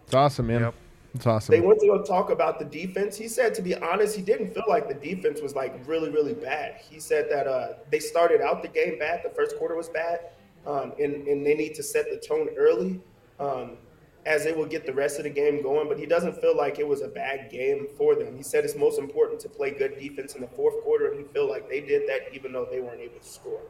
It's 0.06 0.14
awesome, 0.14 0.48
man. 0.48 0.61
Yep. 0.61 0.76
It's 1.15 1.27
awesome. 1.27 1.53
They 1.53 1.61
went 1.61 1.80
to 1.81 1.88
go 1.88 2.02
talk 2.02 2.31
about 2.31 2.57
the 2.57 2.65
defense. 2.65 3.15
He 3.15 3.27
said, 3.27 3.53
to 3.56 3.61
be 3.61 3.76
honest, 3.76 4.15
he 4.15 4.23
didn't 4.23 4.53
feel 4.53 4.64
like 4.68 4.88
the 4.88 4.95
defense 4.95 5.41
was 5.41 5.56
like 5.56 5.80
really, 5.85 6.10
really 6.10 6.34
bad. 6.34 6.81
He 6.90 6.99
said 6.99 7.27
that 7.30 7.45
uh, 7.45 7.73
they 7.91 7.99
started 7.99 8.41
out 8.41 8.64
the 8.64 8.68
game 8.68 8.98
bad. 8.98 9.22
The 9.23 9.30
first 9.30 9.57
quarter 9.57 9.76
was 9.76 9.90
bad, 9.90 10.31
um, 10.65 10.94
and 10.99 11.27
and 11.27 11.45
they 11.45 11.53
need 11.53 11.76
to 11.76 11.84
set 11.84 12.10
the 12.10 12.18
tone 12.18 12.49
early, 12.57 12.99
um, 13.40 13.77
as 14.26 14.44
they 14.44 14.54
will 14.54 14.66
get 14.66 14.86
the 14.86 14.94
rest 14.94 15.18
of 15.18 15.24
the 15.24 15.30
game 15.30 15.62
going. 15.62 15.88
But 15.88 16.00
he 16.00 16.06
doesn't 16.06 16.40
feel 16.40 16.56
like 16.56 16.80
it 16.80 16.88
was 16.88 17.02
a 17.02 17.08
bad 17.08 17.52
game 17.52 17.88
for 17.98 18.16
them. 18.16 18.36
He 18.36 18.44
said 18.44 18.64
it's 18.64 18.76
most 18.76 19.00
important 19.00 19.40
to 19.41 19.50
play 19.50 19.72
good 19.72 19.98
defense 20.00 20.36
in 20.36 20.41
the 20.41 20.48
fourth 20.48 20.82
quarter, 20.84 21.08
and 21.12 21.20
he 21.20 21.26
feel 21.34 21.50
like 21.50 21.70
they 21.70 21.82
did 21.82 22.08
that 22.08 22.34
even 22.34 22.52
though 22.54 22.68
they 22.70 22.80
weren't 22.80 23.02
able 23.02 23.20
to 23.20 23.28
score. 23.28 23.62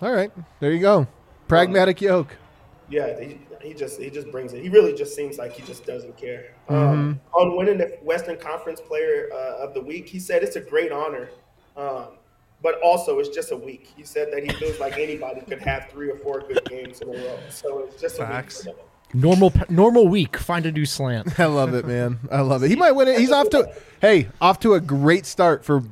All 0.00 0.12
right. 0.12 0.30
There 0.60 0.72
you 0.72 0.80
go. 0.80 1.06
Pragmatic 1.46 2.00
yoke. 2.00 2.36
Yeah, 2.90 3.20
he, 3.20 3.38
he 3.62 3.74
just 3.74 4.00
he 4.00 4.08
just 4.08 4.30
brings 4.30 4.52
it. 4.54 4.62
He 4.62 4.70
really 4.70 4.94
just 4.94 5.14
seems 5.14 5.36
like 5.36 5.52
he 5.52 5.62
just 5.62 5.84
doesn't 5.84 6.16
care. 6.16 6.54
Um, 6.68 7.20
on 7.32 7.56
winning 7.56 7.78
the 7.78 7.98
Western 8.02 8.38
Conference 8.38 8.80
Player 8.80 9.28
uh, 9.32 9.64
of 9.64 9.74
the 9.74 9.80
Week, 9.80 10.08
he 10.08 10.18
said 10.18 10.42
it's 10.42 10.56
a 10.56 10.60
great 10.60 10.90
honor, 10.90 11.28
um, 11.76 12.16
but 12.62 12.80
also 12.80 13.18
it's 13.18 13.28
just 13.28 13.52
a 13.52 13.56
week. 13.56 13.92
He 13.94 14.04
said 14.04 14.32
that 14.32 14.42
he 14.42 14.50
feels 14.54 14.80
like 14.80 14.98
anybody 14.98 15.42
could 15.42 15.60
have 15.60 15.90
three 15.90 16.10
or 16.10 16.16
four 16.16 16.40
good 16.40 16.64
games 16.64 17.00
in 17.02 17.08
a 17.08 17.12
row. 17.12 17.38
So 17.50 17.80
it's 17.80 18.00
just 18.00 18.16
Facts. 18.16 18.64
a 18.64 18.70
week. 18.70 18.78
For 19.10 19.16
them. 19.16 19.20
Normal 19.22 19.52
normal 19.68 20.08
week. 20.08 20.36
Find 20.36 20.66
a 20.66 20.72
new 20.72 20.84
slant. 20.86 21.38
I 21.40 21.46
love 21.46 21.74
it, 21.74 21.86
man. 21.86 22.18
I 22.30 22.40
love 22.42 22.62
it. 22.62 22.68
He 22.68 22.76
might 22.76 22.92
win 22.92 23.08
it. 23.08 23.18
He's 23.18 23.30
off 23.32 23.50
to 23.50 23.72
hey, 24.00 24.28
off 24.40 24.60
to 24.60 24.74
a 24.74 24.80
great 24.80 25.26
start 25.26 25.64
for 25.64 25.82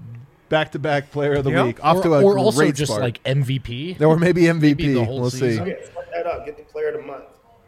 back 0.49 0.73
to 0.73 0.79
back 0.79 1.11
player 1.11 1.35
of 1.35 1.45
the 1.45 1.51
Yep. 1.51 1.65
week. 1.67 1.85
Off 1.85 1.97
or 1.99 2.03
to 2.03 2.15
a 2.15 2.21
great 2.21 2.21
stuff. 2.21 2.25
or 2.25 2.33
great 2.35 2.45
also 2.45 2.73
just 2.73 2.93
start. 2.93 3.03
like 3.03 3.23
MVP. 3.25 4.01
or 4.01 4.17
maybe 4.17 4.43
MVP. 4.43 4.95
the 4.95 5.05
whole 5.05 5.21
we'll 5.23 5.31
see. 5.31 5.39
season. 5.51 5.67
Yeah, 5.67 5.75
set 5.83 6.11
that 6.13 6.27
up. 6.27 6.45
Get 6.47 6.57
the 6.57 6.63
Player 6.65 6.89
of 6.89 6.95
the 7.01 7.03
Month. 7.07 7.25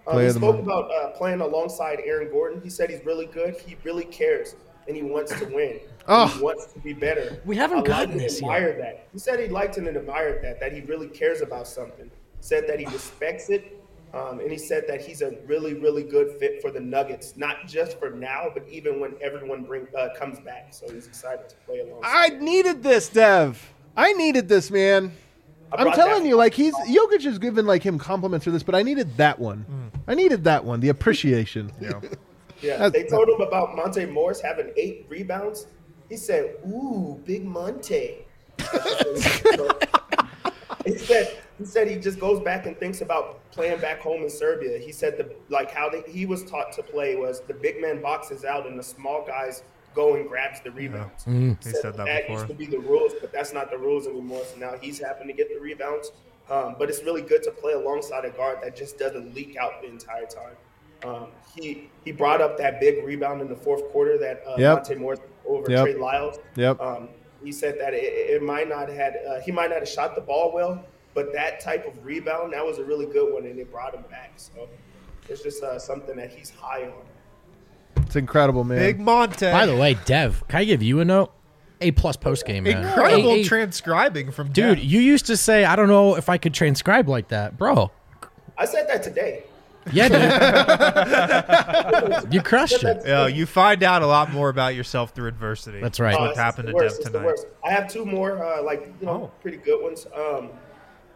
Um, 0.06 0.12
Player 0.14 0.20
he 0.22 0.28
of 0.28 0.34
the 0.34 0.40
spoke 0.40 0.54
month. 0.56 0.66
about 0.66 0.90
uh, 0.90 1.08
playing 1.18 1.40
alongside 1.40 1.98
Aaron 2.04 2.30
Gordon. 2.30 2.60
He 2.62 2.70
said 2.70 2.88
he's 2.90 3.04
really 3.04 3.26
good. 3.26 3.56
He 3.56 3.76
really 3.84 4.04
cares, 4.04 4.54
and 4.86 4.96
he 4.96 5.02
wants 5.02 5.38
to 5.38 5.44
win. 5.46 5.80
Oh. 6.06 6.28
He 6.28 6.40
wants 6.42 6.72
to 6.72 6.78
be 6.80 6.94
better. 6.94 7.40
We 7.44 7.56
haven't 7.56 7.80
I 7.80 7.82
gotten 7.82 8.12
and 8.12 8.20
this 8.20 8.40
yet. 8.40 8.48
admired 8.48 8.80
that. 8.80 9.08
He 9.12 9.18
said 9.18 9.38
he 9.40 9.48
liked 9.48 9.76
and 9.76 9.86
admired 9.88 10.42
that. 10.44 10.60
That 10.60 10.72
he 10.72 10.80
really 10.82 11.08
cares 11.08 11.40
about 11.42 11.66
something. 11.68 12.10
Said 12.40 12.66
that 12.68 12.78
he 12.78 12.86
respects 12.86 13.50
it. 13.50 13.77
Um, 14.14 14.40
and 14.40 14.50
he 14.50 14.56
said 14.56 14.84
that 14.88 15.02
he's 15.02 15.20
a 15.20 15.36
really, 15.44 15.74
really 15.74 16.02
good 16.02 16.38
fit 16.38 16.62
for 16.62 16.70
the 16.70 16.80
Nuggets, 16.80 17.36
not 17.36 17.66
just 17.66 17.98
for 17.98 18.10
now, 18.10 18.48
but 18.52 18.66
even 18.68 19.00
when 19.00 19.14
everyone 19.20 19.64
bring 19.64 19.86
uh, 19.96 20.08
comes 20.16 20.40
back. 20.40 20.72
So 20.72 20.90
he's 20.90 21.06
excited 21.06 21.48
to 21.50 21.56
play 21.66 21.80
along. 21.80 22.00
I 22.02 22.30
needed 22.30 22.82
this, 22.82 23.08
Dev. 23.08 23.72
I 23.96 24.14
needed 24.14 24.48
this, 24.48 24.70
man. 24.70 25.12
I 25.70 25.84
I'm 25.84 25.92
telling 25.92 26.24
you, 26.24 26.36
like 26.36 26.54
he's 26.54 26.74
Jokic 26.74 27.22
has 27.24 27.38
given 27.38 27.66
like 27.66 27.82
him 27.82 27.98
compliments 27.98 28.44
for 28.44 28.50
this, 28.50 28.62
but 28.62 28.74
I 28.74 28.82
needed 28.82 29.18
that 29.18 29.38
one. 29.38 29.90
I 30.06 30.14
needed 30.14 30.44
that 30.44 30.64
one, 30.64 30.80
the 30.80 30.88
appreciation. 30.88 31.70
Yeah. 31.80 32.00
Yeah, 32.60 32.88
they 32.88 33.04
told 33.04 33.28
him 33.28 33.40
about 33.40 33.76
Monte 33.76 34.04
Morris 34.06 34.40
having 34.40 34.72
eight 34.76 35.06
rebounds. 35.08 35.68
He 36.08 36.16
said, 36.16 36.56
"Ooh, 36.66 37.22
big 37.24 37.44
Monte." 37.44 38.26
he 40.84 40.98
said 40.98 41.38
he 41.58 41.64
said 41.64 41.88
he 41.88 41.96
just 41.96 42.18
goes 42.20 42.40
back 42.40 42.66
and 42.66 42.76
thinks 42.78 43.00
about 43.00 43.50
playing 43.50 43.80
back 43.80 44.00
home 44.00 44.22
in 44.22 44.30
Serbia. 44.30 44.78
He 44.78 44.92
said 44.92 45.18
the 45.18 45.34
like 45.48 45.70
how 45.70 45.88
they, 45.90 46.02
he 46.10 46.24
was 46.26 46.44
taught 46.44 46.72
to 46.72 46.82
play 46.82 47.16
was 47.16 47.40
the 47.42 47.54
big 47.54 47.80
man 47.80 48.00
boxes 48.00 48.44
out 48.44 48.66
and 48.66 48.78
the 48.78 48.82
small 48.82 49.24
guys 49.26 49.62
go 49.94 50.14
and 50.14 50.28
grabs 50.28 50.60
the 50.60 50.70
rebounds. 50.70 51.24
He 51.24 51.56
said 51.60 51.82
that 51.96 51.96
That 51.96 52.22
before. 52.28 52.36
used 52.36 52.48
to 52.48 52.54
be 52.54 52.66
the 52.66 52.78
rules, 52.78 53.12
but 53.20 53.32
that's 53.32 53.52
not 53.52 53.70
the 53.70 53.78
rules 53.78 54.06
anymore. 54.06 54.42
So 54.44 54.58
now 54.58 54.74
he's 54.80 55.00
having 55.00 55.26
to 55.26 55.32
get 55.32 55.52
the 55.52 55.58
rebounds. 55.60 56.12
Um, 56.50 56.76
but 56.78 56.88
it's 56.88 57.02
really 57.02 57.20
good 57.22 57.42
to 57.42 57.50
play 57.50 57.72
alongside 57.72 58.24
a 58.24 58.30
guard 58.30 58.58
that 58.62 58.74
just 58.76 58.96
doesn't 58.98 59.34
leak 59.34 59.56
out 59.60 59.82
the 59.82 59.88
entire 59.88 60.24
time. 60.26 60.56
Um, 61.04 61.26
he 61.54 61.90
he 62.04 62.10
brought 62.12 62.40
up 62.40 62.56
that 62.58 62.80
big 62.80 63.04
rebound 63.04 63.40
in 63.40 63.48
the 63.48 63.56
fourth 63.56 63.84
quarter 63.90 64.16
that 64.18 64.42
uh, 64.46 64.54
Yep. 64.58 64.74
Monte 64.78 64.94
Morris 64.96 65.20
over 65.46 65.70
Yep. 65.70 65.82
Trey 65.84 65.94
Lyles. 65.94 66.38
Yep. 66.56 66.80
Um, 66.80 67.08
he 67.44 67.52
said 67.52 67.78
that 67.80 67.94
it, 67.94 68.02
it 68.02 68.42
might 68.42 68.68
not 68.68 68.88
had 68.88 69.16
uh, 69.28 69.40
he 69.40 69.52
might 69.52 69.70
not 69.70 69.80
have 69.80 69.88
shot 69.88 70.14
the 70.14 70.20
ball 70.20 70.52
well, 70.54 70.84
but 71.18 71.32
that 71.32 71.58
type 71.60 71.84
of 71.86 72.04
rebound 72.04 72.52
that 72.52 72.64
was 72.64 72.78
a 72.78 72.84
really 72.84 73.06
good 73.06 73.32
one, 73.34 73.44
and 73.44 73.58
it 73.58 73.72
brought 73.72 73.92
him 73.94 74.04
back. 74.08 74.32
So 74.36 74.68
it's 75.28 75.42
just 75.42 75.64
uh, 75.64 75.76
something 75.78 76.14
that 76.16 76.30
he's 76.30 76.50
high 76.50 76.84
on. 76.84 78.02
It's 78.04 78.14
incredible, 78.14 78.62
man. 78.62 78.78
Big 78.78 79.00
Monte. 79.00 79.50
By 79.50 79.66
the 79.66 79.74
way, 79.76 79.96
Dev, 80.04 80.46
can 80.46 80.60
I 80.60 80.64
give 80.64 80.80
you 80.82 81.00
a 81.00 81.04
note? 81.04 81.32
A 81.80 81.90
plus 81.90 82.16
post 82.16 82.46
game, 82.46 82.62
man. 82.64 82.84
incredible 82.84 83.30
A- 83.32 83.40
a- 83.40 83.44
transcribing 83.44 84.30
from 84.30 84.48
dude. 84.52 84.76
Dev. 84.78 84.84
You 84.84 85.00
used 85.00 85.26
to 85.26 85.36
say, 85.36 85.64
I 85.64 85.74
don't 85.76 85.88
know 85.88 86.16
if 86.16 86.28
I 86.28 86.38
could 86.38 86.54
transcribe 86.54 87.08
like 87.08 87.28
that, 87.28 87.58
bro. 87.58 87.90
I 88.56 88.64
said 88.64 88.88
that 88.88 89.02
today. 89.02 89.42
Yeah, 89.92 90.08
dude. 92.22 92.34
you 92.34 92.42
crushed 92.42 92.84
it. 92.84 93.02
Yeah, 93.06 93.26
you 93.26 93.46
find 93.46 93.82
out 93.82 94.02
a 94.02 94.06
lot 94.06 94.32
more 94.32 94.48
about 94.50 94.74
yourself 94.74 95.10
through 95.14 95.28
adversity. 95.28 95.80
That's 95.80 95.98
right. 96.00 96.14
Oh, 96.18 96.26
what 96.26 96.36
happened 96.36 96.68
to. 96.68 96.74
Dev 96.74 97.00
tonight. 97.00 97.38
I 97.64 97.70
have 97.70 97.88
two 97.88 98.04
more, 98.04 98.42
uh, 98.44 98.62
like 98.62 98.92
you 99.00 99.06
know, 99.06 99.12
Oh. 99.12 99.30
pretty 99.40 99.56
good 99.58 99.82
ones. 99.82 100.06
Um, 100.14 100.50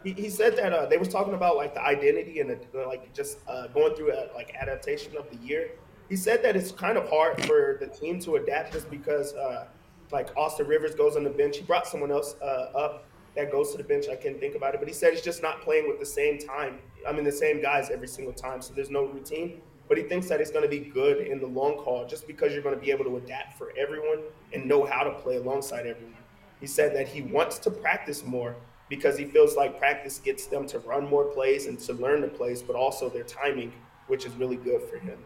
he, 0.05 0.13
he 0.13 0.31
said 0.31 0.57
that 0.57 0.73
uh, 0.73 0.87
they 0.87 0.97
was 0.97 1.09
talking 1.09 1.35
about 1.35 1.57
like 1.57 1.75
the 1.75 1.83
identity 1.83 2.41
and 2.41 2.51
the, 2.51 2.87
like 2.87 3.13
just 3.13 3.39
uh, 3.49 3.69
going 3.69 3.95
through 3.95 4.13
a, 4.13 4.29
like 4.35 4.55
adaptation 4.55 5.17
of 5.17 5.29
the 5.31 5.37
year. 5.47 5.71
He 6.09 6.13
he 6.13 6.17
said 6.17 6.43
that 6.43 6.57
it's 6.57 6.71
kind 6.71 6.99
of 6.99 7.09
hard 7.09 7.43
for 7.47 7.79
the 7.81 7.87
team 7.87 8.21
to 8.21 8.37
adapt 8.37 8.75
just 8.75 8.91
because, 8.91 9.33
uh, 9.33 9.67
like 10.11 10.29
Austin 10.37 10.67
Rivers 10.67 10.95
goes 10.95 11.17
on 11.17 11.25
the 11.25 11.31
bench. 11.31 11.57
He 11.57 11.63
brought 11.63 11.87
someone 11.87 12.13
else 12.13 12.37
uh, 12.43 12.69
up 12.77 13.07
that 13.35 13.51
goes 13.51 13.73
to 13.73 13.79
the 13.79 13.85
bench. 13.85 14.09
I 14.13 14.17
can't 14.17 14.39
think 14.39 14.55
about 14.55 14.75
it, 14.75 14.81
but 14.81 14.89
he 14.89 14.93
said 14.93 15.15
he's 15.15 15.23
just 15.23 15.41
not 15.41 15.63
playing 15.63 15.89
with 15.89 15.99
the 15.99 16.05
same 16.05 16.37
time. 16.37 16.81
I 17.09 17.13
mean, 17.13 17.25
the 17.25 17.33
same 17.33 17.63
guys 17.63 17.89
every 17.89 18.09
single 18.09 18.35
time, 18.35 18.61
so 18.61 18.75
there's 18.75 18.91
no 18.91 19.07
routine. 19.07 19.63
But 19.89 19.97
he 19.97 20.05
thinks 20.05 20.29
that 20.29 20.39
it's 20.39 20.51
going 20.51 20.65
to 20.65 20.69
be 20.69 20.81
good 20.81 21.27
in 21.27 21.41
the 21.41 21.47
long 21.47 21.79
haul, 21.79 22.07
just 22.07 22.27
because 22.27 22.53
you're 22.53 22.63
going 22.63 22.75
to 22.75 22.81
be 22.81 22.91
able 22.91 23.07
to 23.07 23.17
adapt 23.17 23.57
for 23.57 23.73
everyone 23.79 24.19
and 24.53 24.67
know 24.67 24.85
how 24.85 25.05
to 25.05 25.13
play 25.13 25.37
alongside 25.37 25.87
everyone. 25.87 26.15
He 26.61 26.67
said 26.67 26.95
that 26.95 27.09
he 27.09 27.23
wants 27.23 27.59
to 27.61 27.71
practice 27.71 28.23
more 28.23 28.55
because 28.93 29.17
he 29.17 29.25
feels 29.25 29.57
like 29.57 29.79
practice 29.79 30.19
gets 30.19 30.45
them 30.45 30.67
to 30.67 30.79
run 30.81 31.09
more 31.09 31.25
plays 31.25 31.65
and 31.65 31.81
to 31.81 31.95
learn 31.95 32.21
the 32.21 32.29
plays, 32.29 32.61
but 32.61 32.77
also 32.77 33.09
their 33.09 33.23
timing, 33.25 33.73
which 34.07 34.27
is 34.27 34.35
really 34.35 34.57
good 34.57 34.83
for 34.83 34.99
him. 34.99 35.17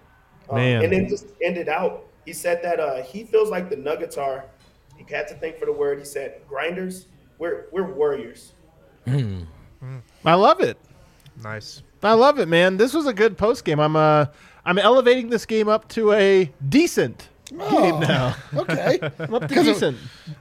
Um, 0.48 0.58
Man. 0.58 0.84
and 0.84 0.92
then 0.92 1.08
just 1.08 1.26
ended 1.42 1.68
out. 1.68 2.04
He 2.24 2.32
said 2.32 2.62
that 2.62 2.78
uh, 2.78 3.02
he 3.02 3.24
feels 3.24 3.50
like 3.50 3.68
the 3.68 3.74
Nuggets 3.74 4.16
are. 4.16 4.44
He 4.96 5.04
had 5.12 5.26
to 5.26 5.34
think 5.34 5.58
for 5.58 5.66
the 5.66 5.72
word. 5.72 5.98
He 5.98 6.04
said, 6.04 6.42
"Grinders, 6.48 7.06
we're 7.38 7.66
we're 7.72 7.92
warriors." 7.92 8.52
I 10.24 10.34
love 10.34 10.60
it. 10.60 10.78
Nice. 11.42 11.82
I 12.04 12.12
love 12.12 12.38
it, 12.38 12.46
man. 12.46 12.76
This 12.76 12.94
was 12.94 13.06
a 13.06 13.12
good 13.12 13.36
post 13.36 13.64
game. 13.64 13.80
I'm 13.80 13.96
uh 13.96 14.26
I'm 14.64 14.78
elevating 14.78 15.28
this 15.28 15.44
game 15.44 15.68
up 15.68 15.88
to 15.88 16.12
a 16.12 16.52
decent 16.68 17.30
game 17.50 18.00
now. 18.00 18.34
Okay. 18.54 18.98
I'm 19.18 19.34
up 19.34 19.42
to 19.42 19.48
Because 19.48 19.68
of- 19.68 19.74
decent. 19.74 19.98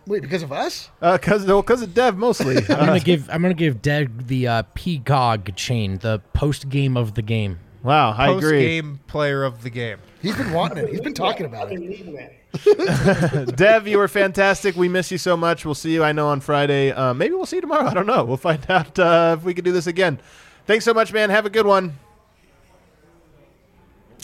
Wait, 0.07 0.21
because 0.21 0.43
of 0.43 0.51
us? 0.51 0.89
Uh, 1.01 1.17
cause 1.17 1.45
no, 1.45 1.61
cause 1.61 1.81
of 1.81 1.93
Dev 1.93 2.17
mostly. 2.17 2.57
I'm 2.69 2.71
Uh, 2.71 2.85
gonna 2.85 2.99
give 2.99 3.29
I'm 3.29 3.41
gonna 3.41 3.53
give 3.53 3.81
Dev 3.81 4.27
the 4.27 4.47
uh, 4.47 4.63
PGOG 4.75 5.55
chain, 5.55 5.97
the 5.99 6.19
post 6.33 6.69
game 6.69 6.97
of 6.97 7.13
the 7.15 7.21
game. 7.21 7.59
wow, 7.83 8.13
I 8.17 8.27
Post 8.27 8.45
agree. 8.45 8.61
game 8.61 8.99
player 9.07 9.43
of 9.43 9.61
the 9.63 9.69
game. 9.69 9.97
He's 10.21 10.35
been 10.35 10.51
wanting 10.51 10.79
it. 10.85 10.89
He's 10.89 11.01
been 11.01 11.13
talking 11.13 11.45
about 11.45 11.71
it. 11.71 11.79
been 11.79 11.89
needing 11.89 12.13
that. 12.15 12.31
Dev, 13.55 13.87
you 13.87 13.97
were 13.97 14.07
fantastic. 14.07 14.75
We 14.75 14.87
miss 14.87 15.11
you 15.11 15.17
so 15.17 15.35
much. 15.37 15.65
We'll 15.65 15.75
see 15.75 15.93
you, 15.93 16.03
I 16.03 16.13
know, 16.13 16.27
on 16.29 16.39
Friday. 16.39 16.91
Uh, 16.91 17.13
maybe 17.13 17.35
we'll 17.35 17.45
see 17.45 17.57
you 17.57 17.61
tomorrow. 17.61 17.85
I 17.85 17.93
don't 17.93 18.07
know. 18.07 18.23
We'll 18.23 18.37
find 18.37 18.65
out 18.71 18.97
uh, 18.97 19.35
if 19.37 19.43
we 19.43 19.53
can 19.53 19.63
do 19.65 19.71
this 19.73 19.87
again. 19.87 20.19
Thanks 20.65 20.85
so 20.85 20.93
much, 20.93 21.11
man. 21.13 21.29
Have 21.29 21.45
a 21.45 21.49
good 21.49 21.65
one. 21.67 21.97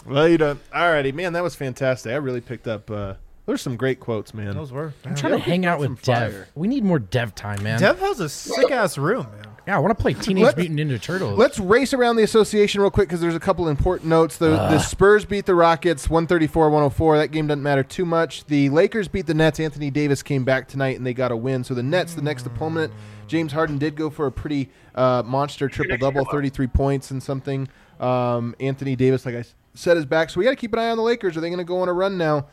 Later. 0.06 0.58
Alrighty, 0.74 1.14
man. 1.14 1.34
That 1.34 1.44
was 1.44 1.56
fantastic. 1.56 2.12
I 2.12 2.16
really 2.16 2.42
picked 2.42 2.68
up. 2.68 2.90
Uh, 2.90 3.14
there's 3.46 3.62
some 3.62 3.76
great 3.76 4.00
quotes, 4.00 4.34
man. 4.34 4.56
Those 4.56 4.72
were. 4.72 4.94
I'm 5.06 5.16
trying 5.16 5.34
to 5.34 5.40
hang 5.40 5.66
out 5.66 5.80
with 5.80 6.02
Dev. 6.02 6.32
fire. 6.32 6.48
We 6.56 6.68
need 6.68 6.84
more 6.84 7.00
Dev 7.00 7.36
time, 7.36 7.62
man. 7.64 7.80
Dev 7.80 8.00
has 8.00 8.20
a 8.20 8.30
sick 8.30 8.72
ass 8.72 8.98
room, 8.98 9.28
man. 9.36 9.48
yeah, 9.68 9.76
I 9.76 9.80
want 9.80 9.98
to 9.98 10.02
play 10.02 10.14
Teenage 10.14 10.44
Let- 10.44 10.58
Mutant 10.58 10.80
Ninja 10.80 11.02
Turtles. 11.02 11.38
Let's 11.38 11.60
race 11.60 11.94
around 11.94 12.16
the 12.18 12.24
association 12.24 12.82
real 12.82 12.92
quick 12.92 13.10
because 13.10 13.20
there's 13.20 13.36
a 13.36 13.40
couple 13.40 13.68
important 13.68 14.08
notes. 14.10 14.38
The, 14.38 14.50
the 14.52 14.80
Spurs 14.80 15.26
beat 15.26 15.46
the 15.48 15.56
Rockets 15.56 16.10
134 16.10 16.70
104. 16.70 17.18
That 17.18 17.32
game 17.32 17.48
doesn't 17.48 17.64
matter 17.64 17.84
too 17.84 18.06
much. 18.06 18.46
The 18.46 18.70
Lakers 18.70 19.08
beat 19.08 19.26
the 19.26 19.34
Nets. 19.34 19.60
Anthony 19.60 19.90
Davis 19.90 20.22
came 20.24 20.44
back 20.44 20.68
tonight 20.68 20.98
and 20.98 21.06
they 21.06 21.14
got 21.14 21.32
a 21.32 21.38
win. 21.38 21.64
So 21.64 21.74
the 21.74 21.84
Nets, 21.84 22.14
the 22.14 22.22
next 22.22 22.46
opponent, 22.46 22.94
James 23.28 23.52
Harden 23.52 23.78
did 23.80 23.96
go 23.96 24.10
for 24.12 24.28
a 24.28 24.32
pretty 24.32 24.70
uh, 24.94 25.24
monster 25.26 25.68
triple 25.68 25.98
double 25.98 26.26
33 26.26 26.68
points 26.68 27.12
and 27.12 27.22
something. 27.22 27.68
Um, 28.00 28.56
Anthony 28.60 28.96
Davis, 28.96 29.26
like 29.26 29.36
I 29.36 29.44
s- 29.74 29.82
said, 29.82 29.98
is 29.98 30.06
back. 30.06 30.30
So 30.30 30.40
we 30.40 30.44
got 30.46 30.52
to 30.52 30.56
keep 30.56 30.74
an 30.74 30.80
eye 30.80 30.90
on 30.90 30.98
the 30.98 31.04
Lakers. 31.04 31.36
Are 31.38 31.42
they 31.42 31.50
going 31.50 31.60
to 31.60 31.64
go 31.64 31.82
on 31.82 31.90
a 31.90 31.94
run 31.94 32.18
now? 32.18 32.48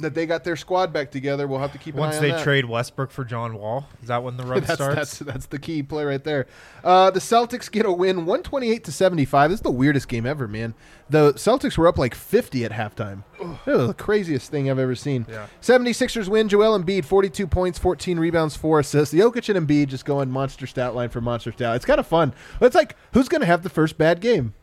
That 0.00 0.12
they 0.12 0.26
got 0.26 0.42
their 0.42 0.56
squad 0.56 0.92
back 0.92 1.12
together, 1.12 1.46
we'll 1.46 1.60
have 1.60 1.70
to 1.70 1.78
keep 1.78 1.94
an 1.94 2.00
Once 2.00 2.14
eye 2.14 2.18
on 2.18 2.22
they 2.24 2.30
that. 2.32 2.42
trade 2.42 2.64
Westbrook 2.64 3.12
for 3.12 3.24
John 3.24 3.56
Wall, 3.56 3.86
is 4.02 4.08
that 4.08 4.24
when 4.24 4.36
the 4.36 4.42
run 4.44 4.58
that's, 4.62 4.74
starts? 4.74 4.96
that's 4.96 5.18
that's 5.20 5.46
the 5.46 5.58
key 5.60 5.84
play 5.84 6.04
right 6.04 6.22
there. 6.24 6.46
Uh, 6.82 7.12
the 7.12 7.20
Celtics 7.20 7.70
get 7.70 7.86
a 7.86 7.92
win, 7.92 8.26
128 8.26 8.82
to 8.82 8.90
75. 8.90 9.50
This 9.50 9.58
is 9.58 9.62
the 9.62 9.70
weirdest 9.70 10.08
game 10.08 10.26
ever, 10.26 10.48
man. 10.48 10.74
The 11.10 11.34
Celtics 11.34 11.78
were 11.78 11.86
up 11.86 11.96
like 11.96 12.16
50 12.16 12.64
at 12.64 12.72
halftime. 12.72 13.22
It 13.40 13.70
was 13.70 13.86
the 13.86 13.94
craziest 13.94 14.50
thing 14.50 14.68
I've 14.68 14.80
ever 14.80 14.96
seen. 14.96 15.26
Yeah. 15.30 15.46
76ers 15.62 16.26
win. 16.28 16.48
Joel 16.48 16.76
Embiid, 16.76 17.04
42 17.04 17.46
points, 17.46 17.78
14 17.78 18.18
rebounds, 18.18 18.56
4 18.56 18.80
assists. 18.80 19.12
The 19.12 19.20
Jokic 19.20 19.54
and 19.54 19.64
Embiid 19.68 19.86
just 19.86 20.04
going 20.04 20.28
monster 20.28 20.66
stat 20.66 20.96
line 20.96 21.08
for 21.10 21.20
monster 21.20 21.52
stat. 21.52 21.76
It's 21.76 21.84
kind 21.84 22.00
of 22.00 22.06
fun. 22.08 22.34
It's 22.60 22.74
like, 22.74 22.96
who's 23.12 23.28
going 23.28 23.42
to 23.42 23.46
have 23.46 23.62
the 23.62 23.70
first 23.70 23.96
bad 23.96 24.20
game? 24.20 24.54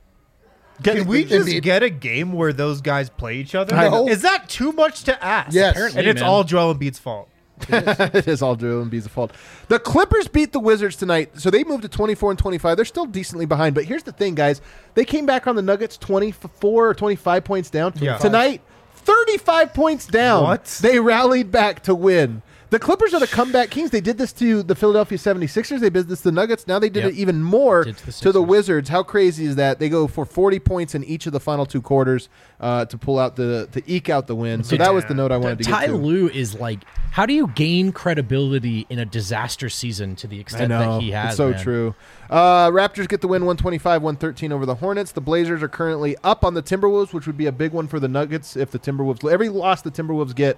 Can 0.83 1.07
we 1.07 1.25
just 1.25 1.47
Embiid. 1.47 1.61
get 1.61 1.83
a 1.83 1.89
game 1.89 2.33
where 2.33 2.53
those 2.53 2.81
guys 2.81 3.09
play 3.09 3.37
each 3.37 3.55
other? 3.55 3.75
I 3.75 3.89
know. 3.89 4.07
Is 4.07 4.21
that 4.21 4.49
too 4.49 4.71
much 4.71 5.03
to 5.03 5.23
ask? 5.23 5.53
Yes. 5.53 5.71
Apparently, 5.71 5.99
And 5.99 6.07
it's 6.09 6.21
man. 6.21 6.29
all 6.29 6.43
Joel 6.43 6.75
Embiid's 6.75 6.99
fault. 6.99 7.27
it 7.69 8.27
is 8.27 8.41
all 8.41 8.55
Joel 8.55 8.83
Embiid's 8.85 9.07
fault. 9.07 9.31
The 9.67 9.77
Clippers 9.79 10.27
beat 10.27 10.51
the 10.51 10.59
Wizards 10.59 10.95
tonight, 10.95 11.39
so 11.39 11.49
they 11.51 11.63
moved 11.63 11.83
to 11.83 11.89
24 11.89 12.31
and 12.31 12.39
25. 12.39 12.75
They're 12.75 12.85
still 12.85 13.05
decently 13.05 13.45
behind, 13.45 13.75
but 13.75 13.85
here's 13.85 14.03
the 14.03 14.11
thing, 14.11 14.33
guys. 14.35 14.61
They 14.95 15.05
came 15.05 15.25
back 15.27 15.45
on 15.47 15.55
the 15.55 15.61
Nuggets 15.61 15.95
24 15.97 16.87
or 16.89 16.93
25 16.95 17.43
points 17.43 17.69
down. 17.69 17.93
Yeah. 17.97 18.17
Tonight, 18.17 18.61
35 18.95 19.73
points 19.73 20.07
down. 20.07 20.43
What? 20.43 20.65
They 20.81 20.99
rallied 20.99 21.51
back 21.51 21.83
to 21.83 21.93
win. 21.95 22.41
The 22.71 22.79
Clippers 22.79 23.13
are 23.13 23.19
the 23.19 23.27
comeback 23.27 23.69
kings. 23.69 23.91
They 23.91 23.99
did 23.99 24.17
this 24.17 24.31
to 24.33 24.63
the 24.63 24.75
Philadelphia 24.75 25.17
76ers. 25.17 25.81
They 25.81 25.89
did 25.89 26.07
this 26.07 26.19
to 26.19 26.29
the 26.29 26.31
Nuggets. 26.31 26.67
Now 26.67 26.79
they 26.79 26.87
did 26.87 27.03
Yep. 27.03 27.11
it 27.13 27.15
even 27.17 27.43
more 27.43 27.83
Did 27.83 27.97
to 27.97 28.05
the 28.05 28.11
to 28.13 28.31
the 28.31 28.39
Sixers. 28.39 28.47
Wizards. 28.49 28.89
How 28.89 29.03
crazy 29.03 29.43
is 29.43 29.57
that? 29.57 29.79
They 29.79 29.89
go 29.89 30.07
for 30.07 30.23
40 30.25 30.59
points 30.59 30.95
in 30.95 31.03
each 31.03 31.25
of 31.27 31.33
the 31.33 31.41
final 31.41 31.65
two 31.65 31.81
quarters 31.81 32.29
uh, 32.61 32.85
to 32.85 32.97
pull 32.97 33.19
out 33.19 33.35
the 33.35 33.67
to 33.73 33.83
eke 33.91 34.07
out 34.09 34.27
the 34.27 34.35
win. 34.35 34.63
So 34.63 34.77
that 34.77 34.93
was 34.93 35.03
the 35.03 35.13
note 35.13 35.33
I 35.33 35.37
wanted 35.37 35.57
to 35.57 35.63
get 35.65 35.69
Ty 35.71 35.87
to. 35.87 35.95
Lue 35.95 36.29
is 36.29 36.55
like, 36.55 36.79
how 37.11 37.25
do 37.25 37.33
you 37.33 37.47
gain 37.47 37.91
credibility 37.91 38.87
in 38.89 38.99
a 38.99 39.05
disaster 39.05 39.67
season 39.67 40.15
to 40.15 40.27
the 40.27 40.37
I 40.37 40.39
extent 40.39 40.69
know. 40.69 40.93
that 40.95 41.01
he 41.01 41.11
has? 41.11 41.31
it's 41.31 41.37
so 41.37 41.49
man? 41.51 41.61
true. 41.61 41.95
Uh, 42.29 42.69
Raptors 42.69 43.09
get 43.09 43.19
the 43.19 43.27
win 43.27 43.41
125 43.41 44.01
113 44.01 44.53
over 44.53 44.65
the 44.65 44.75
Hornets. 44.75 45.11
The 45.11 45.19
Blazers 45.19 45.61
are 45.61 45.67
currently 45.67 46.15
up 46.23 46.45
on 46.45 46.53
the 46.53 46.63
Timberwolves, 46.63 47.11
which 47.11 47.27
would 47.27 47.35
be 47.35 47.47
a 47.47 47.51
big 47.51 47.73
one 47.73 47.89
for 47.89 47.99
the 47.99 48.07
Nuggets 48.07 48.55
if 48.55 48.71
the 48.71 48.79
Timberwolves. 48.79 49.29
Every 49.29 49.49
loss 49.49 49.81
the 49.81 49.91
Timberwolves 49.91 50.33
get 50.33 50.57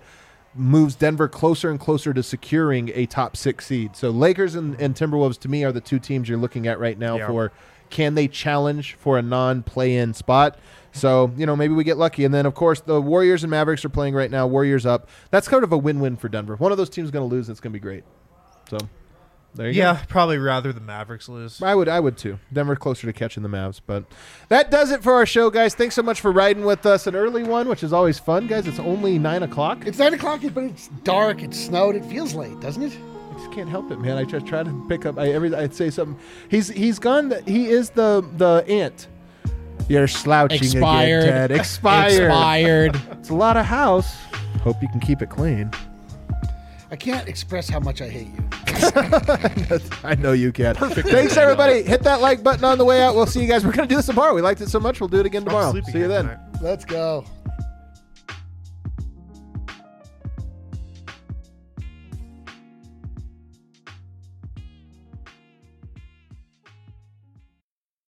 moves 0.56 0.96
Denver 0.96 1.28
closer 1.28 1.70
and 1.70 1.80
closer 1.80 2.14
to 2.14 2.22
securing 2.24 2.92
a 2.94 3.06
top 3.06 3.36
six 3.36 3.66
seed. 3.68 3.96
So 3.96 4.10
Lakers 4.10 4.56
and, 4.56 4.80
and 4.80 4.96
Timberwolves 4.96 5.40
to 5.40 5.50
me 5.50 5.64
are 5.64 5.72
the 5.72 5.82
two 5.82 6.00
teams 6.00 6.30
you're 6.30 6.38
looking 6.38 6.68
at 6.68 6.80
right 6.80 6.98
now 6.98 7.18
Yeah. 7.18 7.28
for 7.28 7.52
can 7.90 8.16
they 8.16 8.28
challenge 8.28 8.96
for 8.96 9.18
a 9.18 9.22
non 9.22 9.62
play 9.64 9.96
in 9.98 10.14
spot. 10.14 10.58
So, 10.94 11.32
you 11.38 11.46
know, 11.46 11.56
maybe 11.56 11.74
we 11.74 11.84
get 11.84 11.98
lucky. 11.98 12.24
And 12.26 12.34
then, 12.34 12.46
of 12.46 12.54
course, 12.56 12.82
the 12.82 13.02
Warriors 13.02 13.44
and 13.44 13.52
Mavericks 13.52 13.84
are 13.86 13.90
playing 13.90 14.14
right 14.16 14.30
now. 14.32 14.46
Warriors 14.48 14.86
up. 14.86 15.10
That's 15.32 15.48
kind 15.48 15.64
of 15.64 15.72
a 15.72 15.78
win 15.78 16.00
win 16.00 16.16
for 16.18 16.28
Denver. 16.30 16.56
One 16.56 16.72
of 16.72 16.78
those 16.78 16.90
teams 16.90 17.06
is 17.06 17.12
going 17.12 17.28
to 17.28 17.34
lose. 17.36 17.50
It's 17.50 17.60
going 17.60 17.72
to 17.72 17.80
be 17.80 17.82
great. 17.82 18.04
So, 18.70 18.78
there 19.56 19.68
you 19.68 19.74
go. 19.74 19.80
Yeah, 19.80 20.04
probably 20.08 20.38
rather 20.38 20.74
the 20.74 20.82
Mavericks 20.82 21.30
lose. 21.30 21.62
I 21.62 21.76
would, 21.76 21.88
I 21.88 22.00
would 22.00 22.18
too. 22.18 22.40
Denver 22.52 22.76
closer 22.76 23.08
to 23.08 23.14
catching 23.14 23.44
the 23.44 23.50
Mavs, 23.50 23.82
but 23.86 24.06
that 24.50 24.72
does 24.72 24.92
it 24.92 25.04
for 25.04 25.14
our 25.14 25.26
show, 25.26 25.50
guys. 25.50 25.76
Thanks 25.76 25.96
so 25.96 26.02
much 26.04 26.22
for 26.22 26.32
riding 26.32 26.66
with 26.66 26.86
us. 26.86 27.08
An 27.08 27.16
early 27.16 27.44
one, 27.44 27.68
which 27.70 27.84
is 27.84 27.94
always 27.94 28.18
fun, 28.20 28.48
guys. 28.48 28.68
It's 28.68 28.80
only 28.80 29.20
nine 29.20 29.44
o'clock. 29.44 29.86
It's 29.86 30.00
9 30.00 30.14
o'clock, 30.16 30.42
but 30.54 30.64
it's 30.64 30.88
dark. 31.04 31.42
It 31.44 31.54
snowed. 31.54 31.96
It 31.96 32.06
feels 32.06 32.34
late, 32.34 32.60
doesn't 32.60 32.82
it? 32.84 32.98
I 33.32 33.38
just 33.38 33.52
can't 33.52 33.70
help 33.70 33.92
it, 33.92 34.00
man. 34.00 34.18
I 34.18 34.24
just 34.24 34.46
try 34.46 34.64
to 34.64 34.86
pick 34.88 35.06
up. 35.06 35.18
I 35.18 35.30
every 35.32 35.54
I'd 35.54 35.74
say 35.74 35.90
something. 35.90 36.20
He's 36.50 36.70
he's 36.70 37.00
gone. 37.00 37.30
The, 37.30 37.42
he 37.42 37.70
is 37.70 37.90
the 37.92 38.28
the 38.38 38.64
ant. 38.68 39.08
You're 39.90 40.08
slouching 40.08 40.64
Expired. 40.64 41.24
again, 41.24 41.50
Ted. 41.50 41.52
Expired. 41.60 42.26
Expired. 42.26 43.02
It's 43.12 43.30
a 43.30 43.36
lot 43.36 43.58
of 43.58 43.66
house. 43.66 44.16
Hope 44.62 44.82
you 44.82 44.88
can 44.88 45.00
keep 45.00 45.22
it 45.22 45.30
clean. 45.30 45.72
I 46.94 46.96
can't 46.96 47.28
express 47.28 47.68
how 47.68 47.80
much 47.80 48.04
I 48.04 48.08
hate 48.08 48.28
you. 48.28 49.80
I 50.04 50.14
know 50.14 50.34
you 50.34 50.52
can. 50.52 50.76
Perfect. 50.76 51.08
Thanks, 51.08 51.36
everybody. 51.38 51.82
Hit 51.82 52.04
that 52.04 52.22
like 52.22 52.44
button 52.44 52.64
on 52.64 52.78
the 52.78 52.86
way 52.86 53.02
out. 53.02 53.16
We'll 53.16 53.26
see 53.26 53.42
you 53.42 53.48
guys. 53.48 53.66
We're 53.66 53.72
gonna 53.72 53.88
do 53.88 53.96
this 53.96 54.06
tomorrow. 54.06 54.36
We 54.36 54.42
liked 54.42 54.62
it 54.62 54.70
so 54.70 54.80
much. 54.80 55.00
We'll 55.00 55.08
do 55.08 55.20
it 55.20 55.26
again 55.26 55.44
tomorrow. 55.44 55.72
See 55.72 55.98
you 55.98 56.08
then. 56.08 56.26
tonight. 56.28 56.62
Let's 56.62 56.86
go. 56.86 57.26